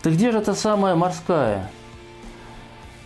Ты 0.00 0.10
где 0.10 0.30
же 0.30 0.40
та 0.40 0.54
самая 0.54 0.94
морская? 0.94 1.72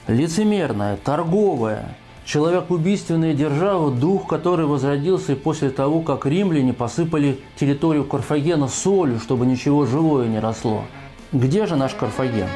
Лицемерная, 0.09 0.99
торговая, 0.99 1.97
человекоубийственная 2.27 3.33
держава, 3.33 3.91
дух 3.91 4.29
которой 4.29 4.67
возродился 4.67 5.35
после 5.35 5.71
того, 5.71 6.03
как 6.03 6.27
римляне 6.27 6.75
посыпали 6.75 7.41
территорию 7.57 8.05
Карфагена 8.05 8.69
солью, 8.69 9.21
чтобы 9.21 9.47
ничего 9.47 9.87
живое 9.87 10.29
не 10.29 10.39
росло. 10.39 10.85
Где 11.33 11.65
же 11.65 11.77
наш 11.77 11.95
Карфаген? 11.95 12.49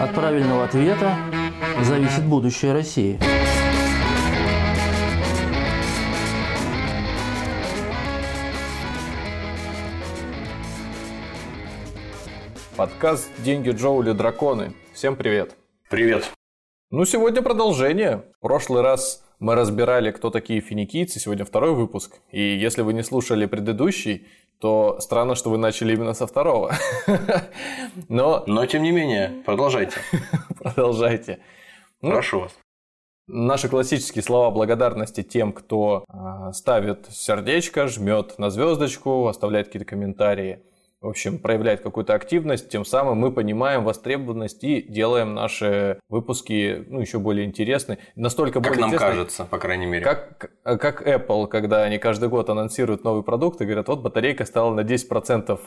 От 0.00 0.12
правильного 0.14 0.64
ответа 0.64 1.16
зависит 1.80 2.26
будущее 2.26 2.72
России. 2.72 3.20
Подкаст 12.82 13.30
«Деньги, 13.44 13.70
Джоули, 13.70 14.10
драконы». 14.10 14.74
Всем 14.92 15.14
привет. 15.14 15.54
Привет. 15.88 16.28
Ну, 16.90 17.04
сегодня 17.04 17.40
продолжение. 17.40 18.24
В 18.38 18.40
прошлый 18.40 18.82
раз 18.82 19.24
мы 19.38 19.54
разбирали, 19.54 20.10
кто 20.10 20.30
такие 20.30 20.60
финикийцы. 20.60 21.20
Сегодня 21.20 21.44
второй 21.44 21.76
выпуск. 21.76 22.18
И 22.32 22.42
если 22.42 22.82
вы 22.82 22.92
не 22.92 23.04
слушали 23.04 23.46
предыдущий, 23.46 24.26
то 24.58 24.98
странно, 24.98 25.36
что 25.36 25.50
вы 25.50 25.58
начали 25.58 25.94
именно 25.94 26.12
со 26.12 26.26
второго. 26.26 26.74
Но... 28.08 28.42
Но, 28.48 28.66
тем 28.66 28.82
не 28.82 28.90
менее, 28.90 29.44
продолжайте. 29.46 29.98
Продолжайте. 30.58 31.38
Ну, 32.00 32.10
Прошу 32.10 32.40
вас. 32.40 32.58
Наши 33.28 33.68
классические 33.68 34.24
слова 34.24 34.50
благодарности 34.50 35.22
тем, 35.22 35.52
кто 35.52 36.04
а, 36.08 36.52
ставит 36.52 37.06
сердечко, 37.12 37.86
жмет 37.86 38.40
на 38.40 38.50
звездочку, 38.50 39.28
оставляет 39.28 39.68
какие-то 39.68 39.86
комментарии– 39.86 40.64
в 41.02 41.08
общем, 41.08 41.38
проявляет 41.38 41.80
какую-то 41.80 42.14
активность, 42.14 42.68
тем 42.68 42.84
самым 42.84 43.18
мы 43.18 43.32
понимаем 43.32 43.82
востребованность 43.82 44.62
и 44.62 44.80
делаем 44.80 45.34
наши 45.34 45.98
выпуски 46.08 46.84
ну, 46.88 47.00
еще 47.00 47.18
более 47.18 47.44
интересны. 47.44 47.98
Настолько 48.14 48.60
как 48.60 48.72
более 48.72 48.86
нам 48.86 48.96
кажется, 48.96 49.44
по 49.44 49.58
крайней 49.58 49.86
мере. 49.86 50.04
Как, 50.04 50.52
как 50.62 51.06
Apple, 51.06 51.48
когда 51.48 51.82
они 51.82 51.98
каждый 51.98 52.28
год 52.28 52.48
анонсируют 52.50 53.02
новый 53.02 53.24
продукт 53.24 53.60
и 53.60 53.64
говорят, 53.64 53.88
вот 53.88 54.00
батарейка 54.00 54.44
стала 54.44 54.72
на 54.72 54.80
10% 54.80 55.58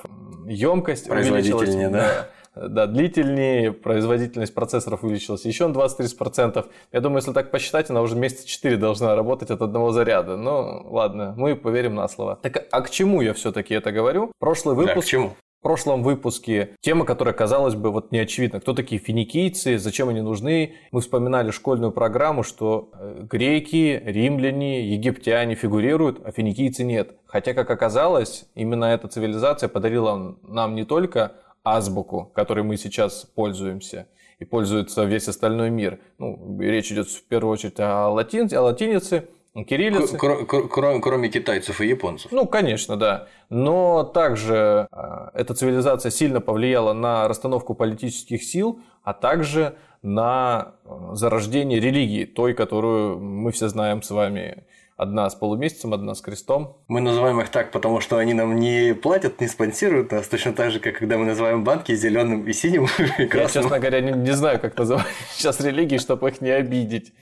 емкость. 0.48 1.10
Производительнее, 1.10 1.90
да? 1.90 2.30
Да, 2.56 2.88
длительнее, 2.88 3.72
производительность 3.72 4.54
процессоров 4.54 5.04
увеличилась 5.04 5.46
еще 5.46 5.68
на 5.68 5.74
20-30%. 5.74 6.66
Я 6.92 7.02
думаю, 7.02 7.18
если 7.18 7.34
так 7.34 7.52
посчитать, 7.52 7.90
она 7.90 8.02
уже 8.02 8.16
месяца 8.16 8.48
4 8.48 8.78
должна 8.78 9.16
работать 9.16 9.52
от 9.52 9.62
одного 9.62 9.92
заряда. 9.92 10.38
Ну, 10.38 10.86
ладно, 10.90 11.34
мы 11.38 11.56
поверим 11.56 11.96
на 11.96 12.08
слово. 12.08 12.40
Так, 12.42 12.66
а 12.72 12.82
к 12.82 12.90
чему 12.90 13.22
я 13.22 13.34
все-таки 13.34 13.74
это 13.74 13.92
говорю? 13.92 14.32
Прошлый 14.40 14.76
выпуск... 14.76 14.96
Да, 14.96 15.02
к 15.02 15.06
чему? 15.06 15.34
В 15.60 15.64
прошлом 15.66 16.04
выпуске 16.04 16.76
тема, 16.80 17.06
которая 17.06 17.34
казалась 17.34 17.74
бы 17.74 17.90
вот 17.90 18.12
не 18.12 18.20
очевидна. 18.20 18.60
Кто 18.60 18.74
такие 18.74 19.02
финикийцы, 19.02 19.80
зачем 19.80 20.10
они 20.10 20.22
нужны? 20.22 20.76
Мы 20.92 21.02
вспоминали 21.02 21.50
школьную 21.50 21.92
программу, 21.92 22.44
что 22.44 22.92
э, 22.94 23.26
греки, 23.28 24.00
римляне, 24.06 24.88
египтяне 24.88 25.56
фигурируют, 25.56 26.22
а 26.24 26.32
финикийцы 26.32 26.84
нет. 26.84 27.16
Хотя, 27.26 27.56
как 27.56 27.72
оказалось, 27.72 28.46
именно 28.54 28.86
эта 28.86 29.08
цивилизация 29.08 29.68
подарила 29.68 30.38
нам 30.44 30.76
не 30.76 30.86
только 30.86 31.32
азбуку, 31.66 32.32
которой 32.34 32.64
мы 32.64 32.78
сейчас 32.78 33.26
пользуемся, 33.26 34.08
и 34.40 34.46
пользуется 34.46 35.04
весь 35.04 35.28
остальной 35.28 35.70
мир. 35.70 36.00
Ну, 36.18 36.60
речь 36.62 36.92
идет 36.92 37.10
в 37.10 37.24
первую 37.26 37.52
очередь 37.52 37.80
о, 37.80 38.10
латин, 38.10 38.50
о 38.56 38.62
латинице, 38.62 39.28
кириллице. 39.64 40.18
Кроме, 40.18 41.00
кроме 41.00 41.30
китайцев 41.30 41.82
и 41.82 41.88
японцев. 41.88 42.32
Ну, 42.32 42.46
конечно, 42.46 42.98
да. 42.98 43.28
Но 43.50 44.04
также 44.04 44.88
э, 44.92 45.30
эта 45.34 45.54
цивилизация 45.54 46.12
сильно 46.12 46.42
повлияла 46.42 46.94
на 46.94 47.28
расстановку 47.28 47.74
политических 47.74 48.44
сил, 48.44 48.82
а 49.04 49.14
также 49.14 49.76
на 50.02 50.76
э, 50.84 50.90
зарождение 51.14 51.80
религии, 51.80 52.26
той, 52.26 52.54
которую 52.54 53.20
мы 53.20 53.52
все 53.52 53.70
знаем 53.70 54.02
с 54.02 54.12
вами 54.12 54.66
Одна 54.98 55.30
с 55.30 55.36
полумесяцем, 55.36 55.94
одна 55.94 56.16
с 56.16 56.22
крестом. 56.22 56.78
Мы 56.88 57.02
называем 57.02 57.42
их 57.42 57.50
так, 57.50 57.72
потому 57.72 58.00
что 58.00 58.18
они 58.18 58.34
нам 58.34 58.56
не 58.56 58.94
платят, 58.94 59.42
не 59.42 59.48
спонсируют 59.48 60.14
нас, 60.14 60.26
точно 60.28 60.54
так 60.54 60.72
же, 60.72 60.80
как 60.80 60.98
когда 60.98 61.18
мы 61.18 61.26
называем 61.26 61.66
банки 61.66 61.94
зеленым 61.94 62.48
и 62.48 62.54
синим 62.54 62.86
и 63.20 63.26
красным. 63.26 63.42
Я, 63.42 63.50
честно 63.50 63.80
говоря, 63.80 64.00
не, 64.00 64.14
не 64.14 64.32
знаю, 64.32 64.60
как 64.60 64.78
называть 64.78 65.06
сейчас 65.34 65.60
религии, 65.60 65.98
чтобы 65.98 66.30
их 66.30 66.40
не 66.40 66.50
обидеть. 66.50 67.14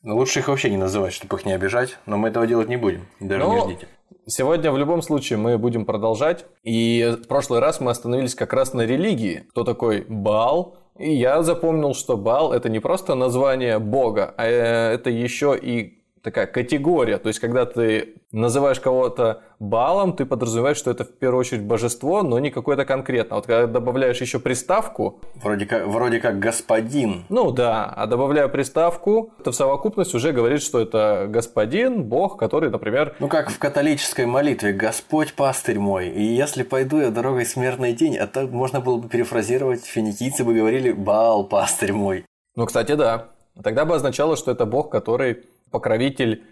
Ну, 0.00 0.16
лучше 0.16 0.38
их 0.38 0.48
вообще 0.48 0.70
не 0.70 0.78
называть, 0.78 1.12
чтобы 1.12 1.36
их 1.36 1.44
не 1.44 1.52
обижать, 1.52 1.98
но 2.06 2.16
мы 2.16 2.28
этого 2.28 2.46
делать 2.46 2.68
не 2.68 2.76
будем, 2.76 3.06
даже 3.20 3.44
но... 3.44 3.54
не 3.54 3.60
ждите. 3.74 3.88
Сегодня 4.26 4.70
в 4.70 4.78
любом 4.78 5.02
случае 5.02 5.36
мы 5.38 5.58
будем 5.58 5.84
продолжать. 5.84 6.46
И 6.62 7.18
в 7.22 7.26
прошлый 7.26 7.58
раз 7.58 7.80
мы 7.80 7.90
остановились 7.90 8.36
как 8.36 8.52
раз 8.52 8.72
на 8.72 8.82
религии. 8.82 9.46
Кто 9.50 9.64
такой 9.64 10.06
Баал, 10.08 10.78
и 10.98 11.12
я 11.12 11.42
запомнил, 11.42 11.94
что 11.94 12.16
Бал 12.16 12.52
это 12.52 12.68
не 12.68 12.80
просто 12.80 13.14
название 13.14 13.78
бога, 13.78 14.34
а 14.36 14.46
э, 14.46 14.94
это 14.94 15.10
еще 15.10 15.58
и 15.60 16.01
такая 16.22 16.46
категория. 16.46 17.18
То 17.18 17.28
есть, 17.28 17.40
когда 17.40 17.66
ты 17.66 18.14
называешь 18.30 18.80
кого-то 18.80 19.42
балом, 19.58 20.14
ты 20.14 20.24
подразумеваешь, 20.24 20.76
что 20.76 20.90
это 20.90 21.04
в 21.04 21.12
первую 21.18 21.40
очередь 21.40 21.62
божество, 21.62 22.22
но 22.22 22.38
не 22.38 22.50
какое-то 22.50 22.84
конкретно. 22.84 23.36
Вот 23.36 23.46
когда 23.46 23.66
добавляешь 23.66 24.20
еще 24.20 24.38
приставку... 24.38 25.20
Вроде 25.42 25.66
как, 25.66 25.86
вроде 25.86 26.20
как 26.20 26.38
господин. 26.38 27.24
Ну 27.28 27.50
да, 27.50 27.84
а 27.84 28.06
добавляя 28.06 28.48
приставку, 28.48 29.32
это 29.38 29.52
в 29.52 29.54
совокупность 29.54 30.14
уже 30.14 30.32
говорит, 30.32 30.62
что 30.62 30.80
это 30.80 31.26
господин, 31.28 32.04
бог, 32.04 32.38
который, 32.38 32.70
например... 32.70 33.14
Ну 33.18 33.28
как 33.28 33.50
в 33.50 33.58
католической 33.58 34.26
молитве 34.26 34.72
«Господь 34.72 35.34
пастырь 35.34 35.78
мой». 35.78 36.08
И 36.08 36.22
если 36.22 36.62
пойду 36.62 37.00
я 37.00 37.10
дорогой 37.10 37.44
смертной 37.44 37.92
день, 37.92 38.16
это 38.16 38.46
можно 38.46 38.80
было 38.80 38.96
бы 38.98 39.08
перефразировать, 39.08 39.84
финикийцы 39.84 40.44
бы 40.44 40.54
говорили 40.54 40.92
«Баал 40.92 41.44
пастырь 41.44 41.92
мой». 41.92 42.24
Ну, 42.54 42.66
кстати, 42.66 42.92
да. 42.94 43.28
Тогда 43.62 43.84
бы 43.84 43.94
означало, 43.94 44.36
что 44.36 44.50
это 44.50 44.64
бог, 44.64 44.90
который 44.90 45.44
покровитель 45.72 46.44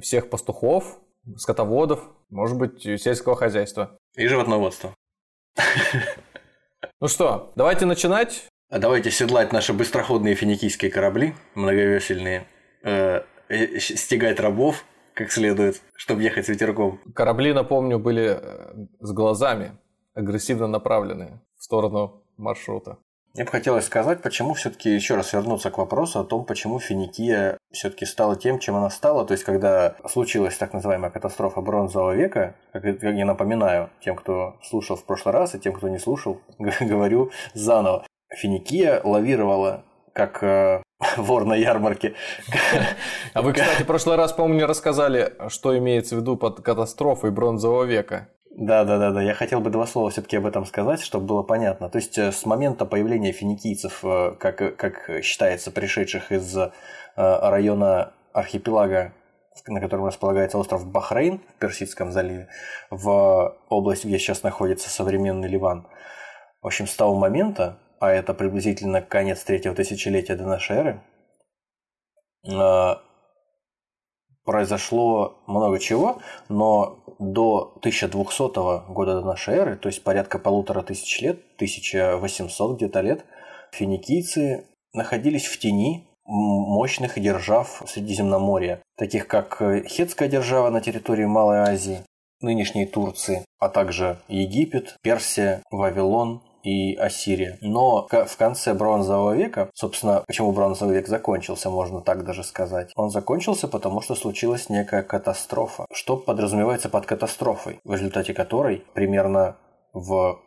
всех 0.00 0.28
пастухов, 0.28 0.98
скотоводов, 1.36 2.10
может 2.30 2.58
быть, 2.58 2.82
сельского 2.82 3.36
хозяйства. 3.36 3.96
И 4.16 4.26
животноводства. 4.26 4.94
Ну 7.00 7.08
что, 7.08 7.52
давайте 7.56 7.86
начинать. 7.86 8.46
А 8.70 8.78
давайте 8.78 9.10
седлать 9.10 9.52
наши 9.52 9.72
быстроходные 9.72 10.34
финикийские 10.34 10.90
корабли, 10.90 11.34
многовесельные, 11.54 12.46
э, 12.82 13.22
стегать 13.78 14.40
рабов 14.40 14.84
как 15.14 15.30
следует, 15.30 15.80
чтобы 15.94 16.22
ехать 16.22 16.46
с 16.46 16.48
ветерком. 16.48 17.00
Корабли, 17.14 17.52
напомню, 17.52 17.98
были 17.98 18.36
э, 18.40 18.86
с 19.00 19.12
глазами, 19.12 19.78
агрессивно 20.14 20.66
направленные 20.66 21.40
в 21.56 21.62
сторону 21.62 22.24
маршрута. 22.36 22.98
Мне 23.34 23.44
бы 23.44 23.50
хотелось 23.50 23.86
сказать, 23.86 24.22
почему 24.22 24.54
все-таки 24.54 24.94
еще 24.94 25.16
раз 25.16 25.32
вернуться 25.32 25.72
к 25.72 25.78
вопросу 25.78 26.20
о 26.20 26.24
том, 26.24 26.44
почему 26.44 26.78
Финикия 26.78 27.58
все-таки 27.72 28.06
стала 28.06 28.36
тем, 28.36 28.60
чем 28.60 28.76
она 28.76 28.90
стала. 28.90 29.24
То 29.26 29.32
есть, 29.32 29.42
когда 29.42 29.96
случилась 30.08 30.56
так 30.56 30.72
называемая 30.72 31.10
катастрофа 31.10 31.60
бронзового 31.60 32.14
века, 32.14 32.54
как 32.72 32.84
я 32.84 33.24
напоминаю 33.24 33.90
тем, 34.00 34.14
кто 34.14 34.56
слушал 34.62 34.94
в 34.96 35.04
прошлый 35.04 35.34
раз, 35.34 35.56
и 35.56 35.58
тем, 35.58 35.72
кто 35.72 35.88
не 35.88 35.98
слушал, 35.98 36.40
говорю 36.58 37.32
заново. 37.54 38.06
Финикия 38.32 39.00
лавировала 39.02 39.82
как 40.12 40.40
э, 40.44 40.82
вор 41.16 41.44
на 41.44 41.54
ярмарке. 41.54 42.14
А 43.32 43.42
вы, 43.42 43.52
кстати, 43.52 43.82
в 43.82 43.86
прошлый 43.86 44.16
раз, 44.16 44.32
по-моему, 44.32 44.64
рассказали, 44.68 45.34
что 45.48 45.76
имеется 45.76 46.14
в 46.14 46.20
виду 46.20 46.36
под 46.36 46.60
катастрофой 46.60 47.32
бронзового 47.32 47.82
века. 47.82 48.28
Да, 48.56 48.84
да, 48.84 48.98
да, 48.98 49.10
да. 49.10 49.20
Я 49.20 49.34
хотел 49.34 49.60
бы 49.60 49.70
два 49.70 49.84
слова 49.84 50.10
все-таки 50.10 50.36
об 50.36 50.46
этом 50.46 50.64
сказать, 50.64 51.00
чтобы 51.00 51.26
было 51.26 51.42
понятно. 51.42 51.90
То 51.90 51.98
есть 51.98 52.16
э, 52.18 52.30
с 52.30 52.46
момента 52.46 52.86
появления 52.86 53.32
финикийцев, 53.32 54.04
э, 54.04 54.36
как, 54.38 54.76
как 54.76 55.10
считается, 55.24 55.72
пришедших 55.72 56.30
из 56.30 56.56
э, 56.56 56.70
района 57.16 58.12
архипелага, 58.32 59.12
на 59.66 59.80
котором 59.80 60.06
располагается 60.06 60.58
остров 60.58 60.86
Бахрейн 60.86 61.40
в 61.56 61.58
Персидском 61.58 62.12
заливе, 62.12 62.48
в 62.90 63.56
область, 63.68 64.04
где 64.04 64.18
сейчас 64.18 64.44
находится 64.44 64.88
современный 64.88 65.48
Ливан. 65.48 65.88
В 66.62 66.66
общем, 66.66 66.86
с 66.86 66.94
того 66.94 67.16
момента, 67.16 67.80
а 67.98 68.12
это 68.12 68.34
приблизительно 68.34 69.02
конец 69.02 69.42
третьего 69.42 69.74
тысячелетия 69.74 70.36
до 70.36 70.44
нашей 70.44 70.76
эры, 70.76 71.00
произошло 74.44 75.42
много 75.46 75.78
чего, 75.78 76.18
но 76.48 77.03
до 77.18 77.74
1200 77.76 78.92
года 78.92 79.20
до 79.20 79.26
нашей 79.26 79.54
эры, 79.54 79.76
то 79.76 79.88
есть 79.88 80.02
порядка 80.02 80.38
полутора 80.38 80.82
тысяч 80.82 81.20
лет, 81.20 81.40
1800 81.56 82.76
где-то 82.76 83.00
лет, 83.00 83.24
финикийцы 83.72 84.66
находились 84.92 85.46
в 85.46 85.58
тени 85.58 86.08
мощных 86.26 87.20
держав 87.20 87.82
Средиземноморья, 87.86 88.80
таких 88.96 89.26
как 89.26 89.60
Хетская 89.86 90.28
держава 90.28 90.70
на 90.70 90.80
территории 90.80 91.26
Малой 91.26 91.58
Азии, 91.58 92.00
нынешней 92.40 92.86
Турции, 92.86 93.44
а 93.58 93.68
также 93.68 94.18
Египет, 94.28 94.96
Персия, 95.02 95.62
Вавилон, 95.70 96.42
и 96.64 96.96
Ассирия. 96.96 97.58
Но 97.60 98.08
в 98.10 98.36
конце 98.36 98.74
бронзового 98.74 99.34
века, 99.34 99.70
собственно, 99.74 100.24
почему 100.26 100.52
бронзовый 100.52 100.96
век 100.96 101.06
закончился, 101.06 101.70
можно 101.70 102.00
так 102.00 102.24
даже 102.24 102.42
сказать. 102.42 102.90
Он 102.96 103.10
закончился, 103.10 103.68
потому 103.68 104.00
что 104.00 104.14
случилась 104.14 104.68
некая 104.68 105.02
катастрофа. 105.02 105.86
Что 105.92 106.16
подразумевается 106.16 106.88
под 106.88 107.06
катастрофой, 107.06 107.80
в 107.84 107.92
результате 107.92 108.34
которой 108.34 108.84
примерно 108.94 109.56
в 109.92 110.40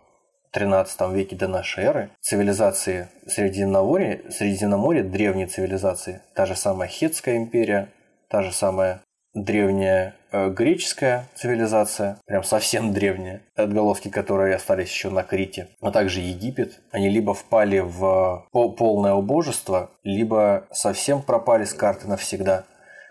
13 0.51 1.13
веке 1.13 1.35
до 1.35 1.47
нашей 1.47 1.83
эры 1.83 2.09
цивилизации 2.21 3.09
Средиземноморья, 3.27 4.21
Средиземноморья, 4.29 5.03
древние 5.03 5.47
цивилизации, 5.47 6.21
та 6.33 6.45
же 6.45 6.55
самая 6.55 6.89
Хетская 6.89 7.37
империя, 7.37 7.89
та 8.29 8.41
же 8.41 8.51
самая 8.51 9.01
древняя 9.33 10.15
греческая 10.50 11.28
цивилизация, 11.36 12.19
прям 12.25 12.44
совсем 12.44 12.94
древняя, 12.94 13.42
отголоски 13.56 14.10
которой 14.10 14.56
остались 14.56 14.89
еще 14.89 15.10
на 15.10 15.24
Крите, 15.24 15.69
а 15.81 15.92
также 15.92 16.22
Египет, 16.22 16.80
они 16.92 17.10
либо 17.10 17.34
впали 17.34 17.80
в 17.80 18.48
полное 18.51 19.13
убожество, 19.13 19.92
либо 20.04 20.68
совсем 20.72 21.22
пропали 21.22 21.66
с 21.66 21.74
карты 21.74 22.07
навсегда, 22.07 22.66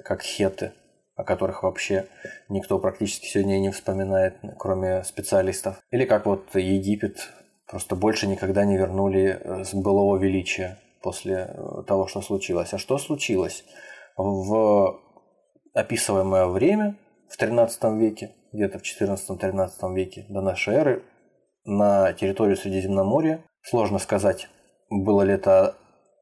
как 0.05 0.23
хеты 0.23 0.73
о 1.17 1.25
которых 1.25 1.63
вообще 1.63 2.07
никто 2.51 2.79
практически 2.79 3.27
сегодня 3.27 3.59
не 3.59 3.71
вспоминает, 3.71 4.37
кроме 4.59 5.03
специалистов. 5.03 5.81
Или 5.91 6.05
как 6.05 6.27
вот 6.27 6.55
Египет 6.55 7.31
просто 7.67 7.97
больше 7.97 8.27
никогда 8.27 8.65
не 8.65 8.77
вернули 8.77 9.41
э, 9.41 9.65
с 9.65 9.75
былого 9.75 10.19
величия 10.19 10.79
после 11.03 11.49
э, 11.49 11.83
того, 11.87 12.07
что 12.07 12.21
случилось. 12.21 12.73
А 12.75 12.79
что 12.79 12.99
случилось? 12.99 13.65
В 14.17 15.01
описываемое 15.75 16.47
время, 16.47 16.97
в 17.29 17.37
13 17.37 17.85
веке, 17.99 18.35
где-то 18.53 18.79
в 18.79 18.83
14-13 18.83 19.95
веке 19.95 20.27
до 20.29 20.41
нашей 20.41 20.75
эры, 20.75 21.03
на 21.65 22.13
территорию 22.13 22.57
Средиземноморья, 22.57 23.41
сложно 23.63 23.99
сказать, 23.99 24.49
было 24.89 25.23
ли 25.23 25.35
это 25.35 25.75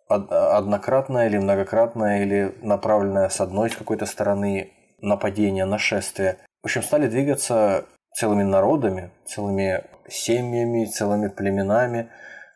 однократное 0.09 1.29
или 1.29 1.39
многократное, 1.39 2.23
или 2.23 2.55
направленное 2.63 3.29
с 3.29 3.41
одной 3.41 3.71
с 3.71 3.77
какой-то 3.77 4.07
стороны 4.07 4.73
нападения, 5.01 5.65
нашествия. 5.67 6.39
В 6.63 6.67
общем, 6.67 6.83
стали 6.83 7.09
двигаться 7.09 7.85
целыми 8.15 8.43
народами, 8.43 9.11
целыми 9.27 9.85
семьями, 10.09 10.87
целыми 10.87 11.29
племенами. 11.29 12.09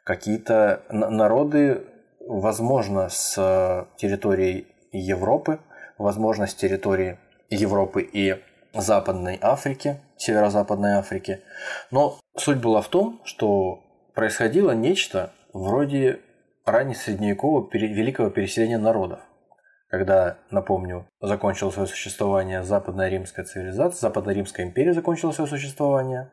Какие-то 0.04 0.82
народы, 0.90 1.82
возможно, 2.26 3.08
с 3.10 3.86
территории 3.96 4.66
Европы, 4.92 5.58
возможно, 5.98 6.46
с 6.46 6.54
территории 6.54 7.18
Европы 7.48 8.02
и 8.02 8.42
Западной 8.74 9.38
Африки, 9.40 10.00
Северо-Западной 10.16 10.92
Африки. 10.92 11.40
Но 11.90 12.18
суть 12.36 12.58
была 12.58 12.82
в 12.82 12.88
том, 12.88 13.20
что 13.24 13.82
происходило 14.14 14.72
нечто 14.72 15.32
вроде 15.52 16.20
раннесредневекового 16.66 17.68
великого 17.72 18.30
переселения 18.30 18.78
народов 18.78 19.20
когда, 19.88 20.36
напомню, 20.50 21.06
закончила 21.20 21.70
свое 21.70 21.88
существование 21.88 22.62
Западная 22.62 23.08
Римская 23.08 23.44
цивилизация, 23.44 24.00
Западная 24.00 24.34
Римская 24.34 24.66
империя 24.66 24.92
закончила 24.92 25.32
свое 25.32 25.48
существование. 25.48 26.30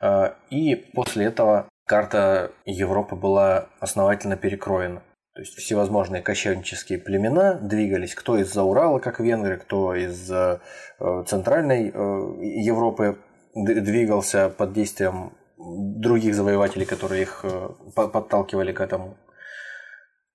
А, 0.00 0.36
и 0.50 0.74
после 0.74 1.26
этого 1.26 1.68
карта 1.86 2.52
Европы 2.66 3.16
была 3.16 3.68
основательно 3.80 4.36
перекроена. 4.36 5.02
То 5.38 5.42
есть 5.42 5.56
всевозможные 5.56 6.20
кочевнические 6.20 6.98
племена 6.98 7.54
двигались, 7.54 8.12
кто 8.12 8.38
из-за 8.38 8.64
Урала, 8.64 8.98
как 8.98 9.20
венгры, 9.20 9.56
кто 9.56 9.94
из 9.94 10.28
э, 10.32 10.58
центральной 11.28 11.92
э, 11.94 12.44
Европы 12.44 13.18
двигался 13.54 14.48
под 14.48 14.72
действием 14.72 15.34
других 15.56 16.34
завоевателей, 16.34 16.86
которые 16.86 17.22
их 17.22 17.44
э, 17.44 17.68
подталкивали 17.94 18.72
к 18.72 18.80
этому. 18.80 19.16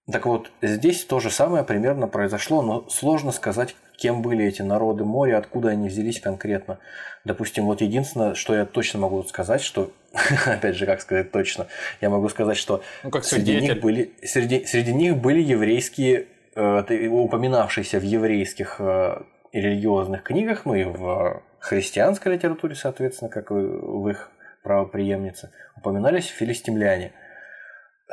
Так 0.09 0.25
вот, 0.25 0.51
здесь 0.61 1.03
то 1.03 1.19
же 1.19 1.31
самое 1.31 1.65
примерно 1.65 2.07
произошло, 2.07 2.61
но 2.61 2.88
сложно 2.88 3.33
сказать, 3.33 3.75
кем 3.97 4.21
были 4.21 4.45
эти 4.45 4.61
народы 4.61 5.03
моря, 5.03 5.38
откуда 5.38 5.71
они 5.71 5.89
взялись 5.89 6.21
конкретно. 6.21 6.79
Допустим, 7.25 7.65
вот 7.65 7.81
единственное, 7.81 8.35
что 8.35 8.56
я 8.56 8.65
точно 8.65 8.99
могу 8.99 9.21
сказать, 9.23 9.61
что, 9.61 9.91
опять 10.45 10.75
же, 10.75 10.86
как 10.86 11.01
сказать 11.01 11.31
точно, 11.31 11.68
я 12.01 12.10
могу 12.10 12.30
сказать, 12.30 12.57
что 12.57 12.83
ну, 13.04 13.10
как 13.10 13.25
среди, 13.25 13.60
них 13.60 13.80
были, 13.81 14.13
среди, 14.24 14.65
среди 14.65 14.94
них 14.94 15.18
были 15.18 15.42
еврейские, 15.42 16.27
э, 16.56 17.07
упоминавшиеся 17.07 18.00
в 18.00 18.04
еврейских 18.04 18.75
э, 18.80 19.21
религиозных 19.51 20.24
книгах, 20.24 20.65
ну 20.65 20.75
и 20.75 20.83
в 20.83 21.42
христианской 21.60 22.33
литературе, 22.33 22.75
соответственно, 22.75 23.30
как 23.30 23.51
и 23.51 23.56
в 23.56 24.07
их 24.07 24.30
правоприемнице, 24.63 25.51
упоминались 25.75 26.27
филистимляне– 26.27 27.12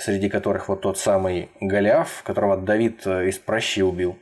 среди 0.00 0.28
которых 0.28 0.68
вот 0.68 0.80
тот 0.80 0.98
самый 0.98 1.50
Голиаф, 1.60 2.22
которого 2.24 2.56
Давид 2.56 3.06
э, 3.06 3.28
из 3.28 3.38
прощи 3.38 3.80
убил. 3.80 4.18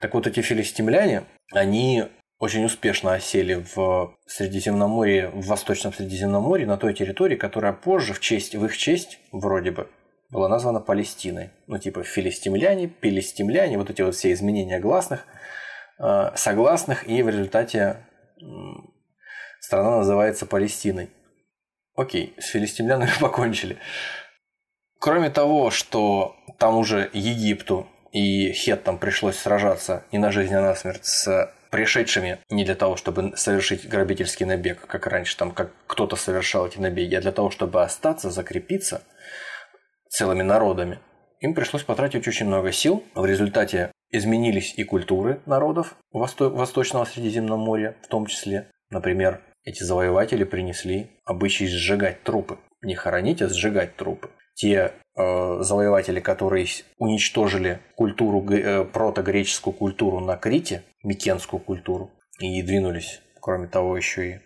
Так 0.00 0.14
вот 0.14 0.26
эти 0.26 0.40
филистимляне, 0.40 1.24
они 1.52 2.04
очень 2.38 2.64
успешно 2.64 3.14
осели 3.14 3.64
в 3.74 4.16
Средиземноморье, 4.26 5.28
в 5.28 5.46
Восточном 5.46 5.92
Средиземноморье, 5.92 6.66
на 6.66 6.76
той 6.76 6.94
территории, 6.94 7.36
которая 7.36 7.72
позже 7.72 8.14
в, 8.14 8.20
честь, 8.20 8.54
в 8.54 8.64
их 8.64 8.76
честь, 8.76 9.18
вроде 9.32 9.72
бы, 9.72 9.88
была 10.30 10.48
названа 10.48 10.78
Палестиной. 10.78 11.50
Ну, 11.66 11.78
типа 11.78 12.04
филистимляне, 12.04 12.86
пелестимляне, 12.86 13.76
вот 13.76 13.90
эти 13.90 14.02
вот 14.02 14.14
все 14.14 14.32
изменения 14.32 14.78
гласных, 14.78 15.26
э, 15.98 16.30
согласных, 16.36 17.08
и 17.08 17.22
в 17.22 17.28
результате 17.28 17.96
страна 19.60 19.96
называется 19.96 20.46
Палестиной. 20.46 21.10
Окей, 21.96 22.34
с 22.38 22.46
филистимлянами 22.46 23.10
покончили. 23.20 23.78
Кроме 25.00 25.30
того, 25.30 25.70
что 25.70 26.36
там 26.58 26.76
уже 26.76 27.10
Египту 27.12 27.88
и 28.12 28.52
Хеттам 28.52 28.98
пришлось 28.98 29.36
сражаться 29.36 30.04
не 30.12 30.18
на 30.18 30.30
жизнь, 30.30 30.54
а 30.54 30.62
на 30.62 30.74
смерть 30.74 31.04
с 31.04 31.52
пришедшими 31.70 32.38
не 32.50 32.64
для 32.64 32.74
того, 32.74 32.96
чтобы 32.96 33.36
совершить 33.36 33.88
грабительский 33.88 34.46
набег, 34.46 34.86
как 34.86 35.06
раньше, 35.06 35.36
там, 35.36 35.52
как 35.52 35.70
кто-то 35.86 36.16
совершал 36.16 36.66
эти 36.66 36.78
набеги, 36.78 37.14
а 37.14 37.20
для 37.20 37.32
того, 37.32 37.50
чтобы 37.50 37.82
остаться, 37.82 38.30
закрепиться 38.30 39.02
целыми 40.08 40.42
народами, 40.42 41.00
им 41.40 41.54
пришлось 41.54 41.82
потратить 41.82 42.26
очень 42.26 42.46
много 42.46 42.72
сил. 42.72 43.04
В 43.14 43.24
результате 43.24 43.92
изменились 44.10 44.74
и 44.76 44.84
культуры 44.84 45.40
народов 45.46 45.94
Восто- 46.12 46.50
Восточного 46.50 47.04
Средиземноморья 47.04 47.96
в 48.02 48.08
том 48.08 48.26
числе. 48.26 48.70
Например, 48.90 49.40
эти 49.64 49.82
завоеватели 49.82 50.44
принесли 50.44 51.10
обычай 51.24 51.66
сжигать 51.66 52.22
трупы. 52.22 52.58
Не 52.80 52.94
хоронить, 52.94 53.42
а 53.42 53.48
сжигать 53.48 53.96
трупы 53.96 54.30
те 54.58 54.92
завоеватели, 55.18 56.20
которые 56.20 56.66
уничтожили 56.98 57.80
культуру, 57.96 58.44
э, 58.50 58.84
протогреческую 58.84 59.74
культуру 59.74 60.20
на 60.20 60.36
Крите, 60.36 60.82
микенскую 61.02 61.60
культуру, 61.60 62.10
и 62.40 62.62
двинулись, 62.62 63.20
кроме 63.40 63.66
того, 63.66 63.96
еще 63.96 64.30
и 64.30 64.38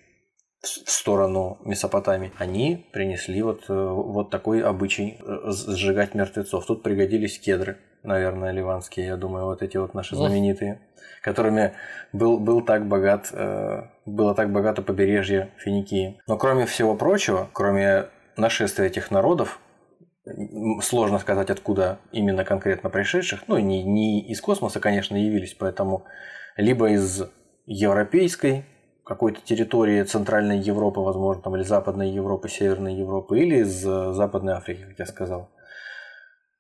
в 0.62 0.90
сторону 0.90 1.58
Месопотамии, 1.64 2.32
они 2.38 2.86
принесли 2.92 3.42
вот, 3.42 3.64
э, 3.68 3.72
вот 3.72 4.30
такой 4.30 4.62
обычай 4.62 5.18
э, 5.20 5.50
сжигать 5.50 6.14
мертвецов. 6.14 6.64
Тут 6.66 6.84
пригодились 6.84 7.38
кедры, 7.38 7.78
наверное, 8.04 8.52
ливанские, 8.52 9.06
я 9.06 9.16
думаю, 9.16 9.46
вот 9.46 9.62
эти 9.62 9.76
вот 9.76 9.94
наши 9.94 10.14
знаменитые, 10.14 10.80
которыми 11.20 11.72
был, 12.12 12.38
был 12.38 12.62
так 12.62 12.86
богат, 12.86 13.30
э, 13.32 13.82
было 14.06 14.34
так 14.34 14.52
богато 14.52 14.82
побережье 14.82 15.50
Финикии. 15.58 16.20
Но 16.28 16.36
кроме 16.36 16.66
всего 16.66 16.94
прочего, 16.94 17.48
кроме 17.52 18.06
нашествия 18.36 18.86
этих 18.86 19.10
народов, 19.10 19.58
сложно 20.82 21.18
сказать, 21.18 21.50
откуда 21.50 21.98
именно 22.12 22.44
конкретно 22.44 22.90
пришедших. 22.90 23.48
Ну, 23.48 23.58
не, 23.58 23.82
не 23.82 24.20
из 24.20 24.40
космоса, 24.40 24.80
конечно, 24.80 25.16
явились, 25.16 25.54
поэтому 25.54 26.04
либо 26.56 26.90
из 26.90 27.22
европейской 27.66 28.64
какой-то 29.04 29.40
территории 29.40 30.02
Центральной 30.04 30.58
Европы, 30.58 31.00
возможно, 31.00 31.42
там, 31.42 31.56
или 31.56 31.64
Западной 31.64 32.10
Европы, 32.10 32.48
Северной 32.48 32.94
Европы, 32.94 33.40
или 33.40 33.58
из 33.58 33.84
э, 33.84 34.12
Западной 34.12 34.54
Африки, 34.54 34.84
как 34.88 34.98
я 35.00 35.06
сказал. 35.06 35.50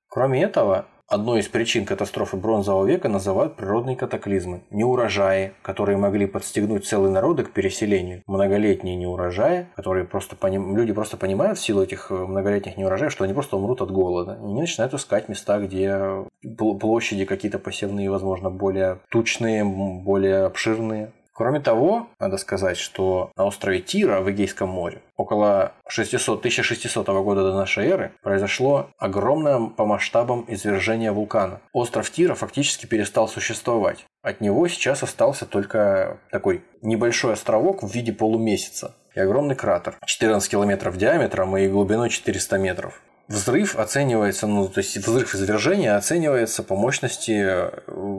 Кроме 0.08 0.42
этого, 0.42 0.86
Одной 1.12 1.40
из 1.40 1.48
причин 1.48 1.84
катастрофы 1.84 2.38
бронзового 2.38 2.86
века 2.86 3.06
называют 3.10 3.54
природные 3.56 3.96
катаклизмы. 3.96 4.62
Неурожаи, 4.70 5.52
которые 5.60 5.98
могли 5.98 6.24
подстегнуть 6.24 6.86
целые 6.86 7.12
народы 7.12 7.44
к 7.44 7.50
переселению. 7.50 8.22
Многолетние 8.26 8.96
неурожаи, 8.96 9.66
которые 9.76 10.06
просто 10.06 10.36
поним... 10.36 10.74
люди 10.74 10.94
просто 10.94 11.18
понимают 11.18 11.58
в 11.58 11.62
силу 11.62 11.82
этих 11.82 12.10
э, 12.10 12.14
многолетних 12.14 12.78
неурожаев, 12.78 13.12
что 13.12 13.24
они 13.24 13.34
просто 13.34 13.58
умрут 13.58 13.82
от 13.82 13.90
голода. 13.90 14.38
И 14.40 14.44
они 14.46 14.60
начинают 14.62 14.94
искать 14.94 15.28
места, 15.28 15.58
где 15.58 16.24
площади 16.56 17.26
какие-то 17.26 17.58
посевные, 17.58 18.10
возможно, 18.10 18.48
более 18.48 19.00
тучные, 19.10 19.66
более 19.66 20.46
обширные. 20.46 21.12
Кроме 21.34 21.60
того, 21.60 22.08
надо 22.20 22.36
сказать, 22.36 22.76
что 22.76 23.32
на 23.36 23.44
острове 23.46 23.80
Тира 23.80 24.20
в 24.20 24.30
Эгейском 24.30 24.68
море 24.68 25.00
около 25.16 25.72
600, 25.88 26.40
1600 26.40 27.06
года 27.08 27.42
до 27.42 27.54
нашей 27.54 27.86
эры 27.86 28.12
произошло 28.22 28.90
огромное 28.98 29.68
по 29.68 29.86
масштабам 29.86 30.44
извержение 30.48 31.10
вулкана. 31.10 31.60
Остров 31.72 32.10
Тира 32.10 32.34
фактически 32.34 32.84
перестал 32.84 33.28
существовать. 33.28 34.04
От 34.22 34.40
него 34.42 34.68
сейчас 34.68 35.02
остался 35.02 35.46
только 35.46 36.18
такой 36.30 36.64
небольшой 36.82 37.32
островок 37.32 37.82
в 37.82 37.92
виде 37.92 38.12
полумесяца 38.12 38.94
и 39.14 39.20
огромный 39.20 39.54
кратер 39.54 39.96
14 40.04 40.50
километров 40.50 40.96
диаметром 40.96 41.56
и 41.56 41.66
глубиной 41.66 42.10
400 42.10 42.58
метров. 42.58 43.00
Взрыв 43.28 43.76
оценивается, 43.76 44.46
ну, 44.46 44.68
то 44.68 44.78
есть 44.78 44.96
взрыв 44.96 45.34
извержения 45.34 45.96
оценивается 45.96 46.62
по 46.62 46.76
мощности 46.76 47.32
э, 47.32 47.70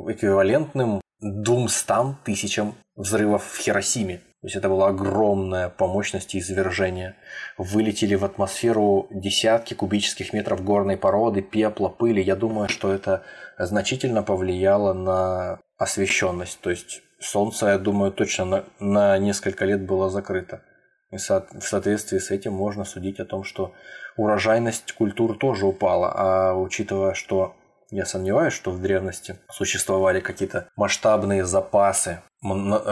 эквивалентным 0.08 1.02
200 1.22 2.18
тысячам 2.24 2.76
взрывов 2.96 3.44
в 3.44 3.58
Хиросиме. 3.60 4.18
То 4.18 4.48
есть 4.48 4.56
это 4.58 4.68
было 4.68 4.90
огромное 4.90 5.70
по 5.70 5.88
мощности 5.88 6.38
извержение. 6.38 7.16
Вылетели 7.58 8.16
в 8.16 8.26
атмосферу 8.26 9.08
десятки 9.10 9.74
кубических 9.74 10.34
метров 10.34 10.64
горной 10.64 10.98
породы, 10.98 11.42
пепла, 11.42 11.88
пыли. 11.88 12.22
Я 12.22 12.36
думаю, 12.36 12.68
что 12.68 12.92
это 12.92 13.24
значительно 13.58 14.22
повлияло 14.22 14.94
на 14.94 15.60
освещенность. 15.78 16.60
То 16.60 16.70
есть 16.70 17.02
Солнце, 17.20 17.68
я 17.68 17.78
думаю, 17.78 18.12
точно 18.12 18.46
на, 18.46 18.64
на 18.80 19.18
несколько 19.18 19.64
лет 19.64 19.86
было 19.86 20.10
закрыто. 20.10 20.62
И 21.12 21.18
со, 21.18 21.48
в 21.54 21.64
соответствии 21.64 22.18
с 22.18 22.32
этим 22.32 22.54
можно 22.54 22.84
судить 22.84 23.20
о 23.20 23.26
том, 23.26 23.44
что 23.44 23.74
урожайность 24.18 24.92
культур 24.92 25.38
тоже 25.38 25.66
упала. 25.66 26.12
А 26.16 26.54
учитывая, 26.54 27.14
что 27.14 27.56
я 27.94 28.06
сомневаюсь, 28.06 28.54
что 28.54 28.72
в 28.72 28.82
древности 28.82 29.40
существовали 29.52 30.20
какие-то 30.20 30.68
масштабные 30.76 31.46
запасы, 31.46 32.22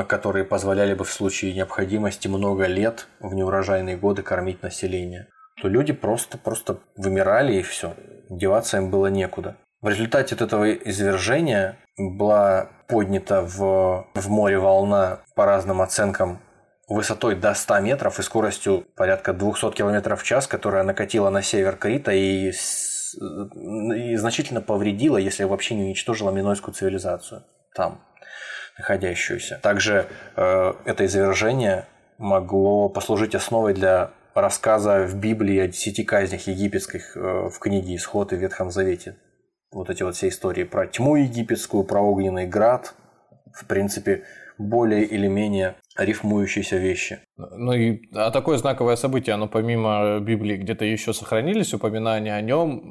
которые 0.08 0.46
позволяли 0.46 0.94
бы 0.94 1.04
в 1.04 1.12
случае 1.12 1.54
необходимости 1.54 2.28
много 2.28 2.66
лет 2.68 3.08
в 3.20 3.34
неурожайные 3.34 3.98
годы 3.98 4.22
кормить 4.22 4.62
население, 4.62 5.28
то 5.62 5.68
люди 5.68 5.92
просто, 5.92 6.38
просто 6.38 6.78
вымирали 6.96 7.56
и 7.56 7.62
все. 7.62 7.96
Деваться 8.30 8.78
им 8.78 8.92
было 8.92 9.08
некуда. 9.08 9.58
В 9.82 9.90
результате 9.90 10.36
от 10.36 10.42
этого 10.42 10.72
извержения 10.72 11.78
была 11.98 12.70
поднята 12.88 13.42
в, 13.42 14.08
в 14.14 14.30
море 14.30 14.60
волна 14.60 15.22
по 15.36 15.46
разным 15.46 15.82
оценкам 15.82 16.40
высотой 16.88 17.36
до 17.36 17.54
100 17.54 17.80
метров 17.80 18.20
и 18.20 18.22
скоростью 18.22 18.86
порядка 18.96 19.34
200 19.34 19.72
км 19.72 20.16
в 20.16 20.24
час, 20.24 20.46
которая 20.46 20.84
накатила 20.84 21.30
на 21.30 21.42
север 21.42 21.78
Крита 21.78 22.12
и 22.12 22.52
и 23.14 24.16
значительно 24.16 24.62
повредила, 24.62 25.18
если 25.18 25.44
вообще 25.44 25.76
не 25.76 25.84
уничтожила 25.84 26.32
минойскую 26.32 26.74
цивилизацию 26.74 27.44
там 27.74 28.02
находящуюся. 28.78 29.60
Также 29.62 30.08
э, 30.36 30.74
это 30.86 31.06
извержение 31.06 31.86
могло 32.18 32.90
послужить 32.90 33.36
основой 33.36 33.74
для 33.74 34.12
рассказа 34.34 35.06
в 35.06 35.16
Библии 35.16 35.60
о 35.60 35.68
десяти 35.68 36.04
казнях 36.04 36.48
египетских 36.48 37.16
э, 37.16 37.50
в 37.50 37.60
книге 37.60 37.96
«Исход» 37.96 38.34
и 38.34 38.38
Ветхом 38.38 38.72
Завете. 38.72 39.18
Вот 39.72 39.90
эти 39.90 40.04
вот 40.04 40.16
все 40.16 40.28
истории 40.28 40.64
про 40.64 40.88
тьму 40.88 41.16
египетскую, 41.16 41.84
про 41.84 42.02
огненный 42.02 42.46
град, 42.46 42.94
в 43.54 43.66
принципе, 43.66 44.24
более 44.62 45.06
или 45.06 45.28
менее 45.28 45.76
рифмующиеся 45.98 46.78
вещи. 46.78 47.20
Ну 47.38 47.74
и 47.74 48.02
а 48.14 48.32
такое 48.32 48.58
знаковое 48.58 48.96
событие, 48.96 49.34
оно 49.34 49.48
помимо 49.48 50.20
Библии 50.20 50.58
где-то 50.58 50.86
еще 50.86 51.14
сохранились 51.14 51.74
упоминания 51.74 52.34
о 52.36 52.42
нем, 52.42 52.82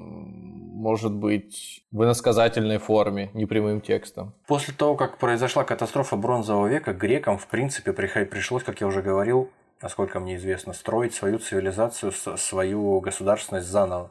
может 0.81 1.13
быть, 1.13 1.85
в 1.93 2.03
иносказательной 2.03 2.79
форме, 2.79 3.31
непрямым 3.35 3.81
текстом. 3.81 4.35
После 4.47 4.75
того, 4.75 4.97
как 4.97 5.19
произошла 5.19 5.65
катастрофа 5.65 6.17
бронзового 6.17 6.67
века, 6.67 6.93
грекам, 6.93 7.39
в 7.39 7.47
принципе, 7.47 7.93
пришлось, 7.93 8.65
как 8.65 8.81
я 8.81 8.87
уже 8.87 9.03
говорил, 9.03 9.51
насколько 9.83 10.21
мне 10.21 10.37
известно, 10.37 10.73
строить 10.73 11.15
свою 11.15 11.39
цивилизацию, 11.39 12.13
свою 12.13 13.01
государственность 13.01 13.69
заново. 13.69 14.11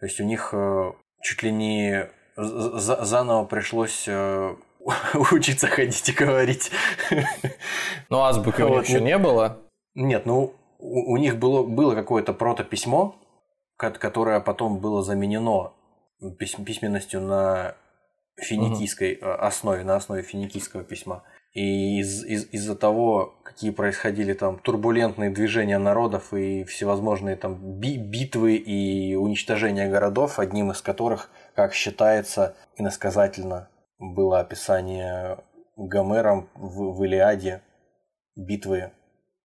То 0.00 0.06
есть 0.06 0.20
у 0.20 0.24
них 0.24 0.50
э, 0.52 0.92
чуть 1.22 1.42
ли 1.42 1.52
не 1.52 2.08
заново 2.36 3.44
пришлось 3.44 4.04
э, 4.08 4.56
учиться 5.32 5.66
ходить 5.66 6.08
и 6.08 6.12
говорить. 6.12 6.70
Ну, 8.10 8.20
азбуки 8.20 8.62
у 8.62 8.68
них 8.68 8.88
еще 8.88 9.00
не 9.00 9.18
было? 9.18 9.58
Нет, 9.94 10.26
ну, 10.26 10.52
у, 10.78 11.16
них 11.16 11.38
было, 11.38 11.62
было 11.62 11.94
какое-то 11.94 12.32
протописьмо, 12.32 13.16
которое 13.76 14.40
потом 14.40 14.78
было 14.78 15.02
заменено 15.02 15.72
письменностью 16.38 17.22
на 17.22 17.76
финикийской 18.36 19.16
угу. 19.16 19.30
основе, 19.30 19.84
на 19.84 19.96
основе 19.96 20.22
финикийского 20.22 20.84
письма. 20.84 21.24
И 21.52 22.00
из, 22.00 22.24
из, 22.24 22.48
из-за 22.52 22.74
того, 22.74 23.34
какие 23.44 23.70
происходили 23.70 24.32
там 24.32 24.58
турбулентные 24.58 25.30
движения 25.30 25.78
народов 25.78 26.34
и 26.34 26.64
всевозможные 26.64 27.36
там 27.36 27.78
би- 27.78 27.96
битвы 27.96 28.56
и 28.56 29.14
уничтожение 29.14 29.88
городов, 29.88 30.40
одним 30.40 30.72
из 30.72 30.82
которых, 30.82 31.30
как 31.54 31.72
считается, 31.72 32.56
иносказательно 32.76 33.68
было 33.98 34.40
описание 34.40 35.38
Гомером 35.76 36.48
в, 36.54 36.96
в 36.96 37.04
Илиаде 37.04 37.62
битвы 38.36 38.92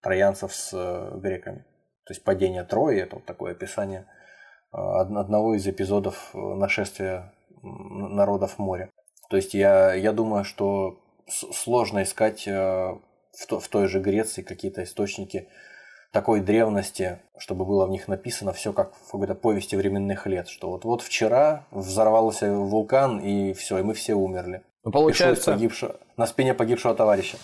троянцев 0.01 0.53
с 0.53 0.71
э, 0.73 1.19
греками. 1.19 1.65
То 2.05 2.13
есть 2.13 2.23
падение 2.23 2.63
Трои, 2.63 2.99
это 2.99 3.17
вот 3.17 3.25
такое 3.25 3.51
описание 3.51 4.07
э, 4.71 4.77
одного 4.77 5.55
из 5.55 5.67
эпизодов 5.67 6.31
э, 6.33 6.37
нашествия 6.37 7.33
народов 7.61 8.55
в 8.55 8.59
море. 8.59 8.89
То 9.29 9.35
есть 9.35 9.53
я, 9.53 9.93
я 9.93 10.11
думаю, 10.13 10.43
что 10.43 10.99
сложно 11.27 12.03
искать 12.03 12.47
в, 12.47 13.01
то, 13.47 13.59
в 13.59 13.67
той 13.67 13.87
же 13.87 13.99
Греции 13.99 14.41
какие-то 14.41 14.83
источники 14.83 15.49
такой 16.11 16.41
древности, 16.41 17.19
чтобы 17.37 17.65
было 17.65 17.85
в 17.85 17.89
них 17.89 18.07
написано 18.07 18.53
все 18.53 18.73
как 18.73 18.93
в 18.95 19.11
какой-то 19.11 19.35
повести 19.35 19.75
временных 19.75 20.25
лет, 20.27 20.47
что 20.47 20.71
вот, 20.71 20.85
вот 20.85 21.01
вчера 21.01 21.65
взорвался 21.71 22.51
вулкан 22.51 23.19
и 23.19 23.53
все, 23.53 23.77
и 23.79 23.83
мы 23.83 23.93
все 23.93 24.15
умерли. 24.15 24.63
Ну, 24.89 24.93
получается... 24.93 25.51
Погибшего, 25.51 25.95
на 26.17 26.25
спине 26.25 26.55
погибшего 26.55 26.95
товарища. 26.95 27.37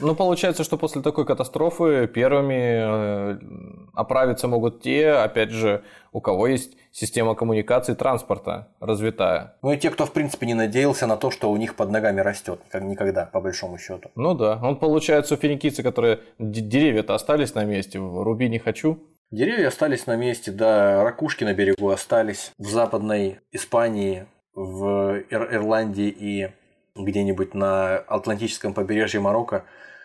Ну, 0.00 0.14
получается, 0.14 0.64
что 0.64 0.76
после 0.76 1.00
такой 1.02 1.24
катастрофы 1.24 2.06
первыми 2.06 3.34
э, 3.34 3.38
оправиться 3.94 4.48
могут 4.48 4.82
те, 4.82 5.10
опять 5.12 5.50
же, 5.50 5.82
у 6.12 6.20
кого 6.20 6.46
есть 6.46 6.76
система 6.92 7.34
коммуникации 7.34 7.94
транспорта 7.94 8.68
развитая. 8.80 9.56
Ну 9.62 9.72
и 9.72 9.78
те, 9.78 9.90
кто, 9.90 10.04
в 10.04 10.12
принципе, 10.12 10.46
не 10.46 10.54
надеялся 10.54 11.06
на 11.06 11.16
то, 11.16 11.30
что 11.30 11.50
у 11.50 11.56
них 11.56 11.74
под 11.74 11.90
ногами 11.90 12.20
растет, 12.20 12.60
как 12.70 12.82
никогда, 12.82 13.26
по 13.26 13.40
большому 13.40 13.78
счету. 13.78 14.10
Ну 14.14 14.34
да. 14.34 14.58
Он, 14.62 14.76
получается, 14.76 15.36
финикийцы, 15.36 15.82
которые 15.82 16.20
деревья-то 16.38 17.14
остались 17.14 17.54
на 17.54 17.64
месте, 17.64 17.98
руби 17.98 18.48
не 18.48 18.58
хочу. 18.58 18.98
Деревья 19.30 19.68
остались 19.68 20.06
на 20.06 20.16
месте, 20.16 20.50
да, 20.50 21.02
ракушки 21.04 21.44
на 21.44 21.54
берегу 21.54 21.88
остались. 21.90 22.52
В 22.58 22.68
западной 22.68 23.38
Испании, 23.52 24.26
в 24.54 25.20
Ир- 25.30 25.54
Ирландии 25.54 26.08
и 26.08 26.50
где-нибудь 26.94 27.54
на 27.54 27.96
Атлантическом 27.96 28.74
побережье 28.74 29.20
Марокко 29.20 29.64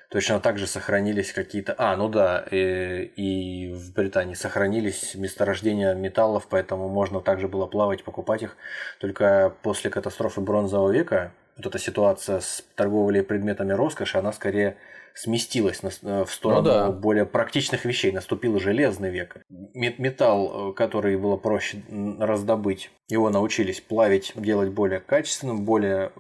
точно 0.09 0.39
так 0.39 0.57
же 0.57 0.67
сохранились 0.67 1.33
какие-то... 1.33 1.75
А, 1.77 1.95
ну 1.95 2.09
да, 2.09 2.45
и, 2.51 3.11
и 3.15 3.73
в 3.73 3.93
Британии 3.93 4.35
сохранились 4.35 5.15
месторождения 5.15 5.93
металлов, 5.93 6.47
поэтому 6.49 6.89
можно 6.89 7.21
также 7.21 7.47
было 7.47 7.65
плавать, 7.65 8.03
покупать 8.03 8.43
их. 8.43 8.55
Только 8.99 9.53
после 9.61 9.89
катастрофы 9.89 10.41
бронзового 10.41 10.91
века 10.91 11.31
вот 11.57 11.65
эта 11.67 11.79
ситуация 11.79 12.39
с 12.39 12.63
торговлей 12.75 13.23
предметами 13.23 13.71
роскоши, 13.71 14.17
она 14.17 14.31
скорее 14.33 14.77
сместилась 15.15 15.81
на, 15.81 15.89
э, 16.01 16.25
в 16.25 16.31
сторону 16.31 16.61
ну, 16.61 16.67
да. 16.67 16.91
более 16.91 17.25
практичных 17.25 17.85
вещей. 17.85 18.11
Наступил 18.11 18.59
железный 18.59 19.09
век. 19.09 19.37
Металл, 19.73 20.71
э, 20.71 20.73
который 20.73 21.17
было 21.17 21.37
проще 21.37 21.81
раздобыть, 22.19 22.91
его 23.07 23.29
научились 23.29 23.81
плавить, 23.81 24.33
делать 24.35 24.69
более 24.69 24.99
качественным, 24.99 25.63
более 25.63 26.11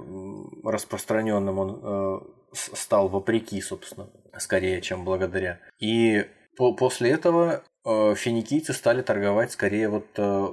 распространенным 0.63 1.59
он 1.59 1.79
э, 1.83 2.19
стал 2.53 3.09
вопреки, 3.09 3.61
собственно, 3.61 4.09
скорее, 4.37 4.81
чем 4.81 5.03
благодаря. 5.03 5.59
И 5.79 6.25
по 6.57 6.73
после 6.73 7.11
этого 7.11 7.63
финикийцы 7.83 8.73
стали 8.73 9.03
торговать 9.03 9.51
скорее 9.51 9.89
вот 9.89 10.07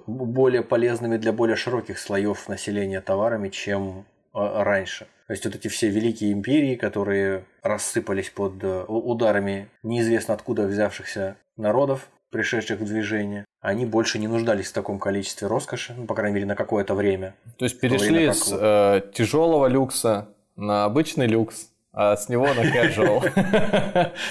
более 0.06 0.62
полезными 0.62 1.16
для 1.16 1.32
более 1.32 1.56
широких 1.56 1.98
слоев 1.98 2.46
населения 2.46 3.00
товарами, 3.00 3.48
чем 3.48 4.04
раньше. 4.32 5.06
То 5.26 5.32
есть 5.32 5.44
вот 5.44 5.54
эти 5.54 5.68
все 5.68 5.88
великие 5.88 6.32
империи, 6.32 6.74
которые 6.74 7.44
рассыпались 7.62 8.30
под 8.30 8.62
э, 8.62 8.84
ударами 8.86 9.68
неизвестно 9.82 10.34
откуда 10.34 10.66
взявшихся 10.66 11.36
народов, 11.56 12.08
пришедших 12.30 12.80
в 12.80 12.84
движение, 12.84 13.44
они 13.60 13.86
больше 13.86 14.18
не 14.18 14.26
нуждались 14.26 14.70
в 14.70 14.72
таком 14.72 14.98
количестве 14.98 15.46
роскоши, 15.46 15.94
ну, 15.96 16.06
по 16.06 16.14
крайней 16.14 16.34
мере, 16.34 16.46
на 16.46 16.56
какое-то 16.56 16.94
время. 16.94 17.34
То 17.56 17.64
есть 17.64 17.78
перешли 17.78 18.10
время, 18.10 18.32
с 18.32 18.52
э, 18.52 19.02
тяжелого 19.14 19.68
люкса 19.68 20.28
на 20.56 20.84
обычный 20.84 21.26
люкс, 21.26 21.68
а 21.92 22.16
с 22.16 22.28
него 22.28 22.48
на 22.52 22.62
casual. 22.62 24.10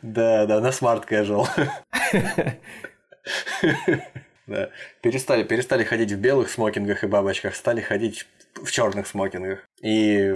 Да, 0.00 0.46
да, 0.46 0.60
на 0.60 0.72
смарт 0.72 1.10
casual. 1.10 1.46
Да. 4.46 4.70
Перестали, 5.00 5.44
перестали 5.44 5.84
ходить 5.84 6.12
в 6.12 6.18
белых 6.18 6.50
смокингах 6.50 7.04
и 7.04 7.06
бабочках, 7.06 7.54
стали 7.54 7.80
ходить 7.80 8.26
в 8.54 8.70
черных 8.70 9.06
смокингах. 9.06 9.60
И 9.82 10.34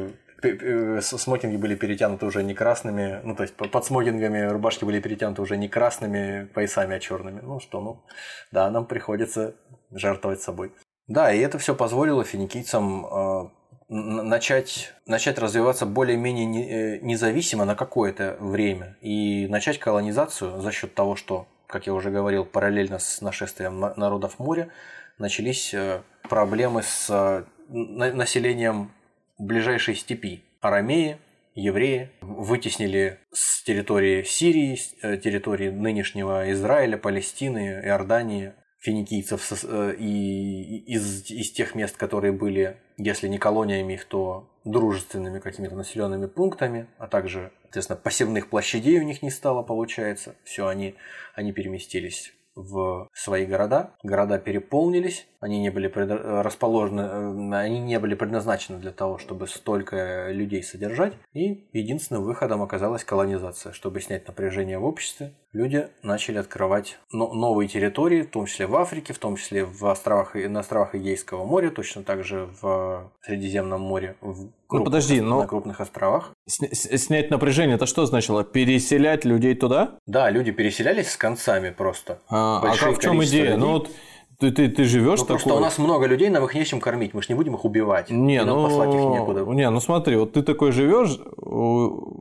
смокинги 1.00 1.56
были 1.56 1.74
перетянуты 1.74 2.26
уже 2.26 2.42
не 2.42 2.54
красными, 2.54 3.20
ну 3.24 3.34
то 3.34 3.42
есть 3.42 3.54
под 3.54 3.84
смокингами 3.84 4.46
рубашки 4.46 4.84
были 4.84 5.00
перетянуты 5.00 5.42
уже 5.42 5.56
не 5.56 5.68
красными 5.68 6.46
поясами, 6.54 6.96
а 6.96 7.00
черными. 7.00 7.40
Ну 7.40 7.60
что, 7.60 7.80
ну 7.80 8.04
да, 8.52 8.70
нам 8.70 8.86
приходится 8.86 9.54
жертвовать 9.90 10.42
собой. 10.42 10.72
Да, 11.08 11.32
и 11.32 11.38
это 11.38 11.58
все 11.58 11.74
позволило 11.74 12.24
финикийцам 12.24 13.06
э, 13.06 13.48
начать, 13.88 14.92
начать 15.06 15.38
развиваться 15.38 15.86
более-менее 15.86 16.96
э, 16.96 16.98
независимо 17.00 17.64
на 17.64 17.74
какое-то 17.74 18.36
время 18.40 18.96
и 19.00 19.46
начать 19.48 19.78
колонизацию 19.78 20.60
за 20.60 20.72
счет 20.72 20.94
того, 20.94 21.14
что, 21.14 21.46
как 21.66 21.86
я 21.86 21.94
уже 21.94 22.10
говорил, 22.10 22.44
параллельно 22.44 22.98
с 22.98 23.20
нашествием 23.20 23.80
народов 23.80 24.38
моря 24.38 24.70
начались 25.18 25.72
э, 25.74 26.02
проблемы 26.22 26.82
с 26.82 27.44
населением 27.68 28.92
ближайшей 29.38 29.94
степи– 29.94 30.44
арамеи 30.60 31.18
евреи, 31.54 32.10
вытеснили 32.20 33.18
с 33.32 33.62
территории 33.62 34.22
Сирии, 34.22 34.76
с 34.76 34.94
э, 35.02 35.16
территории 35.16 35.70
нынешнего 35.70 36.50
Израиля, 36.52 36.98
Палестины, 36.98 37.80
Иордании, 37.84 38.52
финикийцев 38.86 39.64
э, 39.64 39.96
и 39.98 40.78
из, 40.86 41.28
из 41.28 41.50
тех 41.50 41.74
мест, 41.74 41.96
которые 41.96 42.32
были, 42.32 42.76
если 42.96 43.26
не 43.26 43.38
колониями 43.38 43.94
их, 43.94 44.04
то 44.04 44.48
дружественными 44.64 45.40
какими-то 45.40 45.74
населенными 45.74 46.26
пунктами, 46.26 46.86
а 46.98 47.08
также, 47.08 47.50
соответственно, 47.64 47.98
посевных 47.98 48.48
площадей 48.48 49.00
у 49.00 49.02
них 49.02 49.22
не 49.22 49.30
стало, 49.30 49.62
получается. 49.62 50.36
Все, 50.44 50.68
они, 50.68 50.94
они 51.34 51.52
переместились 51.52 52.32
в 52.54 53.08
свои 53.12 53.44
города. 53.44 53.90
Города 54.04 54.38
переполнились, 54.38 55.26
они 55.40 55.60
не 55.60 55.70
были 55.70 55.88
пред... 55.88 56.10
расположены, 56.10 57.00
э, 57.00 57.56
они 57.56 57.80
не 57.80 57.98
были 57.98 58.14
предназначены 58.14 58.78
для 58.78 58.92
того, 58.92 59.18
чтобы 59.18 59.46
столько 59.46 60.30
людей 60.30 60.62
содержать. 60.62 61.14
И 61.34 61.66
единственным 61.72 62.24
выходом 62.24 62.62
оказалась 62.62 63.04
колонизация. 63.04 63.72
Чтобы 63.72 64.00
снять 64.00 64.26
напряжение 64.26 64.78
в 64.78 64.84
обществе, 64.84 65.32
люди 65.52 65.88
начали 66.02 66.38
открывать 66.38 66.98
новые 67.12 67.68
территории, 67.68 68.22
в 68.22 68.30
том 68.30 68.46
числе 68.46 68.66
в 68.66 68.76
Африке, 68.76 69.12
в 69.12 69.18
том 69.18 69.36
числе 69.36 69.64
в 69.64 69.86
островах, 69.86 70.34
на 70.34 70.60
островах 70.60 70.94
Егейского 70.94 71.44
моря, 71.44 71.70
точно 71.70 72.02
так 72.02 72.24
же 72.24 72.48
в 72.60 73.10
Средиземном 73.22 73.80
море, 73.80 74.16
в 74.20 74.48
ну, 74.70 74.84
подожди, 74.84 75.20
но... 75.20 75.42
на 75.42 75.46
крупных 75.46 75.80
островах. 75.80 76.32
снять 76.46 77.30
напряжение, 77.30 77.76
это 77.76 77.86
что 77.86 78.04
значило? 78.04 78.42
Переселять 78.42 79.24
людей 79.24 79.54
туда? 79.54 79.98
Да, 80.06 80.28
люди 80.30 80.50
переселялись 80.50 81.10
с 81.10 81.16
концами 81.16 81.70
просто. 81.70 82.18
А, 82.28 82.58
а 82.58 82.76
как, 82.76 82.96
в 82.96 83.00
чем 83.00 83.22
идея? 83.22 83.44
Людей. 83.44 83.56
Ну 83.58 83.72
вот 83.74 83.90
ты, 84.38 84.50
ты, 84.50 84.68
ты 84.68 84.84
живешь 84.84 85.20
ну, 85.20 85.24
такой... 85.24 85.40
Просто 85.40 85.54
у 85.54 85.60
нас 85.60 85.78
много 85.78 86.06
людей, 86.06 86.28
нам 86.28 86.44
их 86.44 86.54
нечем 86.54 86.78
кормить, 86.78 87.14
мы 87.14 87.22
же 87.22 87.28
не 87.30 87.34
будем 87.34 87.54
их 87.54 87.64
убивать. 87.64 88.10
Не, 88.10 88.44
ну, 88.44 88.64
послать 88.64 88.94
их 88.94 89.00
некуда. 89.00 89.44
Не, 89.44 89.70
ну 89.70 89.80
смотри, 89.80 90.16
вот 90.16 90.34
ты 90.34 90.42
такой 90.42 90.72
живешь, 90.72 91.18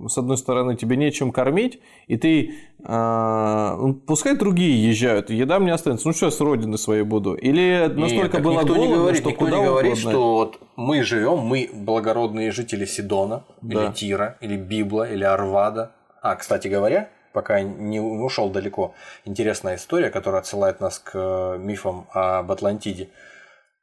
с 0.10 0.18
одной 0.18 0.38
стороны, 0.38 0.78
тебе 0.78 0.96
нечем 0.96 1.32
кормить, 1.34 1.82
и 2.08 2.16
ты, 2.16 2.56
а, 2.84 3.76
ну, 3.78 3.96
пускай 3.96 4.38
другие 4.38 4.90
езжают, 4.90 5.30
еда 5.30 5.60
мне 5.60 5.74
останется, 5.74 6.08
ну 6.08 6.14
что 6.14 6.28
я 6.28 6.32
с 6.32 6.40
родины 6.40 6.78
своей 6.78 7.04
буду? 7.04 7.34
Или 7.34 7.92
настолько 7.94 8.38
Нет, 8.38 8.44
было 8.44 8.62
никто 8.62 8.74
голодно, 8.74 8.88
не 8.88 8.96
говорит, 8.96 9.20
что 9.20 9.30
никто 9.30 9.46
куда 9.46 9.58
не 9.58 9.66
говорит, 9.66 9.92
угодно? 9.94 10.12
что 10.12 10.34
вот 10.34 10.60
мы 10.78 11.04
живем, 11.04 11.40
мы 11.40 11.70
благородные 11.74 12.52
жители 12.52 12.86
Сидона, 12.86 13.44
да. 13.62 13.86
или 13.86 13.92
Тира, 13.92 14.38
или 14.40 14.56
Библа, 14.56 15.04
или 15.04 15.24
Арвада. 15.26 15.92
А, 16.22 16.36
кстати 16.36 16.70
говоря, 16.70 17.10
пока 17.36 17.60
не 17.60 18.00
ушел 18.00 18.50
далеко, 18.50 18.96
интересная 19.26 19.76
история, 19.76 20.10
которая 20.10 20.40
отсылает 20.40 20.80
нас 20.80 21.00
к 21.00 21.12
э, 21.14 21.58
мифам 21.58 22.08
об 22.12 22.50
Атлантиде 22.50 23.10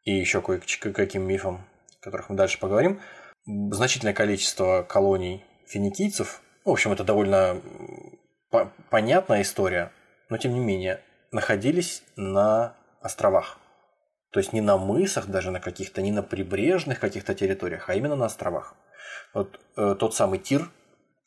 и 0.05 0.13
еще 0.13 0.41
кое-каким 0.41 1.23
мифам, 1.23 1.61
о 2.01 2.05
которых 2.05 2.31
мы 2.31 2.37
дальше 2.37 2.59
поговорим. 2.59 2.99
Значительное 3.45 4.15
количество 4.15 4.87
колоний 4.89 5.45
финикийцев, 5.67 6.41
в 6.65 6.71
общем, 6.71 6.93
это 6.93 7.05
довольно 7.05 7.61
понятная 8.89 9.43
история, 9.43 9.93
но 10.31 10.39
тем 10.39 10.55
не 10.55 10.61
менее, 10.61 11.01
находились 11.31 12.03
на 12.17 12.75
островах. 13.03 13.59
То 14.31 14.41
есть 14.41 14.55
не 14.55 14.63
на 14.63 14.79
мысах, 14.79 15.27
даже 15.27 15.51
на 15.51 15.61
каких-то, 15.61 16.01
не 16.01 16.11
на 16.11 16.23
прибрежных 16.23 17.01
каких-то 17.01 17.35
территориях, 17.35 17.91
а 17.91 17.95
именно 17.95 18.17
на 18.17 18.25
островах. 18.27 18.75
Вот 19.35 19.61
э, 19.77 19.95
тот 19.99 20.15
самый 20.15 20.39
Тир, 20.39 20.71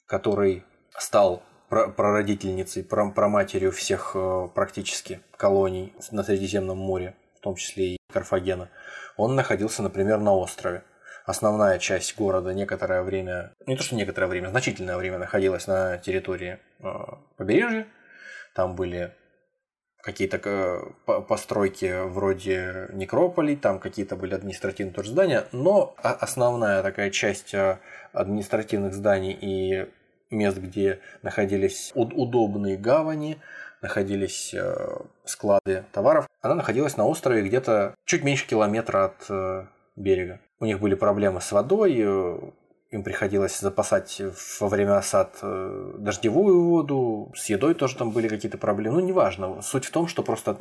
который 0.08 0.64
стал 0.98 1.44
прародительницей, 1.70 2.84
проматерью 2.84 3.72
всех 3.72 4.12
э, 4.16 4.48
практически 4.54 5.22
колоний 5.38 5.94
на 6.12 6.24
Средиземном 6.24 6.78
море, 6.78 7.16
в 7.38 7.40
том 7.42 7.56
числе 7.56 7.96
и 7.96 7.98
Карфагена, 8.12 8.70
он 9.18 9.36
находился, 9.36 9.82
например, 9.82 10.20
на 10.20 10.36
острове. 10.36 10.84
Основная 11.26 11.80
часть 11.80 12.16
города 12.16 12.54
некоторое 12.54 13.02
время, 13.02 13.54
не 13.66 13.76
то 13.76 13.84
что 13.84 13.96
некоторое 13.96 14.28
время, 14.28 14.50
значительное 14.50 14.98
время 14.98 15.18
находилась 15.18 15.66
на 15.66 15.98
территории 15.98 16.60
э, 16.80 16.90
побережья. 17.36 17.88
Там 18.54 18.76
были 18.76 19.14
какие-то 20.04 20.38
э, 20.38 21.22
постройки 21.28 22.08
вроде 22.08 22.90
некрополей, 22.94 23.56
там 23.56 23.80
какие-то 23.80 24.16
были 24.16 24.36
административные 24.36 25.04
здания, 25.04 25.46
но 25.52 25.96
основная 25.98 26.84
такая 26.84 27.10
часть 27.10 27.56
административных 28.14 28.94
зданий 28.94 29.34
и 29.34 29.90
мест, 30.32 30.58
где 30.58 31.00
находились 31.22 31.92
удобные 31.96 32.78
гавани, 32.78 33.38
находились 33.82 34.54
э, 34.54 34.98
склады 35.26 35.86
товаров, 35.92 36.28
она 36.42 36.56
находилась 36.56 36.98
на 36.98 37.06
острове 37.06 37.44
где-то 37.44 37.96
чуть 38.06 38.24
меньше 38.24 38.48
километра 38.48 39.06
от 39.06 39.26
э, 39.30 39.66
берега. 39.96 40.40
У 40.60 40.66
них 40.66 40.80
были 40.80 40.96
проблемы 40.96 41.42
с 41.42 41.52
водой, 41.52 41.96
э, 41.98 42.40
им 42.92 43.04
приходилось 43.04 43.60
запасать 43.60 44.22
во 44.60 44.68
время 44.70 44.98
осад 44.98 45.40
дождевую 45.42 46.64
воду, 46.64 47.32
с 47.36 47.50
едой 47.50 47.74
тоже 47.74 47.98
там 47.98 48.12
были 48.12 48.28
какие-то 48.30 48.58
проблемы. 48.58 49.02
Ну, 49.02 49.08
неважно. 49.08 49.62
Суть 49.62 49.86
в 49.86 49.92
том, 49.92 50.08
что 50.08 50.24
просто 50.24 50.58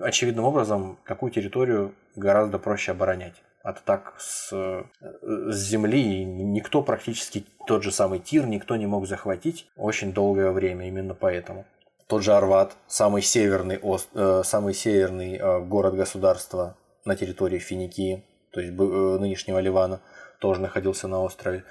очевидным 0.00 0.44
образом 0.44 0.98
какую 1.02 1.32
территорию 1.32 1.92
гораздо 2.14 2.58
проще 2.58 2.92
оборонять 2.92 3.42
атак 3.62 4.14
с, 4.18 4.50
с 4.50 5.56
земли, 5.56 6.22
и 6.22 6.24
никто 6.24 6.82
практически, 6.82 7.44
тот 7.66 7.82
же 7.82 7.92
самый 7.92 8.18
Тир, 8.18 8.46
никто 8.46 8.76
не 8.76 8.86
мог 8.86 9.06
захватить 9.06 9.66
очень 9.76 10.12
долгое 10.12 10.50
время, 10.50 10.88
именно 10.88 11.14
поэтому. 11.14 11.64
Тот 12.08 12.22
же 12.22 12.34
Арват, 12.34 12.76
самый 12.86 13.22
северный, 13.22 13.78
ост, 13.78 14.10
э, 14.14 14.42
самый 14.44 14.74
северный 14.74 15.36
э, 15.36 15.60
город-государство 15.60 16.76
на 17.04 17.16
территории 17.16 17.58
Финикии, 17.58 18.24
то 18.52 18.60
есть 18.60 18.72
э, 18.72 19.18
нынешнего 19.18 19.58
Ливана, 19.58 20.02
тоже 20.38 20.60
находился 20.60 21.08
на 21.08 21.22
острове. 21.22 21.64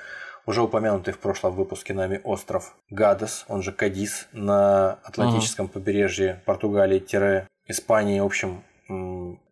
Уже 0.47 0.63
упомянутый 0.63 1.13
в 1.13 1.19
прошлом 1.19 1.53
выпуске 1.53 1.93
нами 1.93 2.19
остров 2.23 2.75
Гадес, 2.89 3.45
он 3.47 3.61
же 3.61 3.71
Кадис, 3.71 4.27
на 4.31 4.93
Атлантическом 5.03 5.67
uh-huh. 5.67 5.73
побережье 5.73 6.41
Португалии-Испании, 6.45 8.19
в 8.19 8.25
общем, 8.25 8.63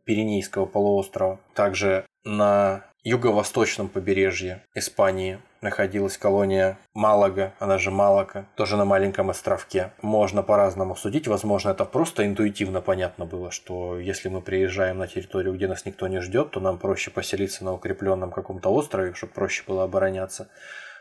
Пиренейского 0.05 0.65
полуострова. 0.65 1.39
Также 1.53 2.05
на 2.23 2.83
юго-восточном 3.03 3.87
побережье 3.87 4.63
Испании 4.75 5.39
находилась 5.61 6.17
колония 6.17 6.77
Малага, 6.93 7.53
она 7.59 7.77
же 7.77 7.91
Малака, 7.91 8.45
тоже 8.55 8.77
на 8.77 8.85
маленьком 8.85 9.29
островке. 9.29 9.91
Можно 10.01 10.43
по-разному 10.43 10.95
судить, 10.95 11.27
возможно, 11.27 11.69
это 11.69 11.85
просто 11.85 12.25
интуитивно 12.25 12.81
понятно 12.81 13.25
было, 13.25 13.51
что 13.51 13.97
если 13.99 14.29
мы 14.29 14.41
приезжаем 14.41 14.97
на 14.97 15.07
территорию, 15.07 15.53
где 15.53 15.67
нас 15.67 15.85
никто 15.85 16.07
не 16.07 16.19
ждет, 16.21 16.51
то 16.51 16.59
нам 16.59 16.77
проще 16.77 17.11
поселиться 17.11 17.63
на 17.63 17.73
укрепленном 17.73 18.31
каком-то 18.31 18.69
острове, 18.69 19.13
чтобы 19.13 19.33
проще 19.33 19.63
было 19.65 19.83
обороняться 19.83 20.49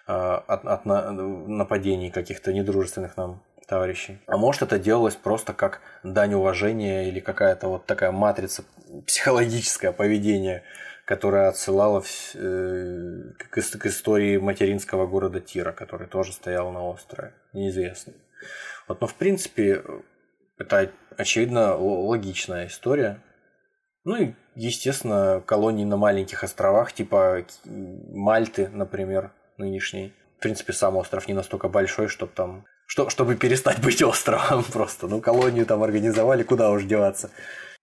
а, 0.06 0.42
от, 0.46 0.64
от 0.64 0.84
нападений 0.84 2.10
каких-то 2.10 2.52
недружественных 2.52 3.16
нам 3.16 3.42
товарищей. 3.66 4.18
А 4.26 4.36
может 4.38 4.62
это 4.62 4.78
делалось 4.78 5.14
просто 5.14 5.52
как 5.52 5.80
дань 6.02 6.34
уважения 6.34 7.06
или 7.08 7.20
какая-то 7.20 7.68
вот 7.68 7.86
такая 7.86 8.10
матрица 8.10 8.64
психологическое 9.06 9.92
поведение 9.92 10.62
которая 11.08 11.48
отсылала 11.48 12.04
э, 12.34 13.22
к, 13.38 13.56
истории 13.86 14.36
материнского 14.36 15.06
города 15.06 15.40
Тира, 15.40 15.72
который 15.72 16.06
тоже 16.06 16.34
стоял 16.34 16.70
на 16.70 16.84
острове. 16.84 17.32
Неизвестно. 17.54 18.12
Вот, 18.86 19.00
но 19.00 19.06
в 19.06 19.14
принципе 19.14 19.82
это 20.58 20.90
очевидно 21.16 21.74
логичная 21.78 22.66
история. 22.66 23.22
Ну 24.04 24.16
и, 24.16 24.34
естественно, 24.54 25.42
колонии 25.46 25.86
на 25.86 25.96
маленьких 25.96 26.44
островах, 26.44 26.92
типа 26.92 27.46
Мальты, 27.64 28.68
например, 28.68 29.32
нынешней. 29.56 30.12
В 30.36 30.42
принципе, 30.42 30.74
сам 30.74 30.98
остров 30.98 31.26
не 31.26 31.32
настолько 31.32 31.70
большой, 31.70 32.08
чтобы 32.08 32.32
там 32.34 32.66
что, 32.84 33.08
чтобы 33.08 33.34
перестать 33.36 33.80
быть 33.80 34.02
островом 34.02 34.62
просто. 34.72 35.06
Ну, 35.06 35.22
колонию 35.22 35.64
там 35.64 35.82
организовали, 35.82 36.42
куда 36.42 36.70
уж 36.70 36.84
деваться. 36.84 37.30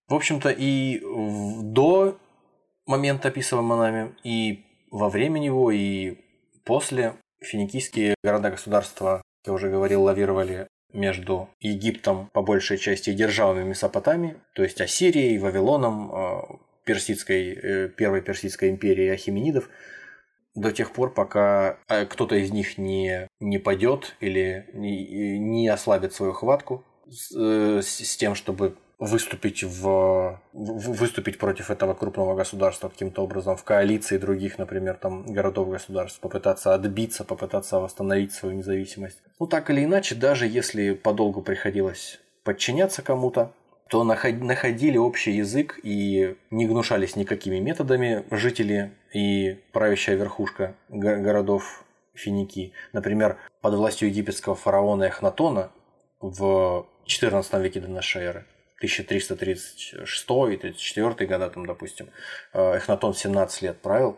В 0.08 0.14
общем-то, 0.14 0.50
и 0.56 1.02
до 1.64 2.20
момент, 2.86 3.26
описываемый 3.26 3.78
нами, 3.78 4.16
и 4.24 4.64
во 4.92 5.10
время 5.10 5.40
него, 5.40 5.72
и 5.72 6.18
после. 6.64 7.14
Финикийские 7.42 8.16
города-государства, 8.24 9.22
я 9.46 9.54
уже 9.54 9.70
говорил, 9.70 10.04
лавировали 10.04 10.68
между 10.94 11.50
Египтом, 11.60 12.30
по 12.34 12.42
большей 12.42 12.78
части, 12.78 13.12
и 13.12 13.14
державами 13.14 13.68
Месопотамии, 13.68 14.38
то 14.54 14.64
есть 14.64 14.82
Ассирией, 14.82 15.38
Вавилоном, 15.38 16.12
э, 16.12 16.42
персидской, 16.86 17.54
э, 17.54 17.90
первой 17.90 18.22
персидской 18.22 18.70
империей 18.70 19.14
Ахименидов, 19.14 19.70
до 20.56 20.72
тех 20.72 20.94
пор, 20.94 21.14
пока 21.14 21.78
э, 21.90 22.06
кто-то 22.06 22.36
из 22.36 22.52
них 22.52 22.78
не, 22.78 23.28
не 23.40 23.58
падет 23.60 24.16
или 24.22 24.70
не, 24.74 25.38
не 25.38 25.68
ослабит 25.68 26.14
свою 26.14 26.32
хватку 26.32 26.84
с, 27.10 27.82
с 27.82 28.18
тем, 28.18 28.36
чтобы 28.36 28.78
выступить, 29.00 29.64
в, 29.64 30.42
выступить 30.54 31.38
против 31.38 31.70
этого 31.70 31.94
крупного 31.94 32.36
государства 32.36 32.90
каким-то 32.90 33.24
образом 33.24 33.58
в 33.58 33.64
коалиции 33.64 34.18
других, 34.18 34.58
например, 34.58 34.96
там, 34.96 35.26
городов-государств, 35.26 36.20
попытаться 36.20 36.74
отбиться, 36.74 37.24
попытаться 37.24 37.80
восстановить 37.80 38.34
свою 38.34 38.56
независимость. 38.56 39.22
Ну, 39.40 39.48
так 39.48 39.70
или 39.70 39.84
иначе, 39.84 40.16
даже 40.16 40.48
если 40.48 40.94
подолгу 40.94 41.42
приходилось 41.42 42.20
подчиняться 42.44 43.02
кому-то, 43.02 43.52
то 43.90 44.04
находили 44.04 44.98
общий 44.98 45.32
язык 45.34 45.80
и 45.84 46.36
не 46.50 46.66
гнушались 46.66 47.16
никакими 47.16 47.60
методами 47.60 48.26
жители 48.32 48.92
и 49.14 49.60
правящая 49.74 50.16
верхушка 50.16 50.76
городов 50.90 51.84
Финикии. 52.16 52.74
Например, 52.94 53.38
под 53.62 53.76
властью 53.76 54.08
египетского 54.08 54.56
фараона 54.56 55.04
Эхнатона 55.04 55.72
в 56.20 56.88
XIV 57.06 57.62
веке 57.62 57.82
до 57.82 57.90
нашей 57.90 58.24
эры 58.24 58.46
1336-34 58.84 61.26
года, 61.26 61.50
там, 61.50 61.66
допустим, 61.66 62.10
э, 62.54 62.76
Эхнатон 62.76 63.14
17 63.14 63.62
лет 63.62 63.82
правил, 63.82 64.18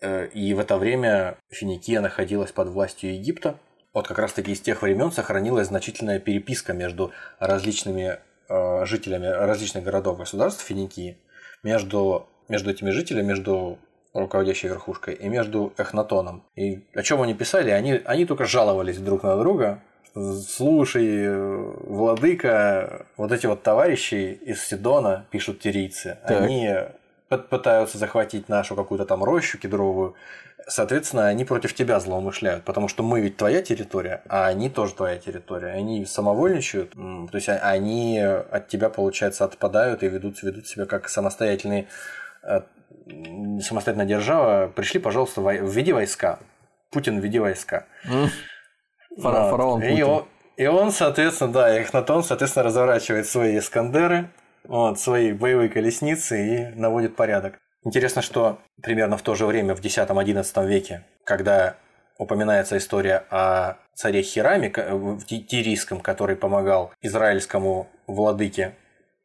э, 0.00 0.26
и 0.28 0.54
в 0.54 0.58
это 0.58 0.76
время 0.76 1.38
Финикия 1.50 2.00
находилась 2.00 2.52
под 2.52 2.68
властью 2.68 3.14
Египта. 3.14 3.58
Вот 3.92 4.08
как 4.08 4.18
раз-таки 4.18 4.52
из 4.52 4.60
тех 4.60 4.82
времен 4.82 5.12
сохранилась 5.12 5.68
значительная 5.68 6.18
переписка 6.18 6.72
между 6.72 7.12
различными 7.38 8.18
э, 8.48 8.84
жителями 8.84 9.26
различных 9.26 9.84
городов 9.84 10.18
государств 10.18 10.64
Финикии, 10.64 11.18
между, 11.62 12.28
между 12.48 12.70
этими 12.70 12.90
жителями, 12.90 13.26
между 13.26 13.78
руководящей 14.12 14.68
верхушкой, 14.68 15.14
и 15.14 15.28
между 15.28 15.72
Эхнатоном. 15.76 16.44
И 16.54 16.84
о 16.94 17.02
чем 17.02 17.22
они 17.22 17.34
писали? 17.34 17.70
Они, 17.70 18.00
они 18.04 18.26
только 18.26 18.44
жаловались 18.44 18.98
друг 18.98 19.24
на 19.24 19.36
друга, 19.36 19.82
слушай, 20.14 21.28
владыка, 21.86 23.06
вот 23.16 23.32
эти 23.32 23.46
вот 23.46 23.62
товарищи 23.62 24.38
из 24.42 24.64
Сидона, 24.64 25.26
пишут 25.30 25.60
тирийцы, 25.60 26.18
так. 26.26 26.42
они 26.42 26.74
пытаются 27.28 27.98
захватить 27.98 28.48
нашу 28.48 28.76
какую-то 28.76 29.06
там 29.06 29.24
рощу 29.24 29.58
кедровую, 29.58 30.14
соответственно, 30.66 31.26
они 31.26 31.44
против 31.44 31.74
тебя 31.74 31.98
злоумышляют, 32.00 32.64
потому 32.64 32.88
что 32.88 33.02
мы 33.02 33.20
ведь 33.20 33.36
твоя 33.36 33.62
территория, 33.62 34.22
а 34.28 34.46
они 34.46 34.70
тоже 34.70 34.94
твоя 34.94 35.18
территория. 35.18 35.72
Они 35.72 36.04
самовольничают, 36.04 36.92
то 36.92 37.34
есть 37.34 37.48
а, 37.48 37.58
они 37.58 38.20
от 38.20 38.68
тебя, 38.68 38.90
получается, 38.90 39.44
отпадают 39.44 40.02
и 40.02 40.08
ведут, 40.08 40.42
ведут 40.42 40.66
себя 40.66 40.86
как 40.86 41.08
самостоятельные 41.08 41.88
э, 42.42 42.60
самостоятельная 43.60 44.06
держава. 44.06 44.68
Пришли, 44.68 45.00
пожалуйста, 45.00 45.40
введи 45.40 45.92
войска. 45.92 46.38
Путин, 46.90 47.18
введи 47.18 47.38
войска. 47.38 47.86
Фара, 49.20 49.50
фараон 49.50 49.82
и 49.82 50.02
он, 50.02 50.24
и 50.56 50.66
он, 50.66 50.92
соответственно, 50.92 51.52
да, 51.52 51.80
Эхнатон, 51.80 52.22
соответственно, 52.22 52.64
разворачивает 52.64 53.26
свои 53.26 53.58
Искандеры, 53.58 54.30
вот, 54.64 55.00
свои 55.00 55.32
боевые 55.32 55.68
колесницы 55.68 56.46
и 56.46 56.78
наводит 56.78 57.16
порядок. 57.16 57.58
Интересно, 57.84 58.22
что 58.22 58.58
примерно 58.82 59.16
в 59.16 59.22
то 59.22 59.34
же 59.34 59.46
время, 59.46 59.74
в 59.74 59.84
X-XI 59.84 60.66
веке, 60.66 61.04
когда 61.24 61.76
упоминается 62.18 62.76
история 62.78 63.24
о 63.30 63.76
царе 63.94 64.22
Хираме, 64.22 64.70
тирийском, 64.70 66.00
который 66.00 66.36
помогал 66.36 66.92
израильскому 67.02 67.88
владыке 68.06 68.74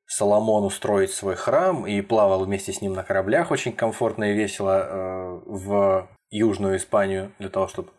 Соломону 0.08 0.72
строить 0.72 1.12
свой 1.12 1.36
храм 1.36 1.86
и 1.86 2.02
плавал 2.02 2.44
вместе 2.44 2.74
с 2.74 2.82
ним 2.82 2.94
на 2.94 3.04
кораблях 3.04 3.52
очень 3.52 3.74
комфортно 3.74 4.32
и 4.32 4.34
весело 4.34 4.84
э, 4.84 5.40
в 5.46 6.10
Южную 6.32 6.78
Испанию 6.78 7.32
для 7.38 7.50
того, 7.50 7.68
чтобы 7.68 7.92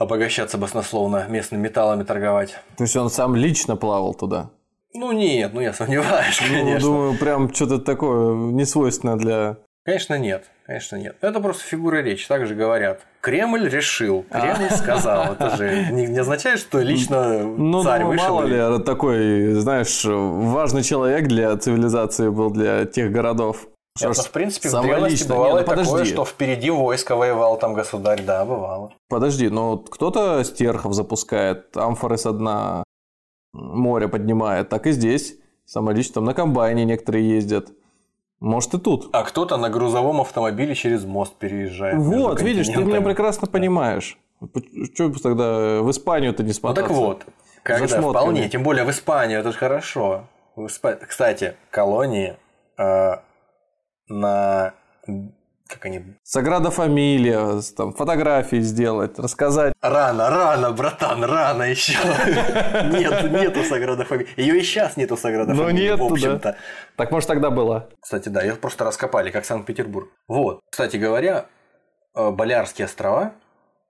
обогащаться 0.00 0.56
баснословно, 0.56 1.26
местными 1.28 1.60
металлами 1.60 2.04
торговать. 2.04 2.56
То 2.78 2.84
есть 2.84 2.96
он 2.96 3.10
сам 3.10 3.36
лично 3.36 3.76
плавал 3.76 4.14
туда? 4.14 4.50
Ну 4.94 5.12
нет, 5.12 5.52
ну 5.52 5.60
я 5.60 5.74
сомневаюсь, 5.74 6.40
ну, 6.40 6.54
конечно. 6.56 6.80
Думаю, 6.80 7.18
прям 7.18 7.54
что-то 7.54 7.78
такое 7.78 8.34
несвойственное 8.34 9.16
для... 9.16 9.56
Конечно 9.84 10.18
нет, 10.18 10.46
конечно 10.66 10.96
нет. 10.96 11.16
Это 11.20 11.40
просто 11.40 11.64
фигура 11.64 11.98
речи, 11.98 12.26
так 12.26 12.46
же 12.46 12.54
говорят. 12.54 13.02
Кремль 13.20 13.68
решил, 13.68 14.24
Кремль 14.30 14.68
а. 14.70 14.74
сказал. 14.74 15.34
Это 15.34 15.56
же 15.56 15.88
не, 15.92 16.06
не 16.06 16.18
означает, 16.18 16.60
что 16.60 16.80
лично 16.80 17.38
ну, 17.44 17.82
царь 17.82 18.02
ну, 18.02 18.08
вышел. 18.08 18.26
Мало 18.26 18.44
ли, 18.44 18.82
такой, 18.82 19.52
знаешь, 19.52 20.02
важный 20.04 20.82
человек 20.82 21.28
для 21.28 21.54
цивилизации 21.56 22.30
был 22.30 22.50
для 22.50 22.86
тех 22.86 23.12
городов. 23.12 23.66
Ну, 24.02 24.12
в 24.12 24.30
принципе, 24.30 24.68
в 24.68 24.80
древности 24.80 25.22
лично. 25.22 25.34
бывало 25.34 25.58
Нет, 25.58 25.66
ну, 25.66 25.70
подожди. 25.70 25.90
такое, 25.90 26.04
что 26.04 26.24
впереди 26.24 26.70
войска 26.70 27.16
воевал 27.16 27.58
там 27.58 27.74
государь, 27.74 28.22
да, 28.22 28.44
бывало. 28.44 28.92
Подожди, 29.08 29.48
но 29.48 29.78
кто-то 29.78 30.42
стерхов 30.44 30.94
запускает, 30.94 31.76
амфоры 31.76 32.18
со 32.18 32.32
дна 32.32 32.84
моря 33.52 34.08
поднимает, 34.08 34.68
так 34.68 34.86
и 34.86 34.92
здесь. 34.92 35.36
Самолично 35.64 36.14
там 36.14 36.24
на 36.24 36.34
комбайне 36.34 36.84
некоторые 36.84 37.28
ездят. 37.28 37.68
Может 38.40 38.74
и 38.74 38.78
тут. 38.78 39.10
А 39.12 39.22
кто-то 39.22 39.56
на 39.56 39.68
грузовом 39.68 40.20
автомобиле 40.22 40.74
через 40.74 41.04
мост 41.04 41.34
переезжает. 41.36 41.98
Вот, 41.98 42.40
видишь, 42.40 42.68
ты 42.68 42.82
меня 42.82 43.00
прекрасно 43.02 43.46
понимаешь. 43.46 44.18
Что 44.94 45.12
тогда 45.22 45.82
в 45.82 45.90
Испанию-то 45.90 46.42
не 46.42 46.54
смотреться? 46.54 46.90
Ну 46.92 47.14
так 47.14 47.24
вот, 47.26 47.26
когда 47.62 48.00
вполне, 48.00 48.48
тем 48.48 48.62
более 48.62 48.84
в 48.84 48.90
Испанию, 48.90 49.40
это 49.40 49.52
же 49.52 49.58
хорошо. 49.58 50.24
Кстати, 51.06 51.54
колонии 51.70 52.36
э, 52.78 53.16
на 54.10 54.74
как 55.70 55.86
они... 55.86 56.02
Саграда 56.24 56.70
фамилия, 56.70 57.60
там, 57.76 57.92
фотографии 57.92 58.60
сделать, 58.60 59.18
рассказать. 59.18 59.72
Рано, 59.80 60.28
рано, 60.28 60.72
братан, 60.72 61.22
рано 61.24 61.62
еще. 61.62 61.92
Нет, 62.90 63.30
нету 63.30 63.62
Саграда 63.62 64.04
фамилия. 64.04 64.30
Ее 64.36 64.58
и 64.58 64.62
сейчас 64.62 64.96
нету 64.96 65.16
Саграда. 65.16 65.54
Но 65.54 65.70
нет, 65.70 65.98
в 66.00 66.04
общем-то. 66.04 66.56
Так 66.96 67.12
может 67.12 67.28
тогда 67.28 67.50
было? 67.50 67.88
Кстати, 68.00 68.28
да, 68.28 68.42
ее 68.42 68.56
просто 68.56 68.84
раскопали, 68.84 69.30
как 69.30 69.44
Санкт-Петербург. 69.44 70.10
Вот. 70.26 70.60
Кстати 70.70 70.96
говоря, 70.96 71.46
э, 72.16 72.30
Балярские 72.30 72.86
острова, 72.86 73.32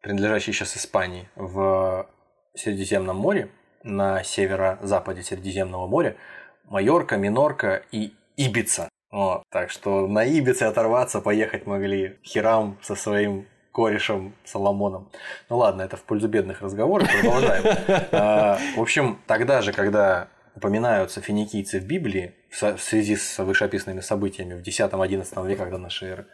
принадлежащие 0.03 0.53
сейчас 0.53 0.77
Испании, 0.77 1.29
в 1.35 2.07
Средиземном 2.55 3.17
море, 3.17 3.51
на 3.83 4.23
северо-западе 4.23 5.23
Средиземного 5.23 5.87
моря, 5.87 6.17
Майорка, 6.65 7.17
Минорка 7.17 7.83
и 7.91 8.13
Ибица. 8.37 8.89
Вот, 9.11 9.43
так 9.51 9.71
что 9.71 10.07
на 10.07 10.25
Ибице 10.25 10.65
оторваться 10.65 11.21
поехать 11.21 11.67
могли 11.67 12.19
Хирам 12.23 12.79
со 12.83 12.95
своим 12.95 13.47
корешем 13.73 14.35
Соломоном. 14.45 15.11
Ну 15.49 15.59
ладно, 15.59 15.83
это 15.83 15.97
в 15.97 16.03
пользу 16.03 16.29
бедных 16.29 16.63
разговоров, 16.63 17.09
продолжаем. 17.13 17.65
А, 18.13 18.59
в 18.77 18.81
общем, 18.81 19.19
тогда 19.27 19.63
же, 19.63 19.73
когда 19.73 20.29
упоминаются 20.55 21.21
финикийцы 21.21 21.81
в 21.81 21.85
Библии 21.85 22.35
в 22.51 22.79
связи 22.79 23.17
с 23.17 23.39
вышеописанными 23.39 24.01
событиями 24.01 24.55
в 24.55 24.67
X-XI 24.67 25.47
веках 25.47 25.71
до 25.71 25.79
нашей 25.79 26.09
эры, 26.09 26.27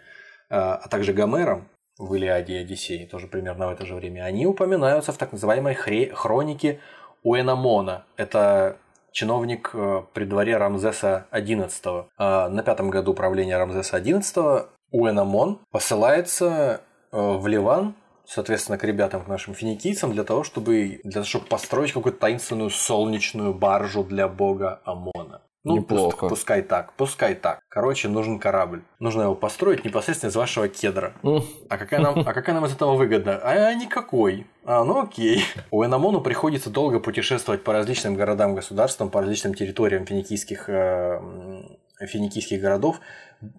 а, 0.49 0.75
а 0.77 0.89
также 0.89 1.12
Гомером 1.12 1.69
в 1.99 2.15
Илиаде 2.15 2.55
и 2.55 2.62
Одиссее, 2.62 3.07
тоже 3.07 3.27
примерно 3.27 3.69
в 3.69 3.71
это 3.71 3.87
же 3.87 3.95
время, 3.95 4.23
они 4.23 4.47
упоминаются 4.47 5.12
в 5.12 5.19
так 5.19 5.33
называемой 5.33 5.75
хронике 5.75 6.81
Уэнамона. 7.23 8.05
Это 8.17 8.79
чиновник 9.16 9.70
э, 9.72 10.02
при 10.12 10.24
дворе 10.24 10.59
Рамзеса 10.59 11.26
XI. 11.33 12.05
А 12.18 12.48
на 12.50 12.62
пятом 12.62 12.90
году 12.90 13.14
правления 13.14 13.57
Рамзеса 13.57 13.98
XI 13.98 14.66
Уэнамон 14.90 15.61
посылается 15.70 16.83
э, 17.12 17.18
в 17.18 17.46
Ливан 17.46 17.94
соответственно, 18.29 18.76
к 18.76 18.83
ребятам, 18.85 19.24
к 19.24 19.29
нашим 19.29 19.55
финикийцам, 19.55 20.12
для 20.12 20.24
того, 20.24 20.42
чтобы, 20.42 21.00
для 21.05 21.12
того, 21.12 21.24
чтобы 21.24 21.46
построить 21.46 21.92
какую-то 21.92 22.18
таинственную 22.18 22.70
солнечную 22.70 23.55
баржу 23.55 24.02
для 24.02 24.26
бога 24.26 24.81
Амона. 24.85 25.42
Ну, 25.66 25.79
Неплохо. 25.79 26.29
пускай 26.29 26.62
так, 26.62 26.92
пускай 26.92 27.35
так. 27.35 27.59
Короче, 27.68 28.07
нужен 28.07 28.38
корабль. 28.38 28.85
Нужно 29.00 29.22
его 29.22 29.35
построить 29.35 29.85
непосредственно 29.85 30.31
из 30.31 30.37
вашего 30.37 30.68
кедра. 30.68 31.12
А 31.68 31.76
какая 31.76 31.98
нам, 31.98 32.20
а 32.20 32.33
какая 32.33 32.55
нам 32.55 32.66
из 32.66 32.72
этого 32.72 32.94
выгода? 32.94 33.40
А 33.42 33.74
никакой. 33.74 34.46
А, 34.64 34.85
ну 34.85 35.02
окей. 35.02 35.42
У 35.72 35.85
Энамону 35.85 36.20
приходится 36.20 36.70
долго 36.70 37.00
путешествовать 37.00 37.64
по 37.64 37.72
различным 37.72 38.14
городам, 38.14 38.55
государствам, 38.55 39.11
по 39.11 39.20
различным 39.20 39.55
территориям 39.55 40.07
финикийских, 40.07 40.68
э, 40.68 41.20
финикийских 41.98 42.61
городов 42.61 43.00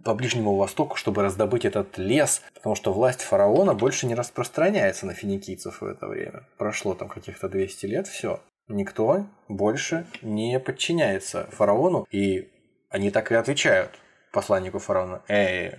по 0.06 0.14
Ближнему 0.14 0.56
Востоку, 0.56 0.96
чтобы 0.96 1.24
раздобыть 1.24 1.66
этот 1.66 1.98
лес, 1.98 2.42
потому 2.54 2.76
что 2.76 2.94
власть 2.94 3.22
фараона 3.22 3.74
больше 3.74 4.08
не 4.08 4.16
распространяется 4.16 5.06
на 5.06 5.14
финикийцев 5.14 5.82
в 5.82 5.86
это 5.86 6.08
время. 6.08 6.44
Прошло 6.58 6.94
там 6.94 7.10
каких-то 7.10 7.50
200 7.50 7.86
лет, 7.86 8.08
все 8.08 8.40
никто 8.68 9.26
больше 9.48 10.06
не 10.22 10.60
подчиняется 10.60 11.48
фараону, 11.52 12.06
и 12.12 12.50
они 12.90 13.12
так 13.12 13.32
и 13.32 13.36
отвечают 13.36 13.92
посланнику 14.32 14.80
фараона. 14.80 15.22
Эй, 15.28 15.72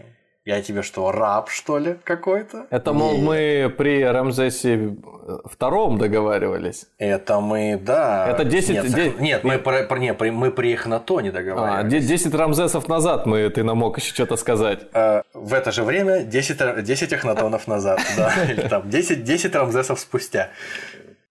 я 0.44 0.62
тебе 0.62 0.80
что, 0.80 1.12
раб, 1.12 1.50
что 1.50 1.76
ли, 1.76 1.98
какой-то? 2.04 2.66
Это, 2.70 2.94
мол, 2.94 3.16
Нет. 3.16 3.22
мы 3.22 3.74
при 3.76 4.02
Рамзесе 4.02 4.96
втором 5.44 5.98
договаривались. 5.98 6.86
Это 6.96 7.40
мы, 7.40 7.78
да. 7.78 8.30
Это 8.30 8.44
10... 8.44 8.70
Нет, 8.70 8.84
10... 8.86 9.20
нет 9.20 9.44
мы, 9.44 9.58
про, 9.58 9.82
про, 9.82 9.98
не, 9.98 10.14
мы 10.14 10.50
при 10.50 10.72
Эхнатоне 10.72 11.32
договаривались. 11.32 11.94
А, 11.94 12.08
10 12.08 12.34
Рамзесов 12.34 12.88
назад 12.88 13.26
мы, 13.26 13.50
ты 13.50 13.62
нам 13.62 13.76
мог 13.76 13.98
еще 13.98 14.14
что-то 14.14 14.36
сказать. 14.36 14.86
А, 14.94 15.22
в 15.34 15.52
это 15.52 15.70
же 15.70 15.84
время 15.84 16.22
10, 16.22 16.82
10 16.82 17.12
Эхнатонов 17.12 17.68
назад, 17.68 18.00
да. 18.16 18.32
Или 18.50 18.66
там 18.68 18.88
10, 18.88 19.24
10 19.24 19.54
Рамзесов 19.54 20.00
спустя. 20.00 20.48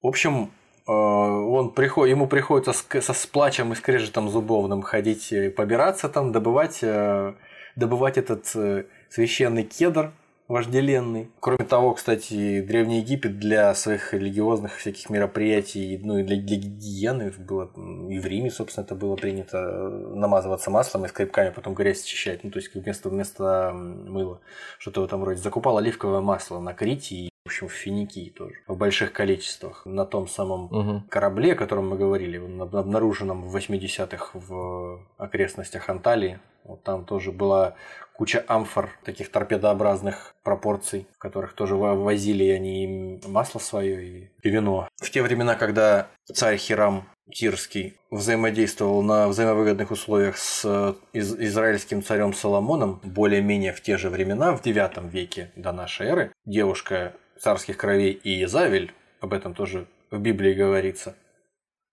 В 0.03 0.07
общем, 0.07 0.51
Э, 0.51 0.66
он 0.91 1.71
приходит, 1.71 2.15
ему 2.15 2.27
приходится 2.27 2.73
со 2.73 3.13
сплачем 3.13 3.73
и 3.73 3.75
скрежетом 3.75 4.29
зубовным 4.29 4.81
ходить, 4.81 5.33
побираться 5.55 6.09
там, 6.09 6.31
добывать, 6.31 6.79
э, 6.81 7.33
добывать 7.75 8.17
этот 8.17 8.55
э, 8.55 8.85
священный 9.09 9.63
кедр 9.63 10.11
вожделенный. 10.47 11.29
Кроме 11.39 11.65
того, 11.65 11.93
кстати, 11.93 12.61
Древний 12.61 12.99
Египет 12.99 13.37
для 13.37 13.73
своих 13.75 14.13
религиозных 14.13 14.77
всяких 14.77 15.09
мероприятий, 15.09 15.99
ну 16.01 16.19
и 16.19 16.23
для, 16.23 16.37
для 16.37 16.55
гигиены 16.55 17.33
было, 17.37 17.69
и 18.09 18.19
в 18.19 18.25
Риме, 18.25 18.49
собственно, 18.49 18.85
это 18.85 18.95
было 18.95 19.15
принято 19.15 19.59
намазываться 19.59 20.71
маслом 20.71 21.05
и 21.05 21.09
скребками 21.09 21.49
потом 21.49 21.73
грязь 21.73 22.01
очищать, 22.01 22.43
ну 22.43 22.51
то 22.51 22.59
есть 22.59 22.73
вместо, 22.73 23.09
вместо 23.09 23.71
мыла, 23.73 24.39
что-то 24.79 25.01
в 25.01 25.05
этом 25.05 25.23
роде. 25.23 25.41
Закупал 25.41 25.77
оливковое 25.77 26.21
масло 26.21 26.59
на 26.59 26.73
Крите 26.73 27.15
и 27.15 27.29
в 27.47 27.49
общем, 27.49 27.69
в 27.69 27.71
Финикии 27.71 28.29
тоже, 28.29 28.55
в 28.67 28.75
больших 28.75 29.13
количествах. 29.13 29.85
На 29.85 30.05
том 30.05 30.27
самом 30.27 30.65
угу. 30.65 31.03
корабле, 31.09 31.53
о 31.53 31.55
котором 31.55 31.89
мы 31.89 31.97
говорили, 31.97 32.37
обнаруженном 32.61 33.43
в 33.43 33.55
80-х 33.55 34.31
в 34.33 34.99
окрестностях 35.17 35.89
Анталии, 35.89 36.39
вот 36.67 36.83
там 36.83 37.05
тоже 37.05 37.31
была 37.31 37.75
куча 38.13 38.43
амфор, 38.47 38.89
таких 39.03 39.31
торпедообразных 39.31 40.35
пропорций, 40.43 41.07
в 41.15 41.19
которых 41.19 41.53
тоже 41.53 41.75
возили 41.75 42.49
они 42.49 43.19
масло 43.27 43.59
свое 43.59 44.29
и 44.41 44.49
вино. 44.49 44.87
В 44.97 45.09
те 45.09 45.21
времена, 45.21 45.55
когда 45.55 46.07
царь 46.33 46.57
Хирам 46.57 47.07
Тирский 47.31 47.95
взаимодействовал 48.09 49.01
на 49.03 49.27
взаимовыгодных 49.27 49.91
условиях 49.91 50.37
с 50.37 50.95
из 51.13 51.35
израильским 51.35 52.03
царем 52.03 52.33
Соломоном, 52.33 53.01
более-менее 53.03 53.73
в 53.73 53.81
те 53.81 53.97
же 53.97 54.09
времена, 54.09 54.55
в 54.55 54.61
IX 54.61 55.09
веке 55.09 55.51
до 55.55 55.71
нашей 55.71 56.07
эры, 56.07 56.31
девушка 56.45 57.13
царских 57.39 57.77
кровей 57.77 58.19
Иезавель, 58.23 58.93
об 59.19 59.33
этом 59.33 59.53
тоже 59.53 59.87
в 60.09 60.19
Библии 60.19 60.53
говорится, 60.53 61.15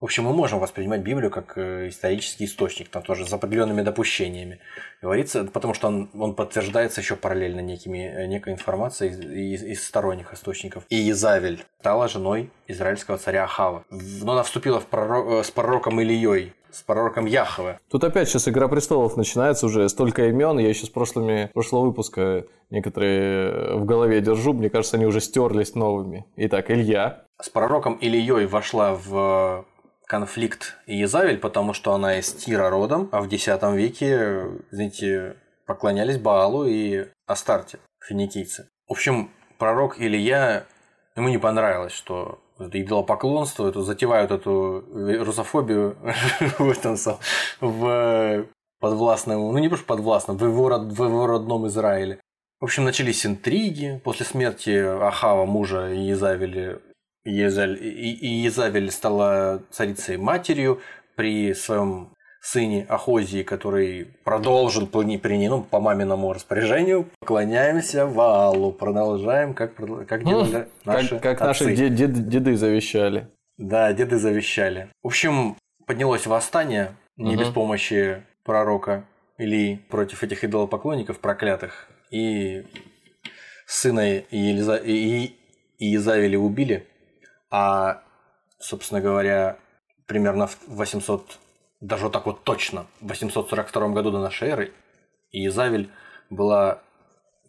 в 0.04 0.06
общем, 0.06 0.24
мы 0.24 0.34
можем 0.34 0.58
воспринимать 0.58 1.00
Библию 1.00 1.30
как 1.30 1.56
э, 1.56 1.88
исторический 1.88 2.44
источник, 2.44 2.90
там 2.90 3.02
тоже 3.02 3.24
с 3.24 3.32
определенными 3.32 3.80
допущениями. 3.80 4.58
Говорится, 5.00 5.44
потому 5.44 5.72
что 5.72 5.88
он, 5.88 6.10
он 6.12 6.34
подтверждается 6.34 7.00
еще 7.00 7.16
параллельно 7.16 7.60
некими, 7.60 8.12
э, 8.14 8.26
некой 8.26 8.52
информацией 8.52 9.12
из, 9.54 9.62
из, 9.62 9.82
сторонних 9.82 10.34
источников. 10.34 10.84
И 10.90 11.10
Изавель 11.10 11.64
стала 11.80 12.06
женой 12.08 12.50
израильского 12.68 13.16
царя 13.16 13.44
Ахава. 13.44 13.86
Но 13.88 14.32
она 14.32 14.42
вступила 14.42 14.78
в 14.78 14.84
пророк, 14.84 15.26
э, 15.26 15.42
с 15.42 15.50
пророком 15.50 15.98
Ильей, 15.98 16.52
с 16.70 16.82
пророком 16.82 17.24
Яхове. 17.24 17.78
Тут 17.90 18.04
опять 18.04 18.28
сейчас 18.28 18.46
«Игра 18.46 18.68
престолов» 18.68 19.16
начинается 19.16 19.64
уже, 19.64 19.88
столько 19.88 20.26
имен, 20.26 20.58
я 20.58 20.68
еще 20.68 20.84
с 20.84 20.90
прошлыми, 20.90 21.48
прошлого 21.54 21.86
выпуска 21.86 22.44
некоторые 22.68 23.78
в 23.78 23.86
голове 23.86 24.20
держу, 24.20 24.52
мне 24.52 24.68
кажется, 24.68 24.98
они 24.98 25.06
уже 25.06 25.22
стерлись 25.22 25.74
новыми. 25.74 26.26
Итак, 26.36 26.70
Илья. 26.70 27.24
С 27.40 27.48
пророком 27.48 27.94
Ильей 27.94 28.44
вошла 28.44 28.94
в 28.94 29.64
конфликт 30.06 30.76
Иезавель, 30.86 31.38
потому 31.38 31.72
что 31.72 31.94
она 31.94 32.18
из 32.18 32.32
Тира 32.32 32.70
родом, 32.70 33.08
а 33.12 33.20
в 33.20 33.26
X 33.26 33.46
веке, 33.74 34.48
знаете, 34.70 35.36
поклонялись 35.66 36.18
Баалу 36.18 36.66
и 36.66 37.06
Астарте, 37.26 37.78
финикийцы. 38.02 38.68
В 38.86 38.92
общем, 38.92 39.30
пророк 39.58 40.00
Илья, 40.00 40.66
ему 41.16 41.28
не 41.28 41.38
понравилось, 41.38 41.92
что 41.92 42.38
это 42.58 42.80
идолопоклонство, 42.80 43.68
это 43.68 43.82
затевают 43.82 44.30
эту 44.30 44.84
русофобию 45.24 45.96
в 46.58 46.70
этом 46.70 46.96
в 47.60 48.46
подвластном, 48.80 49.52
ну 49.52 49.58
не 49.58 49.68
просто 49.68 49.86
подвластном, 49.86 50.36
в 50.36 50.44
его, 50.44 50.68
в 50.68 51.04
его 51.04 51.26
родном 51.26 51.66
Израиле. 51.66 52.20
В 52.60 52.64
общем, 52.64 52.84
начались 52.84 53.26
интриги. 53.26 54.00
После 54.04 54.24
смерти 54.24 54.70
Ахава, 54.70 55.44
мужа 55.44 55.92
Иезавели, 55.92 56.80
Езаль, 57.24 57.78
и 57.80 58.46
Изавель 58.46 58.90
стала 58.90 59.62
царицей 59.70 60.16
матерью 60.16 60.80
при 61.16 61.54
своем 61.54 62.14
сыне 62.44 62.84
Ахозии, 62.90 63.42
который 63.42 64.08
продолжил 64.22 64.87
при 64.87 65.48
ну, 65.48 65.62
по 65.62 65.80
маминому 65.80 66.34
распоряжению, 66.34 67.08
поклоняемся 67.20 68.06
Ваалу, 68.06 68.70
продолжаем, 68.70 69.54
как, 69.54 69.74
как 70.06 70.22
ну, 70.22 70.28
делали 70.28 70.68
наши 70.84 71.18
Как, 71.18 71.38
как 71.38 71.40
отцы. 71.40 71.64
наши 71.64 71.76
дед, 71.76 71.94
дед, 71.94 72.28
деды 72.28 72.56
завещали. 72.56 73.28
Да, 73.56 73.90
деды 73.94 74.18
завещали. 74.18 74.88
В 75.02 75.06
общем, 75.06 75.56
поднялось 75.87 76.26
восстание, 76.26 76.94
не 77.16 77.34
угу. 77.34 77.40
без 77.40 77.48
помощи 77.48 78.22
пророка 78.44 79.06
или 79.38 79.76
против 79.88 80.22
этих 80.22 80.44
идолопоклонников 80.44 81.20
проклятых, 81.20 81.88
и 82.10 82.66
сына 83.66 84.22
Елиза... 84.30 84.76
и 84.76 85.32
Иезавели 85.78 86.37
убили, 86.37 86.87
а, 87.56 88.02
собственно 88.58 89.00
говоря, 89.00 89.58
примерно 90.06 90.48
в 90.48 90.58
800, 90.66 91.38
даже 91.80 92.04
вот 92.04 92.12
так 92.12 92.26
вот 92.26 92.42
точно, 92.42 92.86
в 93.00 93.06
842 93.06 93.90
году 93.90 94.10
до 94.10 94.18
нашей 94.18 94.48
эры 94.48 94.72
Иезавель 95.30 95.88
была 96.30 96.80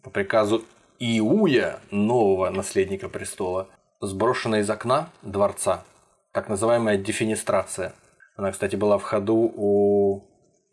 по 0.04 0.10
приказу 0.10 0.62
Иуя, 1.00 1.80
нового 1.90 2.50
наследника 2.50 3.08
престола, 3.08 3.68
сброшена 4.00 4.60
из 4.60 4.70
окна 4.70 5.10
дворца, 5.22 5.82
так 6.30 6.48
называемая 6.48 6.98
дефинистрация. 6.98 7.92
Она, 8.36 8.52
кстати, 8.52 8.76
была 8.76 8.98
в 8.98 9.02
ходу 9.02 9.52
у... 9.56 10.22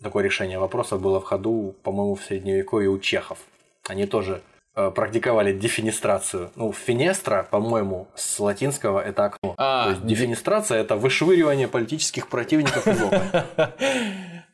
Такое 0.04 0.24
решение 0.24 0.60
вопроса 0.60 0.98
было 0.98 1.20
в 1.20 1.24
ходу, 1.24 1.76
по-моему, 1.82 2.14
в 2.14 2.24
Средневековье 2.24 2.90
у 2.92 3.00
чехов. 3.00 3.40
Они 3.88 4.06
тоже 4.06 4.44
практиковали 4.74 5.54
дефинистрацию. 5.54 6.52
Ну, 6.56 6.74
финестра, 6.74 7.48
по-моему, 7.50 8.08
с 8.16 8.40
латинского 8.40 9.00
это 9.00 9.26
окно. 9.26 9.54
А, 9.58 9.86
То 9.86 9.90
есть 9.92 10.06
дефинистрация 10.06 10.80
это 10.80 10.96
вышвыривание 10.96 11.68
политических 11.68 12.28
противников 12.28 12.88
из 12.88 13.02
окна. 13.02 13.74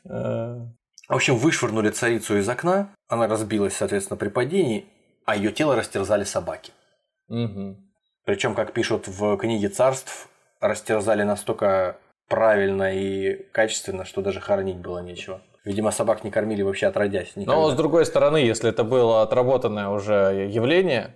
В 1.09 1.15
общем, 1.15 1.37
вышвырнули 1.37 1.89
царицу 1.89 2.37
из 2.37 2.47
окна, 2.47 2.89
она 3.07 3.27
разбилась, 3.27 3.75
соответственно, 3.75 4.15
при 4.15 4.29
падении, 4.29 4.85
а 5.25 5.35
ее 5.35 5.51
тело 5.51 5.75
растерзали 5.75 6.23
собаки. 6.23 6.71
Угу. 7.29 7.77
Причем, 8.25 8.53
как 8.53 8.73
пишут 8.73 9.07
в 9.07 9.37
книге 9.37 9.69
царств, 9.69 10.29
растерзали 10.61 11.23
настолько 11.23 11.97
правильно 12.27 12.93
и 12.93 13.43
качественно, 13.51 14.05
что 14.05 14.21
даже 14.21 14.39
хоронить 14.39 14.77
было 14.77 14.99
нечего. 14.99 15.41
Видимо, 15.65 15.91
собак 15.91 16.23
не 16.23 16.31
кормили 16.31 16.61
вообще 16.61 16.87
отродясь. 16.87 17.35
Никогда. 17.35 17.59
Но 17.59 17.69
с 17.69 17.75
другой 17.75 18.05
стороны, 18.05 18.37
если 18.37 18.69
это 18.69 18.83
было 18.83 19.21
отработанное 19.21 19.89
уже 19.89 20.47
явление, 20.49 21.15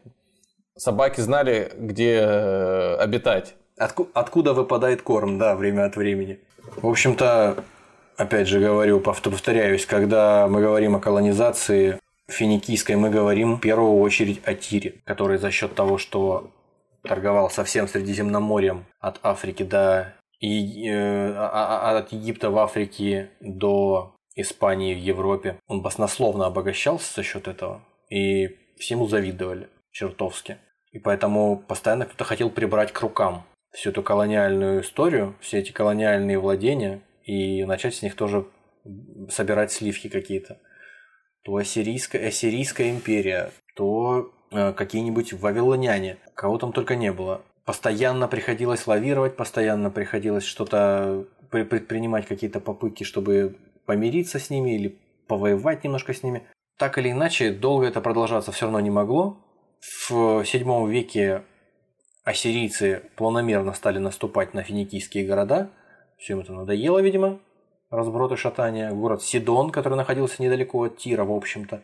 собаки 0.76 1.22
знали, 1.22 1.72
где 1.78 2.20
э, 2.20 2.96
обитать. 2.96 3.56
Отку- 3.78 4.10
откуда 4.14 4.54
выпадает 4.54 5.02
корм, 5.02 5.38
да, 5.38 5.56
время 5.56 5.86
от 5.86 5.96
времени. 5.96 6.40
В 6.76 6.88
общем-то, 6.88 7.64
опять 8.18 8.48
же 8.48 8.60
говорю, 8.60 9.00
повторяюсь, 9.00 9.86
когда 9.86 10.48
мы 10.48 10.62
говорим 10.62 10.96
о 10.96 11.00
колонизации 11.00 12.00
финикийской, 12.28 12.96
мы 12.96 13.10
говорим 13.10 13.56
в 13.56 13.60
первую 13.60 14.00
очередь 14.00 14.42
о 14.46 14.54
Тире, 14.54 14.96
который 15.06 15.38
за 15.38 15.52
счет 15.52 15.76
того, 15.76 15.98
что 15.98 16.52
торговал 17.04 17.50
со 17.50 17.64
всем 17.64 17.88
Средиземноморьем 17.88 18.86
от 19.00 19.20
Африки 19.24 19.64
до 19.64 20.14
и, 20.40 20.90
э, 20.90 21.34
а, 21.38 21.92
а, 21.92 21.98
от 22.00 22.12
Египта 22.12 22.50
в 22.50 22.58
Африке 22.58 23.30
до 23.40 24.14
Испании, 24.36 24.94
в 24.94 25.00
Европе. 25.00 25.60
Он 25.68 25.82
баснословно 25.82 26.46
обогащался 26.46 27.14
за 27.14 27.24
счет 27.24 27.48
этого, 27.48 27.84
и 28.10 28.58
всему 28.78 29.08
завидовали 29.08 29.70
чертовски. 29.92 30.58
И 30.92 31.00
поэтому 31.00 31.58
постоянно 31.58 32.06
кто-то 32.06 32.24
хотел 32.24 32.50
прибрать 32.50 32.92
к 32.92 33.02
рукам 33.02 33.46
всю 33.72 33.90
эту 33.90 34.04
колониальную 34.04 34.82
историю, 34.82 35.36
все 35.40 35.60
эти 35.60 35.72
колониальные 35.72 36.40
владения, 36.40 37.02
и 37.24 37.64
начать 37.64 37.96
с 37.96 38.02
них 38.02 38.16
тоже 38.16 38.46
собирать 39.30 39.72
сливки 39.72 40.10
какие-то. 40.10 40.60
То 41.44 41.56
ассирийская, 41.56 42.28
ассирийская 42.28 42.90
империя, 42.90 43.52
то 43.76 44.32
э, 44.52 44.74
какие-нибудь 44.74 45.34
вавилоняне, 45.34 46.18
кого 46.36 46.58
там 46.58 46.72
только 46.72 46.96
не 46.96 47.12
было. 47.12 47.42
Постоянно 47.66 48.28
приходилось 48.28 48.88
лавировать, 48.88 49.36
постоянно 49.36 49.90
приходилось 49.90 50.44
что-то 50.44 51.26
предпринимать 51.50 52.28
какие-то 52.28 52.60
попытки, 52.60 53.04
чтобы 53.04 53.58
помириться 53.86 54.40
с 54.40 54.50
ними 54.50 54.76
или 54.76 55.00
повоевать 55.28 55.84
немножко 55.84 56.14
с 56.14 56.24
ними. 56.24 56.44
Так 56.78 56.98
или 56.98 57.12
иначе, 57.12 57.52
долго 57.52 57.86
это 57.86 58.02
продолжаться 58.02 58.52
все 58.52 58.66
равно 58.66 58.80
не 58.80 58.90
могло. 58.90 59.38
В 60.10 60.44
7 60.46 60.90
веке 60.90 61.44
ассирийцы 62.24 63.04
планомерно 63.16 63.74
стали 63.74 64.00
наступать 64.00 64.54
на 64.54 64.64
финикийские 64.64 65.26
города. 65.26 65.70
Всем 66.18 66.40
это 66.40 66.54
надоело, 66.54 67.00
видимо, 67.00 67.40
разброд 67.90 68.32
и 68.32 68.36
шатание. 68.36 68.92
Город 68.92 69.22
Сидон, 69.22 69.72
который 69.72 69.96
находился 69.96 70.42
недалеко 70.42 70.84
от 70.84 70.98
Тира, 70.98 71.26
в 71.26 71.32
общем-то, 71.32 71.84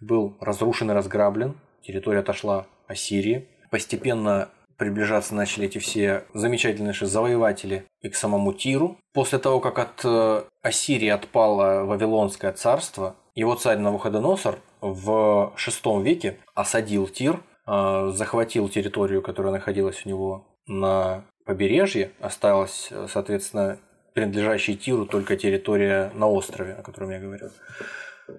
был 0.00 0.36
разрушен 0.40 0.90
и 0.90 0.94
разграблен. 0.94 1.58
Территория 1.82 2.20
отошла 2.20 2.66
Ассирии. 2.86 3.48
Постепенно 3.70 4.48
приближаться 4.80 5.34
начали 5.34 5.66
эти 5.66 5.76
все 5.76 6.24
замечательные 6.32 6.94
завоеватели 6.94 7.84
и 8.00 8.08
к 8.08 8.16
самому 8.16 8.54
Тиру. 8.54 8.96
После 9.12 9.38
того, 9.38 9.60
как 9.60 9.78
от 9.78 10.00
э, 10.04 10.42
Ассирии 10.62 11.08
отпало 11.08 11.84
Вавилонское 11.84 12.50
царство, 12.52 13.14
его 13.34 13.54
царь 13.56 13.76
Навуходоносор 13.76 14.58
в 14.80 15.52
VI 15.54 16.02
веке 16.02 16.38
осадил 16.54 17.08
Тир, 17.08 17.42
э, 17.66 18.12
захватил 18.14 18.70
территорию, 18.70 19.20
которая 19.20 19.52
находилась 19.52 20.06
у 20.06 20.08
него 20.08 20.46
на 20.66 21.24
побережье, 21.44 22.12
осталась, 22.18 22.90
соответственно, 23.12 23.78
принадлежащей 24.14 24.76
Тиру 24.76 25.04
только 25.04 25.36
территория 25.36 26.10
на 26.14 26.26
острове, 26.26 26.72
о 26.72 26.82
котором 26.82 27.10
я 27.10 27.18
говорил. 27.18 27.50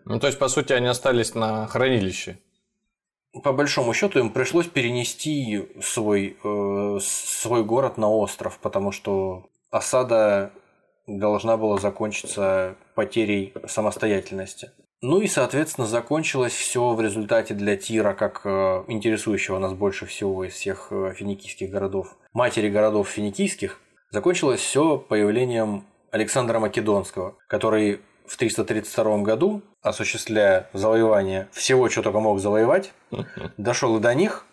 Ну, 0.06 0.20
то 0.20 0.26
есть, 0.26 0.40
по 0.40 0.48
сути, 0.48 0.74
они 0.74 0.88
остались 0.88 1.36
на 1.36 1.68
хранилище 1.68 2.40
по 3.44 3.54
большому 3.54 3.94
счету 3.94 4.20
им 4.20 4.30
пришлось 4.30 4.68
перенести 4.68 5.70
свой, 5.82 6.38
э, 6.44 7.00
свой 7.02 7.64
город 7.64 7.98
на 7.98 8.10
остров, 8.10 8.60
потому 8.62 8.92
что 8.92 9.46
осада 9.70 10.52
должна 11.08 11.58
была 11.58 11.78
закончиться 11.78 12.76
потерей 12.96 13.54
самостоятельности. 13.68 14.72
Ну 15.02 15.20
и, 15.20 15.28
соответственно, 15.28 15.88
закончилось 15.88 16.54
все 16.54 16.94
в 16.94 17.02
результате 17.02 17.56
для 17.56 17.76
Тира, 17.76 18.14
как 18.14 18.42
э, 18.44 18.84
интересующего 18.88 19.58
нас 19.58 19.74
больше 19.74 20.06
всего 20.06 20.44
из 20.44 20.54
всех 20.54 20.90
э, 20.92 21.14
финикийских 21.16 21.72
городов, 21.72 22.16
матери 22.34 22.70
городов 22.70 23.10
финикийских, 23.10 23.80
закончилось 24.12 24.60
все 24.60 24.98
появлением 24.98 25.86
Александра 26.12 26.60
Македонского, 26.60 27.38
который 27.48 28.02
в 28.32 28.38
332 28.38 29.18
году, 29.24 29.62
осуществляя 29.82 30.70
завоевание 30.72 31.50
всего, 31.52 31.90
что 31.90 32.02
только 32.02 32.22
мог 32.22 32.40
завоевать, 32.40 32.94
дошел 33.58 33.98
и 33.98 34.00
до 34.00 34.16
них, 34.16 34.46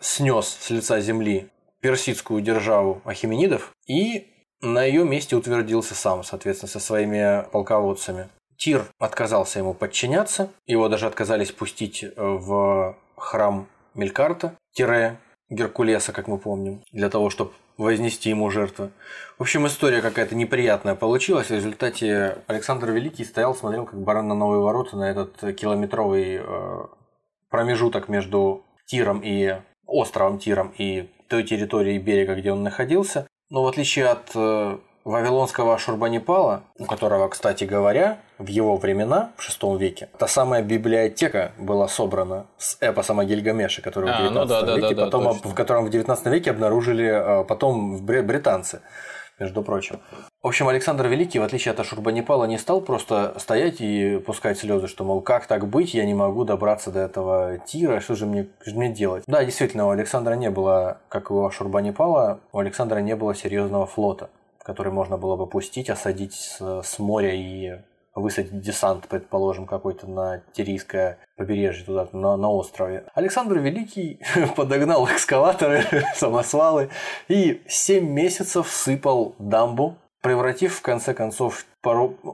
снес 0.00 0.56
с 0.60 0.70
лица 0.70 1.00
земли 1.00 1.50
персидскую 1.80 2.40
державу 2.40 3.02
Ахименидов 3.04 3.72
и 3.88 4.28
на 4.60 4.84
ее 4.84 5.04
месте 5.04 5.34
утвердился 5.34 5.96
сам, 5.96 6.22
соответственно, 6.22 6.70
со 6.70 6.78
своими 6.78 7.44
полководцами. 7.50 8.28
Тир 8.56 8.84
отказался 9.00 9.58
ему 9.58 9.74
подчиняться, 9.74 10.50
его 10.66 10.88
даже 10.88 11.06
отказались 11.06 11.50
пустить 11.50 12.04
э, 12.04 12.12
в 12.16 12.96
храм 13.16 13.66
Мелькарта, 13.94 14.54
тире 14.72 15.18
Геркулеса, 15.48 16.12
как 16.12 16.28
мы 16.28 16.38
помним, 16.38 16.82
для 16.92 17.10
того, 17.10 17.30
чтобы 17.30 17.52
вознести 17.78 18.28
ему 18.28 18.50
жертвы. 18.50 18.90
В 19.38 19.42
общем, 19.42 19.66
история 19.66 20.02
какая-то 20.02 20.34
неприятная 20.34 20.96
получилась. 20.96 21.46
В 21.46 21.54
результате 21.54 22.38
Александр 22.48 22.90
Великий 22.90 23.24
стоял, 23.24 23.54
смотрел 23.54 23.86
как 23.86 24.02
баран 24.02 24.28
на 24.28 24.34
новые 24.34 24.60
ворота 24.60 24.96
на 24.96 25.08
этот 25.08 25.56
километровый 25.56 26.40
э, 26.42 26.78
промежуток 27.48 28.08
между 28.08 28.64
Тиром 28.84 29.20
и 29.24 29.56
островом 29.86 30.38
Тиром 30.38 30.74
и 30.76 31.08
той 31.28 31.44
территорией 31.44 31.98
берега, 31.98 32.34
где 32.34 32.52
он 32.52 32.62
находился. 32.62 33.26
Но 33.48 33.62
в 33.62 33.68
отличие 33.68 34.08
от 34.08 34.30
э, 34.34 34.78
Вавилонского 35.04 35.78
Шурбанипала, 35.78 36.62
у 36.78 36.84
которого, 36.84 37.28
кстати 37.28 37.64
говоря, 37.64 38.18
в 38.38 38.46
его 38.46 38.76
времена, 38.76 39.30
в 39.36 39.48
VI 39.48 39.78
веке, 39.78 40.08
та 40.18 40.26
самая 40.26 40.62
библиотека 40.62 41.52
была 41.58 41.88
собрана 41.88 42.46
с 42.58 42.76
эпосом 42.80 43.20
о 43.20 43.24
Гильгамеше, 43.24 43.82
который 43.82 44.10
а, 44.10 44.16
в 44.16 44.18
19 44.18 44.34
ну 44.34 44.66
да, 44.66 44.76
веке, 44.76 44.94
да, 44.94 44.94
да, 44.94 45.04
потом, 45.06 45.24
да, 45.24 45.48
в 45.48 45.54
котором 45.54 45.84
в 45.86 45.90
19 45.90 46.26
веке 46.26 46.50
обнаружили 46.50 47.06
а, 47.06 47.44
потом 47.44 48.04
британцы 48.04 48.80
между 49.38 49.62
прочим. 49.62 50.00
В 50.42 50.46
общем, 50.46 50.68
Александр 50.68 51.06
Великий, 51.06 51.38
в 51.38 51.42
отличие 51.42 51.72
от 51.72 51.80
Ашурбанипала, 51.80 52.44
не 52.44 52.58
стал 52.58 52.80
просто 52.80 53.34
стоять 53.38 53.80
и 53.80 54.18
пускать 54.18 54.58
слезы, 54.58 54.88
что, 54.88 55.04
мол, 55.04 55.20
как 55.20 55.46
так 55.46 55.66
быть, 55.68 55.94
я 55.94 56.04
не 56.04 56.14
могу 56.14 56.44
добраться 56.44 56.90
до 56.90 57.00
этого 57.00 57.58
тира, 57.58 58.00
что 58.00 58.14
же 58.14 58.26
мне, 58.26 58.48
что 58.60 58.70
же 58.70 58.76
мне 58.76 58.92
делать? 58.92 59.24
Да, 59.26 59.44
действительно, 59.44 59.86
у 59.86 59.90
Александра 59.90 60.34
не 60.34 60.50
было, 60.50 60.98
как 61.08 61.30
и 61.30 61.32
у 61.32 61.46
Ашурбанипала, 61.46 62.40
у 62.52 62.58
Александра 62.58 62.98
не 62.98 63.16
было 63.16 63.34
серьезного 63.34 63.86
флота 63.86 64.30
который 64.68 64.92
можно 64.92 65.16
было 65.16 65.34
бы 65.34 65.46
пустить, 65.46 65.88
осадить 65.88 66.34
с, 66.34 66.82
с 66.82 66.98
моря 66.98 67.32
и 67.34 67.80
высадить 68.14 68.60
десант, 68.60 69.08
предположим, 69.08 69.64
какой-то 69.66 70.06
на 70.06 70.42
Тирийское 70.52 71.16
побережье, 71.38 71.86
туда, 71.86 72.06
на, 72.12 72.36
на 72.36 72.50
острове. 72.50 73.06
Александр 73.14 73.60
Великий 73.60 74.20
подогнал 74.56 75.06
экскаваторы, 75.06 75.84
самосвалы 76.14 76.90
и 77.28 77.62
7 77.66 78.06
месяцев 78.06 78.68
сыпал 78.68 79.34
дамбу, 79.38 79.96
превратив 80.20 80.74
в 80.76 80.82
конце 80.82 81.14
концов 81.14 81.64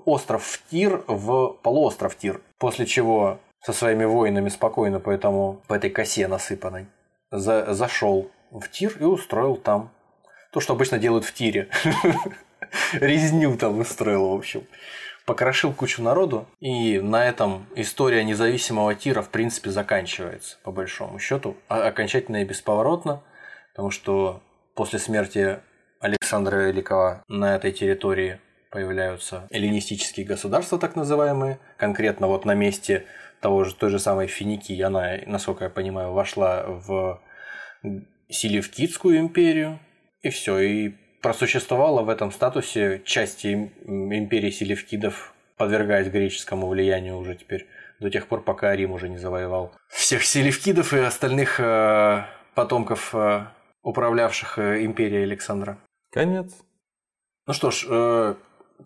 остров 0.04 0.42
в 0.42 0.68
Тир 0.68 1.04
в 1.06 1.56
полуостров 1.62 2.16
Тир. 2.16 2.40
После 2.58 2.84
чего 2.84 3.38
со 3.60 3.72
своими 3.72 4.04
воинами 4.04 4.48
спокойно 4.48 4.98
по, 4.98 5.10
этому, 5.10 5.60
по 5.68 5.74
этой 5.74 5.90
косе 5.90 6.26
насыпанной 6.26 6.88
за, 7.30 7.72
зашел 7.74 8.28
в 8.50 8.68
Тир 8.70 8.96
и 8.98 9.04
устроил 9.04 9.54
там 9.54 9.90
то, 10.54 10.60
что 10.60 10.74
обычно 10.74 10.98
делают 10.98 11.24
в 11.24 11.34
тире. 11.34 11.68
Резню 12.92 13.56
там 13.56 13.80
устроил, 13.80 14.28
в 14.28 14.34
общем. 14.34 14.62
Покрошил 15.26 15.72
кучу 15.72 16.00
народу, 16.00 16.46
и 16.60 17.00
на 17.00 17.26
этом 17.26 17.66
история 17.74 18.22
независимого 18.22 18.94
тира, 18.94 19.20
в 19.22 19.30
принципе, 19.30 19.70
заканчивается, 19.70 20.58
по 20.62 20.70
большому 20.70 21.18
счету, 21.18 21.56
а 21.68 21.88
окончательно 21.88 22.42
и 22.42 22.44
бесповоротно, 22.44 23.22
потому 23.72 23.90
что 23.90 24.42
после 24.74 25.00
смерти 25.00 25.58
Александра 25.98 26.56
Великого 26.68 27.22
на 27.26 27.56
этой 27.56 27.72
территории 27.72 28.38
появляются 28.70 29.48
эллинистические 29.50 30.24
государства, 30.24 30.78
так 30.78 30.94
называемые. 30.94 31.58
Конкретно 31.78 32.28
вот 32.28 32.44
на 32.44 32.54
месте 32.54 33.06
того 33.40 33.64
же, 33.64 33.74
той 33.74 33.90
же 33.90 33.98
самой 33.98 34.28
Финикии 34.28 34.80
она, 34.80 35.16
насколько 35.26 35.64
я 35.64 35.70
понимаю, 35.70 36.12
вошла 36.12 36.64
в 36.64 37.20
Селевкидскую 38.28 39.18
империю, 39.18 39.80
и 40.24 40.30
все. 40.30 40.58
И 40.58 40.94
просуществовала 41.22 42.02
в 42.02 42.08
этом 42.08 42.32
статусе 42.32 43.02
части 43.04 43.70
империи 43.86 44.50
селевкидов, 44.50 45.32
подвергаясь 45.56 46.08
греческому 46.08 46.66
влиянию 46.68 47.16
уже 47.16 47.34
теперь 47.34 47.66
до 48.00 48.10
тех 48.10 48.26
пор, 48.26 48.42
пока 48.42 48.74
Рим 48.74 48.92
уже 48.92 49.08
не 49.08 49.18
завоевал 49.18 49.72
всех 49.88 50.24
селевкидов 50.24 50.92
и 50.92 50.98
остальных 50.98 51.60
э, 51.60 52.24
потомков 52.54 53.14
э, 53.14 53.46
управлявших 53.82 54.58
э, 54.58 54.84
империей 54.84 55.22
Александра. 55.22 55.78
Конец. 56.12 56.52
Ну 57.46 57.54
что 57.54 57.70
ж, 57.70 57.86
э, 57.88 58.34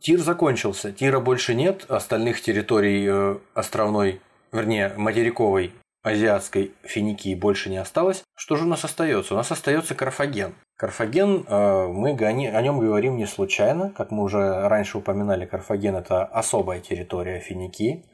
Тир 0.01 0.21
закончился. 0.21 0.93
Тира 0.93 1.21
больше 1.21 1.55
нет, 1.55 1.87
остальных 1.89 2.41
территорий 2.41 3.07
э, 3.09 3.39
островной, 3.55 4.21
вернее, 4.53 4.93
материковой 4.97 5.73
азиатской 6.03 6.73
Финикии 6.83 7.35
больше 7.35 7.71
не 7.71 7.79
осталось. 7.79 8.23
Что 8.37 8.57
же 8.57 8.65
у 8.65 8.69
нас 8.69 8.85
остается? 8.85 9.35
У 9.35 9.37
нас 9.37 9.51
остается 9.51 9.95
Карфаген. 9.95 10.55
Карфаген, 10.79 11.45
э, 11.49 11.87
мы 11.89 12.11
о 12.11 12.63
нем 12.63 12.79
говорим 12.79 13.17
не 13.17 13.27
случайно. 13.27 13.91
Как 13.91 14.13
мы 14.13 14.23
уже 14.23 14.69
раньше 14.69 14.99
упоминали, 14.99 15.45
Карфаген– 15.45 15.97
это 15.97 16.25
особая 16.25 16.79
территория 16.79 17.41
Финикии, 17.41 18.07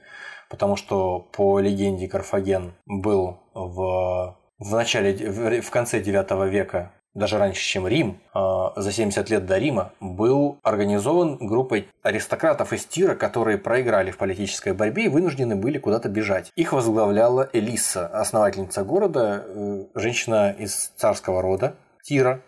потому 0.49 0.77
что 0.77 1.19
по 1.19 1.61
легенде 1.61 2.09
Карфаген 2.09 2.73
был 2.87 3.39
в, 3.53 4.39
в, 4.59 4.75
начале, 4.75 5.61
в 5.61 5.71
конце 5.71 6.01
IX 6.01 6.49
века 6.49 6.93
даже 7.13 7.37
раньше, 7.37 7.63
чем 7.63 7.87
Рим, 7.87 8.19
а, 8.33 8.73
за 8.77 8.91
70 8.93 9.29
лет 9.29 9.45
до 9.45 9.59
Рима, 9.59 9.93
был 10.01 10.59
организован 10.63 11.37
группой 11.37 11.89
аристократов 12.03 12.73
из 12.73 12.87
Тира, 12.87 13.15
которые 13.15 13.59
проиграли 13.59 14.11
в 14.11 14.17
политической 14.17 14.73
борьбе 14.73 15.05
и 15.05 15.09
вынуждены 15.09 15.55
были 15.55 15.77
куда-то 15.77 16.09
бежать. 16.09 16.51
Их 16.57 16.73
возглавляла 16.73 17.49
Элиса, 17.53 18.07
основательница 18.07 18.85
города, 18.85 19.45
э, 19.47 19.85
женщина 19.95 20.51
из 20.59 20.93
царского 20.97 21.43
рода 21.43 21.77
Тира, 22.03 22.41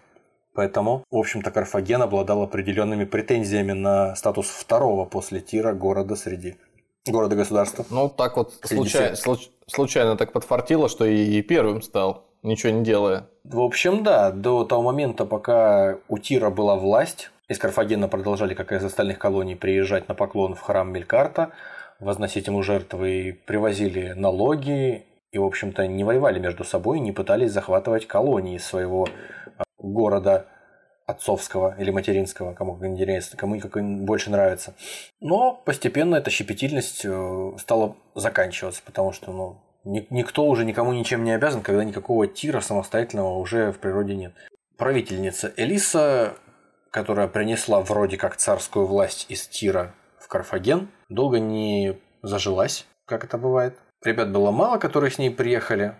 Поэтому, 0.57 1.05
в 1.11 1.17
общем-то, 1.19 1.51
Карфаген 1.51 2.01
обладал 2.01 2.43
определенными 2.43 3.05
претензиями 3.05 3.73
на 3.73 4.17
статус 4.17 4.47
второго 4.47 5.05
после 5.05 5.41
Тира 5.41 5.75
города 5.75 6.17
среди 6.17 6.57
города-государства. 7.07 7.85
Ну, 7.91 8.09
так 8.09 8.39
вот 8.39 8.55
случай, 8.65 9.15
случ, 9.15 9.51
случайно 9.67 10.17
так 10.17 10.33
подфартило, 10.33 10.89
что 10.89 11.05
и 11.05 11.43
первым 11.43 11.83
стал 11.83 12.25
ничего 12.43 12.73
не 12.73 12.83
делая. 12.83 13.29
В 13.45 13.61
общем, 13.61 14.03
да, 14.03 14.31
до 14.31 14.65
того 14.65 14.83
момента, 14.83 15.27
пока 15.27 15.99
у 16.09 16.17
Тира 16.17 16.49
была 16.49 16.77
власть, 16.77 17.31
из 17.49 17.59
Карфагена 17.59 18.09
продолжали, 18.09 18.55
как 18.55 18.73
и 18.73 18.77
из 18.77 18.85
остальных 18.85 19.19
колоний, 19.19 19.57
приезжать 19.57 20.09
на 20.09 20.15
поклон 20.15 20.55
в 20.55 20.61
храм 20.63 20.91
Мелькарта, 20.91 21.51
возносить 22.01 22.47
ему 22.47 22.63
жертвы, 22.63 23.39
привозили 23.45 24.15
налоги 24.17 25.05
и, 25.33 25.39
в 25.39 25.45
общем-то, 25.45 25.87
не 25.87 26.03
воевали 26.03 26.39
между 26.39 26.65
собой, 26.65 26.99
не 26.99 27.13
пытались 27.13 27.53
захватывать 27.53 28.07
колонии 28.07 28.57
своего 28.57 29.07
города 29.87 30.47
отцовского 31.07 31.77
или 31.79 31.91
материнского, 31.91 32.53
кому 32.55 32.77
как 32.77 32.89
интересно, 32.89 33.39
кому 33.39 33.61
как 33.61 33.81
больше 34.05 34.31
нравится. 34.31 34.75
Но 35.21 35.55
постепенно 35.65 36.17
эта 36.17 36.31
щепетильность 36.31 37.05
э, 37.05 37.53
стала 37.59 37.97
заканчиваться, 38.15 38.83
потому 38.85 39.13
что 39.13 39.33
ну, 39.33 39.63
Никто 39.87 40.45
уже 40.47 40.65
никому 40.65 40.93
ничем 40.93 41.23
не 41.23 41.31
обязан, 41.31 41.63
когда 41.63 41.85
никакого 41.85 42.27
тира 42.27 42.61
самостоятельного 42.61 43.39
уже 43.39 43.71
в 43.71 43.79
природе 43.79 44.17
нет. 44.17 44.35
Правительница 44.77 45.53
Элиса, 45.57 46.35
которая 46.91 47.29
принесла 47.29 47.81
вроде 47.81 48.17
как 48.17 48.35
царскую 48.35 48.87
власть 48.87 49.27
из 49.29 49.47
Тира 49.47 49.95
в 50.19 50.27
Карфаген, 50.27 50.89
долго 51.09 51.39
не 51.39 52.01
зажилась, 52.23 52.85
как 53.05 53.23
это 53.23 53.39
бывает. 53.39 53.79
Ребят 54.03 54.33
было 54.33 54.51
мало, 54.51 54.79
которые 54.79 55.13
с 55.13 55.19
ней 55.19 55.31
приехали, 55.31 55.95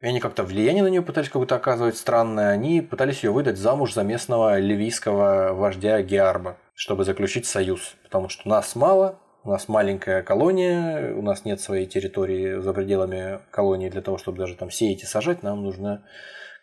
и 0.00 0.06
они 0.06 0.20
как-то 0.20 0.44
влияние 0.44 0.82
на 0.82 0.88
нее 0.88 1.02
пытались 1.02 1.28
какое-то 1.28 1.56
оказывать 1.56 1.96
странное. 1.96 2.50
Они 2.50 2.80
пытались 2.80 3.22
ее 3.22 3.32
выдать 3.32 3.58
замуж 3.58 3.92
за 3.92 4.02
местного 4.02 4.58
ливийского 4.58 5.52
вождя 5.52 6.00
Геарба, 6.00 6.56
чтобы 6.74 7.04
заключить 7.04 7.44
союз. 7.44 7.96
Потому 8.04 8.30
что 8.30 8.48
нас 8.48 8.74
мало, 8.74 9.18
у 9.44 9.50
нас 9.50 9.68
маленькая 9.68 10.22
колония, 10.22 11.14
у 11.14 11.20
нас 11.20 11.44
нет 11.44 11.60
своей 11.60 11.86
территории 11.86 12.60
за 12.60 12.72
пределами 12.72 13.40
колонии 13.50 13.90
для 13.90 14.00
того, 14.00 14.16
чтобы 14.16 14.38
даже 14.38 14.54
там 14.54 14.70
сеять 14.70 15.02
и 15.02 15.06
сажать, 15.06 15.42
нам 15.42 15.62
нужно, 15.62 16.06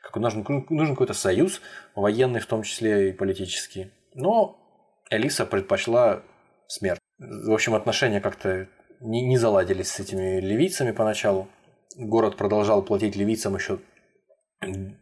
как, 0.01 0.15
нужен, 0.15 0.43
нужен 0.69 0.95
какой-то 0.95 1.13
союз, 1.13 1.61
военный 1.95 2.39
в 2.39 2.47
том 2.47 2.63
числе 2.63 3.09
и 3.09 3.13
политический. 3.13 3.91
Но 4.15 4.59
Элиса 5.11 5.45
предпочла 5.45 6.23
смерть. 6.67 6.99
В 7.19 7.51
общем, 7.51 7.75
отношения 7.75 8.19
как-то 8.19 8.67
не, 8.99 9.21
не 9.21 9.37
заладились 9.37 9.91
с 9.91 9.99
этими 9.99 10.39
ливийцами 10.39 10.91
поначалу. 10.91 11.47
Город 11.97 12.37
продолжал 12.37 12.83
платить 12.83 13.15
ливийцам 13.15 13.55
еще 13.55 13.79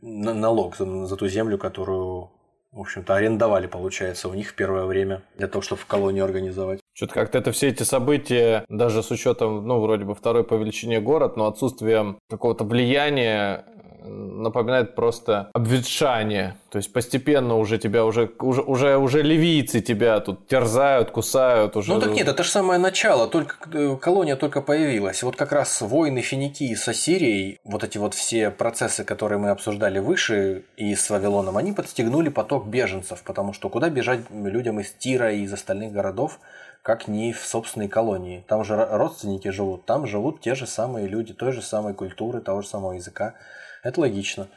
налог 0.02 0.78
за, 0.78 1.06
за 1.06 1.16
ту 1.18 1.28
землю, 1.28 1.58
которую, 1.58 2.32
в 2.72 2.80
общем-то, 2.80 3.14
арендовали, 3.14 3.68
получается, 3.68 4.30
у 4.30 4.34
них 4.34 4.50
в 4.50 4.56
первое 4.56 4.86
время 4.86 5.22
для 5.38 5.50
того, 5.50 5.62
чтобы 5.62 5.82
колонию 5.88 6.24
организовать. 6.24 6.80
Что-то 6.96 7.14
как-то 7.14 7.38
это 7.38 7.52
все 7.52 7.68
эти 7.68 7.84
события, 7.84 8.64
даже 8.70 9.04
с 9.04 9.12
учетом, 9.12 9.68
ну, 9.68 9.82
вроде 9.82 10.06
бы 10.06 10.16
второй 10.16 10.46
по 10.46 10.54
величине 10.54 11.02
город, 11.02 11.36
но 11.36 11.48
отсутствием 11.48 12.20
какого-то 12.30 12.64
влияния 12.64 13.66
напоминает 14.08 14.96
просто 14.96 15.50
обветшание. 15.54 16.58
То 16.70 16.78
есть 16.78 16.94
постепенно 16.94 17.58
уже 17.58 17.78
тебя 17.78 18.06
уже, 18.06 18.32
уже, 18.40 18.62
уже, 18.62 18.98
уже 18.98 19.22
ливийцы 19.22 19.82
тебя 19.82 20.20
тут 20.20 20.48
терзают, 20.48 21.12
кусают. 21.12 21.76
Уже... 21.76 21.94
Ну 21.94 22.00
так 22.00 22.12
нет, 22.12 22.28
это 22.28 22.44
же 22.44 22.50
самое 22.50 22.80
начало, 22.80 23.28
только 23.28 23.56
э, 23.74 23.98
колония 24.00 24.36
только 24.36 24.62
появилась. 24.62 25.24
Вот 25.24 25.36
как 25.36 25.52
раз 25.52 25.82
войны 25.82 26.22
Финикии 26.22 26.74
с 26.74 26.88
Ассирией, 26.88 27.60
вот 27.64 27.84
эти 27.84 27.98
вот 27.98 28.14
все 28.14 28.52
процессы, 28.52 29.04
которые 29.04 29.40
мы 29.40 29.50
обсуждали 29.50 30.00
выше 30.00 30.64
и 30.78 30.96
с 30.96 31.10
Вавилоном, 31.10 31.58
они 31.58 31.72
подстегнули 31.72 32.30
поток 32.30 32.68
беженцев, 32.68 33.24
потому 33.24 33.54
что 33.54 33.70
куда 33.70 33.90
бежать 33.90 34.22
людям 34.32 34.80
из 34.80 34.92
Тира 34.92 35.34
и 35.34 35.42
из 35.42 35.54
остальных 35.54 35.92
городов, 35.92 36.40
как 36.86 37.08
не 37.08 37.34
в 37.34 37.44
собственной 37.44 37.88
колонии. 37.88 38.46
Там 38.48 38.64
же 38.64 38.76
родственники 38.76 39.48
живут, 39.48 39.88
там 39.88 40.06
живут 40.06 40.42
те 40.42 40.54
же 40.54 40.68
самые 40.68 41.08
люди, 41.08 41.34
той 41.34 41.52
же 41.52 41.64
самой 41.64 41.96
культуры, 41.96 42.42
того 42.42 42.62
же 42.62 42.68
самого 42.68 42.92
языка. 42.92 43.34
Это 43.82 44.02
логично. 44.02 44.48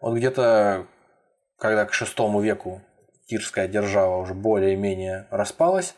Вот 0.00 0.14
где-то, 0.14 0.86
когда 1.58 1.84
к 1.84 1.92
шестому 1.92 2.40
веку 2.40 2.82
Тирская 3.26 3.66
держава 3.66 4.18
уже 4.18 4.32
более-менее 4.32 5.26
распалась, 5.32 5.96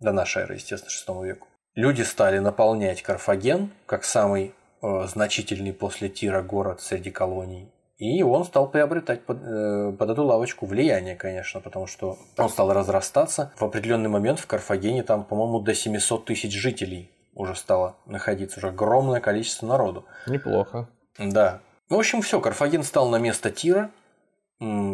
до 0.00 0.12
нашей 0.12 0.44
эры, 0.44 0.54
естественно, 0.54 0.90
шестому 0.90 1.22
веку, 1.22 1.48
люди 1.74 2.00
стали 2.00 2.38
наполнять 2.38 3.02
Карфаген, 3.02 3.70
как 3.84 4.04
самый 4.04 4.54
э, 4.80 5.06
значительный 5.06 5.74
после 5.74 6.08
Тира 6.08 6.40
город 6.40 6.80
среди 6.80 7.10
колоний. 7.10 7.70
И 8.02 8.20
он 8.24 8.44
стал 8.44 8.68
приобретать 8.68 9.24
под, 9.24 9.38
э, 9.44 9.92
под 9.96 10.10
эту 10.10 10.24
лавочку 10.24 10.66
влияние, 10.66 11.14
конечно, 11.14 11.60
потому 11.60 11.86
что 11.86 12.18
он 12.36 12.48
стал 12.48 12.72
разрастаться. 12.72 13.52
В 13.54 13.62
определенный 13.64 14.08
момент 14.08 14.40
в 14.40 14.46
Карфагене 14.48 15.04
там, 15.04 15.22
по-моему, 15.22 15.60
до 15.60 15.72
700 15.72 16.24
тысяч 16.24 16.52
жителей 16.52 17.12
уже 17.32 17.54
стало 17.54 17.94
находиться, 18.06 18.58
уже 18.58 18.70
огромное 18.70 19.20
количество 19.20 19.68
народу. 19.68 20.04
Неплохо. 20.26 20.88
Да. 21.16 21.60
В 21.88 21.94
общем, 21.94 22.22
все, 22.22 22.40
Карфаген 22.40 22.82
стал 22.82 23.08
на 23.08 23.20
место 23.20 23.52
Тира, 23.52 23.92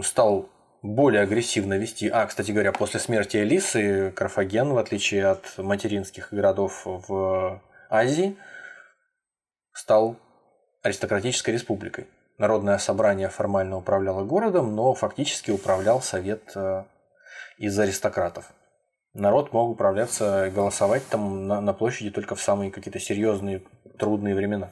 стал 0.03 0.51
более 0.83 1.23
агрессивно 1.23 1.79
вести. 1.79 2.11
А, 2.11 2.27
кстати 2.27 2.51
говоря, 2.51 2.73
после 2.73 3.01
смерти 3.01 3.39
Элисы 3.39 4.11
Карфаген, 4.11 4.75
в 4.75 4.77
отличие 4.77 5.29
от 5.29 5.57
материнских 5.57 6.29
городов 6.31 6.83
в 6.85 7.63
Азии, 7.89 8.37
стал 9.73 10.17
аристократической 10.83 11.55
республикой. 11.55 12.07
Народное 12.39 12.79
собрание 12.79 13.29
формально 13.29 13.77
управляло 13.77 14.25
городом, 14.25 14.77
но 14.77 14.95
фактически 14.95 15.51
управлял 15.51 16.01
совет 16.01 16.53
э, 16.55 16.85
из 17.59 17.77
аристократов. 17.79 18.53
Народ 19.13 19.53
мог 19.53 19.71
управляться, 19.71 20.51
голосовать 20.55 21.03
там 21.09 21.49
на, 21.49 21.61
на 21.61 21.73
площади 21.73 22.11
только 22.11 22.37
в 22.37 22.41
самые 22.41 22.71
какие-то 22.71 23.01
серьезные, 23.01 23.63
трудные 23.99 24.37
времена 24.37 24.71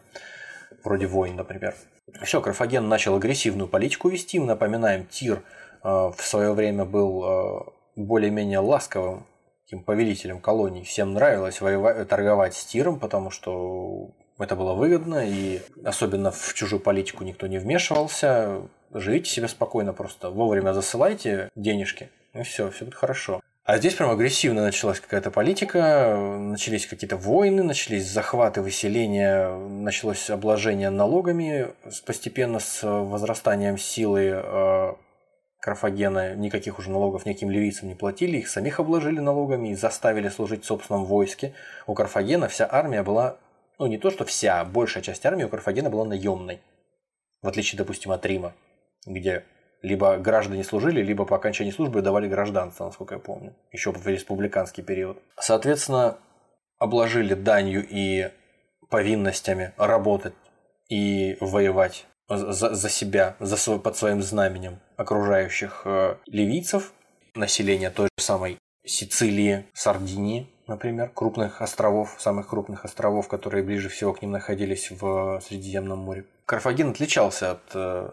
вроде 0.85 1.07
войн, 1.07 1.37
например. 1.37 1.75
Все, 2.23 2.41
Карфаген 2.41 2.89
начал 2.89 3.17
агрессивную 3.17 3.69
политику 3.69 4.09
вести. 4.09 4.39
Мы 4.39 4.47
напоминаем, 4.47 5.05
Тир 5.07 5.43
э, 5.83 5.89
в 5.89 6.21
свое 6.21 6.53
время 6.53 6.85
был 6.85 7.25
э, 7.25 7.61
более-менее 7.97 8.61
ласковым 8.61 9.27
таким 9.65 9.83
повелителем 9.83 10.41
колоний. 10.41 10.85
Всем 10.85 11.13
нравилось 11.13 11.61
воевать, 11.61 12.09
торговать 12.09 12.55
с 12.55 12.65
Тиром, 12.65 13.01
потому 13.01 13.31
что 13.31 14.13
это 14.39 14.57
было 14.57 14.75
выгодно, 14.75 15.27
и 15.27 15.61
особенно 15.85 16.31
в 16.31 16.55
чужую 16.55 16.81
политику 16.81 17.25
никто 17.25 17.47
не 17.47 17.59
вмешивался. 17.59 18.63
Живите 18.93 19.31
себе 19.31 19.49
спокойно, 19.49 19.93
просто 19.93 20.31
вовремя 20.31 20.73
засылайте 20.73 21.51
денежки, 21.55 22.11
и 22.35 22.43
все, 22.43 22.71
все 22.71 22.85
будет 22.85 22.95
хорошо. 22.95 23.41
А 23.65 23.79
здесь 23.79 23.95
прям 23.95 24.11
агрессивно 24.11 24.63
началась 24.63 25.01
какая-то 25.01 25.33
политика, 25.33 26.17
начались 26.39 26.87
какие-то 26.87 27.17
войны, 27.17 27.65
начались 27.65 28.09
захваты, 28.09 28.63
выселения, 28.63 29.49
началось 29.57 30.31
обложение 30.31 30.91
налогами 30.91 31.71
постепенно 32.07 32.61
с 32.61 32.87
возрастанием 32.87 33.77
силы 33.77 34.31
э, 34.35 34.95
Карфагена 35.59 36.37
никаких 36.37 36.79
уже 36.79 36.91
налогов 36.91 37.27
никаким 37.27 37.51
ливийцам 37.51 37.89
не 37.89 37.97
платили, 37.97 38.37
их 38.37 38.49
самих 38.49 38.79
обложили 38.79 39.19
налогами 39.19 39.71
и 39.71 39.75
заставили 39.75 40.29
служить 40.29 40.63
в 40.63 40.67
собственном 40.67 41.05
войске. 41.05 41.53
У 41.89 41.95
Карфагена 41.95 42.47
вся 42.47 42.69
армия 42.71 43.03
была, 43.03 43.37
ну 43.79 43.87
не 43.87 43.99
то 43.99 44.11
что 44.11 44.25
вся, 44.25 44.65
большая 44.65 45.03
часть 45.03 45.25
армии 45.27 45.45
у 45.45 45.49
Карфагена 45.49 45.91
была 45.91 46.05
наемной. 46.05 46.61
В 47.43 47.49
отличие, 47.49 47.79
допустим, 47.79 48.13
от 48.13 48.25
Рима, 48.25 48.55
где 49.07 49.45
либо 49.83 50.17
граждане 50.17 50.65
служили, 50.65 51.03
либо 51.03 51.25
по 51.25 51.37
окончании 51.37 51.71
службы 51.71 52.03
давали 52.03 52.29
гражданство, 52.29 52.87
насколько 52.87 53.15
я 53.15 53.21
помню, 53.21 53.55
еще 53.73 53.93
в 53.93 54.07
республиканский 54.07 54.83
период. 54.83 55.23
Соответственно, 55.39 56.19
обложили 56.79 57.35
данью 57.35 57.87
и 57.89 58.31
повинностями 58.91 59.73
работать 59.77 60.35
и 60.89 61.37
воевать 61.41 62.07
за, 62.29 62.75
за 62.75 62.89
себя, 62.89 63.37
за 63.39 63.79
под 63.79 63.97
своим 63.97 64.23
знаменем 64.23 64.81
окружающих 64.97 65.83
э, 65.85 66.17
ливийцев, 66.27 66.93
населения 67.35 67.91
той 67.91 68.09
же 68.19 68.25
самой 68.25 68.59
Сицилии, 68.85 69.67
Сардинии, 69.75 70.49
например, 70.67 71.11
крупных 71.15 71.63
островов, 71.63 72.17
самых 72.19 72.49
крупных 72.49 72.85
островов, 72.85 73.29
которые 73.29 73.63
ближе 73.63 73.89
всего 73.89 74.13
к 74.13 74.23
ним 74.23 74.33
находились 74.33 74.91
в 74.91 75.41
Средиземном 75.41 75.99
море. 75.99 76.25
Карфаген 76.45 76.91
отличался 76.91 77.53
от 77.53 77.63
э, 77.75 78.11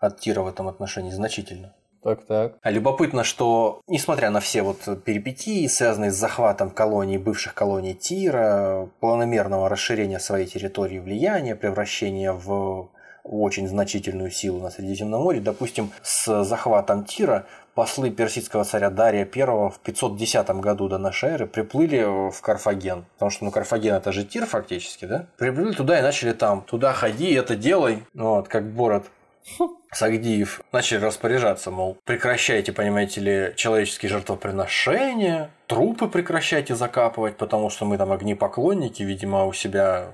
от 0.00 0.18
Тира 0.18 0.40
в 0.40 0.48
этом 0.48 0.66
отношении 0.66 1.10
значительно. 1.10 1.74
Так, 2.02 2.24
так. 2.24 2.56
А 2.62 2.70
любопытно, 2.70 3.24
что, 3.24 3.82
несмотря 3.86 4.30
на 4.30 4.40
все 4.40 4.62
вот 4.62 5.04
перипетии, 5.04 5.66
связанные 5.66 6.10
с 6.10 6.16
захватом 6.16 6.70
колоний, 6.70 7.18
бывших 7.18 7.52
колоний 7.52 7.94
Тира, 7.94 8.88
планомерного 9.00 9.68
расширения 9.68 10.18
своей 10.18 10.46
территории 10.46 10.98
влияния, 10.98 11.54
превращения 11.54 12.32
в 12.32 12.88
очень 13.30 13.68
значительную 13.68 14.30
силу 14.30 14.60
на 14.60 14.70
Средиземном 14.70 15.22
море, 15.22 15.40
допустим, 15.40 15.92
с 16.02 16.44
захватом 16.44 17.04
Тира 17.04 17.46
послы 17.74 18.10
персидского 18.10 18.64
царя 18.64 18.90
Дария 18.90 19.28
I 19.32 19.70
в 19.70 19.78
510 19.82 20.50
году 20.60 20.88
до 20.88 20.98
нашей 20.98 21.30
эры 21.30 21.46
приплыли 21.46 22.30
в 22.30 22.40
Карфаген. 22.40 23.04
Потому 23.14 23.30
что, 23.30 23.44
ну, 23.44 23.50
Карфаген 23.50 23.94
это 23.94 24.12
же 24.12 24.24
Тир 24.24 24.46
фактически, 24.46 25.04
да? 25.04 25.26
Приплыли 25.38 25.72
туда 25.72 25.98
и 25.98 26.02
начали 26.02 26.32
там, 26.32 26.62
туда 26.62 26.92
ходи, 26.92 27.32
это 27.32 27.54
делай. 27.54 28.04
Вот, 28.14 28.48
как 28.48 28.70
Бород 28.72 29.06
Сагдиев 29.92 30.60
начали 30.72 31.04
распоряжаться, 31.04 31.70
мол, 31.70 31.96
прекращайте, 32.04 32.72
понимаете 32.72 33.20
ли, 33.20 33.52
человеческие 33.56 34.10
жертвоприношения, 34.10 35.50
трупы 35.66 36.08
прекращайте 36.08 36.74
закапывать, 36.74 37.36
потому 37.36 37.70
что 37.70 37.86
мы 37.86 37.96
там 37.96 38.12
огнепоклонники, 38.12 39.02
видимо, 39.02 39.46
у 39.46 39.52
себя 39.52 40.08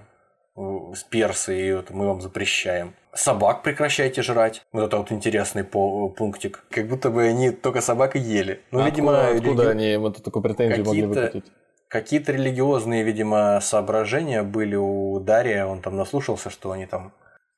с 0.57 1.03
персы, 1.03 1.69
и 1.69 1.73
вот 1.73 1.91
мы 1.91 2.07
вам 2.07 2.21
запрещаем. 2.23 2.95
Собак 3.17 3.62
прекращайте 3.62 4.23
жрать. 4.23 4.62
Вот 4.73 4.85
это 4.85 4.99
вот 4.99 5.11
интересный 5.11 5.64
пунктик. 5.64 6.64
Как 6.71 6.87
будто 6.89 7.11
бы 7.11 7.25
они 7.25 7.51
только 7.51 7.81
собак 7.81 8.14
и 8.14 8.19
ели. 8.19 8.61
Ну, 8.71 8.81
а 8.81 8.85
видимо, 8.85 9.12
откуда, 9.12 9.37
откуда 9.37 9.62
религи... 9.62 9.85
они 9.87 9.97
вот 9.97 10.23
такую 10.23 10.43
претензию 10.43 10.85
могли 10.85 11.07
выкатить? 11.07 11.45
Какие-то 11.89 12.33
религиозные, 12.33 13.05
видимо, 13.05 13.61
соображения 13.62 14.43
были 14.43 14.77
у 14.77 15.19
Дария. 15.21 15.67
Он 15.67 15.81
там 15.81 15.97
наслушался, 15.97 16.51
что 16.51 16.73
они 16.73 16.87
там 16.87 17.12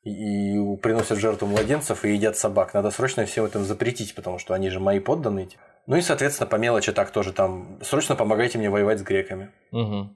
и 0.05 0.77
приносят 0.77 1.19
жертву 1.19 1.47
младенцев 1.49 2.05
и 2.05 2.13
едят 2.13 2.37
собак. 2.37 2.73
Надо 2.75 2.91
срочно 2.91 3.25
всем 3.27 3.45
этом 3.45 3.65
запретить, 3.65 4.15
потому 4.15 4.39
что 4.39 4.55
они 4.55 4.71
же 4.71 4.81
мои 4.81 5.01
подданные. 5.01 5.49
Ну 5.87 5.97
и, 5.97 6.03
соответственно, 6.03 6.47
по 6.47 6.57
мелочи 6.57 6.93
так 6.93 7.11
тоже 7.11 7.33
там, 7.33 7.79
срочно 7.83 8.15
помогайте 8.15 8.59
мне 8.59 8.71
воевать 8.71 9.01
с 9.01 9.03
греками. 9.03 9.51
Угу. 9.73 10.11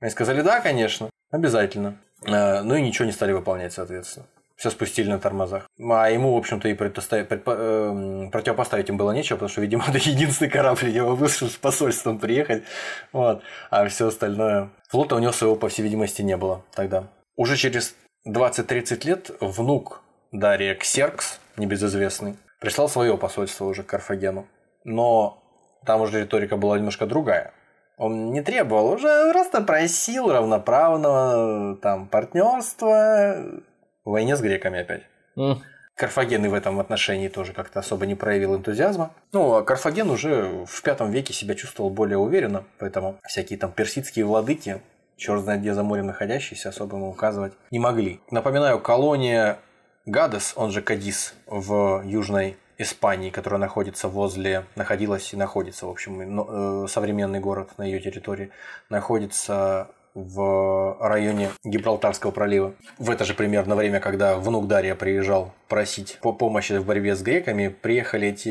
Они 0.00 0.10
сказали, 0.10 0.42
да, 0.42 0.60
конечно, 0.60 1.10
обязательно. 1.30 1.98
А, 2.26 2.62
ну 2.62 2.76
и 2.76 2.82
ничего 2.82 3.04
не 3.04 3.12
стали 3.12 3.32
выполнять, 3.32 3.72
соответственно. 3.72 4.26
Все 4.56 4.70
спустили 4.70 5.10
на 5.10 5.18
тормозах. 5.18 5.68
А 5.78 6.08
ему, 6.08 6.34
в 6.34 6.38
общем-то, 6.38 6.68
и 6.68 6.74
предпоставить, 6.74 7.28
предпо... 7.28 7.54
э, 7.56 8.30
противопоставить 8.30 8.88
им 8.88 8.96
было 8.96 9.12
нечего, 9.12 9.36
потому 9.36 9.50
что, 9.50 9.60
видимо, 9.60 9.84
это 9.86 9.98
единственный 10.08 10.48
корабль, 10.48 10.88
его 10.88 11.14
вышел 11.14 11.48
с 11.48 11.56
посольством 11.56 12.18
приехать. 12.18 12.64
Вот. 13.12 13.42
А 13.70 13.86
все 13.88 14.08
остальное... 14.08 14.70
Флота 14.88 15.16
у 15.16 15.18
него 15.18 15.32
своего, 15.32 15.56
по 15.56 15.68
всей 15.68 15.82
видимости, 15.82 16.22
не 16.22 16.36
было 16.36 16.64
тогда. 16.74 17.08
Уже 17.36 17.56
через 17.56 17.94
20-30 18.26 19.06
лет 19.06 19.30
внук 19.40 20.00
Дария 20.32 20.74
Ксеркс, 20.74 21.38
небезызвестный, 21.58 22.36
прислал 22.60 22.88
свое 22.88 23.18
посольство 23.18 23.66
уже 23.66 23.82
к 23.82 23.86
Карфагену. 23.86 24.46
Но 24.84 25.42
там 25.84 26.00
уже 26.00 26.20
риторика 26.20 26.56
была 26.56 26.78
немножко 26.78 27.06
другая. 27.06 27.52
Он 27.98 28.30
не 28.32 28.42
требовал, 28.42 28.92
уже 28.92 29.32
просто 29.32 29.62
просил 29.62 30.30
равноправного 30.30 31.76
там 31.76 32.08
партнерства 32.08 33.62
в 34.06 34.10
войне 34.12 34.34
с 34.36 34.40
греками 34.40 34.80
опять. 34.80 35.02
Mm. 35.36 35.58
Карфаген 35.94 36.44
и 36.44 36.48
в 36.48 36.54
этом 36.54 36.78
отношении 36.80 37.28
тоже 37.28 37.52
как-то 37.52 37.80
особо 37.80 38.06
не 38.06 38.14
проявил 38.14 38.54
энтузиазма. 38.54 39.12
Ну, 39.32 39.54
а 39.54 39.62
Карфаген 39.62 40.10
уже 40.10 40.64
в 40.66 40.82
пятом 40.82 41.10
веке 41.10 41.34
себя 41.34 41.54
чувствовал 41.54 41.90
более 41.90 42.18
уверенно, 42.18 42.64
поэтому 42.78 43.18
всякие 43.26 43.58
там 43.58 43.72
персидские 43.72 44.24
владыки 44.24 44.80
черт 45.16 45.42
знает 45.42 45.60
где 45.60 45.74
за 45.74 45.82
морем 45.82 46.06
находящиеся, 46.06 46.68
особо 46.68 46.96
ему 46.96 47.10
указывать 47.10 47.54
не 47.70 47.78
могли. 47.78 48.20
Напоминаю, 48.30 48.78
колония 48.78 49.58
Гадес, 50.04 50.52
он 50.54 50.70
же 50.70 50.82
Кадис, 50.82 51.34
в 51.46 52.02
Южной 52.04 52.58
Испании, 52.78 53.30
которая 53.30 53.58
находится 53.58 54.08
возле, 54.08 54.66
находилась 54.76 55.32
и 55.32 55.36
находится, 55.36 55.86
в 55.86 55.90
общем, 55.90 56.20
э, 56.20 56.88
современный 56.88 57.40
город 57.40 57.70
на 57.78 57.84
ее 57.84 58.00
территории, 58.00 58.50
находится 58.90 59.88
в 60.16 60.96
районе 60.98 61.50
Гибралтарского 61.62 62.30
пролива. 62.30 62.74
В 62.98 63.10
это 63.10 63.26
же 63.26 63.34
примерно 63.34 63.76
время, 63.76 64.00
когда 64.00 64.36
внук 64.36 64.66
Дарья 64.66 64.94
приезжал 64.94 65.52
просить 65.68 66.18
по 66.22 66.32
помощи 66.32 66.72
в 66.72 66.86
борьбе 66.86 67.14
с 67.14 67.22
греками, 67.22 67.68
приехали 67.68 68.28
эти 68.28 68.48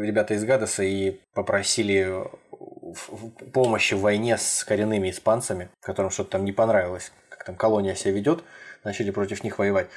ребята 0.00 0.34
из 0.34 0.44
Гадеса 0.44 0.84
и 0.84 1.18
попросили 1.34 2.24
помощи 3.52 3.94
в 3.94 4.00
войне 4.00 4.38
с 4.38 4.64
коренными 4.64 5.10
испанцами, 5.10 5.68
которым 5.80 6.12
что-то 6.12 6.30
там 6.30 6.44
не 6.44 6.52
понравилось, 6.52 7.12
как 7.28 7.44
там 7.44 7.56
колония 7.56 7.96
себя 7.96 8.12
ведет, 8.12 8.44
начали 8.84 9.10
против 9.10 9.42
них 9.42 9.58
воевать. 9.58 9.88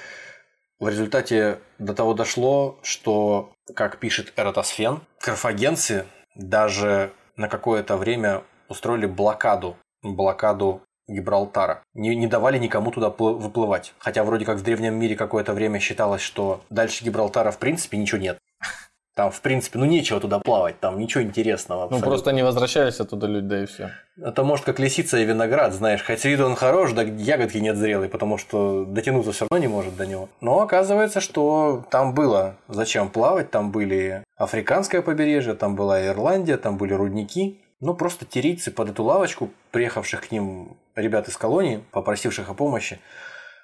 В 0.79 0.89
результате 0.89 1.59
до 1.77 1.93
того 1.93 2.15
дошло, 2.15 2.79
что, 2.81 3.53
как 3.75 3.99
пишет 3.99 4.33
Эратосфен, 4.35 5.01
карфагенцы 5.19 6.05
даже 6.35 7.13
на 7.37 7.47
какое-то 7.47 7.97
время 7.97 8.41
устроили 8.67 9.05
блокаду 9.05 9.77
блокаду 10.03 10.81
Гибралтара. 11.07 11.83
Не, 11.93 12.15
не 12.15 12.27
давали 12.27 12.57
никому 12.57 12.91
туда 12.91 13.09
выплывать. 13.09 13.93
Хотя 13.97 14.23
вроде 14.23 14.45
как 14.45 14.57
в 14.57 14.63
древнем 14.63 14.95
мире 14.95 15.15
какое-то 15.15 15.53
время 15.53 15.79
считалось, 15.79 16.21
что 16.21 16.61
дальше 16.69 17.03
Гибралтара 17.03 17.51
в 17.51 17.59
принципе 17.59 17.97
ничего 17.97 18.21
нет. 18.21 18.37
Там, 19.15 19.29
в 19.29 19.41
принципе, 19.41 19.77
ну 19.77 19.85
нечего 19.85 20.19
туда 20.19 20.39
плавать, 20.39 20.79
там 20.79 20.97
ничего 20.97 21.23
интересного. 21.23 21.81
Ну, 21.81 21.85
абсолютно. 21.85 22.07
Ну, 22.07 22.11
просто 22.11 22.31
не 22.31 22.43
возвращались 22.43 22.99
оттуда 22.99 23.27
люди, 23.27 23.45
да 23.45 23.61
и 23.61 23.65
все. 23.67 23.91
Это 24.19 24.43
может 24.43 24.65
как 24.65 24.79
лисица 24.79 25.19
и 25.19 25.23
виноград, 25.23 25.71
знаешь, 25.71 26.03
хоть 26.03 26.25
вид 26.25 26.39
он 26.39 26.55
хорош, 26.55 26.93
да 26.93 27.03
ягодки 27.03 27.59
нет 27.59 27.77
зрелые, 27.77 28.09
потому 28.09 28.39
что 28.39 28.85
дотянуться 28.85 29.31
все 29.31 29.45
равно 29.47 29.61
не 29.61 29.71
может 29.71 29.95
до 29.95 30.07
него. 30.07 30.29
Но 30.41 30.61
оказывается, 30.61 31.21
что 31.21 31.85
там 31.91 32.15
было 32.15 32.55
зачем 32.67 33.07
плавать, 33.07 33.51
там 33.51 33.69
были 33.69 34.23
африканское 34.35 35.03
побережье, 35.03 35.53
там 35.53 35.75
была 35.75 36.03
Ирландия, 36.07 36.57
там 36.57 36.77
были 36.77 36.93
рудники, 36.93 37.59
ну, 37.81 37.93
просто 37.93 38.25
тирийцы 38.25 38.71
под 38.71 38.89
эту 38.89 39.03
лавочку, 39.03 39.51
приехавших 39.71 40.27
к 40.27 40.31
ним 40.31 40.77
ребят 40.95 41.27
из 41.27 41.37
колонии, 41.37 41.83
попросивших 41.91 42.49
о 42.49 42.53
помощи, 42.53 42.99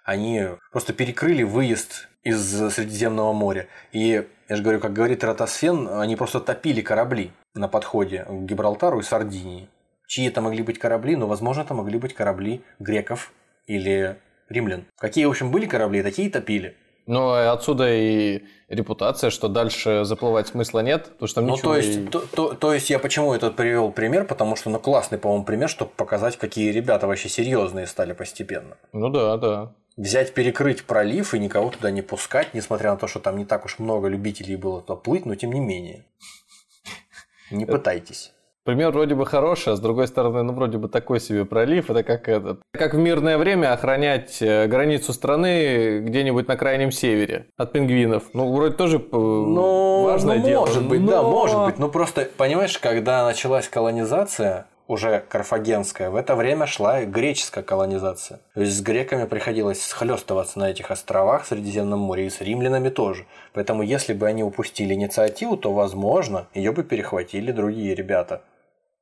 они 0.04 0.48
просто 0.72 0.94
перекрыли 0.94 1.44
выезд 1.44 2.08
из 2.24 2.42
Средиземного 2.74 3.34
моря. 3.34 3.68
И, 3.92 4.28
я 4.48 4.56
же 4.56 4.64
говорю, 4.64 4.80
как 4.80 4.94
говорит 4.94 5.24
Ротосфен, 5.24 5.88
они 6.00 6.16
просто 6.16 6.40
топили 6.40 6.82
корабли 6.82 7.32
на 7.54 7.68
подходе 7.68 8.26
к 8.26 8.32
Гибралтару 8.32 9.00
и 9.00 9.04
Сардинии. 9.04 9.70
Чьи 10.08 10.28
это 10.28 10.42
могли 10.42 10.64
быть 10.64 10.80
корабли? 10.80 11.16
Ну, 11.16 11.28
возможно, 11.28 11.62
это 11.62 11.74
могли 11.74 12.00
быть 12.00 12.16
корабли 12.16 12.64
греков 12.80 13.32
или 13.68 14.18
римлян. 14.50 14.86
Какие, 14.98 15.26
в 15.26 15.30
общем, 15.30 15.52
были 15.52 15.68
корабли, 15.68 16.02
такие 16.02 16.28
и 16.28 16.32
топили. 16.32 16.76
Ну, 17.10 17.32
отсюда 17.32 17.92
и 17.92 18.44
репутация, 18.68 19.32
что 19.32 19.48
дальше 19.48 20.02
заплывать 20.04 20.50
смысла 20.50 20.82
нет, 20.82 21.06
потому 21.06 21.28
что 21.28 21.42
ну, 21.42 21.58
то 21.58 21.76
есть, 21.76 21.98
и... 21.98 22.06
то, 22.06 22.20
то, 22.20 22.54
то 22.54 22.72
есть 22.72 22.92
я 22.92 23.00
почему 23.00 23.34
этот 23.34 23.56
привел 23.56 23.92
пример, 23.92 24.26
потому 24.26 24.56
что 24.56 24.70
ну 24.70 24.80
классный, 24.80 25.18
по-моему, 25.18 25.44
пример, 25.44 25.70
чтобы 25.70 25.90
показать, 25.90 26.38
какие 26.38 26.72
ребята 26.72 27.08
вообще 27.08 27.28
серьезные 27.28 27.88
стали 27.88 28.14
постепенно. 28.14 28.78
Ну 28.94 29.10
да, 29.10 29.38
да. 29.38 29.74
Взять, 29.98 30.36
перекрыть 30.36 30.84
пролив 30.84 31.34
и 31.34 31.40
никого 31.40 31.72
туда 31.72 31.90
не 31.90 32.04
пускать, 32.04 32.54
несмотря 32.54 32.92
на 32.92 32.98
то, 32.98 33.08
что 33.08 33.20
там 33.20 33.38
не 33.38 33.46
так 33.46 33.66
уж 33.66 33.80
много 33.80 34.08
любителей 34.08 34.56
было 34.56 34.80
туда 34.80 34.96
плыть, 34.96 35.26
но 35.26 35.34
тем 35.34 35.52
не 35.52 35.62
менее. 35.62 36.06
Не 37.50 37.66
пытайтесь. 37.66 38.34
Пример 38.70 38.92
вроде 38.92 39.16
бы 39.16 39.26
хороший, 39.26 39.74
а 39.74 39.76
с 39.76 39.80
другой 39.80 40.08
стороны, 40.08 40.44
ну, 40.44 40.54
вроде 40.54 40.78
бы 40.78 40.90
такой 40.90 41.20
себе 41.20 41.44
пролив. 41.44 41.90
Это 41.90 42.04
как 42.04 42.30
этот. 42.30 42.60
Как 42.72 42.94
в 42.94 43.00
мирное 43.00 43.40
время 43.40 43.74
охранять 43.74 44.44
э, 44.44 44.68
границу 44.68 45.12
страны 45.12 46.02
где-нибудь 46.02 46.48
на 46.48 46.56
крайнем 46.56 46.92
севере 46.92 47.48
от 47.58 47.72
пингвинов. 47.72 48.26
Ну, 48.34 48.54
вроде 48.54 48.76
тоже 48.76 48.98
э, 48.98 49.02
ну, 49.12 50.04
важное 50.04 50.38
ну, 50.38 50.46
дело. 50.46 50.66
Может 50.68 50.88
быть, 50.88 51.02
но... 51.02 51.12
да, 51.12 51.24
может 51.24 51.66
быть. 51.66 51.80
Ну, 51.80 51.90
просто, 51.90 52.30
понимаешь, 52.38 52.78
когда 52.78 53.26
началась 53.26 53.68
колонизация, 53.68 54.68
уже 54.88 55.24
карфагенская, 55.28 56.12
в 56.12 56.16
это 56.16 56.36
время 56.36 56.68
шла 56.68 57.04
греческая 57.06 57.64
колонизация. 57.64 58.40
То 58.54 58.62
есть 58.62 58.78
с 58.78 58.82
греками 58.82 59.26
приходилось 59.26 59.84
схлестываться 59.84 60.60
на 60.60 60.70
этих 60.70 60.92
островах 60.92 61.46
в 61.46 61.48
Средиземном 61.48 62.00
море 62.00 62.28
и 62.28 62.30
с 62.30 62.40
римлянами 62.40 62.90
тоже. 62.90 63.26
Поэтому 63.54 63.82
если 63.82 64.14
бы 64.14 64.28
они 64.28 64.44
упустили 64.44 64.94
инициативу, 64.94 65.58
то, 65.58 65.74
возможно, 65.74 66.46
ее 66.54 66.72
бы 66.72 66.84
перехватили 66.84 67.52
другие 67.52 67.96
ребята. 67.96 68.44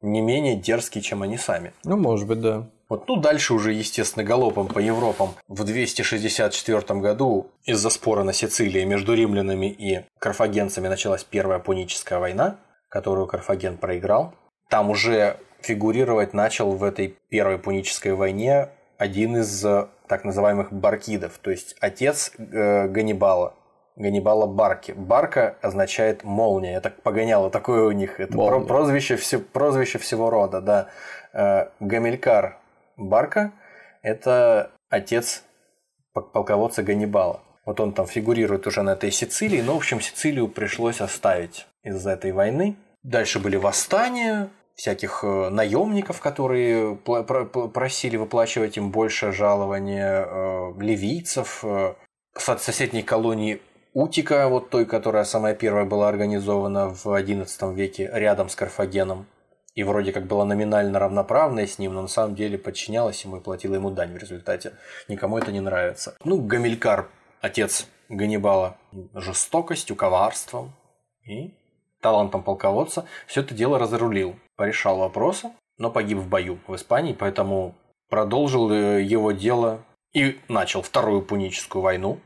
Не 0.01 0.21
менее 0.21 0.55
дерзкие, 0.55 1.01
чем 1.01 1.23
они 1.23 1.37
сами. 1.37 1.73
Ну, 1.83 1.97
может 1.97 2.27
быть, 2.27 2.41
да. 2.41 2.69
Вот, 2.89 3.07
ну, 3.07 3.17
дальше 3.17 3.53
уже, 3.53 3.73
естественно, 3.73 4.23
галопом 4.23 4.67
по 4.67 4.79
Европам. 4.79 5.31
В 5.47 5.63
264 5.63 6.99
году 6.99 7.51
из-за 7.65 7.89
спора 7.89 8.23
на 8.23 8.31
Сицилии 8.31 8.85
между 8.85 9.13
римлянами 9.13 9.65
и 9.65 10.05
карфагенцами 10.19 10.87
началась 10.87 11.23
Первая 11.23 11.59
Пуническая 11.59 12.19
война, 12.19 12.57
которую 12.89 13.27
Карфаген 13.27 13.77
проиграл. 13.77 14.33
Там 14.69 14.89
уже 14.89 15.37
фигурировать 15.61 16.33
начал 16.33 16.71
в 16.71 16.83
этой 16.83 17.17
Первой 17.29 17.57
Пунической 17.57 18.13
войне 18.13 18.69
один 18.97 19.37
из 19.37 19.63
э, 19.65 19.87
так 20.07 20.23
называемых 20.23 20.71
баркидов, 20.71 21.37
то 21.39 21.51
есть 21.51 21.75
отец 21.79 22.31
э, 22.37 22.87
Ганнибала. 22.87 23.53
Ганнибала 23.97 24.45
Барки. 24.45 24.91
Барка 24.91 25.57
означает 25.61 26.23
молния. 26.23 26.77
Это 26.77 26.91
погоняло 26.91 27.49
такое 27.49 27.83
у 27.83 27.91
них. 27.91 28.19
Это 28.19 28.37
молния. 28.37 28.65
прозвище, 28.65 29.17
все, 29.17 29.39
прозвище 29.39 29.97
всего 29.97 30.29
рода, 30.29 30.61
да. 30.61 30.87
Э, 31.33 31.69
Гамилькар 31.79 32.57
Барка– 32.95 33.51
это 34.03 34.71
отец 34.89 35.43
полководца 36.13 36.83
Ганнибала. 36.83 37.41
Вот 37.65 37.79
он 37.79 37.91
там 37.91 38.05
фигурирует 38.05 38.65
уже 38.67 38.81
на 38.81 38.91
этой 38.91 39.11
Сицилии, 39.11 39.61
но, 39.61 39.73
в 39.73 39.77
общем, 39.77 39.99
Сицилию 39.99 40.47
пришлось 40.47 41.01
оставить 41.01 41.67
из-за 41.83 42.11
этой 42.11 42.31
войны. 42.31 42.77
Дальше 43.03 43.39
были 43.39 43.57
восстания, 43.57 44.49
всяких 44.75 45.23
э, 45.23 45.49
наемников, 45.49 46.21
которые 46.21 46.95
просили 46.95 48.15
выплачивать 48.15 48.77
им 48.77 48.91
больше 48.91 49.31
жалования, 49.31 50.25
э, 50.25 50.73
ливийцев, 50.79 51.61
э, 51.63 51.95
соседней 52.37 53.01
колонии 53.01 53.59
Утика, 53.99 54.47
вот 54.47 54.69
той, 54.69 54.85
которая 54.85 55.23
самая 55.23 55.55
первая 55.55 55.83
была 55.83 56.07
организована 56.07 56.89
в 56.89 57.07
XI 57.07 57.73
веке 57.73 58.07
рядом 58.13 58.47
с 58.47 58.55
Карфагеном, 58.55 59.25
и 59.73 59.83
вроде 59.83 60.11
как 60.11 60.27
была 60.27 60.45
номинально 60.45 60.99
равноправная 60.99 61.65
с 61.65 61.79
ним, 61.79 61.95
но 61.95 62.03
на 62.03 62.07
самом 62.07 62.35
деле 62.35 62.59
подчинялась 62.59 63.25
ему 63.25 63.37
и 63.37 63.39
платила 63.39 63.73
ему 63.73 63.89
дань 63.89 64.13
в 64.13 64.17
результате. 64.17 64.73
Никому 65.07 65.39
это 65.39 65.51
не 65.51 65.61
нравится. 65.61 66.15
Ну, 66.23 66.39
Гамилькар, 66.39 67.09
отец 67.41 67.87
Ганнибала, 68.07 68.77
жестокостью, 69.15 69.95
коварством 69.95 70.73
и 71.23 71.55
талантом 71.99 72.43
полководца, 72.43 73.05
все 73.25 73.41
это 73.41 73.55
дело 73.55 73.79
разрулил 73.79 74.35
порешал 74.57 74.99
вопросы, 74.99 75.49
но 75.79 75.89
погиб 75.89 76.19
в 76.19 76.27
бою 76.27 76.59
в 76.67 76.75
Испании, 76.75 77.13
поэтому 77.13 77.73
продолжил 78.09 78.71
э, 78.71 79.01
его 79.01 79.31
дело 79.31 79.83
и 80.13 80.39
начал 80.49 80.83
Вторую 80.83 81.23
Пуническую 81.23 81.81
войну 81.81 82.19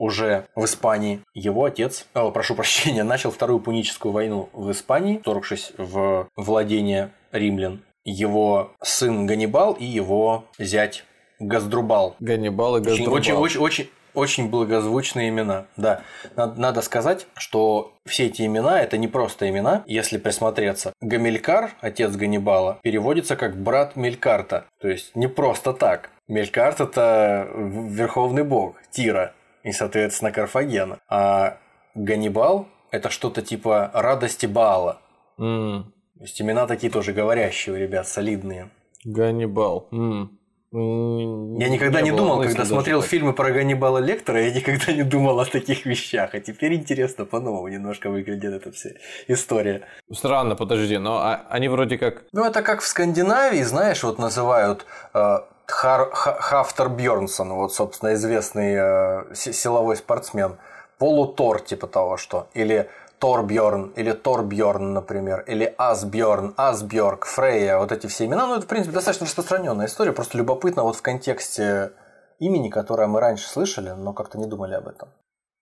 уже 0.00 0.46
в 0.56 0.64
Испании. 0.64 1.20
Его 1.34 1.64
отец, 1.64 2.06
о, 2.14 2.32
прошу 2.32 2.56
прощения, 2.56 3.04
начал 3.04 3.30
Вторую 3.30 3.60
Пуническую 3.60 4.10
войну 4.10 4.48
в 4.52 4.72
Испании, 4.72 5.18
вторгшись 5.18 5.72
в 5.76 6.28
владение 6.34 7.12
римлян. 7.30 7.82
Его 8.04 8.72
сын 8.82 9.26
Ганнибал 9.26 9.74
и 9.74 9.84
его 9.84 10.46
зять 10.58 11.04
Газдрубал. 11.38 12.16
Ганнибал 12.18 12.78
и 12.78 12.80
Газдрубал. 12.80 13.14
Очень, 13.14 13.34
очень, 13.34 13.60
очень, 13.60 13.90
очень 14.14 14.48
благозвучные 14.48 15.28
имена, 15.28 15.66
да. 15.76 16.02
Надо 16.34 16.80
сказать, 16.80 17.26
что 17.36 17.92
все 18.06 18.26
эти 18.26 18.46
имена– 18.46 18.80
это 18.82 18.96
не 18.96 19.06
просто 19.06 19.48
имена, 19.48 19.84
если 19.86 20.16
присмотреться. 20.16 20.94
Гамилькар, 21.02 21.72
отец 21.82 22.16
Ганнибала, 22.16 22.78
переводится 22.82 23.36
как 23.36 23.56
брат 23.56 23.96
Мелькарта. 23.96 24.64
То 24.80 24.88
есть 24.88 25.14
не 25.14 25.28
просто 25.28 25.74
так. 25.74 26.10
Мелькарт– 26.26 26.80
это 26.80 27.48
верховный 27.54 28.44
бог 28.44 28.76
Тира 28.90 29.34
и, 29.62 29.72
соответственно, 29.72 30.32
Карфагена. 30.32 30.98
А 31.08 31.58
Ганнибал– 31.94 32.68
это 32.90 33.10
что-то 33.10 33.42
типа 33.42 33.90
радости 33.94 34.46
Баала. 34.46 35.00
Mm. 35.38 35.84
То 36.18 36.24
есть 36.24 36.40
имена 36.40 36.66
такие 36.66 36.92
тоже 36.92 37.12
говорящие 37.12 37.74
у 37.74 37.78
ребят, 37.78 38.06
солидные. 38.06 38.70
Ганнибал. 39.04 39.88
Mm. 39.92 40.28
Я 40.72 41.68
никогда 41.68 42.00
не, 42.00 42.10
не 42.10 42.16
думал, 42.16 42.40
когда 42.42 42.64
смотрел 42.64 43.00
так. 43.00 43.10
фильмы 43.10 43.32
про 43.32 43.50
Ганнибала 43.50 43.98
Лектора, 43.98 44.40
я 44.40 44.54
никогда 44.54 44.92
не 44.92 45.02
думал 45.02 45.40
о 45.40 45.44
таких 45.44 45.84
вещах. 45.84 46.32
А 46.34 46.40
теперь 46.40 46.74
интересно 46.74 47.24
по-новому 47.24 47.66
немножко 47.66 48.08
выглядит 48.08 48.52
эта 48.52 48.70
вся 48.70 48.90
история. 49.26 49.82
Странно, 50.12 50.54
подожди, 50.54 50.96
но 50.98 51.16
а, 51.16 51.44
они 51.50 51.68
вроде 51.68 51.98
как... 51.98 52.22
Ну, 52.32 52.44
это 52.44 52.62
как 52.62 52.82
в 52.82 52.86
Скандинавии, 52.86 53.62
знаешь, 53.62 54.04
вот 54.04 54.20
называют 54.20 54.86
э, 55.12 55.38
Хар, 55.70 56.10
Хафтер 56.12 56.88
Бьернсон, 56.88 57.52
вот, 57.54 57.72
собственно, 57.72 58.14
известный 58.14 58.74
э, 58.76 59.34
силовой 59.34 59.96
спортсмен. 59.96 60.56
Полутор, 60.98 61.60
типа 61.60 61.86
того, 61.86 62.16
что. 62.16 62.48
Или 62.52 62.90
Торбьорн 63.20 63.92
или 63.96 64.12
Торбьорн, 64.12 64.94
например, 64.94 65.44
или 65.46 65.72
Асбьорн, 65.76 66.54
Асбьорг, 66.56 67.26
Фрейя, 67.26 67.78
вот 67.78 67.92
эти 67.92 68.06
все 68.06 68.24
имена, 68.24 68.46
ну 68.46 68.54
это, 68.54 68.62
в 68.62 68.66
принципе, 68.66 68.94
достаточно 68.94 69.26
распространенная 69.26 69.86
история, 69.86 70.12
просто 70.12 70.38
любопытно 70.38 70.84
вот 70.84 70.96
в 70.96 71.02
контексте 71.02 71.92
имени, 72.38 72.70
которое 72.70 73.06
мы 73.06 73.20
раньше 73.20 73.46
слышали, 73.46 73.90
но 73.90 74.14
как-то 74.14 74.38
не 74.38 74.46
думали 74.46 74.74
об 74.74 74.88
этом. 74.88 75.10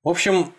В 0.04 0.08
общем, 0.08 0.54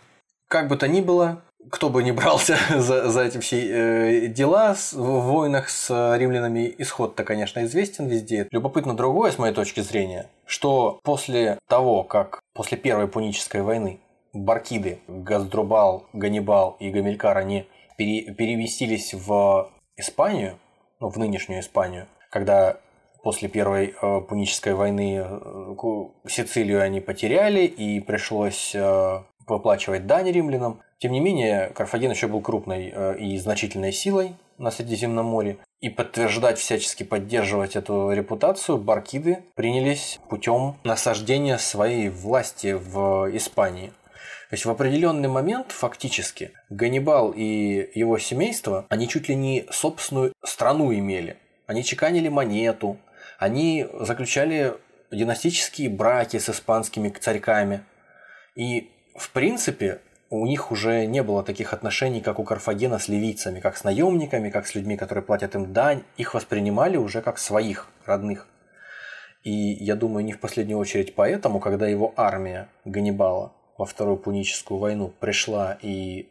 как 0.49 0.67
бы 0.67 0.75
то 0.75 0.89
ни 0.89 0.99
было, 0.99 1.41
кто 1.69 1.89
бы 1.89 2.03
ни 2.03 2.11
брался 2.11 2.57
за, 2.75 3.09
за 3.09 3.23
эти 3.23 3.37
все 3.39 3.59
э, 3.59 4.27
дела 4.27 4.75
в 4.93 5.21
войнах 5.21 5.69
с 5.69 6.15
римлянами, 6.17 6.73
исход-то, 6.77 7.23
конечно, 7.23 7.63
известен 7.63 8.07
везде. 8.07 8.47
Любопытно 8.51 8.95
другое, 8.95 9.31
с 9.31 9.37
моей 9.37 9.53
точки 9.53 9.81
зрения, 9.81 10.29
что 10.45 10.99
после 11.03 11.59
того, 11.67 12.03
как 12.03 12.39
после 12.53 12.77
Первой 12.77 13.07
Пунической 13.07 13.61
войны 13.61 13.99
Баркиды, 14.33 14.99
Газдрубал, 15.07 16.05
Ганнибал 16.13 16.77
и 16.79 16.89
Гамилькар, 16.89 17.37
они 17.37 17.67
пере, 17.97 18.33
переместились 18.33 19.13
в 19.13 19.71
Испанию, 19.97 20.57
ну, 20.99 21.09
в 21.09 21.17
нынешнюю 21.17 21.61
Испанию, 21.61 22.07
когда 22.29 22.77
после 23.23 23.49
Первой 23.49 23.93
э, 24.01 24.21
Пунической 24.21 24.73
войны 24.73 25.21
э, 25.23 25.75
Сицилию 26.27 26.81
они 26.81 27.01
потеряли 27.01 27.65
и 27.65 27.99
пришлось 27.99 28.73
э, 28.73 29.23
выплачивать 29.49 30.05
дань 30.05 30.31
римлянам. 30.31 30.81
Тем 30.99 31.11
не 31.11 31.19
менее, 31.19 31.71
Карфаген 31.75 32.11
еще 32.11 32.27
был 32.27 32.41
крупной 32.41 32.91
э, 32.93 33.17
и 33.17 33.37
значительной 33.37 33.91
силой 33.91 34.35
на 34.57 34.71
Средиземном 34.71 35.25
море. 35.25 35.57
И 35.79 35.89
подтверждать, 35.89 36.59
всячески 36.59 37.03
поддерживать 37.03 37.75
эту 37.75 38.11
репутацию, 38.11 38.77
баркиды 38.77 39.39
принялись 39.55 40.19
путем 40.29 40.75
насаждения 40.83 41.57
своей 41.57 42.09
власти 42.09 42.73
в 42.73 43.29
Испании. 43.35 43.93
То 44.49 44.55
есть 44.55 44.65
в 44.65 44.69
определенный 44.71 45.29
момент 45.29 45.71
фактически 45.71 46.51
Ганнибал 46.69 47.31
и 47.31 47.91
его 47.93 48.17
семейство, 48.17 48.85
они 48.89 49.07
чуть 49.07 49.29
ли 49.29 49.35
не 49.35 49.67
собственную 49.69 50.33
страну 50.43 50.93
имели. 50.93 51.37
Они 51.67 51.83
чеканили 51.83 52.29
монету, 52.29 52.97
они 53.37 53.87
заключали 53.93 54.73
династические 55.11 55.89
браки 55.89 56.37
с 56.37 56.49
испанскими 56.49 57.09
царьками. 57.09 57.83
И 58.55 58.89
в 59.19 59.31
принципе, 59.31 59.99
у 60.29 60.45
них 60.45 60.71
уже 60.71 61.05
не 61.05 61.23
было 61.23 61.43
таких 61.43 61.73
отношений, 61.73 62.21
как 62.21 62.39
у 62.39 62.43
Карфагена 62.43 62.99
с 62.99 63.07
ливийцами, 63.07 63.59
как 63.59 63.77
с 63.77 63.83
наемниками, 63.83 64.49
как 64.49 64.65
с 64.65 64.75
людьми, 64.75 64.95
которые 64.95 65.23
платят 65.23 65.55
им 65.55 65.73
дань. 65.73 66.03
Их 66.17 66.33
воспринимали 66.33 66.97
уже 66.97 67.21
как 67.21 67.37
своих, 67.37 67.87
родных. 68.05 68.47
И 69.43 69.51
я 69.51 69.95
думаю, 69.95 70.25
не 70.25 70.33
в 70.33 70.39
последнюю 70.39 70.77
очередь 70.79 71.15
поэтому, 71.15 71.59
когда 71.59 71.87
его 71.87 72.13
армия 72.15 72.69
Ганнибала 72.85 73.53
во 73.77 73.85
Вторую 73.85 74.17
Пуническую 74.17 74.79
войну 74.79 75.13
пришла 75.19 75.77
и 75.81 76.29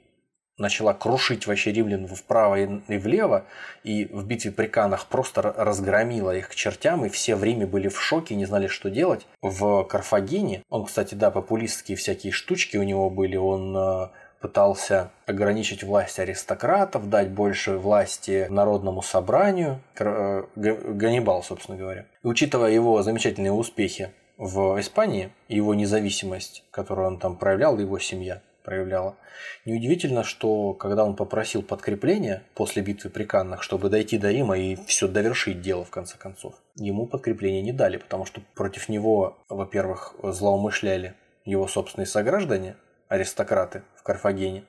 начала 0.58 0.92
крушить 0.92 1.46
вообще 1.46 1.72
римлян 1.72 2.06
вправо 2.06 2.56
и 2.56 2.98
влево, 2.98 3.44
и 3.84 4.06
в 4.06 4.26
битве 4.26 4.50
при 4.50 4.66
Канах 4.66 5.06
просто 5.06 5.40
разгромила 5.42 6.36
их 6.36 6.48
к 6.48 6.54
чертям, 6.54 7.06
и 7.06 7.08
все 7.08 7.36
в 7.36 7.44
Риме 7.44 7.66
были 7.66 7.88
в 7.88 8.00
шоке, 8.00 8.34
не 8.34 8.44
знали, 8.44 8.66
что 8.66 8.90
делать. 8.90 9.26
В 9.40 9.84
Карфагене, 9.84 10.62
он, 10.68 10.84
кстати, 10.84 11.14
да, 11.14 11.30
популистские 11.30 11.96
всякие 11.96 12.32
штучки 12.32 12.76
у 12.76 12.82
него 12.82 13.08
были, 13.08 13.36
он 13.36 13.76
э, 13.76 14.08
пытался 14.40 15.10
ограничить 15.26 15.82
власть 15.82 16.18
аристократов, 16.18 17.08
дать 17.08 17.30
больше 17.30 17.78
власти 17.78 18.46
народному 18.50 19.02
собранию, 19.02 19.80
э, 19.98 20.44
Ганнибал, 20.56 21.42
собственно 21.42 21.78
говоря. 21.78 22.06
И 22.22 22.26
учитывая 22.26 22.70
его 22.70 23.02
замечательные 23.02 23.52
успехи 23.52 24.10
в 24.36 24.78
Испании, 24.80 25.30
его 25.48 25.74
независимость, 25.74 26.64
которую 26.70 27.08
он 27.08 27.18
там 27.18 27.36
проявлял, 27.36 27.78
его 27.78 27.98
семья, 27.98 28.40
проявляла. 28.68 29.16
Неудивительно, 29.64 30.24
что 30.24 30.74
когда 30.74 31.02
он 31.02 31.16
попросил 31.16 31.62
подкрепления 31.62 32.42
после 32.54 32.82
битвы 32.82 33.08
при 33.08 33.24
Каннах, 33.24 33.62
чтобы 33.62 33.88
дойти 33.88 34.18
до 34.18 34.30
Рима 34.30 34.58
и 34.58 34.76
все 34.84 35.08
довершить 35.08 35.62
дело 35.62 35.86
в 35.86 35.90
конце 35.90 36.18
концов, 36.18 36.54
ему 36.76 37.06
подкрепления 37.06 37.62
не 37.62 37.72
дали, 37.72 37.96
потому 37.96 38.26
что 38.26 38.42
против 38.54 38.90
него, 38.90 39.38
во-первых, 39.48 40.14
злоумышляли 40.22 41.14
его 41.46 41.66
собственные 41.66 42.06
сограждане, 42.06 42.76
аристократы 43.08 43.84
в 43.96 44.02
Карфагене, 44.02 44.64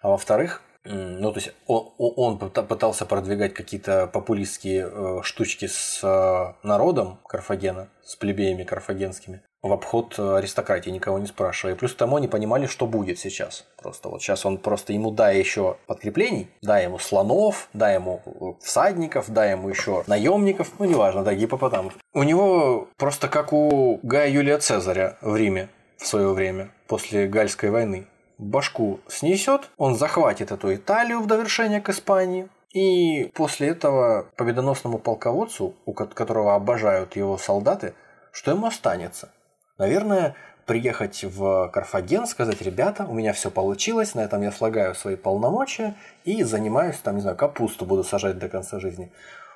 а 0.00 0.08
во-вторых, 0.08 0.62
ну, 0.84 1.30
то 1.30 1.38
есть 1.38 1.52
он, 1.66 2.38
пытался 2.38 3.04
продвигать 3.04 3.52
какие-то 3.52 4.06
популистские 4.06 4.88
э, 4.90 5.20
штучки 5.22 5.66
с 5.66 6.00
э, 6.02 6.66
народом 6.66 7.18
Карфагена, 7.26 7.88
с 8.02 8.16
плебеями 8.16 8.64
карфагенскими 8.64 9.42
в 9.64 9.72
обход 9.72 10.14
э, 10.18 10.36
аристократии, 10.36 10.90
никого 10.90 11.18
не 11.18 11.26
спрашивая. 11.26 11.74
Плюс 11.74 11.94
к 11.94 11.96
тому 11.96 12.16
они 12.16 12.28
понимали, 12.28 12.66
что 12.66 12.86
будет 12.86 13.18
сейчас. 13.18 13.64
Просто 13.82 14.10
вот 14.10 14.20
сейчас 14.20 14.44
он 14.44 14.58
просто 14.58 14.92
ему 14.92 15.10
дай 15.10 15.38
еще 15.38 15.78
подкреплений, 15.86 16.48
дай 16.60 16.84
ему 16.84 16.98
слонов, 16.98 17.68
дай 17.72 17.94
ему 17.94 18.20
э, 18.26 18.62
всадников, 18.62 19.30
дай 19.30 19.52
ему 19.52 19.70
еще 19.70 20.04
наемников, 20.06 20.72
ну 20.78 20.84
неважно, 20.84 21.24
да, 21.24 21.34
гипопотамов. 21.34 21.94
У 22.12 22.22
него 22.22 22.88
просто 22.98 23.28
как 23.28 23.54
у 23.54 23.98
Гая 24.02 24.28
Юлия 24.28 24.58
Цезаря 24.58 25.16
в 25.22 25.34
Риме 25.34 25.70
в 25.96 26.06
свое 26.06 26.28
время, 26.34 26.70
после 26.86 27.26
Гальской 27.26 27.70
войны. 27.70 28.06
Башку 28.36 29.00
снесет, 29.08 29.70
он 29.78 29.94
захватит 29.96 30.52
эту 30.52 30.74
Италию 30.74 31.20
в 31.20 31.26
довершение 31.26 31.80
к 31.80 31.88
Испании, 31.88 32.48
и 32.74 33.30
после 33.32 33.68
этого 33.68 34.26
победоносному 34.36 34.98
полководцу, 34.98 35.74
у 35.86 35.92
которого 35.94 36.54
обожают 36.54 37.16
его 37.16 37.38
солдаты, 37.38 37.94
что 38.32 38.50
ему 38.50 38.66
останется? 38.66 39.30
Наверное, 39.78 40.34
приехать 40.66 41.24
в 41.24 41.68
Карфаген, 41.72 42.26
сказать, 42.26 42.62
ребята, 42.62 43.04
у 43.04 43.14
меня 43.14 43.32
все 43.32 43.50
получилось, 43.50 44.14
на 44.14 44.20
этом 44.20 44.42
я 44.42 44.52
слагаю 44.52 44.94
свои 44.94 45.16
полномочия 45.16 45.94
и 46.24 46.42
занимаюсь, 46.42 46.96
там, 46.98 47.16
не 47.16 47.20
знаю, 47.20 47.36
капусту 47.36 47.84
буду 47.84 48.04
сажать 48.04 48.38
до 48.38 48.48
конца 48.48 48.80
жизни. 48.80 49.12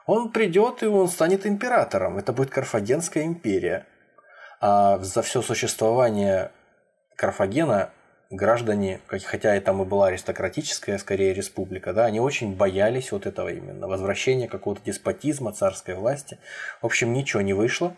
Он 0.07 0.31
придет 0.31 0.83
и 0.83 0.87
он 0.87 1.09
станет 1.09 1.47
императором. 1.47 2.19
Это 2.19 2.33
будет 2.33 2.51
Карфагенская 2.51 3.25
империя. 3.25 3.87
А 4.61 4.99
за 4.99 5.23
все 5.23 5.43
существование 5.43 6.51
Карфагена 7.15 7.91
граждане, 8.31 9.01
хотя 9.07 9.57
и 9.57 9.61
там 9.61 9.83
и 9.83 9.85
была 9.85 10.09
аристократическая, 10.09 10.99
скорее, 10.99 11.33
республика, 11.33 11.93
да, 11.93 12.05
они 12.07 12.21
очень 12.21 12.55
боялись 12.55 13.13
вот 13.13 13.27
этого 13.27 13.49
именно, 13.49 13.89
возвращения 13.89 14.49
какого-то 14.49 14.83
деспотизма, 14.85 15.53
царской 15.53 15.95
власти. 15.95 16.39
В 16.83 16.87
общем, 16.87 17.13
ничего 17.13 17.41
не 17.43 17.55
вышло. 17.55 17.95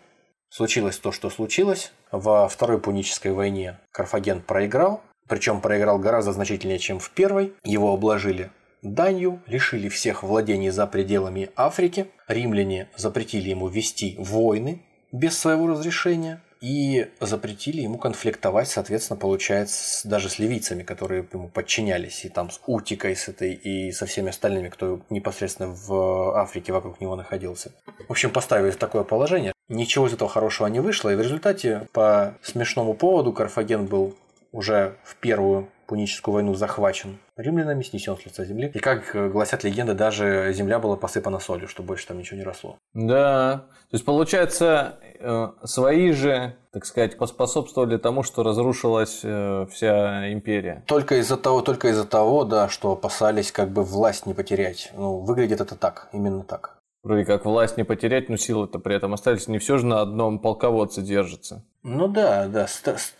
Случилось 0.51 0.97
то, 0.97 1.13
что 1.13 1.29
случилось. 1.29 1.93
Во 2.11 2.49
Второй 2.49 2.77
Пунической 2.77 3.31
войне 3.31 3.79
Карфаген 3.93 4.41
проиграл, 4.41 5.01
причем 5.29 5.61
проиграл 5.61 5.97
гораздо 5.97 6.33
значительнее, 6.33 6.77
чем 6.77 6.99
в 6.99 7.09
первой. 7.11 7.53
Его 7.63 7.93
обложили 7.93 8.51
данью, 8.81 9.41
лишили 9.47 9.87
всех 9.87 10.23
владений 10.23 10.69
за 10.69 10.87
пределами 10.87 11.51
Африки. 11.55 12.07
Римляне 12.27 12.89
запретили 12.97 13.49
ему 13.49 13.69
вести 13.69 14.17
войны 14.19 14.81
без 15.13 15.39
своего 15.39 15.67
разрешения 15.67 16.41
и 16.59 17.09
запретили 17.21 17.81
ему 17.81 17.97
конфликтовать, 17.97 18.67
соответственно, 18.67 19.17
получается, 19.17 20.07
даже 20.07 20.29
с 20.29 20.37
ливийцами, 20.37 20.83
которые 20.83 21.25
ему 21.31 21.47
подчинялись, 21.47 22.25
и 22.25 22.29
там 22.29 22.51
с 22.51 22.59
Утикой 22.67 23.15
с 23.15 23.29
этой, 23.29 23.53
и 23.53 23.91
со 23.93 24.05
всеми 24.05 24.29
остальными, 24.29 24.67
кто 24.67 25.01
непосредственно 25.09 25.69
в 25.69 26.37
Африке 26.37 26.73
вокруг 26.73 26.99
него 26.99 27.15
находился. 27.15 27.71
В 28.07 28.11
общем, 28.11 28.29
поставили 28.31 28.71
в 28.71 28.77
такое 28.77 29.03
положение. 29.03 29.53
Ничего 29.71 30.07
из 30.07 30.13
этого 30.13 30.29
хорошего 30.29 30.67
не 30.67 30.81
вышло, 30.81 31.09
и 31.09 31.15
в 31.15 31.21
результате 31.21 31.87
по 31.93 32.35
смешному 32.41 32.93
поводу 32.93 33.31
Карфаген 33.31 33.85
был 33.85 34.15
уже 34.51 34.97
в 35.03 35.15
первую 35.15 35.69
пуническую 35.87 36.35
войну 36.35 36.53
захвачен 36.55 37.19
римлянами, 37.37 37.81
снесен 37.83 38.17
с 38.17 38.25
лица 38.25 38.45
земли. 38.45 38.71
И 38.73 38.79
как 38.79 39.31
гласят 39.31 39.63
легенды, 39.63 39.93
даже 39.93 40.51
земля 40.53 40.79
была 40.79 40.95
посыпана 40.95 41.39
солью, 41.39 41.67
чтобы 41.67 41.87
больше 41.87 42.07
там 42.07 42.17
ничего 42.17 42.37
не 42.37 42.43
росло. 42.43 42.77
Да, 42.93 43.65
то 43.89 43.95
есть 43.95 44.05
получается, 44.05 44.99
э, 45.19 45.47
свои 45.63 46.11
же, 46.11 46.55
так 46.71 46.85
сказать, 46.85 47.17
поспособствовали 47.17 47.97
тому, 47.97 48.23
что 48.23 48.43
разрушилась 48.43 49.21
э, 49.23 49.67
вся 49.71 50.31
империя. 50.31 50.83
Только 50.85 51.15
из-за 51.15 51.37
того, 51.37 51.61
только 51.61 51.89
из-за 51.89 52.05
того, 52.05 52.43
да, 52.43 52.69
что 52.69 52.93
опасались 52.93 53.51
как 53.51 53.69
бы 53.69 53.83
власть 53.83 54.25
не 54.25 54.33
потерять. 54.33 54.91
Ну, 54.95 55.19
выглядит 55.19 55.61
это 55.61 55.75
так, 55.75 56.09
именно 56.13 56.43
так. 56.43 56.80
Вроде 57.03 57.25
как 57.25 57.45
власть 57.45 57.77
не 57.77 57.83
потерять, 57.83 58.29
но 58.29 58.37
силы-то 58.37 58.77
при 58.77 58.95
этом 58.95 59.13
остались. 59.13 59.47
Не 59.47 59.57
все 59.57 59.77
же 59.79 59.85
на 59.87 60.01
одном 60.01 60.37
полководце 60.37 61.01
держится. 61.01 61.65
Ну 61.81 62.07
да, 62.07 62.47
да. 62.47 62.67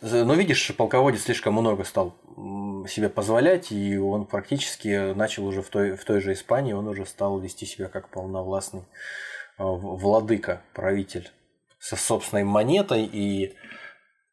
Но 0.01 0.33
видишь, 0.35 0.71
полководец 0.77 1.23
слишком 1.23 1.53
много 1.55 1.83
стал 1.83 2.15
себе 2.87 3.09
позволять, 3.09 3.71
и 3.71 3.97
он 3.97 4.25
практически 4.25 5.13
начал 5.13 5.45
уже 5.47 5.61
в 5.61 5.69
той, 5.69 5.95
в 5.95 6.05
той 6.05 6.21
же 6.21 6.33
Испании, 6.33 6.73
он 6.73 6.87
уже 6.87 7.05
стал 7.05 7.39
вести 7.39 7.65
себя 7.65 7.87
как 7.87 8.09
полновластный 8.09 8.83
а, 9.57 9.65
владыка, 9.65 10.61
правитель 10.73 11.29
со 11.79 11.95
собственной 11.95 12.43
монетой 12.43 13.09
и 13.11 13.55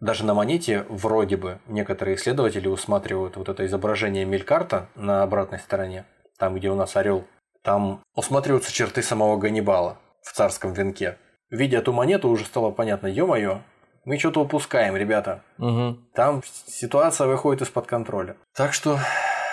даже 0.00 0.24
на 0.24 0.34
монете 0.34 0.84
вроде 0.88 1.36
бы 1.36 1.58
некоторые 1.66 2.16
исследователи 2.16 2.68
усматривают 2.68 3.36
вот 3.36 3.48
это 3.48 3.66
изображение 3.66 4.24
Мелькарта 4.24 4.88
на 4.94 5.22
обратной 5.22 5.58
стороне, 5.58 6.04
там, 6.38 6.54
где 6.54 6.70
у 6.70 6.74
нас 6.74 6.94
орел 6.96 7.24
там 7.68 8.02
усматриваются 8.14 8.72
черты 8.72 9.02
самого 9.02 9.36
Ганнибала 9.36 9.98
в 10.22 10.32
царском 10.32 10.72
венке. 10.72 11.18
Видя 11.50 11.76
эту 11.76 11.92
монету, 11.92 12.30
уже 12.30 12.46
стало 12.46 12.70
понятно, 12.70 13.08
ё-моё, 13.08 13.60
мы 14.06 14.18
что-то 14.18 14.40
упускаем, 14.40 14.96
ребята. 14.96 15.42
Угу. 15.58 15.98
Там 16.14 16.42
ситуация 16.66 17.26
выходит 17.26 17.60
из-под 17.60 17.86
контроля. 17.86 18.36
Так 18.54 18.72
что 18.72 18.98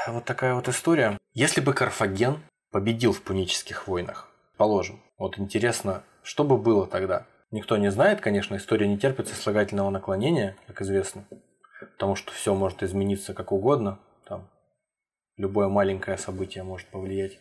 вот 0.08 0.24
такая 0.24 0.54
вот 0.54 0.70
история. 0.70 1.18
Если 1.34 1.60
бы 1.60 1.74
Карфаген 1.74 2.38
победил 2.72 3.12
в 3.12 3.22
пунических 3.22 3.86
войнах, 3.86 4.30
положим, 4.56 5.02
вот 5.18 5.38
интересно, 5.38 6.04
что 6.24 6.46
бы 6.46 6.58
было 6.58 6.88
тогда? 6.88 7.26
Никто 7.52 7.76
не 7.76 7.92
знает, 7.92 8.22
конечно, 8.22 8.56
история 8.56 8.88
не 8.88 8.98
терпит 8.98 9.28
сослагательного 9.28 9.90
наклонения, 9.90 10.56
как 10.68 10.82
известно, 10.82 11.26
потому 11.98 12.16
что 12.16 12.32
все 12.32 12.56
может 12.56 12.82
измениться 12.82 13.34
как 13.34 13.52
угодно. 13.52 14.00
Там 14.26 14.50
любое 15.36 15.68
маленькое 15.68 16.18
событие 16.18 16.64
может 16.64 16.88
повлиять 16.88 17.40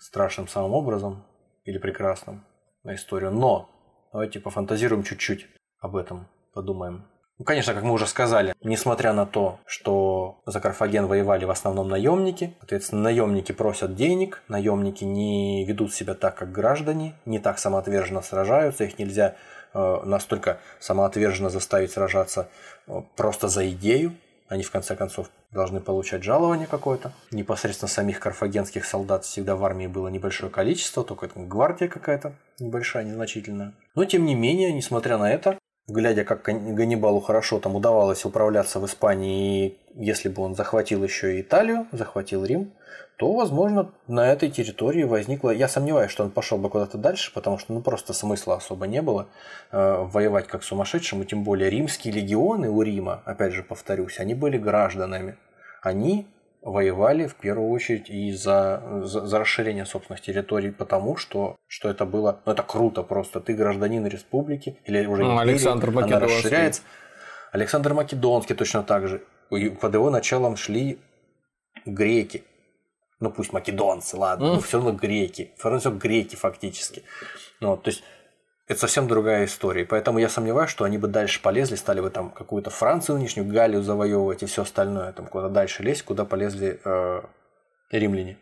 страшным 0.00 0.48
самым 0.48 0.72
образом 0.72 1.24
или 1.64 1.78
прекрасным 1.78 2.44
на 2.82 2.94
историю. 2.94 3.30
Но 3.30 3.68
давайте 4.12 4.40
пофантазируем 4.40 5.04
чуть-чуть 5.04 5.46
об 5.78 5.96
этом, 5.96 6.26
подумаем. 6.52 7.04
Ну, 7.38 7.44
конечно, 7.44 7.72
как 7.72 7.84
мы 7.84 7.94
уже 7.94 8.06
сказали, 8.06 8.54
несмотря 8.62 9.14
на 9.14 9.24
то, 9.24 9.60
что 9.64 10.42
за 10.44 10.60
Карфаген 10.60 11.06
воевали 11.06 11.46
в 11.46 11.50
основном 11.50 11.88
наемники, 11.88 12.54
соответственно, 12.58 13.00
наемники 13.00 13.52
просят 13.52 13.94
денег, 13.94 14.42
наемники 14.48 15.04
не 15.04 15.64
ведут 15.64 15.94
себя 15.94 16.12
так, 16.12 16.36
как 16.36 16.52
граждане, 16.52 17.14
не 17.24 17.38
так 17.38 17.58
самоотверженно 17.58 18.20
сражаются, 18.20 18.84
их 18.84 18.98
нельзя 18.98 19.36
э, 19.72 20.00
настолько 20.04 20.58
самоотверженно 20.80 21.48
заставить 21.48 21.92
сражаться 21.92 22.50
э, 22.86 23.00
просто 23.16 23.48
за 23.48 23.70
идею, 23.70 24.12
они 24.50 24.64
в 24.64 24.70
конце 24.70 24.96
концов 24.96 25.30
должны 25.52 25.80
получать 25.80 26.24
жалование 26.24 26.66
какое-то. 26.66 27.12
Непосредственно 27.30 27.88
самих 27.88 28.18
карфагенских 28.18 28.84
солдат 28.84 29.24
всегда 29.24 29.54
в 29.54 29.64
армии 29.64 29.86
было 29.86 30.08
небольшое 30.08 30.50
количество, 30.50 31.04
только 31.04 31.26
это 31.26 31.38
гвардия 31.38 31.86
какая-то 31.86 32.34
небольшая, 32.58 33.04
незначительная. 33.04 33.74
Но 33.94 34.04
тем 34.04 34.26
не 34.26 34.34
менее, 34.34 34.72
несмотря 34.72 35.18
на 35.18 35.32
это, 35.32 35.56
глядя, 35.90 36.24
как 36.24 36.42
Ганнибалу 36.42 37.20
хорошо 37.20 37.60
там 37.60 37.76
удавалось 37.76 38.24
управляться 38.24 38.80
в 38.80 38.86
Испании, 38.86 39.66
и 39.66 39.78
если 39.96 40.28
бы 40.28 40.42
он 40.42 40.54
захватил 40.54 41.02
еще 41.04 41.36
и 41.36 41.40
Италию, 41.42 41.86
захватил 41.92 42.44
Рим, 42.44 42.72
то, 43.16 43.34
возможно, 43.34 43.90
на 44.06 44.32
этой 44.32 44.50
территории 44.50 45.02
возникло... 45.02 45.50
Я 45.50 45.68
сомневаюсь, 45.68 46.10
что 46.10 46.24
он 46.24 46.30
пошел 46.30 46.56
бы 46.56 46.70
куда-то 46.70 46.96
дальше, 46.96 47.32
потому 47.34 47.58
что 47.58 47.74
ну, 47.74 47.82
просто 47.82 48.14
смысла 48.14 48.56
особо 48.56 48.86
не 48.86 49.02
было 49.02 49.28
э, 49.72 50.06
воевать 50.10 50.46
как 50.46 50.62
сумасшедшему, 50.62 51.24
тем 51.24 51.44
более 51.44 51.68
римские 51.68 52.14
легионы 52.14 52.70
у 52.70 52.80
Рима, 52.80 53.22
опять 53.26 53.52
же 53.52 53.62
повторюсь, 53.62 54.18
они 54.20 54.34
были 54.34 54.56
гражданами. 54.56 55.36
Они 55.82 56.26
воевали 56.62 57.26
в 57.26 57.34
первую 57.34 57.70
очередь 57.70 58.10
и 58.10 58.32
за, 58.32 59.02
за, 59.02 59.26
за 59.26 59.38
расширение 59.38 59.86
собственных 59.86 60.20
территорий, 60.20 60.70
потому 60.70 61.16
что, 61.16 61.56
что 61.66 61.88
это 61.88 62.04
было, 62.04 62.40
ну 62.44 62.52
это 62.52 62.62
круто 62.62 63.02
просто, 63.02 63.40
ты 63.40 63.54
гражданин 63.54 64.06
республики 64.06 64.76
или 64.84 65.06
уже 65.06 65.22
ну, 65.24 65.34
империи, 65.34 65.50
Александр 65.50 65.90
Македонский. 65.90 66.16
она 66.16 66.26
расширяется. 66.26 66.82
Александр 67.52 67.94
Македонский 67.94 68.54
точно 68.54 68.82
так 68.82 69.08
же. 69.08 69.22
Под 69.80 69.94
его 69.94 70.10
началом 70.10 70.56
шли 70.56 70.98
греки, 71.84 72.44
ну 73.18 73.30
пусть 73.30 73.52
македонцы, 73.52 74.16
ладно, 74.16 74.44
mm. 74.44 74.54
но 74.54 74.60
все 74.60 74.76
равно 74.76 74.92
греки, 74.92 75.52
все 75.56 75.64
равно 75.64 75.80
все 75.80 75.90
греки 75.90 76.36
фактически. 76.36 77.02
Ну, 77.60 77.76
то 77.76 77.90
есть 77.90 78.04
это 78.70 78.78
совсем 78.78 79.08
другая 79.08 79.46
история. 79.46 79.84
Поэтому 79.84 80.20
я 80.20 80.28
сомневаюсь, 80.28 80.70
что 80.70 80.84
они 80.84 80.96
бы 80.96 81.08
дальше 81.08 81.42
полезли, 81.42 81.74
стали 81.74 82.00
бы 82.00 82.08
там 82.08 82.30
какую-то 82.30 82.70
Францию 82.70 83.18
нынешнюю, 83.18 83.48
Галлию 83.48 83.82
завоевывать 83.82 84.44
и 84.44 84.46
все 84.46 84.62
остальное, 84.62 85.12
там 85.12 85.26
куда 85.26 85.48
дальше 85.48 85.82
лезть, 85.82 86.04
куда 86.04 86.24
полезли 86.24 86.80
э, 86.84 87.22
римляне. 87.90 88.38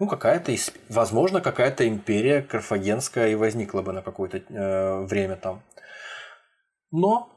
Ну, 0.00 0.08
какая-то, 0.08 0.52
возможно, 0.88 1.40
какая-то 1.40 1.86
империя 1.86 2.42
карфагенская 2.42 3.28
и 3.28 3.36
возникла 3.36 3.82
бы 3.82 3.92
на 3.92 4.02
какое-то 4.02 4.38
э, 4.38 5.06
время 5.06 5.36
там. 5.36 5.62
Но 6.90 7.28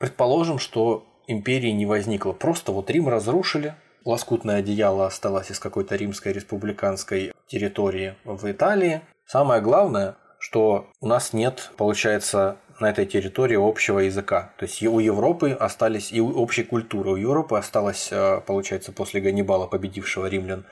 предположим, 0.00 0.58
что 0.58 1.06
империи 1.28 1.70
не 1.70 1.86
возникло. 1.86 2.32
Просто 2.32 2.72
вот 2.72 2.90
Рим 2.90 3.08
разрушили, 3.08 3.76
лоскутное 4.04 4.56
одеяло 4.56 5.06
осталось 5.06 5.52
из 5.52 5.60
какой-то 5.60 5.94
римской 5.94 6.32
республиканской 6.32 7.32
территории 7.46 8.16
в 8.24 8.50
Италии. 8.50 9.02
Самое 9.24 9.60
главное, 9.62 10.16
что 10.38 10.88
у 11.00 11.06
нас 11.06 11.32
нет, 11.32 11.70
получается, 11.76 12.56
на 12.80 12.90
этой 12.90 13.06
территории 13.06 13.56
общего 13.56 14.00
языка. 14.00 14.52
То 14.58 14.66
есть 14.66 14.82
у 14.82 14.98
Европы 14.98 15.52
остались 15.52 16.12
и 16.12 16.20
общей 16.20 16.62
культуры. 16.62 17.10
У 17.12 17.16
Европы 17.16 17.56
осталась, 17.56 18.08
э, 18.10 18.40
получается, 18.46 18.92
после 18.92 19.20
Ганнибала, 19.20 19.66
победившего 19.66 20.26
римлян, 20.26 20.66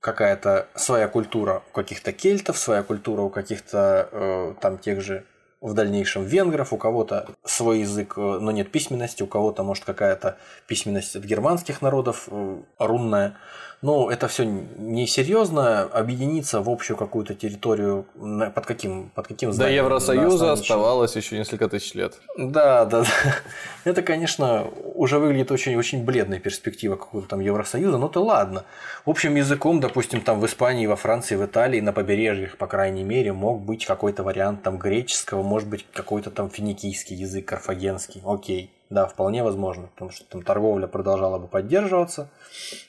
какая-то 0.00 0.68
своя 0.74 1.08
культура 1.08 1.62
у 1.70 1.74
каких-то 1.74 2.12
кельтов, 2.12 2.56
своя 2.58 2.82
культура 2.82 3.22
у 3.22 3.30
каких-то 3.30 4.08
э, 4.12 4.54
там 4.60 4.78
тех 4.78 5.00
же 5.00 5.24
в 5.60 5.74
дальнейшем 5.74 6.24
венгров, 6.24 6.72
у 6.72 6.76
кого-то 6.76 7.28
свой 7.44 7.80
язык, 7.80 8.14
э, 8.16 8.20
но 8.20 8.50
нет 8.50 8.70
письменности, 8.70 9.22
у 9.22 9.26
кого-то, 9.26 9.62
может, 9.64 9.84
какая-то 9.84 10.38
письменность 10.66 11.16
от 11.16 11.24
германских 11.24 11.82
народов, 11.82 12.28
э, 12.30 12.58
рунная. 12.78 13.36
Но 13.80 14.10
это 14.10 14.26
все 14.26 14.44
несерьезно, 14.44 15.82
объединиться 15.82 16.60
в 16.60 16.68
общую 16.68 16.96
какую-то 16.96 17.34
территорию 17.34 18.06
под 18.54 18.66
каким, 18.66 19.10
под 19.10 19.28
каким 19.28 19.52
знанием? 19.52 19.76
До 19.76 19.84
Евросоюза 19.84 20.52
оставалось 20.52 21.14
еще 21.14 21.38
несколько 21.38 21.68
тысяч 21.68 21.94
лет. 21.94 22.18
Да, 22.36 22.84
да, 22.84 23.02
да. 23.02 23.08
Это, 23.84 24.02
конечно, 24.02 24.66
уже 24.94 25.20
выглядит 25.20 25.52
очень-очень 25.52 26.04
бледная 26.04 26.40
перспектива 26.40 26.96
какого-то 26.96 27.28
там 27.28 27.40
Евросоюза, 27.40 27.98
но 27.98 28.08
то 28.08 28.24
ладно. 28.24 28.64
Общим 29.06 29.36
языком, 29.36 29.78
допустим, 29.78 30.22
там 30.22 30.40
в 30.40 30.46
Испании, 30.46 30.86
во 30.86 30.96
Франции, 30.96 31.36
в 31.36 31.44
Италии, 31.44 31.80
на 31.80 31.92
побережьях, 31.92 32.56
по 32.56 32.66
крайней 32.66 33.04
мере, 33.04 33.32
мог 33.32 33.60
быть 33.60 33.86
какой-то 33.86 34.24
вариант 34.24 34.64
там 34.64 34.78
греческого, 34.78 35.42
может 35.42 35.68
быть, 35.68 35.86
какой-то 35.92 36.32
там 36.32 36.50
финикийский 36.50 37.14
язык, 37.14 37.46
карфагенский. 37.46 38.22
Окей. 38.24 38.72
Да, 38.90 39.06
вполне 39.06 39.44
возможно, 39.44 39.88
потому 39.88 40.10
что 40.10 40.24
там 40.24 40.42
торговля 40.42 40.86
продолжала 40.86 41.38
бы 41.38 41.46
поддерживаться, 41.46 42.30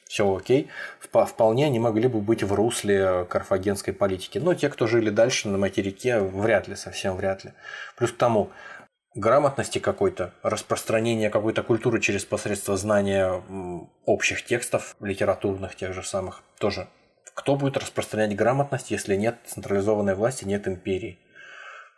все 0.08 0.34
окей. 0.34 0.70
Вполне 1.00 1.66
они 1.66 1.80
могли 1.80 2.08
бы 2.08 2.22
быть 2.22 2.42
в 2.42 2.54
русле 2.54 3.26
карфагенской 3.26 3.94
политики. 3.94 4.38
Но 4.38 4.54
те, 4.54 4.70
кто 4.70 4.88
жили 4.88 5.10
дальше 5.10 5.50
на 5.50 5.58
материке, 5.58 6.20
вряд 6.20 6.70
ли, 6.70 6.76
совсем 6.76 7.18
вряд 7.18 7.44
ли. 7.44 7.52
Плюс 7.98 8.12
к 8.12 8.18
тому, 8.18 8.50
грамотности 9.14 9.80
какой-то, 9.80 10.34
распространения 10.42 11.30
какой-то 11.30 11.64
культуры 11.64 12.00
через 12.00 12.24
посредство 12.24 12.78
знания 12.78 13.44
общих 14.06 14.46
текстов, 14.46 14.96
литературных 15.02 15.76
тех 15.76 15.94
же 15.94 16.04
самых, 16.04 16.44
тоже. 16.60 16.88
Кто 17.34 17.56
будет 17.56 17.78
распространять 17.78 18.36
грамотность, 18.36 18.90
если 18.92 19.16
нет 19.16 19.38
централизованной 19.46 20.16
власти, 20.16 20.46
нет 20.46 20.68
империи? 20.68 21.20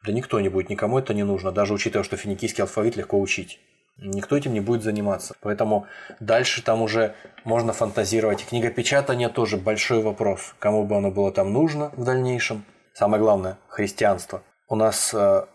Да 0.03 0.11
никто 0.11 0.39
не 0.39 0.49
будет, 0.49 0.69
никому 0.69 0.97
это 0.97 1.13
не 1.13 1.23
нужно, 1.23 1.51
даже 1.51 1.73
учитывая, 1.73 2.03
что 2.03 2.17
финикийский 2.17 2.63
алфавит 2.63 2.95
легко 2.95 3.19
учить. 3.19 3.59
Никто 3.97 4.35
этим 4.35 4.53
не 4.53 4.61
будет 4.61 4.83
заниматься. 4.83 5.35
Поэтому 5.41 5.87
дальше 6.19 6.63
там 6.63 6.81
уже 6.81 7.15
можно 7.43 7.73
фантазировать. 7.73 8.41
И 8.41 8.45
книгопечатание 8.45 9.29
тоже 9.29 9.57
большой 9.57 10.01
вопрос. 10.01 10.55
Кому 10.59 10.85
бы 10.85 10.97
оно 10.97 11.11
было 11.11 11.31
там 11.31 11.53
нужно 11.53 11.89
в 11.95 12.03
дальнейшем. 12.03 12.65
Самое 12.93 13.21
главное– 13.21 13.57
христианство. 13.67 14.43
У 14.67 14.75
нас 14.75 15.13
э, 15.13 15.45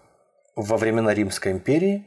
во 0.54 0.76
времена 0.76 1.12
Римской 1.12 1.52
империи 1.52 2.06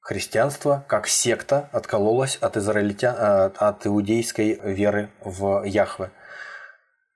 христианство 0.00 0.84
как 0.88 1.06
секта 1.06 1.70
откололось 1.72 2.36
от, 2.36 2.56
израильтян, 2.56 3.14
э, 3.16 3.50
от 3.56 3.86
иудейской 3.86 4.60
веры 4.62 5.10
в 5.20 5.64
Яхве. 5.64 6.10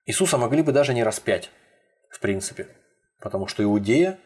Иисуса 0.07 0.39
могли 0.39 0.63
бы 0.63 0.73
даже 0.73 0.95
не 0.95 1.03
распять, 1.03 1.51
в 2.11 2.21
принципе, 2.21 2.69
потому 3.21 3.49
что 3.49 3.65
Иудея 3.65 4.19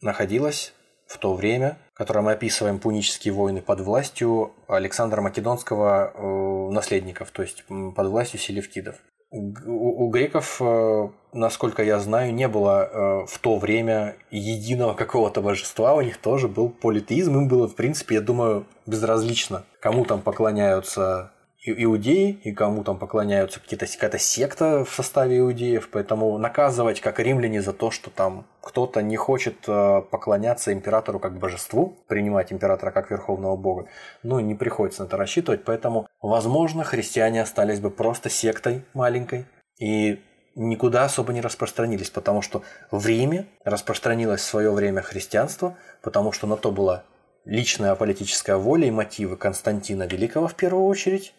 находилась 0.00 0.72
в 1.12 1.18
то 1.18 1.34
время, 1.34 1.76
которое 1.92 2.22
мы 2.22 2.32
описываем 2.32 2.78
пунические 2.78 3.34
войны 3.34 3.60
под 3.60 3.80
властью 3.80 4.52
Александра 4.66 5.20
Македонского 5.20 6.12
э, 6.14 6.72
наследников, 6.72 7.30
то 7.30 7.42
есть 7.42 7.64
под 7.68 8.06
властью 8.06 8.40
селевкидов. 8.40 8.96
У, 9.30 10.04
у 10.04 10.10
греков, 10.10 10.56
э, 10.60 11.08
насколько 11.34 11.82
я 11.82 11.98
знаю, 12.00 12.32
не 12.34 12.48
было 12.48 12.88
э, 12.90 13.26
в 13.26 13.38
то 13.38 13.58
время 13.58 14.16
единого 14.30 14.94
какого-то 14.94 15.42
божества, 15.42 15.94
у 15.94 16.00
них 16.00 16.16
тоже 16.16 16.48
был 16.48 16.70
политеизм, 16.70 17.36
им 17.36 17.48
было, 17.48 17.68
в 17.68 17.74
принципе, 17.74 18.16
я 18.16 18.20
думаю, 18.22 18.64
безразлично, 18.86 19.64
кому 19.80 20.06
там 20.06 20.22
поклоняются 20.22 21.30
иудеи, 21.64 22.40
и 22.42 22.52
кому 22.52 22.82
там 22.82 22.98
поклоняются 22.98 23.60
какие-то, 23.60 23.86
какая-то 23.86 24.18
секта 24.18 24.84
в 24.84 24.92
составе 24.92 25.38
иудеев, 25.38 25.88
поэтому 25.90 26.36
наказывать 26.38 27.00
как 27.00 27.20
римляне 27.20 27.62
за 27.62 27.72
то, 27.72 27.90
что 27.90 28.10
там 28.10 28.46
кто-то 28.60 29.00
не 29.00 29.16
хочет 29.16 29.56
э, 29.68 30.02
поклоняться 30.10 30.72
императору 30.72 31.20
как 31.20 31.38
божеству, 31.38 31.96
принимать 32.08 32.52
императора 32.52 32.90
как 32.90 33.10
верховного 33.10 33.56
бога, 33.56 33.86
ну, 34.24 34.40
не 34.40 34.56
приходится 34.56 35.02
на 35.02 35.06
это 35.06 35.16
рассчитывать, 35.16 35.62
поэтому, 35.64 36.08
возможно, 36.20 36.82
христиане 36.82 37.42
остались 37.42 37.78
бы 37.78 37.90
просто 37.90 38.28
сектой 38.28 38.84
маленькой, 38.92 39.46
и 39.78 40.20
никуда 40.56 41.04
особо 41.04 41.32
не 41.32 41.40
распространились, 41.40 42.10
потому 42.10 42.42
что 42.42 42.62
в 42.90 43.06
Риме 43.06 43.46
распространилось 43.64 44.40
в 44.40 44.46
свое 44.46 44.72
время 44.72 45.00
христианство, 45.00 45.76
потому 46.02 46.32
что 46.32 46.48
на 46.48 46.56
то 46.56 46.72
была 46.72 47.04
личная 47.44 47.94
политическая 47.94 48.56
воля 48.56 48.86
и 48.86 48.90
мотивы 48.90 49.36
Константина 49.36 50.04
Великого 50.04 50.48
в 50.48 50.54
первую 50.54 50.86
очередь, 50.86 51.34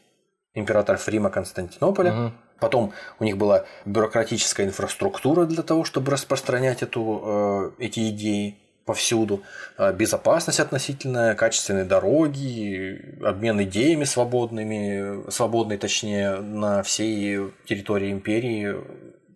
императоров 0.53 1.07
Рима 1.07 1.29
Константинополя. 1.29 2.11
Угу. 2.11 2.31
Потом 2.59 2.93
у 3.19 3.23
них 3.23 3.37
была 3.37 3.65
бюрократическая 3.85 4.65
инфраструктура 4.65 5.45
для 5.45 5.63
того, 5.63 5.83
чтобы 5.83 6.11
распространять 6.11 6.81
эту, 6.81 7.73
э, 7.77 7.83
эти 7.83 8.09
идеи 8.09 8.57
повсюду. 8.85 9.41
Э, 9.77 9.93
безопасность 9.93 10.59
относительная, 10.59 11.35
качественные 11.35 11.85
дороги, 11.85 13.17
обмен 13.23 13.63
идеями 13.63 14.03
свободными, 14.03 15.29
свободной 15.29 15.77
точнее, 15.77 16.37
на 16.37 16.83
всей 16.83 17.51
территории 17.65 18.11
империи 18.11 18.75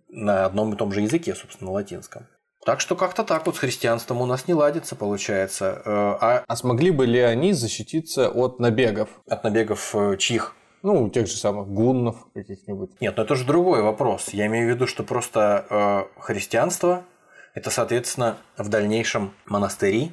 на 0.09 0.45
одном 0.45 0.73
и 0.73 0.77
том 0.77 0.91
же 0.91 1.01
языке, 1.01 1.35
собственно, 1.35 1.71
латинском. 1.71 2.27
Так 2.65 2.81
что 2.81 2.95
как-то 2.95 3.23
так 3.23 3.45
вот 3.45 3.55
с 3.55 3.59
христианством 3.59 4.21
у 4.21 4.25
нас 4.25 4.47
не 4.47 4.53
ладится, 4.53 4.95
получается. 4.95 5.81
Э, 5.85 6.17
а, 6.21 6.43
а 6.47 6.55
смогли 6.55 6.91
бы 6.91 7.05
ли 7.05 7.19
они 7.19 7.53
защититься 7.53 8.29
от 8.29 8.59
набегов? 8.59 9.09
От 9.27 9.43
набегов 9.43 9.95
чьих? 10.17 10.53
Ну, 10.83 11.09
тех 11.09 11.27
же 11.27 11.35
самых 11.35 11.67
гуннов 11.67 12.15
каких-нибудь. 12.33 12.91
Нет, 13.01 13.17
но 13.17 13.23
это 13.23 13.35
же 13.35 13.45
другой 13.45 13.81
вопрос. 13.81 14.29
Я 14.29 14.47
имею 14.47 14.67
в 14.67 14.69
виду, 14.69 14.87
что 14.87 15.03
просто 15.03 15.65
э, 15.69 16.21
христианство– 16.21 17.03
это, 17.57 17.71
соответственно, 17.71 18.37
в 18.55 18.69
дальнейшем 18.69 19.33
монастыри, 19.47 20.11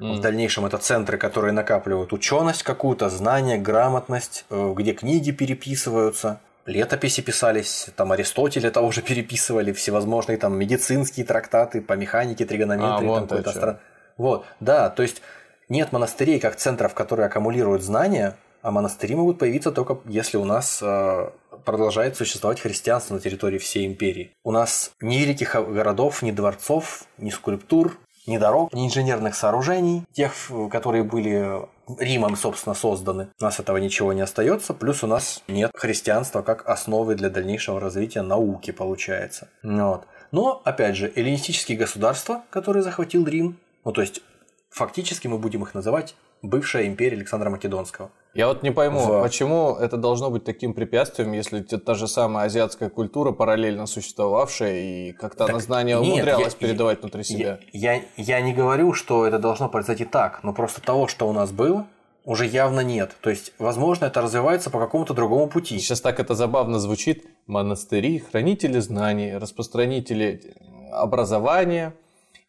mm. 0.00 0.18
в 0.18 0.20
дальнейшем 0.20 0.66
это 0.66 0.78
центры, 0.78 1.18
которые 1.18 1.52
накапливают 1.52 2.12
ученость 2.12 2.62
какую-то, 2.62 3.10
знания, 3.10 3.58
грамотность, 3.58 4.44
э, 4.50 4.72
где 4.76 4.92
книги 4.92 5.32
переписываются, 5.32 6.40
летописи 6.64 7.22
писались, 7.22 7.88
там 7.96 8.12
Аристотеля 8.12 8.70
того 8.70 8.92
же 8.92 9.02
переписывали, 9.08 9.72
всевозможные 9.72 10.38
там 10.38 10.56
медицинские 10.56 11.26
трактаты 11.26 11.80
по 11.80 11.94
механике, 11.94 12.44
тригонометрии, 12.44 13.08
а, 13.08 13.14
там 13.14 13.28
какой-то 13.28 13.50
астро... 13.50 13.80
Вот, 14.16 14.46
да, 14.60 14.88
то 14.88 15.02
есть 15.02 15.22
нет 15.68 15.90
монастырей 15.90 16.38
как 16.38 16.54
центров, 16.54 16.94
которые 16.94 17.26
аккумулируют 17.26 17.82
знания, 17.82 18.36
а 18.66 18.72
монастыри 18.72 19.14
могут 19.14 19.38
появиться 19.38 19.70
только 19.70 20.00
если 20.06 20.38
у 20.38 20.44
нас 20.44 20.80
э, 20.82 21.30
продолжает 21.64 22.16
существовать 22.16 22.58
христианство 22.58 23.14
на 23.14 23.20
территории 23.20 23.58
всей 23.58 23.86
империи. 23.86 24.32
У 24.42 24.50
нас 24.50 24.90
ни 25.00 25.18
великих 25.18 25.54
городов, 25.54 26.20
ни 26.22 26.32
дворцов, 26.32 27.04
ни 27.16 27.30
скульптур, 27.30 27.96
ни 28.26 28.38
дорог, 28.38 28.72
ни 28.72 28.84
инженерных 28.84 29.36
сооружений, 29.36 30.02
тех, 30.12 30.32
которые 30.72 31.04
были 31.04 31.64
Римом, 31.96 32.34
собственно, 32.34 32.74
созданы. 32.74 33.28
У 33.40 33.44
нас 33.44 33.60
этого 33.60 33.76
ничего 33.76 34.12
не 34.12 34.22
остается, 34.22 34.74
плюс 34.74 35.04
у 35.04 35.06
нас 35.06 35.44
нет 35.46 35.70
христианства 35.72 36.42
как 36.42 36.68
основы 36.68 37.14
для 37.14 37.30
дальнейшего 37.30 37.78
развития 37.78 38.22
науки, 38.22 38.72
получается. 38.72 39.48
Вот. 39.62 40.08
Но, 40.32 40.60
опять 40.64 40.96
же, 40.96 41.12
эллинистические 41.14 41.78
государства, 41.78 42.42
которые 42.50 42.82
захватил 42.82 43.24
Рим, 43.28 43.60
ну 43.84 43.92
то 43.92 44.00
есть 44.00 44.22
фактически 44.70 45.28
мы 45.28 45.38
будем 45.38 45.62
их 45.62 45.72
называть 45.72 46.16
бывшая 46.42 46.86
империя 46.86 47.16
Александра 47.16 47.50
Македонского. 47.50 48.10
Я 48.34 48.48
вот 48.48 48.62
не 48.62 48.70
пойму, 48.70 49.00
в... 49.00 49.22
почему 49.22 49.76
это 49.76 49.96
должно 49.96 50.30
быть 50.30 50.44
таким 50.44 50.74
препятствием, 50.74 51.32
если 51.32 51.60
та 51.60 51.94
же 51.94 52.06
самая 52.06 52.46
азиатская 52.46 52.90
культура, 52.90 53.32
параллельно 53.32 53.86
существовавшая, 53.86 54.78
и 54.78 55.12
как-то 55.12 55.46
она 55.46 55.58
знания 55.58 55.98
нет, 55.98 56.02
умудрялась 56.02 56.52
я, 56.52 56.58
передавать 56.58 57.00
внутри 57.00 57.24
себя. 57.24 57.60
Я, 57.72 57.94
я, 57.94 58.02
я 58.16 58.40
не 58.42 58.52
говорю, 58.52 58.92
что 58.92 59.26
это 59.26 59.38
должно 59.38 59.70
произойти 59.70 60.04
так, 60.04 60.40
но 60.42 60.52
просто 60.52 60.82
того, 60.82 61.08
что 61.08 61.26
у 61.28 61.32
нас 61.32 61.50
было, 61.50 61.86
уже 62.26 62.44
явно 62.44 62.80
нет. 62.80 63.16
То 63.22 63.30
есть, 63.30 63.54
возможно, 63.58 64.04
это 64.04 64.20
развивается 64.20 64.68
по 64.68 64.80
какому-то 64.80 65.14
другому 65.14 65.48
пути. 65.48 65.78
Сейчас 65.78 66.02
так 66.02 66.20
это 66.20 66.34
забавно 66.34 66.78
звучит. 66.78 67.24
Монастыри, 67.46 68.18
хранители 68.18 68.80
знаний, 68.80 69.36
распространители 69.36 70.54
образования 70.92 71.94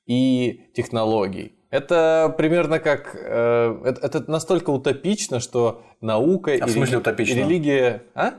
и 0.07 0.65
технологий. 0.75 1.56
Это 1.69 2.33
примерно 2.37 2.79
как... 2.79 3.15
Э, 3.15 3.81
это, 3.85 4.05
это 4.05 4.31
настолько 4.31 4.69
утопично, 4.69 5.39
что 5.39 5.83
наука 6.01 6.51
а 6.51 6.55
и, 6.55 6.61
в 6.61 6.69
смысле 6.69 6.99
утопично? 6.99 7.33
и 7.33 7.43
религия... 7.43 8.03
А? 8.15 8.35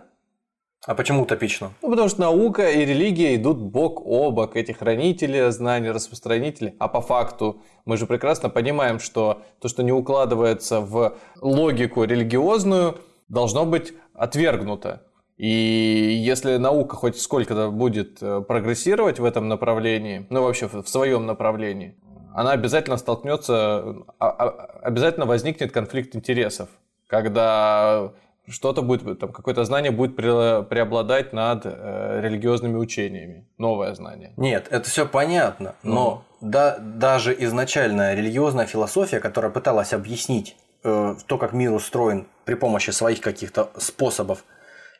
А 0.86 0.94
почему 0.94 1.22
утопично? 1.22 1.72
Ну, 1.82 1.90
потому 1.90 2.08
что 2.08 2.20
наука 2.20 2.70
и 2.70 2.84
религия 2.84 3.34
идут 3.34 3.58
бок 3.58 4.00
о 4.06 4.30
бок. 4.30 4.56
Эти 4.56 4.72
хранители 4.72 5.50
знаний, 5.50 5.90
распространители. 5.90 6.76
А 6.78 6.88
по 6.88 7.00
факту 7.00 7.60
мы 7.84 7.96
же 7.96 8.06
прекрасно 8.06 8.48
понимаем, 8.48 8.98
что 9.00 9.42
то, 9.60 9.68
что 9.68 9.82
не 9.82 9.92
укладывается 9.92 10.80
в 10.80 11.16
логику 11.40 12.04
религиозную, 12.04 12.98
должно 13.28 13.66
быть 13.66 13.92
отвергнуто. 14.14 15.02
И 15.36 15.46
если 15.46 16.56
наука 16.56 16.96
хоть 16.96 17.20
сколько-то 17.20 17.70
будет 17.70 18.18
э, 18.22 18.40
прогрессировать 18.40 19.20
в 19.20 19.24
этом 19.24 19.46
направлении, 19.46 20.26
ну 20.30 20.42
вообще 20.42 20.68
в 20.68 20.88
своем 20.88 21.26
направлении, 21.26 21.96
она 22.38 22.52
обязательно 22.52 22.96
столкнется, 22.98 24.04
а, 24.20 24.28
а, 24.28 24.48
обязательно 24.82 25.26
возникнет 25.26 25.72
конфликт 25.72 26.14
интересов, 26.14 26.68
когда 27.08 28.12
что-то 28.46 28.82
будет, 28.82 29.18
там, 29.18 29.32
какое-то 29.32 29.64
знание 29.64 29.90
будет 29.90 30.14
преобладать 30.14 31.32
над 31.32 31.62
э, 31.64 32.20
религиозными 32.22 32.76
учениями, 32.76 33.44
новое 33.58 33.92
знание. 33.94 34.34
Нет, 34.36 34.68
это 34.70 34.88
все 34.88 35.04
понятно, 35.04 35.74
но 35.82 36.22
ну. 36.40 36.48
да, 36.48 36.78
даже 36.78 37.34
изначальная 37.40 38.14
религиозная 38.14 38.66
философия, 38.66 39.18
которая 39.18 39.50
пыталась 39.50 39.92
объяснить 39.92 40.56
э, 40.84 41.16
то, 41.26 41.38
как 41.38 41.52
мир 41.52 41.72
устроен 41.72 42.28
при 42.44 42.54
помощи 42.54 42.90
своих 42.90 43.20
каких-то 43.20 43.70
способов, 43.78 44.44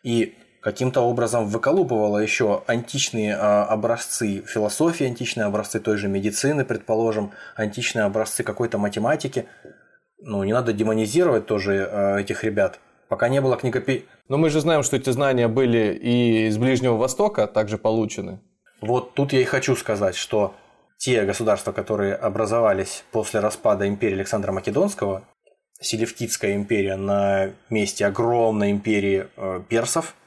и 0.03 0.36
каким-то 0.61 1.03
образом 1.03 1.47
выколупывала 1.47 2.19
еще 2.19 2.63
античные 2.67 3.37
а, 3.37 3.65
образцы 3.65 4.43
философии, 4.47 5.07
античные 5.07 5.45
образцы 5.45 5.81
той 5.81 5.97
же 5.97 6.09
медицины, 6.09 6.65
предположим, 6.65 7.33
античные 7.57 8.05
образцы 8.05 8.43
какой-то 8.43 8.79
математики. 8.79 9.47
Ну, 10.21 10.43
не 10.43 10.53
надо 10.53 10.73
демонизировать 10.73 11.47
тоже 11.47 11.89
а, 11.91 12.17
этих 12.19 12.45
ребят. 12.45 12.81
Пока 13.09 13.29
не 13.29 13.41
было 13.41 13.57
книгопи... 13.57 14.05
Но 14.29 14.37
мы 14.37 14.51
же 14.51 14.61
знаем, 14.61 14.83
что 14.83 14.97
эти 14.97 15.11
знания 15.11 15.49
были 15.49 15.95
и 15.95 16.49
из 16.49 16.59
Ближнего 16.59 16.97
Востока 16.97 17.47
также 17.47 17.79
получены. 17.79 18.41
Вот 18.81 19.15
тут 19.15 19.33
я 19.33 19.41
и 19.41 19.45
хочу 19.45 19.75
сказать, 19.77 20.15
что 20.17 20.55
те 20.99 21.25
государства, 21.25 21.73
которые 21.73 22.15
образовались 22.15 23.05
после 23.13 23.41
распада 23.41 23.89
империи 23.89 24.15
Александра 24.17 24.53
Македонского, 24.53 25.23
Селевкидская 25.81 26.57
империя 26.57 26.97
на 26.97 27.53
месте 27.71 28.05
огромной 28.05 28.73
империи 28.73 29.29
э, 29.37 29.63
персов– 29.69 30.17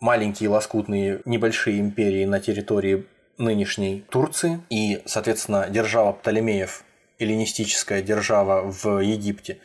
маленькие 0.00 0.48
лоскутные 0.48 1.20
небольшие 1.24 1.80
империи 1.80 2.24
на 2.24 2.40
территории 2.40 3.06
нынешней 3.38 4.04
Турции 4.10 4.60
и, 4.70 5.02
соответственно, 5.06 5.68
держава 5.68 6.12
Птолемеев, 6.12 6.84
эллинистическая 7.18 8.02
держава 8.02 8.70
в 8.70 9.00
Египте, 9.00 9.58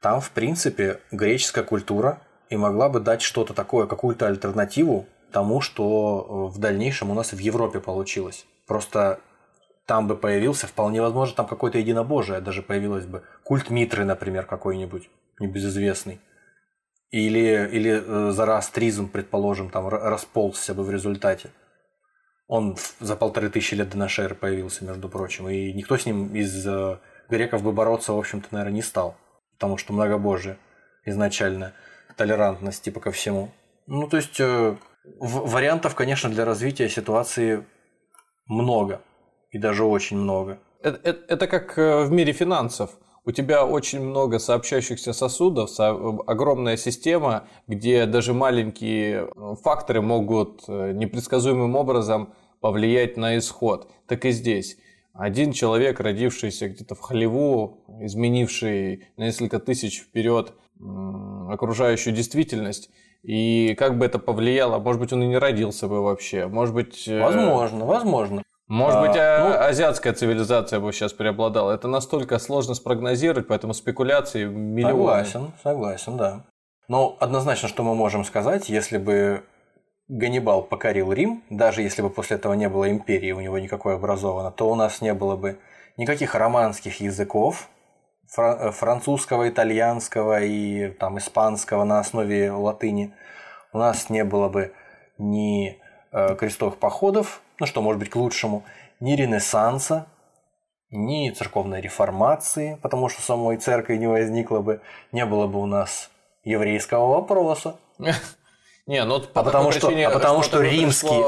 там, 0.00 0.20
в 0.20 0.30
принципе, 0.30 1.00
греческая 1.10 1.64
культура 1.64 2.20
и 2.50 2.56
могла 2.56 2.88
бы 2.88 3.00
дать 3.00 3.22
что-то 3.22 3.54
такое, 3.54 3.86
какую-то 3.86 4.26
альтернативу 4.26 5.06
тому, 5.32 5.60
что 5.60 6.48
в 6.48 6.58
дальнейшем 6.58 7.10
у 7.10 7.14
нас 7.14 7.32
в 7.32 7.38
Европе 7.38 7.80
получилось. 7.80 8.46
Просто 8.66 9.20
там 9.86 10.06
бы 10.06 10.16
появился, 10.16 10.66
вполне 10.66 11.00
возможно, 11.00 11.36
там 11.36 11.46
какое-то 11.46 11.78
единобожие 11.78 12.40
даже 12.40 12.62
появилось 12.62 13.06
бы. 13.06 13.22
Культ 13.42 13.70
Митры, 13.70 14.04
например, 14.04 14.44
какой-нибудь, 14.46 15.08
небезызвестный. 15.38 16.20
Или, 17.12 17.68
или 17.70 18.02
э, 18.04 18.30
зороастризм, 18.30 19.06
предположим, 19.06 19.68
там 19.68 19.86
расползся 19.86 20.72
бы 20.72 20.82
в 20.82 20.90
результате. 20.90 21.50
Он 22.48 22.76
за 23.00 23.16
полторы 23.16 23.50
тысячи 23.50 23.74
лет 23.74 23.90
до 23.90 23.98
нашей 23.98 24.24
эры 24.24 24.34
появился, 24.34 24.84
между 24.86 25.10
прочим, 25.10 25.46
и 25.48 25.74
никто 25.74 25.98
с 25.98 26.06
ним 26.06 26.34
из 26.34 26.66
э, 26.66 26.98
греков 27.28 27.62
бы 27.62 27.72
бороться, 27.72 28.14
в 28.14 28.18
общем-то, 28.18 28.48
наверное, 28.50 28.76
не 28.76 28.82
стал, 28.82 29.14
потому 29.58 29.76
что 29.76 29.92
многобожие 29.92 30.56
изначально, 31.04 31.74
толерантность 32.16 32.82
типа 32.82 33.00
ко 33.00 33.10
всему. 33.10 33.50
Ну, 33.86 34.08
то 34.08 34.16
есть 34.16 34.40
э, 34.40 34.76
вариантов, 35.20 35.94
конечно, 35.94 36.30
для 36.30 36.46
развития 36.46 36.88
ситуации 36.88 37.66
много, 38.46 39.02
и 39.50 39.58
даже 39.58 39.84
очень 39.84 40.16
много. 40.16 40.60
Это, 40.82 40.98
это, 41.04 41.34
это 41.34 41.46
как 41.46 41.76
в 41.76 42.10
мире 42.10 42.32
финансов 42.32 42.90
у 43.24 43.30
тебя 43.30 43.64
очень 43.64 44.00
много 44.00 44.38
сообщающихся 44.38 45.12
сосудов, 45.12 45.70
огромная 45.78 46.76
система, 46.76 47.44
где 47.68 48.06
даже 48.06 48.34
маленькие 48.34 49.28
э, 49.28 49.54
факторы 49.62 50.00
могут 50.00 50.64
э, 50.66 50.92
непредсказуемым 50.92 51.76
образом 51.76 52.34
повлиять 52.60 53.16
на 53.16 53.38
исход. 53.38 53.90
Так 54.06 54.24
и 54.24 54.30
здесь. 54.30 54.76
Один 55.12 55.52
человек, 55.52 56.00
родившийся 56.00 56.68
где-то 56.68 56.94
в 56.94 57.00
Холливу, 57.00 57.84
изменивший 58.00 59.04
на 59.16 59.24
несколько 59.24 59.58
тысяч 59.60 60.00
вперед 60.00 60.54
окружающую 61.48 62.14
действительность, 62.14 62.90
и 63.22 63.74
как 63.78 63.98
бы 63.98 64.06
это 64.06 64.18
повлияло, 64.18 64.78
может 64.78 65.00
быть, 65.00 65.12
он 65.12 65.22
и 65.22 65.26
не 65.26 65.38
родился 65.38 65.86
бы 65.86 66.02
вообще, 66.02 66.48
может 66.48 66.74
быть... 66.74 67.06
Э, 67.06 67.20
возможно, 67.84 68.42
Может 68.72 69.00
быть, 69.02 69.16
а, 69.16 69.38
ну, 69.38 69.66
азиатская 69.66 70.14
цивилизация 70.14 70.80
бы 70.80 70.94
сейчас 70.94 71.12
преобладала. 71.12 71.72
Это 71.72 71.88
настолько 71.88 72.38
сложно 72.38 72.72
спрогнозировать, 72.72 73.46
поэтому 73.46 73.74
спекуляции 73.74 74.46
миллионы. 74.46 75.26
Согласен, 75.26 75.52
согласен, 75.62 76.16
да. 76.16 76.44
Но 76.88 77.18
однозначно, 77.20 77.68
что 77.68 77.82
мы 77.82 77.94
можем 77.94 78.24
сказать, 78.24 78.70
если 78.70 78.96
бы 78.96 79.42
Ганнибал 80.08 80.62
покорил 80.62 81.12
Рим, 81.12 81.42
даже 81.50 81.82
если 81.82 82.00
бы 82.00 82.08
после 82.08 82.38
этого 82.38 82.54
не 82.54 82.70
было 82.70 82.90
империи 82.90 83.32
у 83.32 83.40
него 83.40 83.58
никакой 83.58 83.96
образовано, 83.96 84.50
то 84.50 84.70
у 84.70 84.74
нас 84.74 85.02
не 85.02 85.12
было 85.12 85.36
бы 85.36 85.58
никаких 85.98 86.34
романских 86.34 87.02
языков, 87.02 87.68
французского, 88.26 89.50
итальянского 89.50 90.40
и 90.40 90.88
там, 90.92 91.18
испанского 91.18 91.84
на 91.84 91.98
основе 91.98 92.50
латыни. 92.50 93.12
У 93.74 93.78
нас 93.78 94.08
не 94.08 94.24
было 94.24 94.48
бы 94.48 94.72
ни 95.18 95.78
э, 96.10 96.36
крестовых 96.36 96.78
походов, 96.78 97.42
ну 97.62 97.66
что 97.66 97.80
может 97.80 98.00
быть 98.00 98.10
к 98.10 98.16
лучшему, 98.16 98.64
ни 98.98 99.14
Ренессанса, 99.14 100.06
ни 100.90 101.30
церковной 101.30 101.80
реформации, 101.80 102.76
потому 102.82 103.08
что 103.08 103.22
самой 103.22 103.56
церкви 103.56 103.94
не 103.94 104.08
возникло 104.08 104.58
бы, 104.58 104.80
не 105.12 105.24
было 105.24 105.46
бы 105.46 105.60
у 105.60 105.66
нас 105.66 106.10
еврейского 106.42 107.06
вопроса. 107.06 107.76
Не, 108.88 109.04
ну 109.04 109.22
а 109.34 109.44
потому 109.44 109.70
что, 109.70 109.86
а 109.86 110.10
потому 110.10 110.42
что 110.42 110.60
римский, 110.60 111.22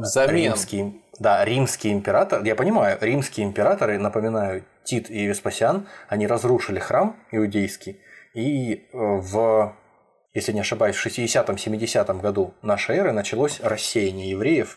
взамен. 0.00 0.34
римский, 0.34 1.00
да, 1.20 1.44
римский 1.44 1.92
император, 1.92 2.42
я 2.42 2.56
понимаю, 2.56 2.98
римские 3.00 3.46
императоры, 3.46 4.00
напоминаю, 4.00 4.64
Тит 4.82 5.08
и 5.08 5.26
Веспасиан, 5.26 5.86
они 6.08 6.26
разрушили 6.26 6.80
храм 6.80 7.14
иудейский 7.30 8.00
и 8.34 8.74
э, 8.74 8.80
в 8.92 9.76
если 10.34 10.52
не 10.52 10.60
ошибаюсь, 10.60 10.96
в 10.96 11.06
60-70 11.06 12.20
году 12.20 12.54
нашей 12.62 12.96
эры 12.96 13.12
началось 13.12 13.60
рассеяние 13.60 14.30
евреев 14.30 14.76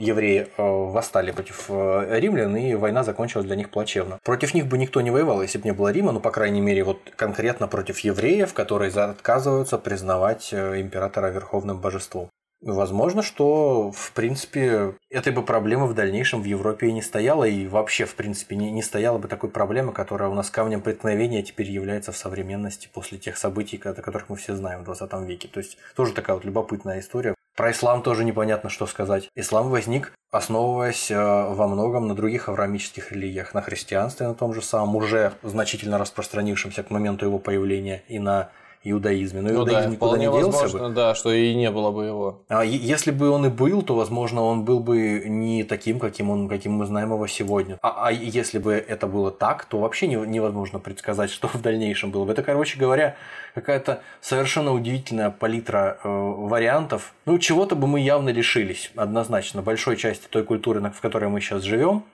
евреи 0.00 0.48
э, 0.56 0.62
восстали 0.62 1.30
против 1.30 1.66
э, 1.68 2.18
римлян, 2.18 2.56
и 2.56 2.74
война 2.74 3.04
закончилась 3.04 3.46
для 3.46 3.56
них 3.56 3.70
плачевно. 3.70 4.18
Против 4.24 4.54
них 4.54 4.66
бы 4.66 4.78
никто 4.78 5.00
не 5.00 5.10
воевал, 5.10 5.42
если 5.42 5.58
бы 5.58 5.64
не 5.64 5.72
было 5.72 5.92
Рима, 5.92 6.12
ну, 6.12 6.20
по 6.20 6.30
крайней 6.30 6.60
мере, 6.60 6.82
вот 6.84 6.98
конкретно 7.16 7.68
против 7.68 7.98
евреев, 8.00 8.54
которые 8.54 8.90
отказываются 8.92 9.78
признавать 9.78 10.50
э, 10.52 10.80
императора 10.80 11.28
верховным 11.28 11.78
божеством. 11.78 12.30
Возможно, 12.62 13.22
что, 13.22 13.90
в 13.90 14.12
принципе, 14.12 14.94
этой 15.08 15.32
бы 15.32 15.42
проблемы 15.42 15.86
в 15.86 15.94
дальнейшем 15.94 16.42
в 16.42 16.44
Европе 16.44 16.88
и 16.88 16.92
не 16.92 17.00
стояло, 17.00 17.44
и 17.44 17.66
вообще, 17.66 18.04
в 18.04 18.14
принципе, 18.14 18.54
не, 18.54 18.70
не 18.70 18.82
стояла 18.82 19.16
бы 19.16 19.28
такой 19.28 19.48
проблемы, 19.48 19.94
которая 19.94 20.28
у 20.28 20.34
нас 20.34 20.50
камнем 20.50 20.82
преткновения 20.82 21.42
теперь 21.42 21.70
является 21.70 22.12
в 22.12 22.18
современности 22.18 22.90
после 22.92 23.16
тех 23.16 23.38
событий, 23.38 23.80
о 23.82 23.94
которых 23.94 24.28
мы 24.28 24.36
все 24.36 24.54
знаем 24.54 24.80
в 24.80 24.84
20 24.84 25.10
веке. 25.26 25.48
То 25.48 25.60
есть, 25.60 25.78
тоже 25.96 26.12
такая 26.12 26.36
вот 26.36 26.44
любопытная 26.44 27.00
история. 27.00 27.34
Про 27.56 27.72
ислам 27.72 28.02
тоже 28.02 28.24
непонятно, 28.24 28.70
что 28.70 28.86
сказать. 28.86 29.28
Ислам 29.34 29.70
возник, 29.70 30.12
основываясь 30.30 31.10
э, 31.10 31.16
во 31.16 31.66
многом 31.66 32.08
на 32.08 32.14
других 32.14 32.48
авраамических 32.48 33.12
религиях, 33.12 33.54
на 33.54 33.60
христианстве 33.60 34.28
на 34.28 34.34
том 34.34 34.54
же 34.54 34.62
самом, 34.62 34.96
уже 34.96 35.32
значительно 35.42 35.98
распространившемся 35.98 36.82
к 36.82 36.90
моменту 36.90 37.26
его 37.26 37.38
появления, 37.38 38.02
и 38.08 38.18
на 38.18 38.50
иудаизме. 38.82 39.42
Но 39.42 39.50
ну 39.50 39.60
иудаизм 39.60 39.88
да, 39.88 39.94
никуда 39.94 40.18
не 40.18 40.24
делся 40.24 40.62
возможно, 40.62 40.88
бы. 40.88 40.94
да, 40.94 41.14
что 41.14 41.32
и 41.32 41.54
не 41.54 41.70
было 41.70 41.90
бы 41.90 42.06
его. 42.06 42.42
А 42.48 42.64
если 42.64 43.10
бы 43.10 43.30
он 43.30 43.46
и 43.46 43.48
был, 43.50 43.82
то, 43.82 43.94
возможно, 43.94 44.42
он 44.42 44.64
был 44.64 44.80
бы 44.80 45.24
не 45.26 45.64
таким, 45.64 45.98
каким, 45.98 46.30
он, 46.30 46.48
каким 46.48 46.72
мы 46.72 46.86
знаем 46.86 47.12
его 47.12 47.26
сегодня. 47.26 47.78
А, 47.82 48.06
а 48.08 48.12
если 48.12 48.58
бы 48.58 48.72
это 48.72 49.06
было 49.06 49.30
так, 49.30 49.66
то 49.66 49.78
вообще 49.78 50.06
не, 50.06 50.16
невозможно 50.16 50.78
предсказать, 50.78 51.30
что 51.30 51.48
в 51.48 51.60
дальнейшем 51.60 52.10
было 52.10 52.24
бы. 52.24 52.32
Это, 52.32 52.42
короче 52.42 52.78
говоря, 52.78 53.16
какая-то 53.54 54.00
совершенно 54.20 54.72
удивительная 54.72 55.30
палитра 55.30 55.98
э, 56.02 56.08
вариантов. 56.08 57.12
Ну, 57.26 57.38
чего-то 57.38 57.76
бы 57.76 57.86
мы 57.86 58.00
явно 58.00 58.30
лишились, 58.30 58.92
однозначно, 58.96 59.60
большой 59.60 59.96
части 59.96 60.26
той 60.28 60.44
культуры, 60.44 60.80
в 60.80 61.00
которой 61.00 61.28
мы 61.28 61.40
сейчас 61.40 61.62
живем. 61.62 62.04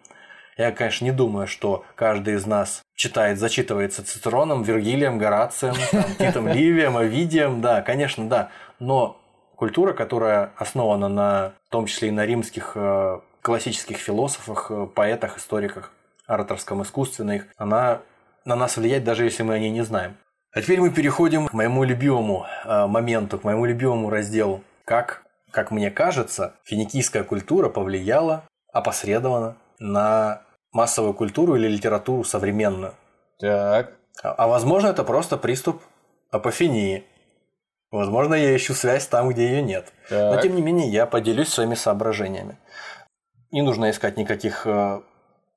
Я, 0.57 0.73
конечно, 0.73 1.05
не 1.05 1.13
думаю, 1.13 1.47
что 1.47 1.85
каждый 1.95 2.35
из 2.35 2.47
нас 2.47 2.83
читает, 2.95 3.39
зачитывается 3.39 4.05
Цицероном, 4.05 4.63
Вергилием, 4.63 5.19
Горацием, 5.19 5.75
там, 5.93 6.05
Титом 6.19 6.49
Ливием, 6.49 6.97
Овидием, 6.97 7.61
да, 7.61 7.83
конечно, 7.83 8.27
да. 8.27 8.51
Но 8.79 9.21
культура, 9.55 9.93
которая 9.93 10.53
основана 10.57 11.09
на, 11.09 11.53
в 11.67 11.71
том 11.71 11.87
числе 11.87 12.09
и 12.09 12.13
на 12.13 12.25
римских 12.25 12.73
э, 12.75 13.21
классических 13.43 13.99
философах, 13.99 14.71
э, 14.71 14.87
поэтах, 14.95 15.37
историках, 15.37 15.93
ораторском 16.27 16.83
искусстве, 16.83 17.25
на 17.27 17.37
их, 17.37 17.47
она 17.59 18.01
на 18.47 18.57
нас 18.57 18.79
влияет, 18.79 19.05
даже 19.05 19.25
если 19.25 19.43
мы 19.43 19.55
о 19.55 19.59
ней 19.59 19.71
не 19.71 19.83
знаем. 19.83 20.17
А 20.53 20.63
теперь 20.63 20.81
мы 20.81 20.91
переходим 20.91 21.49
к 21.49 21.53
моему 21.53 21.85
любимому 21.85 22.47
э, 22.65 22.87
моменту, 22.87 23.39
к 23.39 23.45
моему 23.45 23.67
любимому 23.67 24.09
разделу. 24.09 24.63
Как, 24.87 25.23
как 25.51 25.71
мне 25.71 25.91
кажется, 25.91 26.55
финикийская 26.65 27.25
культура 27.25 27.69
повлияла 27.69 28.45
опосредованно 28.73 29.57
на 29.79 30.46
массовую 30.77 31.15
культуру 31.15 31.57
или 31.57 31.67
литературу 31.67 32.23
современную. 32.23 32.95
Так. 33.41 33.93
А, 34.23 34.33
а 34.33 34.47
возможно, 34.47 34.89
это 34.89 35.05
просто 35.05 35.37
приступ 35.39 35.83
апофении. 36.31 37.05
Возможно, 37.91 38.35
я 38.35 38.55
ищу 38.55 38.75
связь 38.75 39.07
там, 39.07 39.31
где 39.31 39.47
ее 39.47 39.63
нет. 39.63 39.93
Так. 40.09 40.35
Но 40.35 40.41
тем 40.43 40.55
не 40.55 40.63
менее, 40.63 40.89
я 40.89 41.07
поделюсь 41.07 41.49
своими 41.49 41.75
соображениями. 41.75 42.59
Не 43.51 43.63
нужно 43.63 43.91
искать 43.91 44.19
никаких 44.19 44.67
э, 44.67 45.01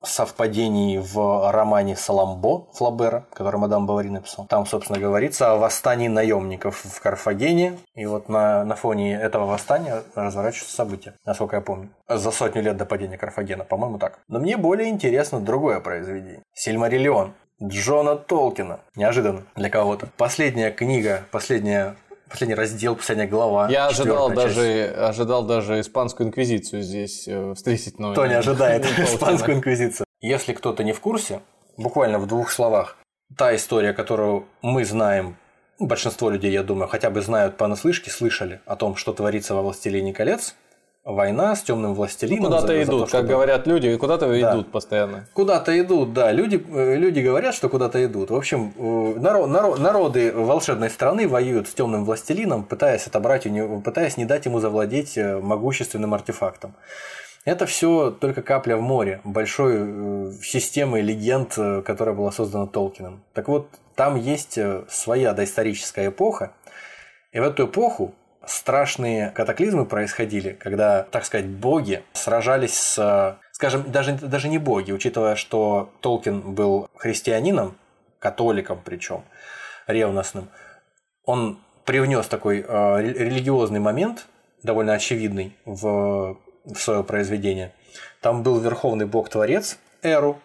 совпадений 0.02 0.98
в 0.98 1.50
романе 1.50 1.96
«Саламбо» 1.96 2.66
Флабера, 2.74 3.26
который 3.32 3.56
мадам 3.56 3.86
Бавари 3.86 4.08
написал. 4.08 4.46
Там, 4.46 4.66
собственно, 4.66 4.98
говорится 4.98 5.52
о 5.52 5.56
восстании 5.56 6.08
наемников 6.08 6.84
в 6.84 7.00
Карфагене. 7.00 7.78
И 7.94 8.06
вот 8.06 8.28
на, 8.28 8.64
на 8.64 8.76
фоне 8.76 9.14
этого 9.14 9.46
восстания 9.46 10.02
разворачиваются 10.14 10.74
события, 10.74 11.14
насколько 11.24 11.56
я 11.56 11.62
помню. 11.62 11.90
За 12.08 12.30
сотню 12.30 12.62
лет 12.62 12.76
до 12.76 12.86
падения 12.86 13.18
Карфагена, 13.18 13.64
по-моему, 13.64 13.98
так. 13.98 14.20
Но 14.28 14.38
мне 14.38 14.56
более 14.56 14.88
интересно 14.88 15.40
другое 15.40 15.80
произведение. 15.80 16.42
«Сильмариллион» 16.54 17.34
Джона 17.62 18.16
Толкина. 18.16 18.80
Неожиданно 18.96 19.42
для 19.54 19.68
кого-то. 19.68 20.08
Последняя 20.16 20.70
книга, 20.70 21.24
последняя 21.30 21.94
последний 22.30 22.54
раздел, 22.54 22.96
последняя 22.96 23.26
глава. 23.26 23.68
Я 23.68 23.88
ожидал 23.88 24.30
четвёртая 24.30 24.46
часть. 24.46 24.56
даже, 24.56 25.06
ожидал 25.08 25.44
даже 25.44 25.80
испанскую 25.80 26.28
инквизицию 26.28 26.82
здесь 26.82 27.28
э, 27.28 27.54
встретить. 27.54 27.98
Но 27.98 28.12
Кто 28.12 28.26
не 28.26 28.34
ожидает 28.34 28.86
испанскую 28.98 29.58
инквизицию. 29.58 30.06
Если 30.20 30.52
кто-то 30.52 30.84
не 30.84 30.92
в 30.92 31.00
курсе, 31.00 31.40
буквально 31.76 32.18
в 32.18 32.26
двух 32.26 32.50
словах, 32.50 32.96
та 33.36 33.54
история, 33.54 33.92
которую 33.92 34.46
мы 34.62 34.84
знаем, 34.84 35.36
большинство 35.78 36.30
людей, 36.30 36.52
я 36.52 36.62
думаю, 36.62 36.88
хотя 36.88 37.10
бы 37.10 37.20
знают 37.22 37.56
понаслышке, 37.56 38.10
слышали 38.10 38.60
о 38.66 38.76
том, 38.76 38.96
что 38.96 39.12
творится 39.12 39.54
во 39.54 39.62
«Властелине 39.62 40.12
колец», 40.12 40.54
война 41.04 41.56
с 41.56 41.62
темным 41.62 41.94
властелином. 41.94 42.44
Куда-то 42.44 42.66
за- 42.66 42.72
за 42.72 42.76
то, 42.76 42.82
идут, 42.82 43.00
как 43.02 43.08
чтобы- 43.08 43.28
говорят 43.28 43.66
люди, 43.66 43.96
куда-то 43.96 44.26
Да. 44.28 44.52
идут 44.52 44.70
постоянно. 44.70 45.26
Куда-то 45.32 45.78
идут, 45.80 46.12
да. 46.12 46.30
Люди, 46.32 46.62
э, 46.72 46.96
люди 46.96 47.20
говорят, 47.20 47.54
что 47.54 47.68
куда-то 47.68 48.04
идут. 48.04 48.30
В 48.30 48.34
общем, 48.36 48.72
э, 48.76 48.80
наро- 49.18 49.46
наро- 49.46 49.78
народы 49.78 50.32
волшебной 50.32 50.90
страны 50.90 51.26
воюют 51.26 51.68
с 51.68 51.74
темным 51.74 52.04
властелином, 52.04 52.64
пытаясь 52.64 53.06
отобрать 53.06 53.46
у 53.46 53.48
него, 53.48 53.80
пытаясь 53.80 54.16
не 54.18 54.24
дать 54.26 54.44
ему 54.46 54.60
завладеть 54.60 55.16
э, 55.16 55.38
могущественным 55.40 56.12
артефактом. 56.12 56.74
Это 57.46 57.64
все 57.64 58.10
только 58.10 58.42
капля 58.42 58.76
в 58.76 58.82
море 58.82 59.22
большой 59.24 59.76
э, 59.78 60.32
системы 60.42 61.00
легенд, 61.00 61.54
э, 61.56 61.80
которая 61.80 62.14
была 62.14 62.30
создана 62.32 62.66
Толкином. 62.66 63.22
Так 63.32 63.48
вот, 63.48 63.68
там 63.94 64.16
есть 64.16 64.58
э, 64.58 64.82
своя 64.90 65.32
доисторическая 65.32 66.08
эпоха, 66.08 66.52
и 67.32 67.40
в 67.40 67.42
эту 67.42 67.64
эпоху 67.64 68.14
страшные 68.50 69.30
катаклизмы 69.30 69.86
происходили, 69.86 70.52
когда, 70.52 71.04
так 71.04 71.24
сказать, 71.24 71.46
боги 71.46 72.02
сражались 72.12 72.74
с, 72.74 73.38
скажем, 73.52 73.90
даже, 73.90 74.12
даже 74.12 74.48
не 74.48 74.58
боги, 74.58 74.92
учитывая, 74.92 75.36
что 75.36 75.90
Толкин 76.00 76.54
был 76.54 76.88
христианином, 76.96 77.76
католиком 78.18 78.80
причем, 78.84 79.22
ревностным, 79.86 80.48
он 81.24 81.58
привнес 81.84 82.26
такой 82.26 82.64
э, 82.66 82.96
ре- 82.98 83.12
религиозный 83.12 83.80
момент, 83.80 84.26
довольно 84.62 84.94
очевидный, 84.94 85.56
в, 85.64 86.36
в 86.64 86.76
свое 86.76 87.04
произведение. 87.04 87.72
Там 88.20 88.42
был 88.42 88.60
верховный 88.60 89.06
бог-творец 89.06 89.78
Эру, 90.02 90.38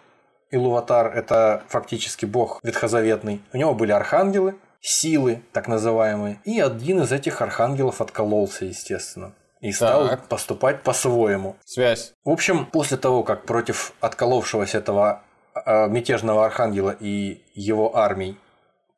Илуватар– 0.51 1.07
это 1.15 1.63
фактически 1.67 2.25
бог 2.25 2.59
ветхозаветный. 2.63 3.41
У 3.51 3.57
него 3.57 3.73
были 3.73 3.91
архангелы, 3.91 4.55
силы, 4.85 5.41
так 5.51 5.67
называемые. 5.67 6.39
И 6.45 6.59
один 6.59 7.01
из 7.01 7.11
этих 7.11 7.41
архангелов 7.41 8.01
откололся, 8.01 8.65
естественно. 8.65 9.33
И 9.61 9.71
стал 9.71 10.09
Так. 10.09 10.27
поступать 10.27 10.83
по-своему. 10.83 11.55
Связь. 11.65 12.13
В 12.23 12.29
общем, 12.29 12.65
после 12.67 12.97
того, 12.97 13.23
как 13.23 13.45
против 13.45 13.93
отколовшегося 13.99 14.77
этого 14.77 15.23
э, 15.55 15.87
мятежного 15.87 16.45
архангела 16.45 16.95
и 16.99 17.41
его 17.55 17.97
армий 17.97 18.37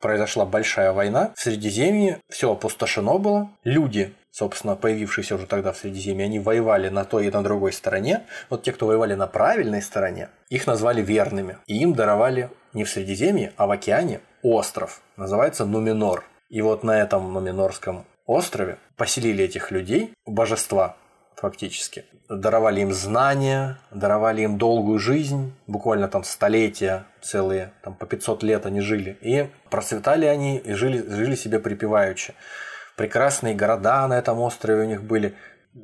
произошла 0.00 0.44
большая 0.44 0.92
война, 0.92 1.32
в 1.34 1.40
Средиземье 1.40 2.20
все 2.28 2.52
опустошено 2.52 3.18
было. 3.18 3.50
Люди, 3.64 4.14
собственно, 4.30 4.76
появившиеся 4.76 5.36
уже 5.36 5.46
тогда 5.46 5.72
в 5.72 5.78
Средиземье, 5.78 6.26
они 6.26 6.38
воевали 6.38 6.90
на 6.90 7.04
той 7.04 7.28
и 7.28 7.30
на 7.30 7.42
другой 7.42 7.72
стороне. 7.72 8.24
Вот 8.50 8.62
те, 8.62 8.72
кто 8.72 8.86
воевали 8.86 9.14
на 9.14 9.26
правильной 9.26 9.80
стороне, 9.80 10.28
их 10.50 10.66
назвали 10.66 11.00
верными. 11.00 11.56
И 11.66 11.78
им 11.78 11.94
даровали 11.94 12.50
не 12.74 12.84
в 12.84 12.90
Средиземье, 12.90 13.52
а 13.56 13.66
в 13.66 13.70
океане 13.70 14.20
остров. 14.42 15.00
Называется 15.16 15.64
Нуминор. 15.64 16.24
И 16.48 16.62
вот 16.62 16.82
на 16.82 16.98
этом 16.98 17.32
Нуминорском 17.32 18.06
острове 18.26 18.78
поселили 18.96 19.44
этих 19.44 19.70
людей, 19.70 20.12
божества 20.26 20.96
фактически. 21.36 22.04
Даровали 22.28 22.80
им 22.80 22.92
знания, 22.92 23.78
даровали 23.90 24.42
им 24.42 24.58
долгую 24.58 24.98
жизнь, 24.98 25.54
буквально 25.66 26.08
там 26.08 26.24
столетия 26.24 27.04
целые, 27.20 27.72
там 27.82 27.94
по 27.94 28.06
500 28.06 28.42
лет 28.42 28.66
они 28.66 28.80
жили. 28.80 29.16
И 29.20 29.48
процветали 29.70 30.26
они 30.26 30.58
и 30.58 30.72
жили, 30.72 30.98
жили 30.98 31.36
себе 31.36 31.58
припеваючи. 31.58 32.34
Прекрасные 32.96 33.54
города 33.54 34.06
на 34.08 34.18
этом 34.18 34.40
острове 34.40 34.82
у 34.82 34.86
них 34.86 35.04
были. 35.04 35.34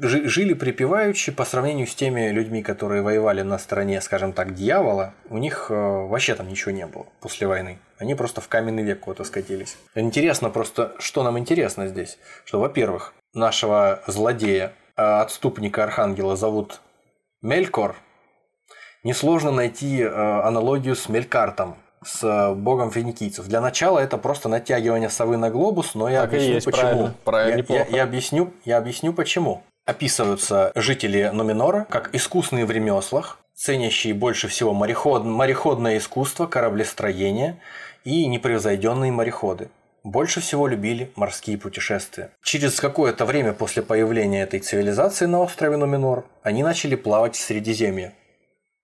Жи- 0.01 0.29
Жили 0.29 0.55
припеваючи 0.55 1.33
по 1.33 1.45
сравнению 1.45 1.87
с 1.87 1.95
теми 1.95 2.31
людьми, 2.31 2.63
которые 2.63 3.03
воевали 3.03 3.43
на 3.43 3.59
стороне, 3.59 4.01
скажем 4.01 4.33
так, 4.33 4.55
дьявола, 4.55 5.13
у 5.31 5.39
них 5.39 5.67
э, 5.71 5.75
вообще 5.75 6.35
там 6.35 6.49
ничего 6.49 6.73
не 6.73 6.87
было 6.87 7.07
после 7.21 7.47
войны. 7.47 7.79
Они 7.99 8.15
просто 8.15 8.41
в 8.41 8.49
каменный 8.49 8.83
век 8.83 9.01
куда-то 9.01 9.25
скатились. 9.25 9.77
Интересно 9.95 10.51
просто, 10.51 10.93
что 10.99 11.23
нам 11.23 11.39
интересно 11.39 11.87
здесь, 11.89 12.19
что, 12.45 12.61
во-первых, 12.61 13.15
нашего 13.35 14.03
злодея, 14.07 14.73
э, 14.97 15.03
отступника 15.03 15.85
Архангела 15.85 16.37
зовут 16.37 16.81
Мелькор. 17.43 17.97
Несложно 19.05 19.51
найти 19.51 20.01
э, 20.01 20.09
аналогию 20.09 20.97
с 20.97 21.09
Мелькартом, 21.09 21.77
с 22.05 22.55
богом 22.55 22.91
финикийцев. 22.91 23.47
Для 23.47 23.61
начала 23.61 23.99
это 23.99 24.17
просто 24.19 24.49
натягивание 24.49 25.09
совы 25.11 25.37
на 25.37 25.51
глобус, 25.51 25.95
но 25.95 26.09
я 26.09 26.21
Так 26.23 26.31
объясню 26.31 26.55
есть, 26.55 26.67
почему. 26.67 26.83
правильно, 26.83 27.15
правильно, 27.25 27.65
я, 27.69 27.77
я- 27.85 27.87
я 27.97 28.03
объясню, 28.03 28.53
я 28.65 28.79
объясню 28.79 29.13
почему. 29.13 29.63
Описываются 29.87 30.73
жители 30.75 31.31
Номинора 31.33 31.87
как 31.91 32.15
искусные 32.15 32.65
в 32.65 32.71
ремеслах, 32.71 33.39
ценящие 33.55 34.15
больше 34.15 34.49
всего 34.49 34.73
мореход, 34.73 35.25
мореходное 35.25 35.99
искусство, 35.99 36.47
кораблестроение 36.47 37.61
и 38.05 38.27
непревзойденные 38.27 39.13
мореходы. 39.13 39.69
больше 40.03 40.41
всего 40.41 40.67
любили 40.67 41.11
морские 41.17 41.57
путешествия. 41.57 42.31
Через 42.43 42.79
какое-то 42.79 43.25
время 43.25 43.53
после 43.55 43.83
появления 43.83 44.43
этой 44.43 44.61
цивилизации 44.61 45.25
на 45.27 45.41
острове 45.41 45.77
Нуминор 45.79 46.27
они 46.43 46.63
начали 46.63 46.95
плавать 46.95 47.37
в 47.37 47.41
Средиземье 47.41 48.13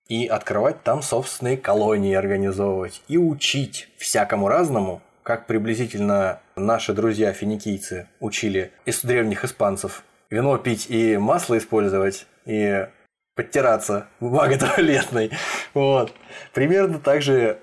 и 0.07 0.25
открывать 0.27 0.83
там 0.83 1.01
собственные 1.01 1.57
колонии 1.57 2.15
организовывать 2.15 3.01
и 3.07 3.17
учить 3.17 3.87
всякому 3.97 4.47
разному, 4.47 5.01
как 5.23 5.45
приблизительно 5.45 6.41
наши 6.55 6.93
друзья 6.93 7.33
финикийцы 7.33 8.07
учили 8.19 8.71
из 8.85 9.01
древних 9.03 9.45
испанцев 9.45 10.03
вино 10.31 10.57
пить 10.57 10.89
и 10.89 11.17
масло 11.17 11.57
использовать, 11.57 12.25
и 12.45 12.87
подтираться 13.35 14.07
бумагой 14.19 14.57
туалетной. 14.59 15.31
Вот. 15.75 16.13
Примерно 16.53 16.99
так 16.99 17.21
же 17.21 17.59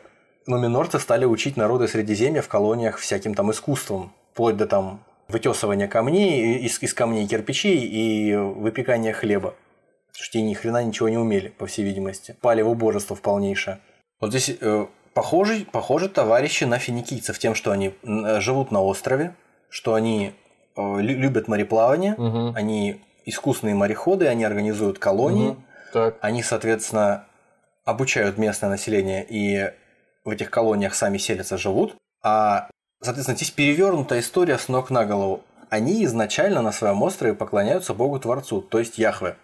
нуминорцы 0.47 1.01
стали 1.01 1.25
учить 1.25 1.57
народы 1.57 1.89
Средиземья 1.89 2.43
в 2.43 2.49
колониях 2.49 2.99
всяким 2.99 3.35
там 3.35 3.51
искусством, 3.51 4.13
вплоть 4.33 4.57
до 4.57 4.67
там 4.67 5.05
вытесывания 5.29 5.89
камней, 5.89 6.59
из, 6.59 6.81
из 6.83 6.95
камней 6.95 7.27
кирпичей 7.27 7.79
и 7.81 8.37
выпекания 8.37 9.13
хлеба. 9.13 9.55
Потому 10.09 10.25
что 10.25 10.33
те 10.33 10.43
ни 10.43 10.55
хрена 10.55 10.83
ничего 10.83 11.09
не 11.09 11.19
умели, 11.19 11.49
по 11.49 11.67
всей 11.67 11.85
видимости. 11.85 12.37
Пали 12.41 12.63
в 12.63 12.69
убожество 12.69 13.15
в 13.15 13.21
полнейшее. 13.21 13.79
Вот 14.21 14.31
здесь 14.31 14.57
э, 14.61 14.87
похожи, 15.15 15.67
похожи 15.71 16.09
товарищи 16.09 16.65
на 16.65 16.79
финикийцев 16.79 17.39
тем, 17.39 17.55
что 17.55 17.71
они 17.71 17.95
э, 18.03 18.41
живут 18.41 18.73
на 18.73 18.83
острове, 18.83 19.35
что 19.69 19.95
они 19.95 20.35
любят 20.79 21.49
мореплавание, 21.49 22.15
угу. 22.15 22.53
они 22.55 23.03
искусные 23.25 23.75
мореходы, 23.75 24.27
они 24.27 24.45
организуют 24.45 24.99
колонии, 24.99 25.51
угу. 25.51 25.63
так. 25.93 26.17
они, 26.21 26.43
соответственно, 26.43 27.25
обучают 27.85 28.39
местное 28.39 28.71
население 28.71 29.27
и 29.29 29.73
в 30.25 30.31
этих 30.31 30.51
колониях 30.51 30.95
сами 30.95 31.19
селятся, 31.19 31.57
живут. 31.57 31.97
А, 32.23 32.69
соответственно, 33.03 33.37
здесь 33.37 33.51
перевернутая 33.51 34.21
история 34.21 34.59
с 34.59 34.69
ног 34.69 34.91
на 34.91 35.05
голову. 35.05 35.43
Они 35.71 36.05
изначально 36.05 36.63
на 36.63 36.73
своем 36.73 37.03
острове 37.03 37.35
поклоняются 37.35 37.95
Богу 37.95 38.19
Творцу, 38.19 38.61
то 38.61 38.79
есть 38.79 38.99
Яхве, 38.99 39.37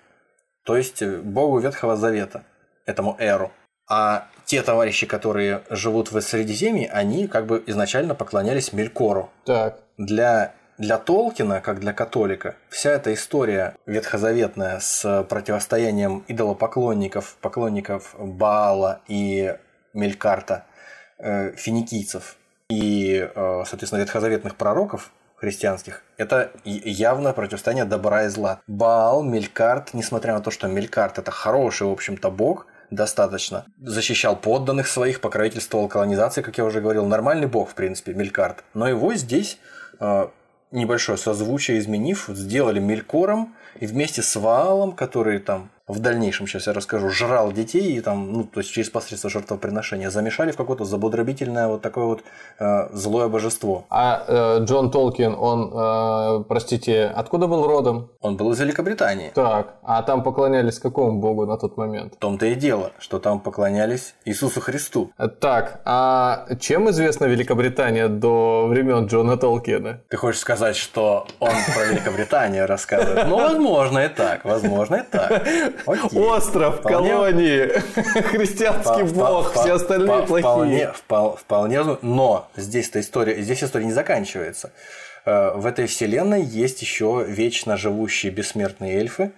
то 0.64 0.76
есть 0.76 1.02
э, 1.02 1.18
Богу 1.20 1.58
Ветхого 1.58 1.96
Завета, 1.96 2.44
этому 2.86 3.16
Эру. 3.18 3.52
А 3.88 4.28
те 4.46 4.62
товарищи, 4.62 5.06
которые 5.06 5.62
живут 5.70 6.10
в 6.10 6.20
Средиземье, 6.20 6.90
они 6.90 7.28
как 7.28 7.46
бы 7.46 7.62
изначально 7.66 8.14
поклонялись 8.14 8.72
Мелькору. 8.72 9.30
Так. 9.44 9.80
Для 9.98 10.54
для 10.78 10.98
Толкина, 10.98 11.60
как 11.60 11.80
для 11.80 11.92
католика, 11.92 12.56
вся 12.68 12.90
эта 12.90 13.12
история 13.14 13.76
ветхозаветная 13.86 14.80
с 14.80 15.24
противостоянием 15.24 16.24
идолопоклонников, 16.28 17.36
поклонников 17.40 18.14
Баала 18.18 19.00
и 19.08 19.56
Мелькарта, 19.92 20.66
э, 21.18 21.52
финикийцев 21.56 22.36
и, 22.68 23.28
э, 23.34 23.62
соответственно, 23.66 24.00
ветхозаветных 24.00 24.56
пророков 24.56 25.12
христианских, 25.36 26.02
это 26.16 26.52
явно 26.64 27.32
противостояние 27.32 27.84
добра 27.84 28.24
и 28.24 28.28
зла. 28.28 28.60
Баал, 28.66 29.22
Мелькарт, 29.22 29.94
несмотря 29.94 30.34
на 30.34 30.40
то, 30.40 30.50
что 30.50 30.66
Мелькарт 30.66 31.18
это 31.18 31.30
хороший, 31.30 31.86
в 31.86 31.92
общем-то, 31.92 32.30
бог, 32.30 32.66
достаточно. 32.90 33.66
Защищал 33.80 34.36
подданных 34.36 34.86
своих, 34.88 35.20
покровительствовал 35.20 35.88
колонизации, 35.88 36.42
как 36.42 36.58
я 36.58 36.64
уже 36.64 36.80
говорил. 36.80 37.06
Нормальный 37.06 37.46
бог, 37.46 37.70
в 37.70 37.74
принципе, 37.74 38.14
Мелькарт. 38.14 38.64
Но 38.74 38.88
его 38.88 39.14
здесь 39.14 39.58
э, 40.00 40.28
небольшое 40.74 41.16
созвучие 41.16 41.78
изменив, 41.78 42.26
сделали 42.28 42.80
Мелькором, 42.80 43.54
и 43.80 43.86
вместе 43.86 44.22
с 44.22 44.36
Ваалом, 44.36 44.92
который 44.92 45.38
там 45.38 45.70
в 45.86 45.98
дальнейшем, 45.98 46.46
сейчас 46.46 46.66
я 46.66 46.72
расскажу, 46.72 47.10
жрал 47.10 47.52
детей 47.52 47.96
и 47.96 48.00
там, 48.00 48.32
ну, 48.32 48.44
то 48.44 48.60
есть 48.60 48.72
через 48.72 48.88
посредство 48.88 49.28
жертвоприношения, 49.28 50.10
замешали 50.10 50.50
в 50.50 50.56
какое-то 50.56 50.84
забодробительное 50.84 51.68
вот 51.68 51.82
такое 51.82 52.04
вот 52.04 52.22
э, 52.58 52.88
злое 52.92 53.28
божество. 53.28 53.84
А 53.90 54.24
э, 54.26 54.64
Джон 54.64 54.90
Толкин, 54.90 55.34
он, 55.38 55.72
э, 55.74 56.44
простите, 56.48 57.12
откуда 57.14 57.48
был 57.48 57.66
родом? 57.66 58.10
Он 58.20 58.36
был 58.36 58.52
из 58.52 58.60
Великобритании. 58.60 59.30
Так, 59.34 59.74
а 59.82 60.02
там 60.02 60.22
поклонялись 60.22 60.78
какому 60.78 61.20
богу 61.20 61.44
на 61.44 61.58
тот 61.58 61.76
момент? 61.76 62.14
В 62.14 62.18
том-то 62.18 62.46
и 62.46 62.54
дело, 62.54 62.92
что 62.98 63.18
там 63.18 63.40
поклонялись 63.40 64.14
Иисусу 64.24 64.62
Христу. 64.62 65.12
Так, 65.40 65.82
а 65.84 66.46
чем 66.60 66.88
известна 66.90 67.26
Великобритания 67.26 68.08
до 68.08 68.66
времен 68.68 69.06
Джона 69.06 69.36
Толкина? 69.36 70.00
Ты 70.08 70.16
хочешь 70.16 70.40
сказать, 70.40 70.76
что 70.76 71.26
он 71.40 71.52
про 71.74 71.84
Великобританию 71.84 72.66
рассказывает? 72.66 73.28
Ну, 73.28 73.36
возможно 73.36 73.98
и 73.98 74.08
так, 74.08 74.46
возможно 74.46 74.96
и 74.96 75.02
так. 75.02 75.42
Окей. 75.86 76.20
Остров, 76.20 76.80
вполне, 76.80 77.10
колонии, 77.10 77.66
христианский 78.30 79.02
бог, 79.04 79.52
все 79.52 79.74
остальные 79.74 80.26
плохие. 80.26 80.92
Вполне, 80.94 81.36
вполне, 81.36 81.98
но 82.02 82.48
здесь-то 82.56 83.00
история, 83.00 83.40
здесь 83.42 83.62
история 83.62 83.86
не 83.86 83.92
заканчивается. 83.92 84.72
Э, 85.24 85.52
в 85.54 85.66
этой 85.66 85.86
вселенной 85.86 86.42
есть 86.42 86.82
еще 86.82 87.24
вечно 87.26 87.76
живущие 87.76 88.32
бессмертные 88.32 88.98
эльфы, 88.98 89.32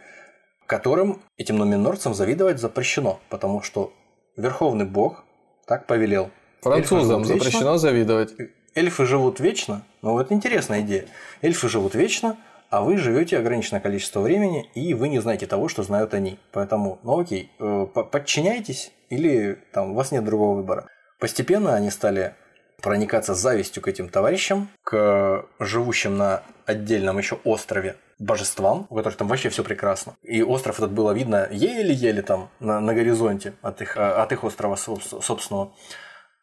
которым 0.67 1.23
этим 1.37 1.59
нуминорцам 1.59 2.15
завидовать 2.15 2.61
запрещено, 2.61 3.21
потому 3.29 3.63
что 3.63 3.93
верховный 4.37 4.85
бог 4.85 5.25
так 5.67 5.87
повелел. 5.87 6.31
Французам 6.63 7.25
запрещено 7.25 7.79
завидовать. 7.79 8.35
Эльфы 8.75 9.07
живут 9.07 9.41
вечно, 9.41 9.83
ну 10.03 10.13
вот 10.13 10.31
интересная 10.33 10.81
идея. 10.81 11.07
Эльфы 11.41 11.69
живут 11.69 11.95
вечно, 11.95 12.37
а 12.71 12.83
вы 12.83 12.97
живете 12.97 13.39
ограниченное 13.39 13.81
количество 13.81 14.21
времени, 14.21 14.69
и 14.75 14.95
вы 14.95 15.09
не 15.09 15.21
знаете 15.21 15.47
того, 15.47 15.69
что 15.69 15.83
знают 15.83 16.15
они. 16.15 16.39
Поэтому, 16.53 16.99
ну 17.03 17.21
окей, 17.21 17.51
э, 17.59 17.87
подчиняйтесь, 17.87 18.93
или 19.09 19.59
там 19.73 19.93
у 19.93 19.95
вас 19.95 20.13
нет 20.13 20.25
другого 20.25 20.57
выбора. 20.57 20.89
Постепенно 21.19 21.75
они 21.75 21.91
стали 21.91 22.35
проникаться 22.83 23.35
завистью 23.35 23.83
к 23.83 23.89
этим 23.89 24.09
товарищам, 24.09 24.69
к 24.83 25.47
живущим 25.59 26.17
на 26.17 26.43
отдельном 26.67 27.19
еще 27.19 27.39
острове 27.45 27.97
божествам, 28.19 28.87
у 28.91 28.97
которых 28.97 29.17
там 29.17 29.29
вообще 29.29 29.49
все 29.49 29.63
прекрасно. 29.63 30.17
И 30.23 30.43
остров 30.43 30.79
этот 30.79 30.93
было 30.93 31.13
видно 31.13 31.49
еле-еле 31.51 32.23
там 32.23 32.51
на, 32.61 32.81
на 32.81 32.95
горизонте 32.95 33.55
от 33.63 33.83
их, 33.83 33.97
от 33.97 34.33
их 34.33 34.45
острова 34.45 34.77
собственного. 34.77 35.73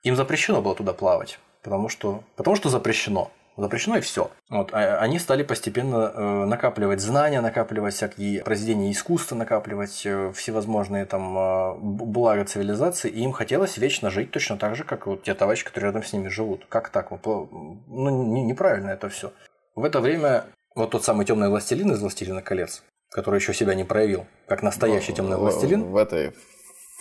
Им 0.04 0.16
запрещено 0.16 0.62
было 0.62 0.76
туда 0.76 0.94
плавать, 0.94 1.40
потому 1.64 1.90
что, 1.90 2.24
потому 2.36 2.56
что 2.56 2.70
запрещено 2.70 3.32
запрещено 3.58 3.98
и 3.98 4.02
все. 4.02 4.32
Вот, 4.50 4.74
а 4.74 4.98
они 5.00 5.20
стали 5.20 5.44
постепенно 5.44 6.12
э, 6.14 6.46
накапливать 6.46 7.02
знания, 7.02 7.42
накапливать 7.42 7.94
всякие 7.94 8.44
произведения 8.44 8.92
искусства, 8.92 9.36
накапливать 9.36 10.06
э, 10.06 10.32
всевозможные 10.34 11.06
там 11.06 11.38
э, 11.38 11.76
блага 11.80 12.46
цивилизации, 12.46 13.10
и 13.10 13.22
им 13.22 13.32
хотелось 13.32 13.78
вечно 13.78 14.10
жить 14.10 14.32
точно 14.32 14.58
так 14.58 14.76
же, 14.76 14.84
как 14.84 15.08
вот 15.08 15.24
те 15.24 15.34
товарищи, 15.34 15.66
которые 15.66 15.90
рядом 15.90 16.04
с 16.04 16.14
ними 16.14 16.30
живут. 16.30 16.66
Как 16.70 16.90
так? 16.90 17.12
Ну, 17.12 17.86
не, 18.34 18.44
неправильно 18.44 18.90
это 18.90 19.10
все. 19.10 19.32
В 19.76 19.84
это 19.84 20.00
время 20.00 20.46
вот 20.76 20.92
тот 20.92 21.04
самый 21.04 21.26
темный 21.26 21.50
властелин 21.50 21.92
из 21.92 22.02
Властелина 22.02 22.42
колец, 22.42 22.84
который 23.10 23.40
еще 23.40 23.54
себя 23.54 23.76
не 23.76 23.84
проявил, 23.84 24.26
как 24.48 24.64
настоящий 24.64 25.14
темный 25.14 25.38
властелин. 25.38 25.84
В 25.84 25.98
этой 25.98 26.34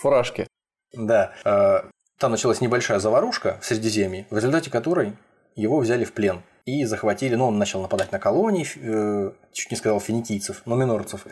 фуражке. 0.01 0.47
Да. 0.93 1.33
Э, 1.43 1.81
там 2.19 2.31
началась 2.31 2.61
небольшая 2.61 2.99
заварушка 2.99 3.57
в 3.61 3.65
Средиземье, 3.65 4.27
в 4.29 4.35
результате 4.35 4.69
которой 4.69 5.13
его 5.55 5.79
взяли 5.79 6.03
в 6.03 6.13
плен 6.13 6.41
и 6.65 6.85
захватили, 6.85 7.35
ну, 7.35 7.47
он 7.47 7.57
начал 7.57 7.81
нападать 7.81 8.11
на 8.11 8.19
колонии, 8.19 8.65
э, 8.75 9.31
чуть 9.51 9.71
не 9.71 9.77
сказал 9.77 9.99
финикийцев, 9.99 10.61
но 10.65 10.75
минорцев. 10.75 11.25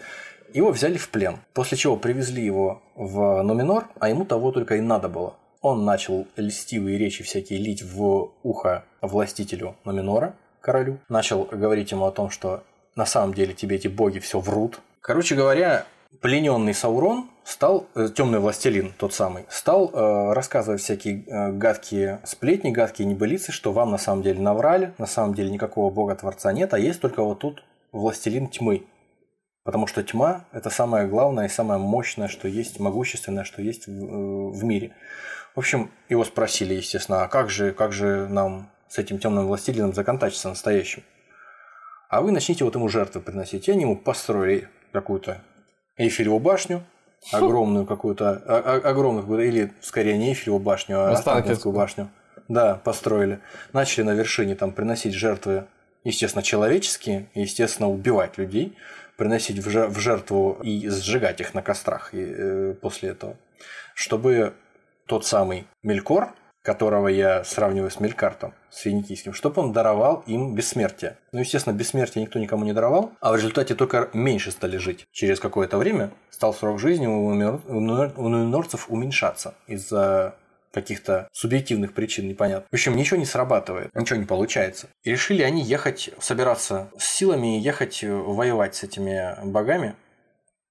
Его 0.54 0.72
взяли 0.72 0.98
в 0.98 1.10
плен, 1.10 1.38
после 1.54 1.78
чего 1.78 1.96
привезли 1.96 2.44
его 2.44 2.82
в 2.96 3.42
Номинор, 3.42 3.88
а 4.00 4.10
ему 4.10 4.26
того 4.26 4.52
только 4.52 4.76
и 4.76 4.82
надо 4.82 5.08
было. 5.08 5.36
Он 5.62 5.86
начал 5.86 6.28
льстивые 6.36 6.98
речи 6.98 7.24
всякие 7.24 7.60
лить 7.60 7.84
в 7.84 8.32
ухо 8.44 8.84
властителю 9.02 9.76
Номинора, 9.86 10.36
королю. 10.60 11.00
Начал 11.08 11.46
говорить 11.46 11.92
ему 11.92 12.06
о 12.06 12.12
том, 12.12 12.30
что 12.30 12.64
на 12.96 13.06
самом 13.06 13.34
деле 13.34 13.54
тебе 13.54 13.78
эти 13.78 13.88
боги 13.88 14.20
все 14.20 14.40
врут. 14.40 14.80
Короче 15.00 15.36
говоря, 15.36 15.86
плененный 16.20 16.74
Саурон 16.74 17.30
стал, 17.44 17.88
э, 17.96 18.10
темный 18.16 18.40
властелин 18.40 18.94
тот 18.98 19.14
самый, 19.14 19.46
стал 19.50 19.90
э, 19.94 20.34
рассказывать 20.34 20.82
всякие 20.82 21.24
э, 21.26 21.52
гадкие 21.54 22.20
сплетни, 22.26 22.72
гадкие 22.72 23.08
небылицы, 23.08 23.52
что 23.52 23.72
вам 23.72 23.92
на 23.92 23.98
самом 23.98 24.24
деле 24.24 24.40
наврали, 24.42 24.94
на 24.98 25.08
самом 25.08 25.34
деле 25.34 25.50
никакого 25.50 25.92
бога-творца 25.94 26.52
нет, 26.52 26.74
а 26.74 26.80
есть 26.80 27.02
только 27.02 27.24
вот 27.24 27.40
тут 27.40 27.64
властелин 27.92 28.48
тьмы. 28.48 28.86
Потому 29.64 29.86
что 29.86 30.02
тьма– 30.04 30.46
это 30.52 30.70
самое 30.70 31.08
главное 31.08 31.46
и 31.46 31.50
самое 31.50 31.80
мощное, 31.80 32.28
что 32.28 32.48
есть, 32.48 32.80
могущественное, 32.80 33.44
что 33.44 33.62
есть 33.62 33.88
в, 33.88 33.92
э, 33.92 34.52
в 34.52 34.64
мире. 34.64 34.94
В 35.56 35.60
общем, 35.60 35.92
его 36.10 36.24
спросили, 36.24 36.74
естественно, 36.74 37.24
а 37.24 37.28
как 37.28 37.50
же, 37.50 37.72
как 37.72 37.92
же 37.92 38.28
нам 38.28 38.72
с 38.88 38.98
этим 38.98 39.20
темным 39.20 39.48
властелином 39.48 39.94
законтачиться 39.94 40.50
настоящим? 40.50 41.04
А 42.10 42.22
вы 42.22 42.32
начните 42.32 42.64
вот 42.66 42.76
ему 42.76 42.90
жертвы 42.90 43.22
приносить. 43.22 43.68
И 43.68 43.72
они 43.72 43.84
ему 43.84 43.96
построили 43.96 44.68
какую-то 44.92 45.42
Эйфелеву 46.02 46.40
башню, 46.40 46.84
огромную 47.32 47.86
какую-то, 47.86 48.42
а, 48.46 48.82
а, 48.84 48.90
огромную 48.90 49.24
какую-то, 49.24 49.46
или 49.46 49.72
скорее 49.82 50.18
не 50.18 50.30
Эйфелеву 50.30 50.60
башню, 50.60 51.00
а 51.00 51.12
Останкинскую 51.12 51.74
башню. 51.74 52.10
Да, 52.48 52.76
построили. 52.76 53.40
Начали 53.72 54.04
на 54.04 54.12
вершине 54.12 54.56
там 54.56 54.72
приносить 54.72 55.14
жертвы, 55.14 55.66
естественно, 56.04 56.44
человеческие, 56.44 57.28
естественно, 57.34 57.90
убивать 57.90 58.38
людей, 58.38 58.76
приносить 59.16 59.60
в 59.60 60.00
жертву 60.00 60.58
и 60.64 60.90
сжигать 60.90 61.40
их 61.40 61.54
на 61.54 61.62
кострах 61.62 62.10
э, 62.14 62.74
после 62.82 63.10
этого, 63.10 63.36
чтобы 63.94 64.54
тот 65.06 65.26
самый 65.26 65.68
Мелькор 65.84 66.34
которого 66.62 67.08
я 67.08 67.44
сравниваю 67.44 67.90
с 67.90 68.00
Мелькартом, 68.00 68.54
с 68.70 68.82
финикийским, 68.82 69.34
чтобы 69.34 69.62
он 69.62 69.74
даровал 69.74 70.24
им 70.28 70.54
бессмертие. 70.56 71.18
Ну, 71.32 71.40
естественно, 71.40 71.74
бессмертие 71.74 72.24
никто 72.24 72.40
никому 72.40 72.66
не 72.66 72.74
даровал, 72.74 73.14
а 73.20 73.32
в 73.32 73.36
результате 73.36 73.76
только 73.76 74.10
меньше 74.14 74.52
стали 74.52 74.78
жить. 74.78 75.08
Через 75.12 75.40
какое-то 75.40 75.78
время 75.78 76.12
стал 76.30 76.54
срок 76.54 76.80
жизни 76.80 77.08
у 77.08 77.34
нуминорцев 77.34 78.88
уменьшаться 78.90 79.56
из-за 79.68 80.36
каких-то 80.72 81.28
субъективных 81.34 81.94
причин 81.94 82.28
непонятно. 82.28 82.68
В 82.72 82.74
общем, 82.74 82.96
ничего 82.96 83.20
не 83.20 83.26
срабатывает, 83.26 83.94
ничего 83.94 84.20
не 84.20 84.26
получается. 84.26 84.88
И 85.04 85.12
решили 85.12 85.42
они 85.44 85.62
ехать, 85.62 86.12
собираться 86.20 86.90
с 86.98 87.06
силами 87.06 87.58
и 87.58 87.62
ехать 87.62 88.04
воевать 88.04 88.76
с 88.76 88.84
этими 88.84 89.36
богами. 89.44 89.96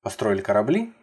Построили 0.03 0.41
корабли, 0.41 0.95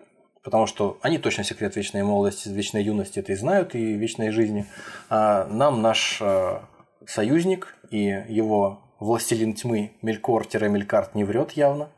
потому 0.48 0.66
что 0.66 0.98
они 1.02 1.18
точно 1.18 1.44
секрет 1.44 1.76
вечной 1.76 2.04
молодости, 2.04 2.48
вечной 2.48 2.82
юности 2.82 3.20
это 3.20 3.34
и 3.34 3.36
знают, 3.36 3.76
и 3.76 3.96
вечной 3.96 4.30
жизни. 4.30 4.66
А 5.10 5.46
нам 5.48 5.82
наш 5.82 6.20
э, 6.22 6.62
союзник 7.06 7.76
и 7.92 8.24
его 8.30 8.80
властелин 9.02 9.56
тьмы 9.56 9.92
Мелькор-Мелькарт 10.02 11.16
не 11.16 11.26
врет 11.26 11.52
явно. 11.52 11.90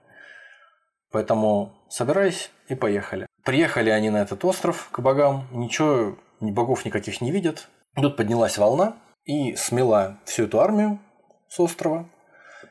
Поэтому 1.12 1.74
собираясь 1.90 2.50
и 2.70 2.74
поехали. 2.74 3.28
Приехали 3.46 3.92
они 3.92 4.10
на 4.10 4.18
этот 4.18 4.44
остров 4.44 4.90
к 4.92 5.00
богам, 5.00 5.48
ничего, 5.52 6.18
ни 6.40 6.50
богов 6.50 6.86
никаких 6.86 7.22
не 7.22 7.30
видят. 7.30 7.70
Тут 7.96 8.18
поднялась 8.18 8.58
волна 8.58 8.96
и 9.26 9.56
смела 9.58 10.18
всю 10.26 10.46
эту 10.46 10.60
армию 10.60 10.98
с 11.50 11.60
острова. 11.60 12.10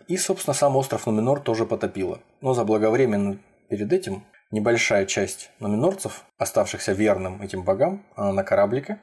И, 0.09 0.17
собственно, 0.17 0.55
сам 0.55 0.75
остров 0.75 1.07
Нуминор 1.07 1.39
тоже 1.39 1.67
потопило. 1.67 2.19
Но 2.41 2.53
заблаговременно 2.53 3.39
перед 3.71 3.93
этим 3.93 4.25
небольшая 4.51 5.07
часть 5.07 5.51
номинорцев, 5.61 6.25
оставшихся 6.39 6.93
верным 6.93 7.43
этим 7.43 7.63
богам, 7.63 8.05
она 8.17 8.33
на 8.33 8.45
кораблике, 8.45 8.99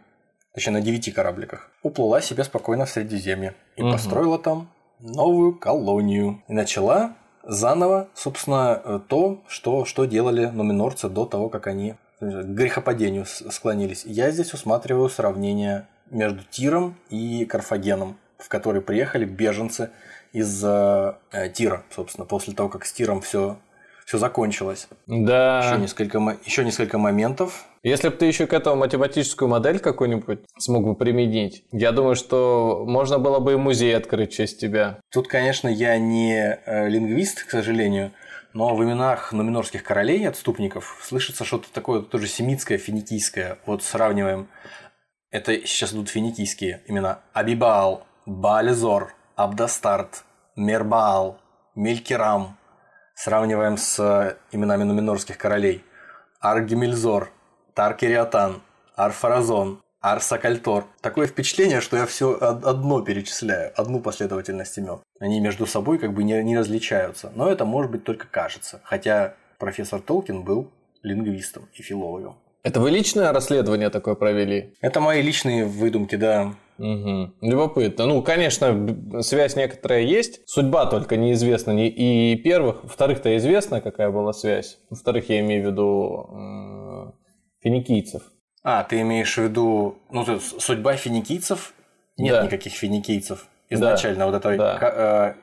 точнее 0.54 0.74
на 0.74 0.82
девяти 0.82 1.12
корабликах, 1.12 1.70
уплыла 1.84 2.22
себе 2.22 2.44
спокойно 2.44 2.86
в 2.86 2.90
Средиземье 2.90 3.56
и 3.76 3.84
угу. 3.84 3.92
построила 3.92 4.40
там 4.40 4.70
новую 5.00 5.54
колонию. 5.56 6.42
И 6.48 6.54
начала 6.54 7.16
заново, 7.44 8.10
собственно, 8.14 9.00
то, 9.08 9.44
что, 9.48 9.86
что 9.86 10.06
делали 10.06 10.46
номинорцы 10.46 11.10
до 11.10 11.26
того, 11.26 11.50
как 11.50 11.68
они 11.68 11.96
к 12.20 12.24
грехопадению 12.24 13.26
склонились. 13.26 14.04
Я 14.06 14.32
здесь 14.32 14.54
усматриваю 14.54 15.10
сравнение 15.10 15.88
между 16.10 16.44
Тиром 16.44 16.96
и 17.10 17.46
Карфагеном, 17.46 18.18
в 18.38 18.48
который 18.48 18.82
приехали 18.82 19.26
беженцы 19.26 19.92
из 20.32 20.64
э, 20.64 21.16
Тира, 21.54 21.84
собственно, 21.92 22.26
после 22.26 22.54
того, 22.54 22.70
как 22.70 22.86
с 22.86 22.94
Тиром 22.94 23.22
все 23.22 23.58
все 24.06 24.20
закончилось. 24.20 24.88
Да. 25.08 25.60
Еще 25.66 25.82
несколько, 25.82 26.38
еще 26.46 26.64
несколько 26.64 26.98
моментов. 26.98 27.66
Если 27.82 28.10
бы 28.10 28.16
ты 28.16 28.26
еще 28.26 28.46
к 28.46 28.54
этому 28.54 28.78
математическую 28.78 29.50
модель 29.50 29.80
какую-нибудь 29.80 30.40
смог 30.60 30.86
бы 30.86 30.96
применить, 30.96 31.66
я 31.72 31.92
думаю, 31.92 32.16
что 32.16 32.84
можно 32.88 33.18
было 33.18 33.40
бы 33.40 33.54
и 33.54 33.56
музей 33.56 33.98
открыть 33.98 34.32
в 34.32 34.36
честь 34.36 34.60
тебя. 34.62 35.00
Тут, 35.12 35.28
конечно, 35.28 35.68
я 35.68 35.98
не 35.98 36.60
э, 36.66 36.88
лингвист, 36.88 37.44
к 37.44 37.50
сожалению, 37.50 38.12
но 38.54 38.76
в 38.76 38.84
именах 38.84 39.34
номинорских 39.34 39.84
королей, 39.84 40.28
отступников, 40.28 41.00
слышится 41.02 41.44
что-то 41.44 41.68
такое 41.74 42.02
тоже 42.02 42.28
семитское, 42.28 42.78
финикийское. 42.78 43.58
Вот 43.66 43.84
сравниваем. 43.84 44.48
Это 45.32 45.66
сейчас 45.66 45.94
идут 45.94 46.10
финикийские 46.10 46.82
имена. 46.88 47.22
Абибаал, 47.34 48.06
Баализор, 48.28 49.14
Абдастарт, 49.36 50.24
Мербаал, 50.56 51.40
Мелькирам, 51.76 52.58
Сравниваем 53.16 53.78
с 53.78 53.98
э, 54.00 54.36
именами 54.52 54.84
нуминорских 54.84 55.38
королей. 55.38 55.84
Аргемильзор, 56.42 57.32
Таркериатан, 57.74 58.62
Арфаразон, 58.96 59.80
Арсакальтор. 60.02 60.86
Такое 61.02 61.26
впечатление, 61.26 61.82
что 61.82 61.98
я 61.98 62.06
все 62.06 62.38
одно 62.38 63.02
перечисляю, 63.02 63.72
одну 63.76 64.02
последовательность 64.02 64.78
имен. 64.78 65.00
Они 65.20 65.40
между 65.40 65.66
собой 65.66 65.98
как 65.98 66.14
бы 66.14 66.24
не, 66.24 66.44
не 66.44 66.58
различаются. 66.58 67.32
Но 67.36 67.50
это 67.50 67.66
может 67.66 67.92
быть 67.92 68.04
только 68.04 68.28
кажется. 68.28 68.82
Хотя 68.84 69.34
профессор 69.58 70.02
Толкин 70.02 70.44
был 70.44 70.70
лингвистом 71.02 71.70
и 71.74 71.82
филологом. 71.82 72.36
Это 72.64 72.80
вы 72.80 72.92
личное 72.92 73.32
расследование 73.32 73.90
такое 73.90 74.16
провели? 74.16 74.74
Это 74.82 75.00
мои 75.00 75.22
личные 75.22 75.66
выдумки, 75.66 76.16
да. 76.16 76.54
Угу. 76.78 77.34
Любопытно. 77.42 78.06
Ну, 78.06 78.22
конечно, 78.22 79.22
связь 79.22 79.56
некоторая 79.56 80.02
есть. 80.02 80.42
Судьба 80.46 80.86
только 80.88 81.18
неизвестна. 81.18 81.72
И 81.88 82.36
первых, 82.38 82.84
вторых-то 82.84 83.36
известно, 83.38 83.82
какая 83.82 84.10
была 84.10 84.34
связь. 84.34 84.78
Во-вторых, 84.90 85.30
я 85.30 85.40
имею 85.40 85.64
в 85.64 85.72
виду 85.72 87.14
финикийцев. 87.62 88.24
А, 88.64 88.84
ты 88.84 89.02
имеешь 89.02 89.38
в 89.38 89.42
виду, 89.42 89.98
ну, 90.12 90.26
судьба 90.40 90.96
финикийцев? 90.96 91.74
Нет 92.18 92.34
да. 92.34 92.44
никаких 92.46 92.74
финикийцев 92.74 93.48
изначально 93.70 94.20
да. 94.20 94.26
вот 94.26 94.36
этой 94.36 94.58
да. 94.58 94.80
э, 94.82 95.34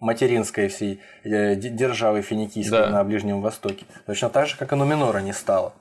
материнской 0.00 0.68
всей 0.68 1.00
э, 1.24 1.54
державы 1.54 2.22
финикийской 2.22 2.80
да. 2.80 2.90
на 2.90 3.04
Ближнем 3.04 3.40
Востоке. 3.40 3.86
Точно 4.06 4.30
так 4.30 4.46
же, 4.46 4.56
как 4.56 4.72
и 4.72 4.76
Нуминора 4.76 5.18
не 5.18 5.32
стало. 5.32 5.72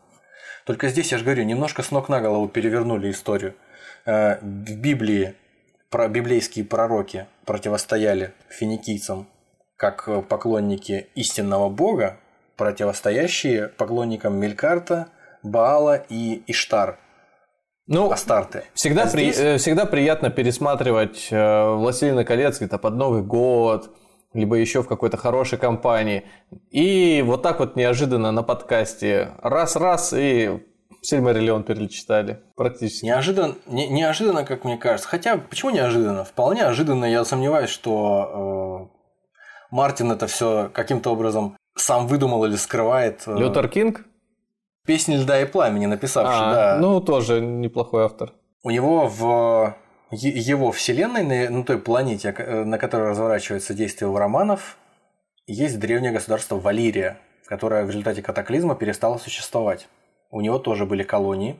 Только 0.65 0.89
здесь, 0.89 1.11
я 1.11 1.17
же 1.17 1.23
говорю, 1.23 1.43
немножко 1.43 1.83
с 1.83 1.91
ног 1.91 2.09
на 2.09 2.21
голову 2.21 2.47
перевернули 2.47 3.11
историю. 3.11 3.53
Э, 4.05 4.37
в 4.39 4.77
Библии 4.77 5.35
про 5.89 6.07
библейские 6.07 6.65
пророки 6.65 7.25
противостояли 7.45 8.33
финикийцам 8.49 9.27
как 9.77 10.27
поклонники 10.27 11.07
истинного 11.15 11.69
бога, 11.69 12.17
противостоящие 12.55 13.67
поклонникам 13.69 14.37
Мелькарта, 14.37 15.07
Баала 15.43 15.95
и 16.09 16.43
Иштар. 16.47 16.99
Ну, 17.87 18.09
Астарты. 18.09 18.63
Всегда, 18.73 19.03
а 19.03 19.07
здесь... 19.07 19.35
при, 19.35 19.45
э, 19.45 19.57
всегда 19.57 19.85
приятно 19.85 20.29
пересматривать 20.29 21.27
э, 21.31 21.75
«Властелина 21.75 22.23
колец» 22.23 22.57
где-то 22.57 22.77
под 22.77 22.95
Новый 22.95 23.21
год, 23.21 23.95
либо 24.33 24.55
еще 24.55 24.81
в 24.81 24.87
какой-то 24.87 25.17
хорошей 25.17 25.59
компании. 25.59 26.25
И 26.71 27.23
вот 27.25 27.43
так 27.43 27.59
вот 27.59 27.75
неожиданно 27.75 28.31
на 28.31 28.43
подкасте 28.43 29.29
раз-раз 29.41 30.13
и 30.13 30.63
Сильмариллион 31.05 31.63
перечитали 31.63 32.41
практически. 32.55 33.05
Неожиданно, 33.05 33.55
не, 33.67 33.87
неожиданно, 33.87 34.43
как 34.43 34.63
мне 34.63 34.77
кажется. 34.77 35.07
Хотя, 35.07 35.37
почему 35.37 35.71
неожиданно? 35.71 36.23
Вполне 36.23 36.63
ожиданно. 36.63 37.05
Я 37.05 37.23
сомневаюсь, 37.25 37.69
что 37.69 38.89
э, 38.91 38.95
Мартин 39.71 40.11
это 40.11 40.27
все 40.27 40.69
каким-то 40.73 41.11
образом 41.11 41.55
сам 41.75 42.07
выдумал 42.07 42.45
или 42.45 42.55
скрывает. 42.55 43.23
Э, 43.27 43.37
Лютер 43.37 43.67
Кинг? 43.67 44.05
Песни 44.85 45.15
льда 45.15 45.41
и 45.41 45.45
пламени 45.45 45.85
написавший, 45.85 46.47
а, 46.47 46.53
да. 46.53 46.77
Ну, 46.79 47.01
тоже 47.01 47.41
неплохой 47.41 48.05
автор. 48.05 48.33
У 48.63 48.69
него 48.69 49.07
в 49.07 49.75
его 50.11 50.71
вселенной, 50.71 51.23
на, 51.23 51.49
на 51.49 51.63
той 51.63 51.79
планете, 51.79 52.31
на 52.65 52.77
которой 52.77 53.09
разворачивается 53.09 53.73
действие 53.73 54.15
романов, 54.15 54.77
есть 55.47 55.79
древнее 55.79 56.11
государство 56.11 56.55
Валирия, 56.55 57.17
которое 57.45 57.85
в 57.85 57.89
результате 57.89 58.21
катаклизма 58.21 58.75
перестало 58.75 59.17
существовать. 59.17 59.87
У 60.35 60.41
него 60.41 60.59
тоже 60.59 60.85
были 60.85 61.01
колонии, 61.01 61.57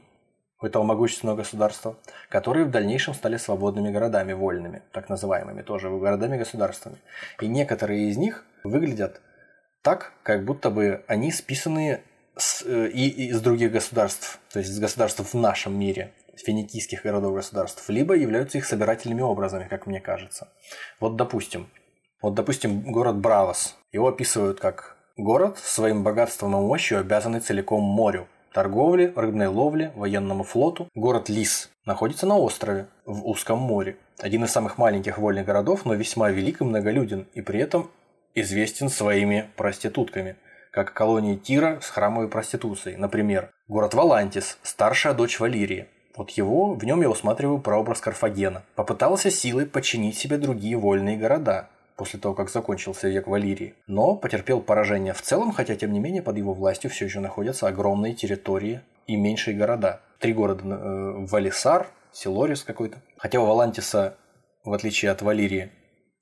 у 0.62 0.66
этого 0.66 0.84
могущественного 0.84 1.38
государства, 1.38 1.96
которые 2.28 2.66
в 2.66 2.72
дальнейшем 2.72 3.14
стали 3.14 3.38
свободными 3.38 3.90
городами, 3.90 4.34
вольными, 4.34 4.82
так 4.92 5.08
называемыми, 5.08 5.62
тоже 5.62 5.90
городами-государствами. 5.90 6.98
И 7.40 7.48
некоторые 7.48 8.10
из 8.10 8.18
них 8.18 8.44
выглядят 8.66 9.22
так, 9.82 10.12
как 10.24 10.44
будто 10.44 10.72
бы 10.72 11.06
они 11.08 11.32
списаны 11.32 12.02
с, 12.36 12.64
э, 12.66 12.90
и, 12.90 13.30
из 13.30 13.40
других 13.40 13.72
государств, 13.72 14.42
то 14.52 14.60
есть 14.60 14.72
из 14.72 14.80
государств 14.82 15.22
в 15.22 15.38
нашем 15.38 15.80
мире, 15.80 16.12
финикийских 16.36 17.04
городов-государств, 17.04 17.88
либо 17.88 18.14
являются 18.14 18.58
их 18.58 18.66
собирательными 18.66 19.22
образами, 19.22 19.70
как 19.70 19.88
мне 19.88 20.02
кажется. 20.02 20.50
Вот 21.00 21.16
допустим, 21.16 21.70
вот 22.22 22.34
допустим 22.34 22.82
город 22.92 23.16
Бравос. 23.16 23.78
Его 23.94 24.10
описывают 24.10 24.60
как 24.60 24.98
город 25.16 25.58
своим 25.60 26.04
богатством 26.04 26.58
и 26.58 26.60
мощью 26.60 27.00
обязанный 27.00 27.40
целиком 27.40 27.82
морю, 27.82 28.28
торговле, 28.56 29.12
рыбной 29.16 29.48
ловле, 29.48 29.92
военному 29.96 30.44
флоту. 30.44 30.88
Город 30.96 31.30
Лис 31.30 31.70
находится 31.86 32.26
на 32.26 32.38
острове 32.38 32.88
в 33.06 33.28
узком 33.28 33.60
море. 33.60 33.98
Один 34.20 34.46
из 34.46 34.52
самых 34.52 34.78
маленьких 34.78 35.18
вольных 35.18 35.46
городов, 35.46 35.86
но 35.86 35.94
весьма 35.94 36.30
велик 36.32 36.62
и 36.62 36.64
многолюден, 36.64 37.28
и 37.34 37.42
при 37.42 37.60
этом 37.60 37.92
известен 38.34 38.90
своими 38.90 39.50
проститутками– 39.58 40.38
как 40.76 40.92
колонии 40.92 41.38
Тира 41.38 41.80
с 41.82 41.90
храмовой 41.90 42.28
проституцией. 42.28 42.98
Например, 42.98 43.50
город 43.70 43.94
Валантис, 43.94 44.58
старшая 44.62 45.14
дочь 45.14 45.40
Валирии, 45.40 45.88
вот 46.18 46.32
его, 46.32 46.74
в 46.74 46.84
нем 46.84 47.02
я 47.02 47.10
усматриваю 47.10 47.60
прообраз 47.60 48.02
Карфагена. 48.02 48.64
Попытался 48.76 49.32
силой 49.32 49.68
подчинить 49.68 50.18
себе 50.18 50.38
другие 50.38 50.76
вольные 50.78 51.16
города, 51.16 51.70
после 51.96 52.20
того, 52.20 52.36
как 52.36 52.50
закончился 52.50 53.08
век 53.08 53.28
Валирии. 53.28 53.76
Но 53.88 54.16
потерпел 54.16 54.62
поражение 54.62 55.14
в 55.14 55.22
целом, 55.22 55.52
хотя, 55.52 55.76
тем 55.76 55.94
не 55.94 56.00
менее, 56.00 56.22
под 56.22 56.38
его 56.38 56.54
властью 56.54 56.90
все 56.90 57.06
еще 57.06 57.20
находятся 57.20 57.68
огромные 57.68 58.14
территории 58.14 58.82
и 59.08 59.16
меньшие 59.16 59.56
города. 59.56 60.02
Три 60.20 60.34
города 60.34 60.64
э, 60.66 61.26
Валисар, 61.26 61.88
Силорис 62.12 62.64
какой-то. 62.64 63.02
Хотя 63.18 63.40
у 63.40 63.46
Валантиса, 63.46 64.18
в 64.64 64.74
отличие 64.74 65.12
от 65.12 65.22
Валирии, 65.22 65.72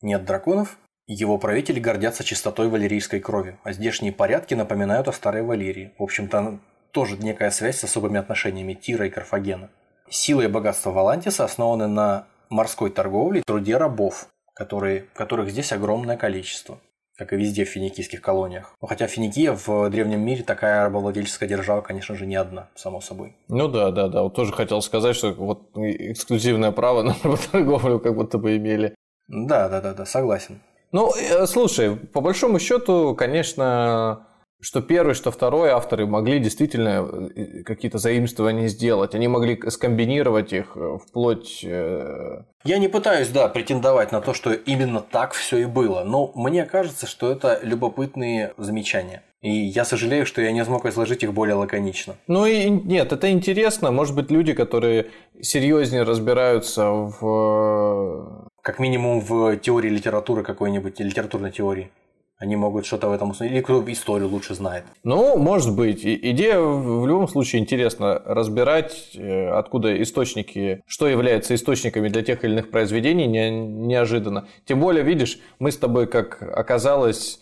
нет 0.01 0.25
драконов, 0.25 0.77
его 1.05 1.37
правители 1.37 1.79
гордятся 1.79 2.23
чистотой 2.23 2.69
валерийской 2.69 3.19
крови, 3.19 3.57
а 3.63 3.73
здешние 3.73 4.13
порядки 4.13 4.53
напоминают 4.53 5.07
о 5.07 5.11
старой 5.11 5.43
Валерии. 5.43 5.93
В 5.97 6.03
общем-то, 6.03 6.59
тоже 6.91 7.17
некая 7.17 7.51
связь 7.51 7.79
с 7.79 7.83
особыми 7.83 8.19
отношениями 8.19 8.73
Тира 8.73 9.07
и 9.07 9.09
Карфагена. 9.09 9.69
сила 10.09 10.41
и 10.41 10.47
богатство 10.47 10.91
Валантиса 10.91 11.43
основаны 11.43 11.87
на 11.87 12.27
морской 12.49 12.89
торговле 12.89 13.41
и 13.41 13.43
труде 13.43 13.77
рабов, 13.77 14.27
которые, 14.53 15.05
которых 15.13 15.49
здесь 15.49 15.71
огромное 15.71 16.17
количество 16.17 16.79
как 17.17 17.31
и 17.33 17.35
везде 17.35 17.63
в 17.63 17.69
финикийских 17.69 18.21
колониях. 18.21 18.73
Но 18.81 18.87
хотя 18.87 19.07
Финикия 19.07 19.53
в 19.53 19.89
древнем 19.89 20.21
мире 20.21 20.43
такая 20.43 20.85
рабовладельческая 20.85 21.47
держава, 21.47 21.81
конечно 21.81 22.15
же, 22.15 22.25
не 22.25 22.35
одна, 22.35 22.69
само 22.75 23.01
собой. 23.01 23.35
Ну 23.49 23.67
да, 23.67 23.91
да, 23.91 24.07
да. 24.07 24.23
Вот 24.23 24.33
тоже 24.33 24.51
хотел 24.51 24.81
сказать, 24.81 25.15
что 25.15 25.31
вот 25.33 25.69
эксклюзивное 25.75 26.71
право 26.71 27.01
на 27.03 27.15
работорговлю 27.23 27.99
как 27.99 28.15
будто 28.15 28.37
бы 28.37 28.57
имели. 28.57 28.95
Да, 29.27 29.69
да, 29.69 29.81
да, 29.81 29.93
да, 29.93 30.05
согласен. 30.05 30.59
Ну, 30.91 31.11
э, 31.15 31.45
слушай, 31.45 31.95
по 31.95 32.21
большому 32.21 32.59
счету, 32.59 33.15
конечно, 33.15 34.27
что 34.63 34.81
первый, 34.81 35.13
что 35.13 35.29
второй 35.29 35.69
авторы 35.71 36.07
могли 36.07 36.39
действительно 36.39 37.05
э, 37.35 37.63
какие-то 37.63 37.97
заимствования 37.97 38.67
сделать. 38.69 39.13
Они 39.13 39.27
могли 39.27 39.61
скомбинировать 39.69 40.53
их 40.53 40.71
э, 40.75 40.97
вплоть... 41.05 41.65
Э, 41.65 42.43
Я 42.63 42.77
не 42.77 42.87
пытаюсь, 42.87 43.27
да, 43.27 43.49
претендовать 43.49 44.13
на 44.13 44.21
то, 44.21 44.33
что 44.33 44.53
именно 44.53 45.01
так 45.01 45.33
все 45.33 45.57
и 45.57 45.65
было, 45.65 46.03
но 46.05 46.31
мне 46.33 46.63
кажется, 46.63 47.07
что 47.07 47.29
это 47.29 47.59
любопытные 47.61 48.53
замечания. 48.57 49.21
И 49.41 49.51
я 49.51 49.83
сожалею, 49.83 50.25
что 50.25 50.41
я 50.41 50.53
не 50.53 50.63
смог 50.63 50.85
изложить 50.85 51.23
их 51.23 51.33
более 51.33 51.55
лаконично. 51.55 52.15
Ну 52.27 52.45
и 52.45 52.69
нет, 52.69 53.11
это 53.11 53.29
интересно. 53.29 53.91
Может 53.91 54.15
быть, 54.15 54.31
люди, 54.31 54.53
которые 54.53 55.07
серьезнее 55.41 56.03
разбираются 56.03 56.89
в... 56.89 58.49
Как 58.61 58.79
минимум 58.79 59.19
в 59.19 59.57
теории 59.57 59.89
литературы 59.89 60.43
какой-нибудь, 60.43 61.01
литературной 61.01 61.51
теории. 61.51 61.91
Они 62.37 62.55
могут 62.55 62.85
что-то 62.85 63.07
в 63.07 63.11
этом 63.13 63.29
установить. 63.29 63.55
Или 63.55 63.63
кто 63.63 63.83
историю 63.91 64.29
лучше 64.29 64.53
знает. 64.53 64.83
Ну, 65.03 65.37
может 65.37 65.75
быть. 65.75 66.01
Идея 66.03 66.59
в 66.59 67.07
любом 67.07 67.27
случае 67.27 67.61
интересно 67.61 68.21
разбирать, 68.25 69.11
э, 69.15 69.47
откуда 69.49 70.01
источники, 70.01 70.83
что 70.85 71.07
является 71.07 71.55
источниками 71.55 72.09
для 72.09 72.21
тех 72.21 72.43
или 72.43 72.53
иных 72.53 72.71
произведений, 72.71 73.27
не, 73.27 73.49
неожиданно. 73.49 74.47
Тем 74.65 74.79
более, 74.79 75.03
видишь, 75.03 75.39
мы 75.59 75.71
с 75.71 75.77
тобой, 75.77 76.07
как 76.07 76.41
оказалось, 76.41 77.39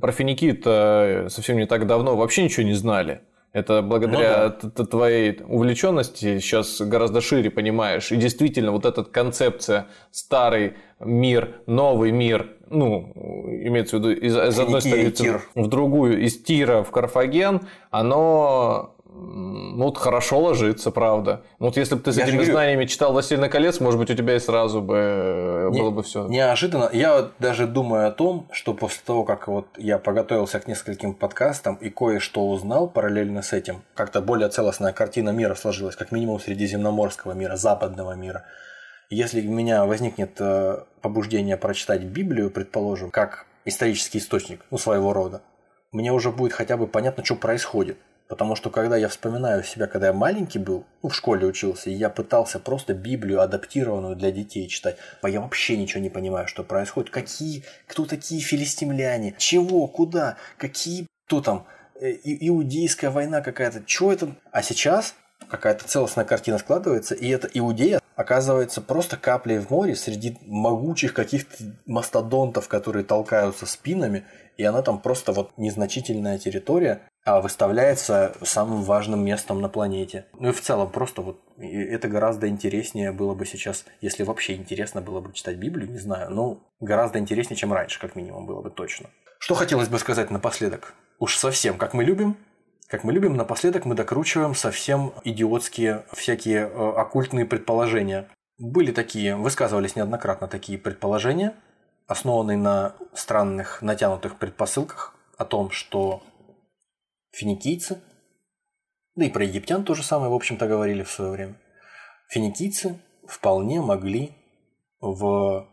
про 0.00 0.12
финикию-то 0.12 1.26
совсем 1.28 1.56
не 1.56 1.66
так 1.66 1.86
давно 1.86 2.16
вообще 2.16 2.44
ничего 2.44 2.64
не 2.64 2.74
знали. 2.74 3.22
Это 3.52 3.82
благодаря 3.82 4.56
ну, 4.62 4.70
да. 4.74 4.84
твоей 4.86 5.38
увлеченности 5.46 6.38
сейчас 6.38 6.80
гораздо 6.80 7.20
шире 7.20 7.50
понимаешь. 7.50 8.10
И 8.10 8.16
действительно, 8.16 8.72
вот 8.72 8.86
эта 8.86 9.04
концепция 9.04 9.88
старый 10.10 10.74
мир, 11.00 11.60
новый 11.66 12.12
мир, 12.12 12.56
ну, 12.70 13.12
имеется 13.14 13.98
в 13.98 14.00
виду 14.00 14.10
из, 14.10 14.34
из 14.34 14.58
одной 14.58 14.80
столицы 14.80 15.42
в 15.54 15.66
другую, 15.68 16.22
из 16.22 16.42
Тира 16.42 16.82
в 16.82 16.90
Карфаген, 16.90 17.60
оно 17.90 18.96
ну, 19.22 19.84
вот 19.84 19.98
хорошо 19.98 20.40
ложится, 20.40 20.90
правда. 20.90 21.42
Ну, 21.58 21.66
вот 21.66 21.76
если 21.76 21.94
бы 21.94 22.02
ты 22.02 22.12
с 22.12 22.16
я 22.16 22.24
этими 22.24 22.36
говорю, 22.36 22.52
знаниями 22.52 22.84
читал 22.86 23.12
«Властелина 23.12 23.48
колец», 23.48 23.80
может 23.80 23.98
быть, 23.98 24.10
у 24.10 24.14
тебя 24.14 24.36
и 24.36 24.38
сразу 24.38 24.82
бы 24.82 24.96
э, 24.96 25.68
не, 25.70 25.80
было 25.80 25.90
бы 25.90 26.02
все. 26.02 26.26
Неожиданно. 26.26 26.90
Я 26.92 27.16
вот 27.16 27.32
даже 27.38 27.66
думаю 27.66 28.08
о 28.08 28.10
том, 28.10 28.48
что 28.52 28.74
после 28.74 29.00
того, 29.04 29.24
как 29.24 29.48
вот 29.48 29.66
я 29.76 29.98
поготовился 29.98 30.60
к 30.60 30.66
нескольким 30.66 31.14
подкастам 31.14 31.76
и 31.76 31.88
кое-что 31.90 32.48
узнал 32.48 32.88
параллельно 32.88 33.42
с 33.42 33.52
этим, 33.52 33.82
как-то 33.94 34.20
более 34.20 34.48
целостная 34.48 34.92
картина 34.92 35.30
мира 35.30 35.54
сложилась, 35.54 35.96
как 35.96 36.12
минимум 36.12 36.40
средиземноморского 36.40 37.32
мира, 37.32 37.56
западного 37.56 38.12
мира. 38.12 38.44
Если 39.10 39.46
у 39.46 39.52
меня 39.52 39.84
возникнет 39.84 40.36
э, 40.40 40.80
побуждение 41.00 41.56
прочитать 41.56 42.02
Библию, 42.02 42.50
предположим, 42.50 43.10
как 43.10 43.46
исторический 43.64 44.18
источник, 44.18 44.60
ну, 44.70 44.78
своего 44.78 45.12
рода, 45.12 45.42
мне 45.92 46.12
уже 46.12 46.30
будет 46.30 46.52
хотя 46.52 46.76
бы 46.76 46.86
понятно, 46.86 47.24
что 47.24 47.36
происходит. 47.36 47.98
Потому 48.32 48.56
что 48.56 48.70
когда 48.70 48.96
я 48.96 49.08
вспоминаю 49.08 49.62
себя, 49.62 49.86
когда 49.86 50.06
я 50.06 50.12
маленький 50.14 50.58
был, 50.58 50.86
ну, 51.02 51.10
в 51.10 51.14
школе 51.14 51.46
учился, 51.46 51.90
и 51.90 51.92
я 51.92 52.08
пытался 52.08 52.58
просто 52.58 52.94
Библию, 52.94 53.42
адаптированную 53.42 54.16
для 54.16 54.30
детей 54.30 54.68
читать, 54.68 54.96
а 55.20 55.28
я 55.28 55.42
вообще 55.42 55.76
ничего 55.76 56.00
не 56.00 56.08
понимаю, 56.08 56.48
что 56.48 56.64
происходит. 56.64 57.10
Какие, 57.10 57.62
кто 57.86 58.06
такие 58.06 58.40
филистимляне, 58.40 59.34
чего, 59.36 59.86
куда, 59.86 60.38
какие, 60.56 61.06
кто 61.26 61.42
там, 61.42 61.66
э, 62.00 62.14
иудейская 62.24 63.10
война 63.10 63.42
какая-то, 63.42 63.82
что 63.84 64.10
это? 64.10 64.34
А 64.50 64.62
сейчас 64.62 65.14
какая-то 65.50 65.86
целостная 65.86 66.24
картина 66.24 66.56
складывается, 66.56 67.14
и 67.14 67.28
эта 67.28 67.50
Иудея 67.52 68.00
оказывается 68.16 68.80
просто 68.80 69.18
каплей 69.18 69.58
в 69.58 69.68
море 69.68 69.94
среди 69.94 70.38
могучих 70.46 71.12
каких-то 71.12 71.64
мастодонтов, 71.84 72.66
которые 72.66 73.04
толкаются 73.04 73.66
спинами, 73.66 74.24
и 74.56 74.64
она 74.64 74.80
там 74.80 75.02
просто 75.02 75.32
вот 75.32 75.50
незначительная 75.58 76.38
территория, 76.38 77.02
выставляется 77.24 78.34
самым 78.42 78.82
важным 78.82 79.24
местом 79.24 79.60
на 79.60 79.68
планете. 79.68 80.26
Ну 80.38 80.48
и 80.48 80.52
в 80.52 80.60
целом 80.60 80.90
просто 80.90 81.22
вот 81.22 81.40
это 81.58 82.08
гораздо 82.08 82.48
интереснее 82.48 83.12
было 83.12 83.34
бы 83.34 83.46
сейчас, 83.46 83.84
если 84.00 84.24
вообще 84.24 84.56
интересно 84.56 85.00
было 85.00 85.20
бы 85.20 85.32
читать 85.32 85.56
Библию, 85.56 85.90
не 85.90 85.98
знаю, 85.98 86.30
ну 86.30 86.62
гораздо 86.80 87.18
интереснее, 87.18 87.56
чем 87.56 87.72
раньше, 87.72 88.00
как 88.00 88.16
минимум, 88.16 88.46
было 88.46 88.60
бы 88.60 88.70
точно. 88.70 89.10
Что 89.38 89.54
хотелось 89.54 89.88
бы 89.88 89.98
сказать 89.98 90.30
напоследок? 90.30 90.94
Уж 91.18 91.36
совсем, 91.36 91.78
как 91.78 91.94
мы 91.94 92.04
любим, 92.04 92.36
как 92.88 93.04
мы 93.04 93.12
любим, 93.12 93.36
напоследок 93.36 93.84
мы 93.86 93.94
докручиваем 93.94 94.54
совсем 94.54 95.14
идиотские 95.24 96.04
всякие 96.12 96.68
э, 96.68 96.92
оккультные 96.96 97.46
предположения. 97.46 98.28
Были 98.58 98.92
такие, 98.92 99.34
высказывались 99.34 99.96
неоднократно 99.96 100.46
такие 100.46 100.78
предположения, 100.78 101.54
основанные 102.06 102.58
на 102.58 102.94
странных 103.14 103.80
натянутых 103.80 104.36
предпосылках 104.36 105.14
о 105.38 105.44
том, 105.44 105.70
что 105.70 106.22
финикийцы, 107.32 108.00
да 109.14 109.24
и 109.24 109.30
про 109.30 109.44
египтян 109.44 109.84
то 109.84 109.94
же 109.94 110.02
самое, 110.02 110.30
в 110.30 110.34
общем-то, 110.34 110.66
говорили 110.66 111.02
в 111.02 111.10
свое 111.10 111.30
время, 111.30 111.60
финикийцы 112.28 112.98
вполне 113.26 113.80
могли 113.80 114.32
в, 115.00 115.68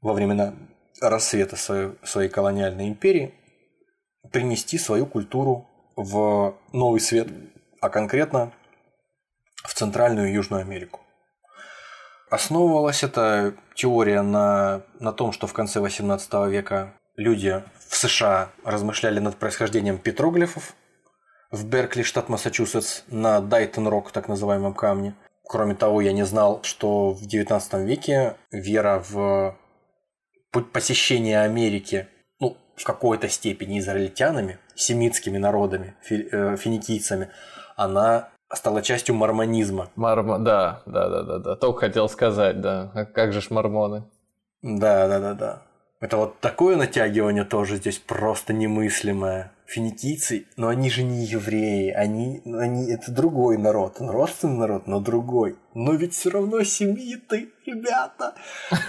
во 0.00 0.12
времена 0.12 0.54
рассвета 1.00 1.56
своей, 1.56 1.92
своей 2.02 2.28
колониальной 2.28 2.88
империи 2.88 3.34
принести 4.32 4.78
свою 4.78 5.06
культуру 5.06 5.68
в 5.94 6.56
Новый 6.72 7.00
Свет, 7.00 7.28
а 7.80 7.88
конкретно 7.88 8.52
в 9.64 9.74
Центральную 9.74 10.28
и 10.28 10.32
Южную 10.32 10.62
Америку. 10.62 11.00
Основывалась 12.28 13.02
эта 13.02 13.54
теория 13.74 14.22
на, 14.22 14.82
на 14.98 15.12
том, 15.12 15.32
что 15.32 15.46
в 15.46 15.52
конце 15.52 15.80
18 15.80 16.32
века 16.48 16.94
люди 17.14 17.62
в 17.88 17.96
США 17.96 18.50
размышляли 18.64 19.20
над 19.20 19.36
происхождением 19.36 19.98
петроглифов 19.98 20.74
в 21.50 21.66
Беркли, 21.66 22.02
штат 22.02 22.28
Массачусетс, 22.28 23.02
на 23.08 23.40
Дайтон-Рок, 23.40 24.10
так 24.12 24.28
называемом 24.28 24.74
камне. 24.74 25.14
Кроме 25.44 25.74
того, 25.74 26.00
я 26.00 26.12
не 26.12 26.24
знал, 26.24 26.60
что 26.62 27.12
в 27.12 27.26
19 27.26 27.74
веке 27.86 28.36
вера 28.50 29.02
в 29.08 29.56
посещение 30.72 31.42
Америки 31.42 32.08
в 32.76 32.84
какой-то 32.84 33.28
степени 33.28 33.78
израильтянами, 33.78 34.58
семитскими 34.74 35.38
народами, 35.38 35.96
э, 36.10 36.56
финикийцами, 36.56 37.30
она 37.76 38.28
стала 38.52 38.82
частью 38.82 39.14
мормонизма. 39.14 39.88
Мармо, 39.96 40.38
да, 40.38 40.82
да, 40.86 41.08
да, 41.08 41.22
да, 41.22 41.38
да. 41.38 41.56
Только 41.56 41.80
хотел 41.80 42.08
сказать, 42.08 42.60
да. 42.60 42.90
А 42.94 43.04
как 43.04 43.32
же 43.32 43.40
ж 43.40 43.50
мормоны? 43.50 44.04
Да, 44.62 45.08
да, 45.08 45.20
да, 45.20 45.34
да. 45.34 45.62
Это 46.06 46.18
вот 46.18 46.38
такое 46.38 46.76
натягивание 46.76 47.42
тоже 47.42 47.78
здесь 47.78 47.98
просто 47.98 48.52
немыслимое. 48.52 49.50
Финикийцы, 49.66 50.46
но 50.56 50.68
они 50.68 50.88
же 50.88 51.02
не 51.02 51.24
евреи, 51.24 51.90
они, 51.90 52.42
они 52.44 52.92
это 52.92 53.10
другой 53.10 53.58
народ, 53.58 53.96
он 53.98 54.10
родственный 54.10 54.58
народ, 54.58 54.86
но 54.86 55.00
другой. 55.00 55.56
Но 55.74 55.94
ведь 55.94 56.14
все 56.14 56.30
равно 56.30 56.62
семиты, 56.62 57.48
ребята. 57.66 58.34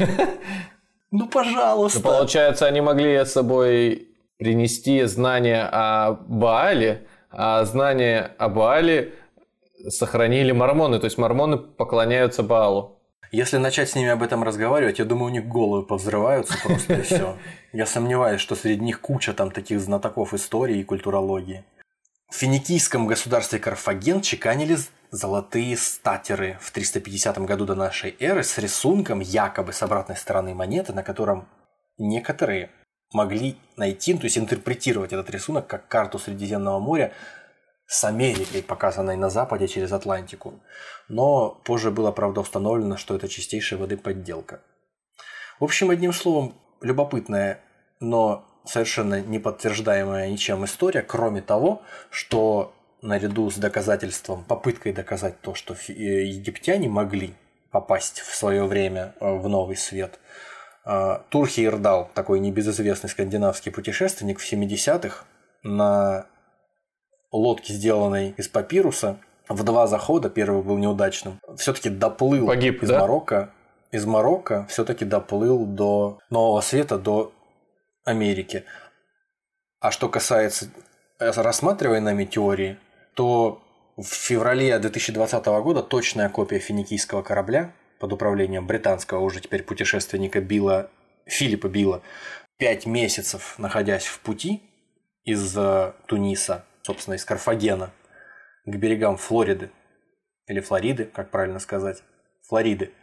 Ну, 1.10 1.26
пожалуйста. 1.30 2.02
Ну, 2.04 2.04
получается, 2.04 2.66
они 2.68 2.82
могли 2.82 3.16
с 3.16 3.32
собой 3.32 4.10
принести 4.38 5.02
знания 5.06 5.64
о 5.72 6.12
Баале, 6.28 7.08
а 7.32 7.64
знания 7.64 8.36
о 8.38 8.50
Баале 8.50 9.14
сохранили 9.88 10.52
мормоны, 10.52 11.00
то 11.00 11.06
есть 11.06 11.18
мормоны 11.18 11.58
поклоняются 11.58 12.44
Баалу. 12.44 12.97
Если 13.32 13.58
начать 13.58 13.90
с 13.90 13.96
ними 13.96 14.10
об 14.10 14.24
этом 14.24 14.44
разговаривать, 14.44 15.00
я 15.00 15.06
думаю, 15.06 15.32
у 15.32 15.34
них 15.34 15.48
головы 15.48 15.84
повзрываются 15.84 16.58
просто 16.64 16.94
и 16.96 17.02
все. 17.02 17.38
Я 17.74 17.86
сомневаюсь, 17.86 18.42
что 18.42 18.56
среди 18.56 18.84
них 18.84 19.02
куча 19.02 19.34
там 19.34 19.52
таких 19.52 19.80
знатоков 19.80 20.34
истории 20.34 20.80
и 20.80 20.84
культурологии. 20.84 21.64
В 22.30 22.36
финикийском 22.36 23.08
государстве 23.08 23.60
Карфаген 23.60 24.22
чеканили 24.22 24.78
золотые 25.12 25.78
статеры 25.78 26.58
в 26.62 26.72
350 26.72 27.38
году 27.40 27.66
до 27.66 27.76
нашей 27.76 28.16
эры 28.20 28.44
с 28.44 28.58
рисунком 28.58 29.22
якобы 29.22 29.74
с 29.74 29.82
обратной 29.82 30.18
стороны 30.18 30.54
монеты, 30.54 30.94
на 30.94 31.04
котором 31.04 31.48
некоторые 31.98 32.70
могли 33.14 33.58
найти, 33.78 34.14
то 34.14 34.26
есть 34.26 34.38
интерпретировать 34.38 35.14
этот 35.14 35.30
рисунок 35.30 35.68
как 35.68 35.88
карту 35.88 36.20
Средиземного 36.20 36.80
моря 36.80 37.14
с 37.88 38.04
Америкой, 38.04 38.62
показанной 38.62 39.16
на 39.16 39.30
западе 39.30 39.68
через 39.68 39.92
Атлантику. 39.94 40.60
Но 41.08 41.62
позже 41.64 41.90
было, 41.90 42.12
правда, 42.12 42.42
установлено, 42.42 42.98
что 42.98 43.16
это 43.16 43.30
чистейшей 43.30 43.78
воды 43.78 43.98
подделка. 43.98 44.62
В 45.60 45.64
общем, 45.64 45.90
одним 45.90 46.14
словом, 46.14 46.54
любопытная, 46.82 47.62
но 48.00 48.46
совершенно 48.66 49.22
не 49.22 49.40
подтверждаемая 49.40 50.30
ничем 50.30 50.66
история, 50.66 51.02
кроме 51.02 51.42
того, 51.42 51.82
что 52.12 52.74
наряду 53.02 53.50
с 53.50 53.56
доказательством, 53.56 54.44
попыткой 54.44 54.92
доказать 54.92 55.40
то, 55.42 55.56
что 55.56 55.74
э, 55.74 55.94
египтяне 55.94 56.90
могли 56.90 57.36
попасть 57.72 58.20
в 58.20 58.36
свое 58.36 58.66
время 58.66 59.14
э, 59.20 59.32
в 59.32 59.48
новый 59.48 59.78
свет, 59.78 60.20
э, 60.86 61.20
Турхи 61.30 61.66
Ирдал, 61.66 62.10
такой 62.14 62.40
небезызвестный 62.40 63.10
скандинавский 63.10 63.72
путешественник 63.72 64.40
в 64.40 64.52
70-х, 64.52 65.26
на 65.64 66.28
лодке, 67.32 67.74
сделанной 67.74 68.34
из 68.38 68.48
папируса, 68.48 69.20
в 69.50 69.64
два 69.64 69.88
захода, 69.88 70.30
первый 70.30 70.62
был 70.62 70.78
неудачным, 70.78 71.40
все-таки 71.58 71.90
доплыл 71.90 72.48
Погиб, 72.48 72.84
из 72.84 72.90
да? 72.90 73.00
Марокко, 73.00 73.54
из 73.92 74.06
Марокко 74.06 74.66
все-таки 74.70 75.06
доплыл 75.06 75.66
до 75.66 76.20
Нового 76.30 76.62
Света, 76.62 76.98
до 76.98 77.32
Америки. 78.04 78.66
А 79.80 79.92
что 79.92 80.10
касается 80.10 80.70
рассматриваемой 81.20 82.02
нами 82.02 82.26
теории, 82.26 82.78
то 83.14 83.62
в 83.96 84.06
феврале 84.06 84.78
2020 84.78 85.46
года 85.46 85.82
точная 85.82 86.30
копия 86.30 86.60
финикийского 86.60 87.22
корабля 87.22 87.74
под 88.00 88.14
управлением 88.14 88.68
британского 88.68 89.20
уже 89.20 89.42
теперь 89.42 89.64
путешественника 89.64 90.40
Билла, 90.40 90.92
Филиппа 91.26 91.68
Билла, 91.68 92.02
пять 92.58 92.86
месяцев 92.86 93.56
находясь 93.58 94.06
в 94.06 94.20
пути 94.20 94.62
из 95.24 95.58
э, 95.58 95.94
Туниса, 96.06 96.66
собственно, 96.88 97.16
из 97.16 97.26
Карфагена, 97.26 97.92
к 98.66 98.76
берегам 98.76 99.18
Флориды, 99.18 99.72
или 100.48 100.62
Флориды, 100.62 101.04
как 101.04 101.30
правильно 101.32 101.60
сказать, 101.60 102.02
Флориды, 102.48 102.94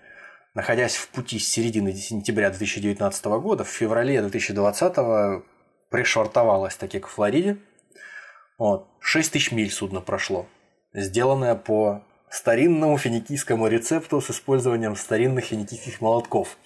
находясь 0.55 0.97
в 0.97 1.09
пути 1.09 1.39
с 1.39 1.47
середины 1.47 1.93
сентября 1.93 2.49
2019 2.49 3.25
года, 3.27 3.65
в 3.65 3.69
феврале 3.69 4.23
2020 4.23 5.45
пришвартовалась 5.91 6.77
таки 6.77 6.99
к 6.99 7.09
Флориде. 7.09 7.59
Вот. 8.59 8.89
6 9.01 9.33
тысяч 9.33 9.53
миль 9.53 9.71
судно 9.71 10.01
прошло, 10.01 10.47
сделанное 10.95 11.55
по 11.55 12.03
старинному 12.31 12.97
финикийскому 12.97 13.67
рецепту 13.67 14.23
с 14.23 14.31
использованием 14.31 14.97
старинных 14.97 15.45
финикийских 15.45 16.01
молотков, 16.01 16.57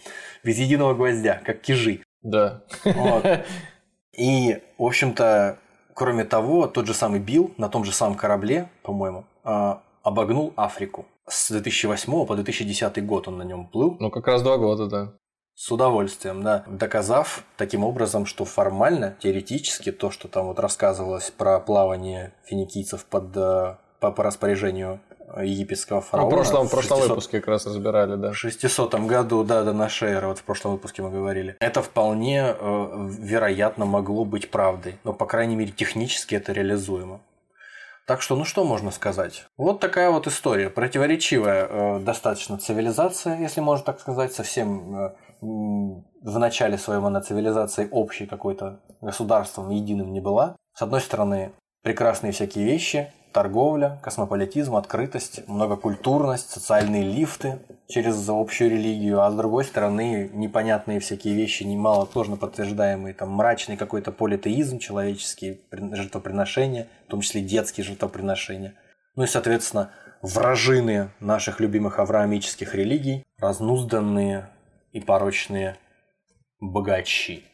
без 0.45 0.59
единого 0.59 0.95
гвоздя, 0.95 1.43
как 1.45 1.63
кижи. 1.63 2.05
Да. 2.23 2.63
Вот. 2.85 3.25
И, 4.17 4.63
в 4.79 4.85
общем-то, 4.85 5.59
кроме 5.99 6.25
того, 6.25 6.69
тот 6.69 6.87
же 6.87 6.95
самый 6.95 7.19
Билл 7.19 7.51
на 7.57 7.69
том 7.69 7.85
же 7.85 7.93
самом 7.93 8.15
корабле, 8.15 8.71
по-моему, 8.85 9.25
а, 9.43 9.83
обогнул 10.05 10.53
Африку. 10.55 11.07
С 11.29 11.51
2008 11.51 12.25
по 12.25 12.37
2010 12.37 13.05
год 13.05 13.27
он 13.27 13.39
на 13.39 13.43
нем 13.43 13.67
плыл. 13.67 13.97
Ну, 13.99 14.09
как 14.09 14.29
раз 14.29 14.43
два 14.43 14.59
года, 14.59 14.87
да. 14.87 15.13
С 15.57 15.73
удовольствием, 15.73 16.45
да. 16.45 16.65
Доказав 16.69 17.45
таким 17.57 17.83
образом, 17.83 18.27
что 18.27 18.45
формально, 18.45 19.17
теоретически, 19.19 19.91
то, 19.91 20.13
что 20.13 20.29
там 20.29 20.47
вот 20.47 20.61
рассказывалось 20.61 21.33
про 21.33 21.59
плавание 21.59 22.33
финикийцев 22.45 23.05
под, 23.05 23.37
э, 23.37 23.77
по, 23.99 24.13
по 24.13 24.23
распоряжению 24.23 25.01
египетского 25.43 25.97
Ну, 25.97 26.03
фараона. 26.03 26.31
в 26.31 26.35
прошлом, 26.35 26.67
в 26.67 26.71
прошлом 26.71 26.99
600 26.99 27.09
выпуске 27.11 27.41
как 27.41 27.49
раз 27.49 27.67
разбирали, 27.67 28.17
да. 28.17 28.33
в 28.33 28.37
600 28.37 28.95
году, 28.95 29.45
да, 29.45 29.63
до 29.65 29.73
нашей 29.73 30.11
эры, 30.11 30.29
вот 30.29 30.39
в 30.39 30.43
прошлом 30.43 30.73
выпуске 30.73 31.03
мы 31.03 31.11
говорили. 31.11 31.57
Это 31.61 31.83
вполне 31.83 32.55
э, 32.59 33.09
вероятно 33.19 33.85
могло 33.85 34.25
быть 34.25 34.51
правдой, 34.51 34.99
но, 35.05 35.13
по 35.13 35.27
крайней 35.27 35.57
мере, 35.57 35.73
технически 35.73 36.35
это 36.35 36.53
реализуемо. 36.53 37.21
Так 38.07 38.23
что, 38.23 38.37
ну 38.37 38.47
что 38.47 38.65
можно 38.65 38.91
сказать? 38.91 39.45
Вот 39.59 39.81
такая 39.81 40.11
вот 40.11 40.27
история. 40.27 40.71
Противоречивая 40.71 41.67
э, 41.69 42.01
достаточно 42.01 42.57
цивилизация, 42.57 43.39
если 43.39 43.61
можно 43.61 43.85
так 43.85 44.01
сказать. 44.01 44.33
Совсем 44.33 44.97
э, 44.97 45.11
в 45.43 46.39
начале 46.39 46.79
своем 46.79 47.05
она 47.05 47.21
цивилизацией 47.21 47.91
общей 47.91 48.25
какой-то 48.25 48.81
государством 49.03 49.69
единым 49.69 50.15
не 50.15 50.21
была. 50.21 50.57
С 50.75 50.81
одной 50.81 51.03
стороны, 51.03 51.53
прекрасные 51.83 52.33
всякие 52.33 52.65
вещи, 52.65 53.13
торговля, 53.33 54.01
космополитизм, 54.03 54.77
открытость, 54.77 55.47
многокультурность, 55.49 56.51
социальные 56.51 57.05
лифты 57.05 57.61
через 57.89 58.29
общую 58.29 58.71
религию, 58.71 59.23
а 59.23 59.31
с 59.31 59.35
другой 59.35 59.65
стороны 59.65 60.31
непонятные 60.33 61.01
всякие 61.01 61.35
вещи, 61.35 61.63
немало 61.63 62.09
сложно 62.11 62.37
подтверждаемые, 62.37 63.15
там 63.15 63.31
мрачный 63.31 63.77
какой-то 63.77 64.13
политеизм 64.13 64.79
человеческий, 64.79 65.61
при- 65.71 65.95
жертвоприношения, 65.95 66.89
в 67.07 67.11
том 67.11 67.21
числе 67.21 67.41
детские 67.41 67.85
жертвоприношения. 67.85 68.75
Ну 69.15 69.25
и, 69.25 69.27
соответственно, 69.27 69.91
вражины 70.23 71.11
наших 71.21 71.61
любимых 71.61 71.99
авраамических 71.99 72.75
религий, 72.75 73.25
разнузданные 73.39 74.49
и 74.93 75.01
порочные 75.01 75.77
богачи. 76.61 77.45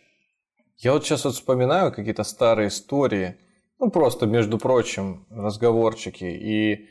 Я 0.78 0.92
вот 0.92 1.04
сейчас 1.04 1.24
вот 1.24 1.34
вспоминаю 1.34 1.92
какие-то 1.92 2.24
старые 2.24 2.68
истории, 2.68 3.36
ну 3.78 3.90
просто, 3.90 4.26
между 4.26 4.58
прочим, 4.58 5.26
разговорчики, 5.30 6.24
и 6.24 6.88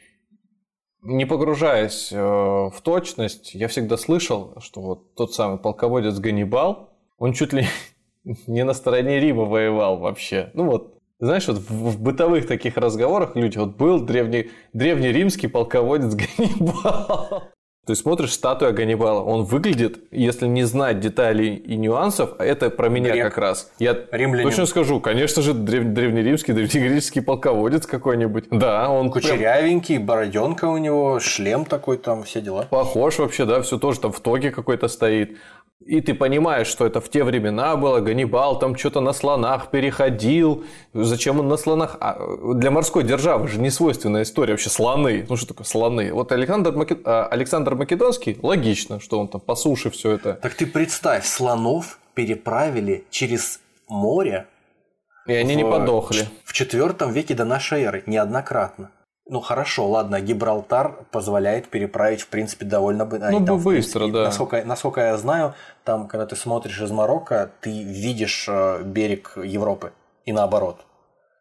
не 1.04 1.26
погружаясь 1.26 2.12
э, 2.12 2.18
в 2.18 2.76
точность, 2.82 3.54
я 3.54 3.68
всегда 3.68 3.98
слышал, 3.98 4.56
что 4.60 4.82
вот 4.82 5.16
тот 5.16 5.34
самый 5.34 5.58
полководец 5.58 6.18
Ганнибал, 6.20 6.92
он 7.18 7.34
чуть 7.34 7.54
ли 7.54 7.66
не 8.48 8.64
на 8.64 8.74
стороне 8.74 9.20
Рима 9.20 9.44
воевал 9.44 10.00
вообще. 10.00 10.52
Ну 10.54 10.66
вот, 10.66 10.98
знаешь, 11.20 11.48
вот 11.48 11.58
в, 11.58 11.70
в 11.70 12.02
бытовых 12.02 12.48
таких 12.48 12.78
разговорах 12.78 13.36
люди, 13.36 13.58
вот 13.58 13.76
был 13.76 14.00
древний, 14.00 14.52
древнеримский 14.74 15.50
полководец 15.50 16.16
Ганнибал. 16.38 17.53
Есть 17.86 18.02
смотришь 18.04 18.32
статуя 18.32 18.72
Ганнибала, 18.72 19.22
он 19.22 19.44
выглядит, 19.44 20.00
если 20.10 20.48
не 20.48 20.64
знать 20.64 21.02
деталей 21.02 21.56
и 21.56 21.76
нюансов, 21.76 22.30
а 22.40 22.46
это 22.46 22.70
про 22.70 22.88
меня 22.88 23.12
Грек. 23.12 23.26
как 23.26 23.38
раз. 23.38 23.72
Я 23.78 23.98
Римлянин. 24.10 24.48
точно 24.48 24.66
скажу, 24.68 25.02
конечно 25.02 25.42
же, 25.42 25.52
древ- 25.54 25.92
древнеримский, 25.92 26.54
древнегреческий 26.54 27.22
полководец 27.22 27.86
какой-нибудь. 27.86 28.46
Да, 28.52 28.90
он 28.90 29.12
прям 29.12 29.22
Кучерявенький, 29.22 29.98
бороденка 29.98 30.66
у 30.70 30.78
него, 30.78 31.20
шлем 31.20 31.66
такой 31.66 31.98
там, 31.98 32.24
все 32.24 32.40
дела. 32.40 32.68
похож 32.70 33.18
вообще, 33.20 33.44
да, 33.44 33.62
все 33.62 33.78
тоже 33.78 34.00
там 34.00 34.14
в 34.14 34.20
тоге 34.22 34.52
какой-то 34.52 34.88
стоит. 34.88 35.38
И 35.86 36.00
ты 36.02 36.14
понимаешь, 36.14 36.68
что 36.68 36.86
это 36.86 37.02
в 37.02 37.10
те 37.10 37.24
времена 37.24 37.76
было, 37.76 38.00
Ганнибал 38.00 38.58
там 38.60 38.76
что-то 38.78 39.02
на 39.02 39.12
слонах 39.14 39.70
переходил. 39.70 40.64
Зачем 40.94 41.40
он 41.40 41.48
на 41.50 41.58
слонах? 41.58 41.98
А 42.00 42.18
для 42.54 42.72
морской 42.72 43.04
державы 43.04 43.48
же 43.48 43.60
не 43.60 43.70
свойственная 43.70 44.24
история 44.24 44.54
вообще 44.54 44.70
слоны. 44.70 45.26
Ну 45.28 45.36
что 45.36 45.48
такое 45.48 45.66
слоны? 45.66 46.14
Вот 46.14 46.32
Александр, 46.32 46.72
Маке- 46.74 47.02
а, 47.04 47.26
Александр 47.28 47.76
Македонский, 47.76 48.38
логично, 48.42 49.00
что 49.00 49.20
он 49.20 49.28
там 49.28 49.42
по 49.42 49.56
суше 49.56 49.90
все 49.90 50.12
это. 50.12 50.34
Так 50.36 50.54
ты 50.54 50.66
представь, 50.66 51.26
слонов 51.26 52.00
переправили 52.14 53.04
через 53.10 53.60
море 53.90 54.48
И 55.28 55.34
они 55.34 55.56
не 55.56 55.64
в- 55.64 55.70
подохли. 55.72 56.28
в 56.46 56.54
четвертом 56.54 57.12
веке 57.12 57.34
до 57.36 57.44
нашей 57.46 57.84
эры 57.84 58.04
неоднократно. 58.06 58.90
Ну 59.26 59.40
хорошо, 59.40 59.88
ладно, 59.88 60.20
Гибралтар 60.20 61.06
позволяет 61.12 61.70
переправить, 61.70 62.22
в 62.22 62.28
принципе, 62.28 62.66
довольно 62.66 63.06
бы- 63.06 63.20
Ну, 63.20 63.46
там, 63.46 63.60
быстро, 63.60 64.00
принципе, 64.02 64.12
да. 64.12 64.24
Насколько, 64.26 64.64
насколько 64.66 65.02
я 65.02 65.18
знаю, 65.18 65.54
там, 65.86 66.08
когда 66.08 66.26
ты 66.26 66.36
смотришь 66.36 66.82
из 66.82 66.92
Марокко, 66.92 67.50
ты 67.62 67.84
видишь 67.84 68.48
э, 68.50 68.84
берег 68.84 69.38
Европы 69.38 69.94
и 70.26 70.34
наоборот. 70.34 70.78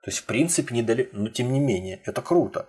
То 0.04 0.10
есть, 0.10 0.18
в 0.18 0.26
принципе, 0.26 0.74
недалеко, 0.76 1.10
но 1.12 1.28
тем 1.28 1.52
не 1.52 1.60
менее, 1.60 2.00
это 2.04 2.22
круто. 2.22 2.66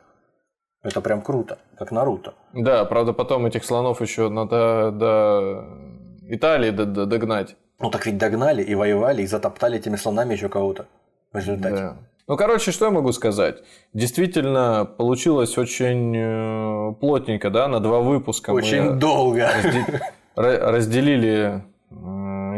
Это 0.81 0.99
прям 0.99 1.21
круто, 1.21 1.59
как 1.77 1.91
Наруто. 1.91 2.33
Да, 2.53 2.83
правда, 2.85 3.13
потом 3.13 3.45
этих 3.45 3.63
слонов 3.65 4.01
еще 4.01 4.29
надо 4.29 4.91
до 4.91 5.65
Италии 6.27 6.71
догнать. 6.71 7.55
Ну 7.79 7.89
так 7.89 8.05
ведь 8.05 8.17
догнали 8.17 8.63
и 8.63 8.75
воевали, 8.75 9.21
и 9.21 9.27
затоптали 9.27 9.77
этими 9.77 9.95
слонами 9.95 10.33
еще 10.33 10.49
кого-то 10.49 10.85
в 11.31 11.37
результате. 11.37 11.75
Да. 11.75 11.97
Ну, 12.27 12.37
короче, 12.37 12.71
что 12.71 12.85
я 12.85 12.91
могу 12.91 13.11
сказать? 13.11 13.63
Действительно, 13.93 14.85
получилось 14.85 15.57
очень 15.57 16.13
э, 16.15 16.93
плотненько, 16.99 17.49
да, 17.49 17.67
на 17.67 17.79
два 17.79 17.99
выпуска. 17.99 18.51
мы 18.51 18.59
Очень 18.59 18.99
долго. 18.99 19.39
разде- 19.41 20.01
ра- 20.35 20.71
разделили 20.71 21.63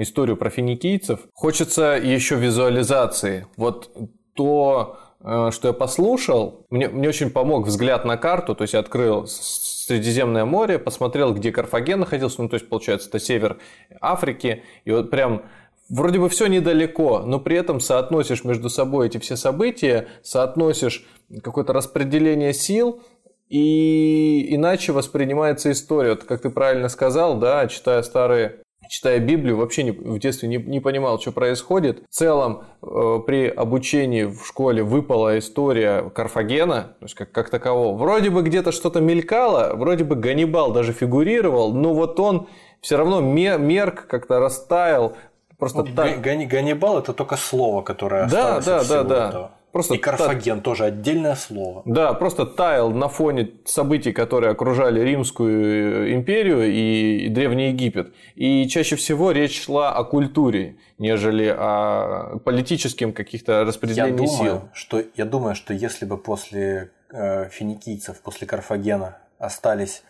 историю 0.02 0.38
про 0.38 0.50
финикийцев. 0.50 1.22
Хочется 1.34 2.00
еще 2.02 2.36
визуализации. 2.36 3.48
Вот 3.58 3.90
то, 4.36 4.98
э, 5.22 5.50
что 5.52 5.68
я 5.70 5.74
послушал, 5.74 6.66
мне, 6.70 6.88
мне 6.88 7.10
очень 7.10 7.30
помог 7.32 7.66
взгляд 7.66 8.06
на 8.06 8.18
карту. 8.18 8.54
То 8.56 8.64
есть 8.64 8.74
я 8.76 8.82
открыл 8.82 9.26
Средиземное 9.28 10.46
море, 10.46 10.80
посмотрел, 10.80 11.34
где 11.34 11.52
Карфаген 11.52 12.00
находился. 12.00 12.42
Ну, 12.42 12.50
то 12.50 12.56
есть, 12.56 12.68
получается, 12.70 13.08
это 13.10 13.20
север 13.20 13.58
Африки. 14.02 14.64
И 14.84 14.92
вот 14.92 15.10
прям 15.12 15.44
вроде 15.90 16.20
бы 16.20 16.30
все 16.30 16.48
недалеко, 16.48 17.20
но 17.26 17.40
при 17.40 17.58
этом 17.58 17.80
соотносишь 17.80 18.44
между 18.44 18.70
собой 18.70 19.08
эти 19.08 19.18
все 19.18 19.36
события, 19.36 20.08
соотносишь 20.24 21.06
какое-то 21.44 21.74
распределение 21.74 22.54
сил, 22.54 23.02
и 23.50 24.56
иначе 24.56 24.92
воспринимается 24.92 25.72
история. 25.72 26.12
Вот, 26.12 26.24
как 26.24 26.42
ты 26.42 26.50
правильно 26.50 26.90
сказал, 26.90 27.38
да, 27.38 27.68
читая 27.68 28.02
старые 28.02 28.60
читая 28.90 29.20
Библию, 29.20 29.58
вообще 29.58 29.84
не- 29.84 29.92
в 29.92 30.20
детстве 30.20 30.48
не, 30.48 30.58
не 30.58 30.80
понимал, 30.80 31.20
что 31.20 31.32
происходит. 31.32 32.04
В 32.10 32.14
целом, 32.14 32.64
э, 32.84 33.20
при 33.26 33.48
обучении 33.48 34.24
в 34.26 34.46
школе 34.46 34.84
выпала 34.84 35.38
история 35.40 36.10
Карфагена, 36.10 36.96
то 37.00 37.06
есть 37.06 37.16
как, 37.16 37.32
как 37.32 37.50
такового. 37.50 37.98
Вроде 37.98 38.30
бы 38.30 38.42
где-то 38.44 38.72
что-то 38.72 39.02
мелькало, 39.02 39.74
вроде 39.76 40.04
бы 40.04 40.16
Ганнибал 40.16 40.72
даже 40.72 40.94
фигурировал, 40.94 41.74
но 41.74 41.94
вот 41.94 42.20
он 42.20 42.48
все 42.82 42.98
равно 42.98 43.22
ме- 43.22 43.58
мерк, 43.58 44.08
как-то 44.08 44.40
растаял. 44.40 45.16
Просто 45.66 45.82
Вот 45.82 45.96
так. 45.96 46.22
Ганнибал 46.22 47.00
это 47.00 47.12
только 47.12 47.38
слово, 47.38 47.82
которое 47.82 48.28
Да, 48.30 48.58
осталось 48.58 48.66
да, 48.66 48.78
от 48.78 48.84
всего 48.84 49.04
да, 49.04 49.04
да. 49.04 49.30
этого. 49.30 49.52
Просто 49.72 49.96
И 49.96 49.98
Карфаген 49.98 50.62
тоже 50.62 50.86
отдельное 50.86 51.34
слово. 51.34 51.82
Да, 51.86 52.14
просто 52.14 52.46
таял 52.46 52.92
на 52.92 53.10
фоне 53.10 53.50
событий, 53.66 54.12
которые 54.12 54.52
окружали 54.52 55.02
Римскую 55.02 56.14
империю 56.14 56.72
и 56.72 57.30
Древний 57.30 57.70
Египет. 57.70 58.14
И 58.36 58.68
чаще 58.68 58.96
всего 58.96 59.32
речь 59.32 59.64
шла 59.64 59.92
о 59.92 60.04
культуре, 60.04 60.78
нежели 61.00 61.48
о 61.48 62.38
политическом 62.46 63.12
каких-то 63.12 63.66
распределении 63.66 64.12
я 64.12 64.18
думаю, 64.18 64.38
сил. 64.38 64.62
Что, 64.72 65.02
я 65.16 65.26
думаю, 65.26 65.56
что 65.56 65.74
если 65.74 66.06
бы 66.06 66.20
после 66.20 66.92
э, 67.10 67.50
финикийцев, 67.50 68.22
после 68.22 68.46
Карфагена 68.46 69.18
остались 69.40 70.04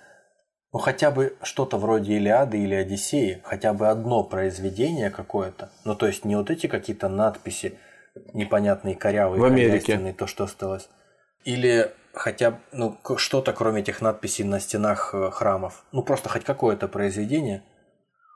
ну 0.76 0.80
хотя 0.80 1.10
бы 1.10 1.38
что-то 1.42 1.78
вроде 1.78 2.18
Илиады 2.18 2.58
или 2.58 2.76
Одиссеи, 2.76 3.40
хотя 3.46 3.72
бы 3.72 3.88
одно 3.88 4.26
произведение 4.26 5.10
какое-то, 5.10 5.70
ну 5.86 5.96
то 5.96 6.06
есть 6.06 6.26
не 6.26 6.36
вот 6.36 6.50
эти 6.50 6.68
какие-то 6.68 7.08
надписи, 7.08 7.80
непонятные, 8.34 8.94
корявые, 8.94 9.40
В 9.40 9.46
Америке. 9.46 10.14
то, 10.18 10.28
что 10.28 10.44
осталось. 10.44 10.90
Или 11.46 11.94
хотя 12.14 12.52
бы 12.52 12.58
ну, 12.74 12.98
что-то, 13.16 13.54
кроме 13.54 13.84
этих 13.84 14.02
надписей 14.02 14.44
на 14.44 14.60
стенах 14.60 15.12
э, 15.14 15.32
храмов. 15.32 15.86
Ну, 15.94 16.04
просто 16.04 16.28
хоть 16.28 16.44
какое-то 16.44 16.90
произведение. 16.90 17.64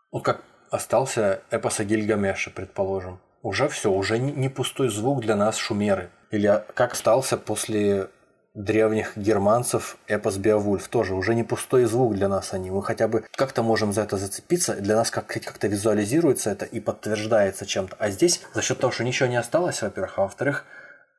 Вот 0.10 0.24
как 0.24 0.42
остался 0.72 1.42
эпос 1.50 1.82
о 1.82 1.84
Гильгамеше, 1.84 2.52
предположим. 2.52 3.20
Уже 3.42 3.68
все, 3.68 3.92
уже 3.92 4.18
не 4.18 4.32
не 4.32 4.48
пустой 4.48 4.88
звук 4.88 5.20
для 5.20 5.36
нас 5.36 5.58
шумеры. 5.58 6.10
Или 6.32 6.48
а, 6.48 6.60
как 6.74 6.94
остался 6.94 7.36
после 7.36 8.08
древних 8.54 9.16
германцев 9.16 9.98
эпос 10.08 10.38
Беовульф 10.38 10.88
тоже 10.88 11.14
уже 11.14 11.36
не 11.36 11.44
пустой 11.44 11.86
звук 11.86 12.16
для 12.16 12.28
нас 12.28 12.54
они. 12.54 12.72
Мы 12.72 12.84
хотя 12.84 13.08
бы 13.08 13.26
как-то 13.36 13.64
можем 13.64 13.94
за 13.94 14.02
это 14.02 14.18
зацепиться, 14.18 14.76
для 14.76 14.96
нас 14.96 15.12
как- 15.12 15.28
как-то 15.28 15.68
визуализируется 15.68 16.50
это 16.50 16.66
и 16.66 16.80
подтверждается 16.80 17.66
чем-то. 17.66 17.96
А 18.00 18.10
здесь 18.10 18.42
за 18.54 18.62
счет 18.62 18.80
того, 18.80 18.92
что 18.92 19.04
ничего 19.04 19.30
не 19.30 19.38
осталось, 19.38 19.82
во-первых, 19.82 20.18
а 20.18 20.22
во-вторых, 20.24 20.66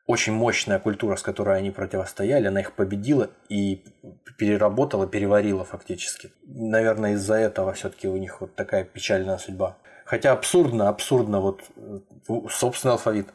очень 0.06 0.32
мощная 0.32 0.80
культура, 0.80 1.14
с 1.14 1.22
которой 1.22 1.56
они 1.56 1.70
противостояли, 1.70 2.48
она 2.48 2.60
их 2.60 2.72
победила 2.72 3.30
и 3.48 3.84
переработала, 4.36 5.06
переварила 5.06 5.64
фактически. 5.64 6.32
Наверное, 6.44 7.12
из-за 7.12 7.34
этого 7.34 7.72
все-таки 7.74 8.08
у 8.08 8.16
них 8.16 8.40
вот 8.40 8.56
такая 8.56 8.82
печальная 8.84 9.38
судьба. 9.38 9.76
Хотя 10.04 10.32
абсурдно, 10.32 10.88
абсурдно 10.88 11.40
вот 11.40 11.62
э, 11.76 12.00
собственный 12.48 12.94
алфавит 12.94 13.28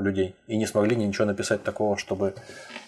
у 0.00 0.02
людей. 0.02 0.34
И 0.48 0.56
не 0.56 0.66
смогли 0.66 0.96
ничего 0.96 1.26
написать 1.26 1.62
такого, 1.62 1.96
чтобы 1.96 2.34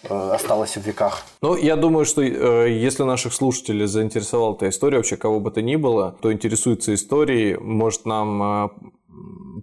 э, 0.03 0.31
осталось 0.33 0.75
в 0.77 0.81
веках. 0.85 1.23
Ну, 1.41 1.55
я 1.55 1.75
думаю, 1.75 2.05
что 2.05 2.21
э, 2.21 2.71
если 2.71 3.03
наших 3.03 3.33
слушателей 3.33 3.85
заинтересовала 3.85 4.55
эта 4.55 4.69
история, 4.69 4.97
вообще 4.97 5.17
кого 5.17 5.39
бы 5.39 5.51
то 5.51 5.61
ни 5.61 5.75
было, 5.77 6.15
кто 6.17 6.31
интересуется 6.33 6.93
историей, 6.93 7.57
может 7.57 8.05
нам 8.05 8.43
э, 8.43 8.69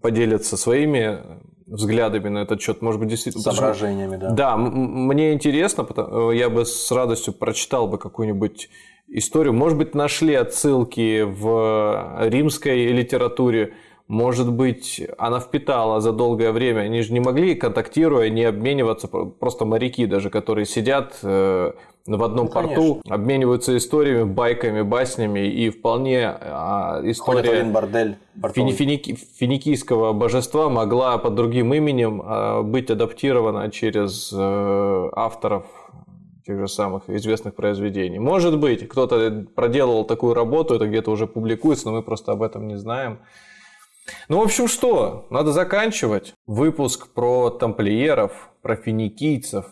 поделиться 0.03 0.57
своими 0.57 1.19
взглядами 1.67 2.29
на 2.29 2.39
этот 2.39 2.61
счет. 2.61 2.83
Может 2.83 3.01
быть, 3.01 3.11
действительно... 3.11 3.45
Соображениями, 3.45 4.17
да. 4.17 4.31
Да, 4.31 4.57
мне 4.57 5.33
интересно, 5.33 5.85
потому- 5.85 6.33
я 6.33 6.49
бы 6.49 6.65
с 6.65 6.91
радостью 6.91 7.33
прочитал 7.33 7.87
бы 7.87 7.97
какую-нибудь 7.99 8.69
историю. 9.09 9.53
Может 9.53 9.79
быть, 9.79 9.95
нашли 9.95 10.35
отсылки 10.35 11.23
в 11.23 12.29
римской 12.29 12.87
литературе. 12.87 13.75
Может 14.11 14.53
быть, 14.53 15.01
она 15.19 15.39
впитала 15.39 16.01
за 16.01 16.13
долгое 16.13 16.51
время. 16.51 16.81
Они 16.81 17.01
же 17.03 17.13
не 17.13 17.21
могли, 17.21 17.55
контактируя, 17.55 18.29
не 18.29 18.43
обмениваться. 18.43 19.07
Про- 19.07 19.27
Просто 19.27 19.65
моряки 19.65 20.05
даже, 20.05 20.31
которые 20.31 20.67
сидят 20.67 21.21
э, 21.23 21.71
в 22.07 22.23
одном 22.25 22.47
Ну, 22.47 22.53
порту, 22.53 23.03
обмениваются 23.09 23.77
историями, 23.77 24.25
байками, 24.25 24.83
баснями. 24.83 25.47
И 25.47 25.71
вполне 25.71 26.27
а, 26.27 27.01
история... 27.05 27.63
бордель. 27.63 28.17
Фини- 28.53 28.73
финики- 28.73 29.17
финикийского 29.39 30.13
божества 30.13 30.69
могла 30.69 31.17
под 31.19 31.37
другим 31.37 31.73
именем 31.73 32.21
э, 32.21 32.63
быть 32.63 32.91
адаптирована 32.91 33.71
через 33.71 34.33
э, 34.37 35.09
авторов 35.15 35.67
тех 36.45 36.59
же 36.59 36.67
самых 36.67 37.09
известных 37.09 37.55
произведений. 37.55 38.19
Может 38.19 38.59
быть, 38.59 38.89
кто-то 38.89 39.47
проделал 39.55 40.05
такую 40.05 40.35
работу, 40.35 40.75
это 40.75 40.89
где-то 40.89 41.13
уже 41.13 41.29
публикуется, 41.29 41.87
но 41.87 41.93
мы 41.93 42.03
просто 42.03 42.33
об 42.33 42.43
этом 42.43 42.67
не 42.67 42.77
знаем. 42.77 43.21
Ну, 44.29 44.39
в 44.39 44.43
общем, 44.43 44.69
что? 44.69 45.27
Надо 45.31 45.53
заканчивать. 45.53 46.35
Выпуск 46.47 47.13
про 47.13 47.51
тамплиеров, 47.51 48.51
про 48.63 48.77
финикийцев. 48.77 49.67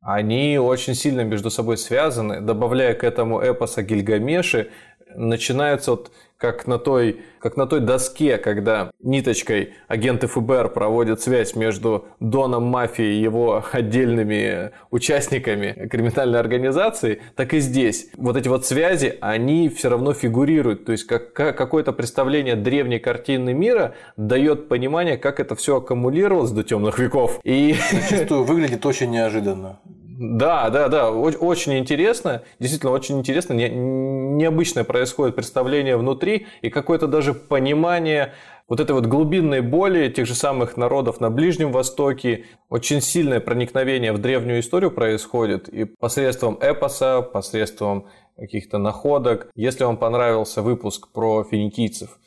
Они 0.00 0.58
очень 0.58 0.94
сильно 0.94 1.22
между 1.22 1.50
собой 1.50 1.76
связаны. 1.76 2.40
Добавляя 2.40 2.94
к 2.94 3.04
этому 3.04 3.40
эпос 3.40 3.78
о 3.78 3.82
Гильгамеше, 3.82 4.70
начинается 5.14 5.92
вот 5.92 6.10
как 6.38 6.68
на 6.68 6.78
той, 6.78 7.20
как 7.40 7.56
на 7.56 7.66
той 7.66 7.80
доске, 7.80 8.38
когда 8.38 8.92
ниточкой 9.02 9.74
агенты 9.88 10.28
ФБР 10.28 10.68
проводят 10.68 11.20
связь 11.20 11.56
между 11.56 12.06
Доном 12.20 12.62
мафии 12.64 13.16
и 13.16 13.20
его 13.20 13.62
отдельными 13.72 14.70
участниками 14.90 15.88
криминальной 15.88 16.38
организации, 16.38 17.22
так 17.34 17.54
и 17.54 17.58
здесь. 17.58 18.10
Вот 18.16 18.36
эти 18.36 18.46
вот 18.46 18.64
связи, 18.64 19.18
они 19.20 19.68
все 19.68 19.88
равно 19.88 20.12
фигурируют. 20.14 20.84
То 20.84 20.92
есть 20.92 21.04
как, 21.04 21.32
как- 21.32 21.58
какое-то 21.58 21.92
представление 21.92 22.54
древней 22.54 23.00
картины 23.00 23.52
мира 23.52 23.94
дает 24.16 24.68
понимание, 24.68 25.18
как 25.18 25.40
это 25.40 25.56
все 25.56 25.78
аккумулировалось 25.78 26.52
до 26.52 26.62
темных 26.62 27.00
веков. 27.00 27.40
И 27.42 27.74
Зачастую 27.90 28.44
выглядит 28.44 28.86
очень 28.86 29.10
неожиданно. 29.10 29.80
Да, 30.20 30.68
да, 30.70 30.88
да, 30.88 31.12
очень 31.12 31.78
интересно, 31.78 32.42
действительно 32.58 32.90
очень 32.90 33.20
интересно, 33.20 33.52
не- 33.52 33.68
необычное 33.68 34.82
происходит 34.82 35.36
представление 35.36 35.96
внутри 35.96 36.48
и 36.60 36.70
какое-то 36.70 37.06
даже 37.06 37.34
понимание 37.34 38.34
вот 38.66 38.80
этой 38.80 38.92
вот 38.92 39.06
глубинной 39.06 39.60
боли 39.60 40.08
тех 40.08 40.26
же 40.26 40.34
самых 40.34 40.76
народов 40.76 41.20
на 41.20 41.30
Ближнем 41.30 41.70
Востоке, 41.70 42.46
очень 42.68 43.00
сильное 43.00 43.38
проникновение 43.38 44.12
в 44.12 44.18
древнюю 44.18 44.58
историю 44.58 44.90
происходит 44.90 45.68
и 45.68 45.84
посредством 45.84 46.58
эпоса, 46.60 47.22
посредством 47.22 48.08
каких-то 48.36 48.78
находок. 48.78 49.48
Если 49.54 49.84
вам 49.84 49.96
понравился 49.96 50.62
выпуск 50.62 51.12
про 51.12 51.44
финикийцев, 51.44 52.18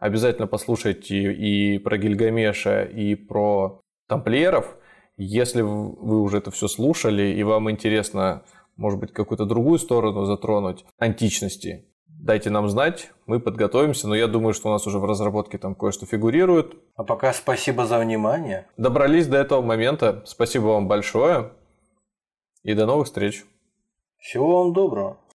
обязательно 0.00 0.48
послушайте 0.48 1.32
и 1.32 1.78
про 1.78 1.96
Гильгамеша, 1.96 2.82
и 2.82 3.14
про 3.14 3.82
тамплиеров. 4.08 4.76
Если 5.16 5.62
вы 5.62 6.20
уже 6.20 6.38
это 6.38 6.50
все 6.50 6.68
слушали 6.68 7.34
и 7.34 7.42
вам 7.42 7.70
интересно, 7.70 8.42
может 8.76 9.00
быть, 9.00 9.12
какую-то 9.12 9.46
другую 9.46 9.78
сторону 9.78 10.26
затронуть 10.26 10.84
античности, 10.98 11.86
дайте 12.06 12.50
нам 12.50 12.68
знать, 12.68 13.12
мы 13.26 13.40
подготовимся, 13.40 14.08
но 14.08 14.14
я 14.14 14.26
думаю, 14.26 14.52
что 14.52 14.68
у 14.68 14.72
нас 14.72 14.86
уже 14.86 14.98
в 14.98 15.04
разработке 15.04 15.56
там 15.56 15.74
кое-что 15.74 16.04
фигурирует. 16.04 16.74
А 16.96 17.04
пока 17.04 17.32
спасибо 17.32 17.86
за 17.86 17.98
внимание. 17.98 18.66
Добрались 18.76 19.26
до 19.26 19.38
этого 19.38 19.62
момента. 19.62 20.22
Спасибо 20.26 20.64
вам 20.64 20.88
большое 20.88 21.52
и 22.62 22.74
до 22.74 22.84
новых 22.84 23.06
встреч. 23.06 23.44
Всего 24.18 24.64
вам 24.64 24.72
доброго. 24.72 25.18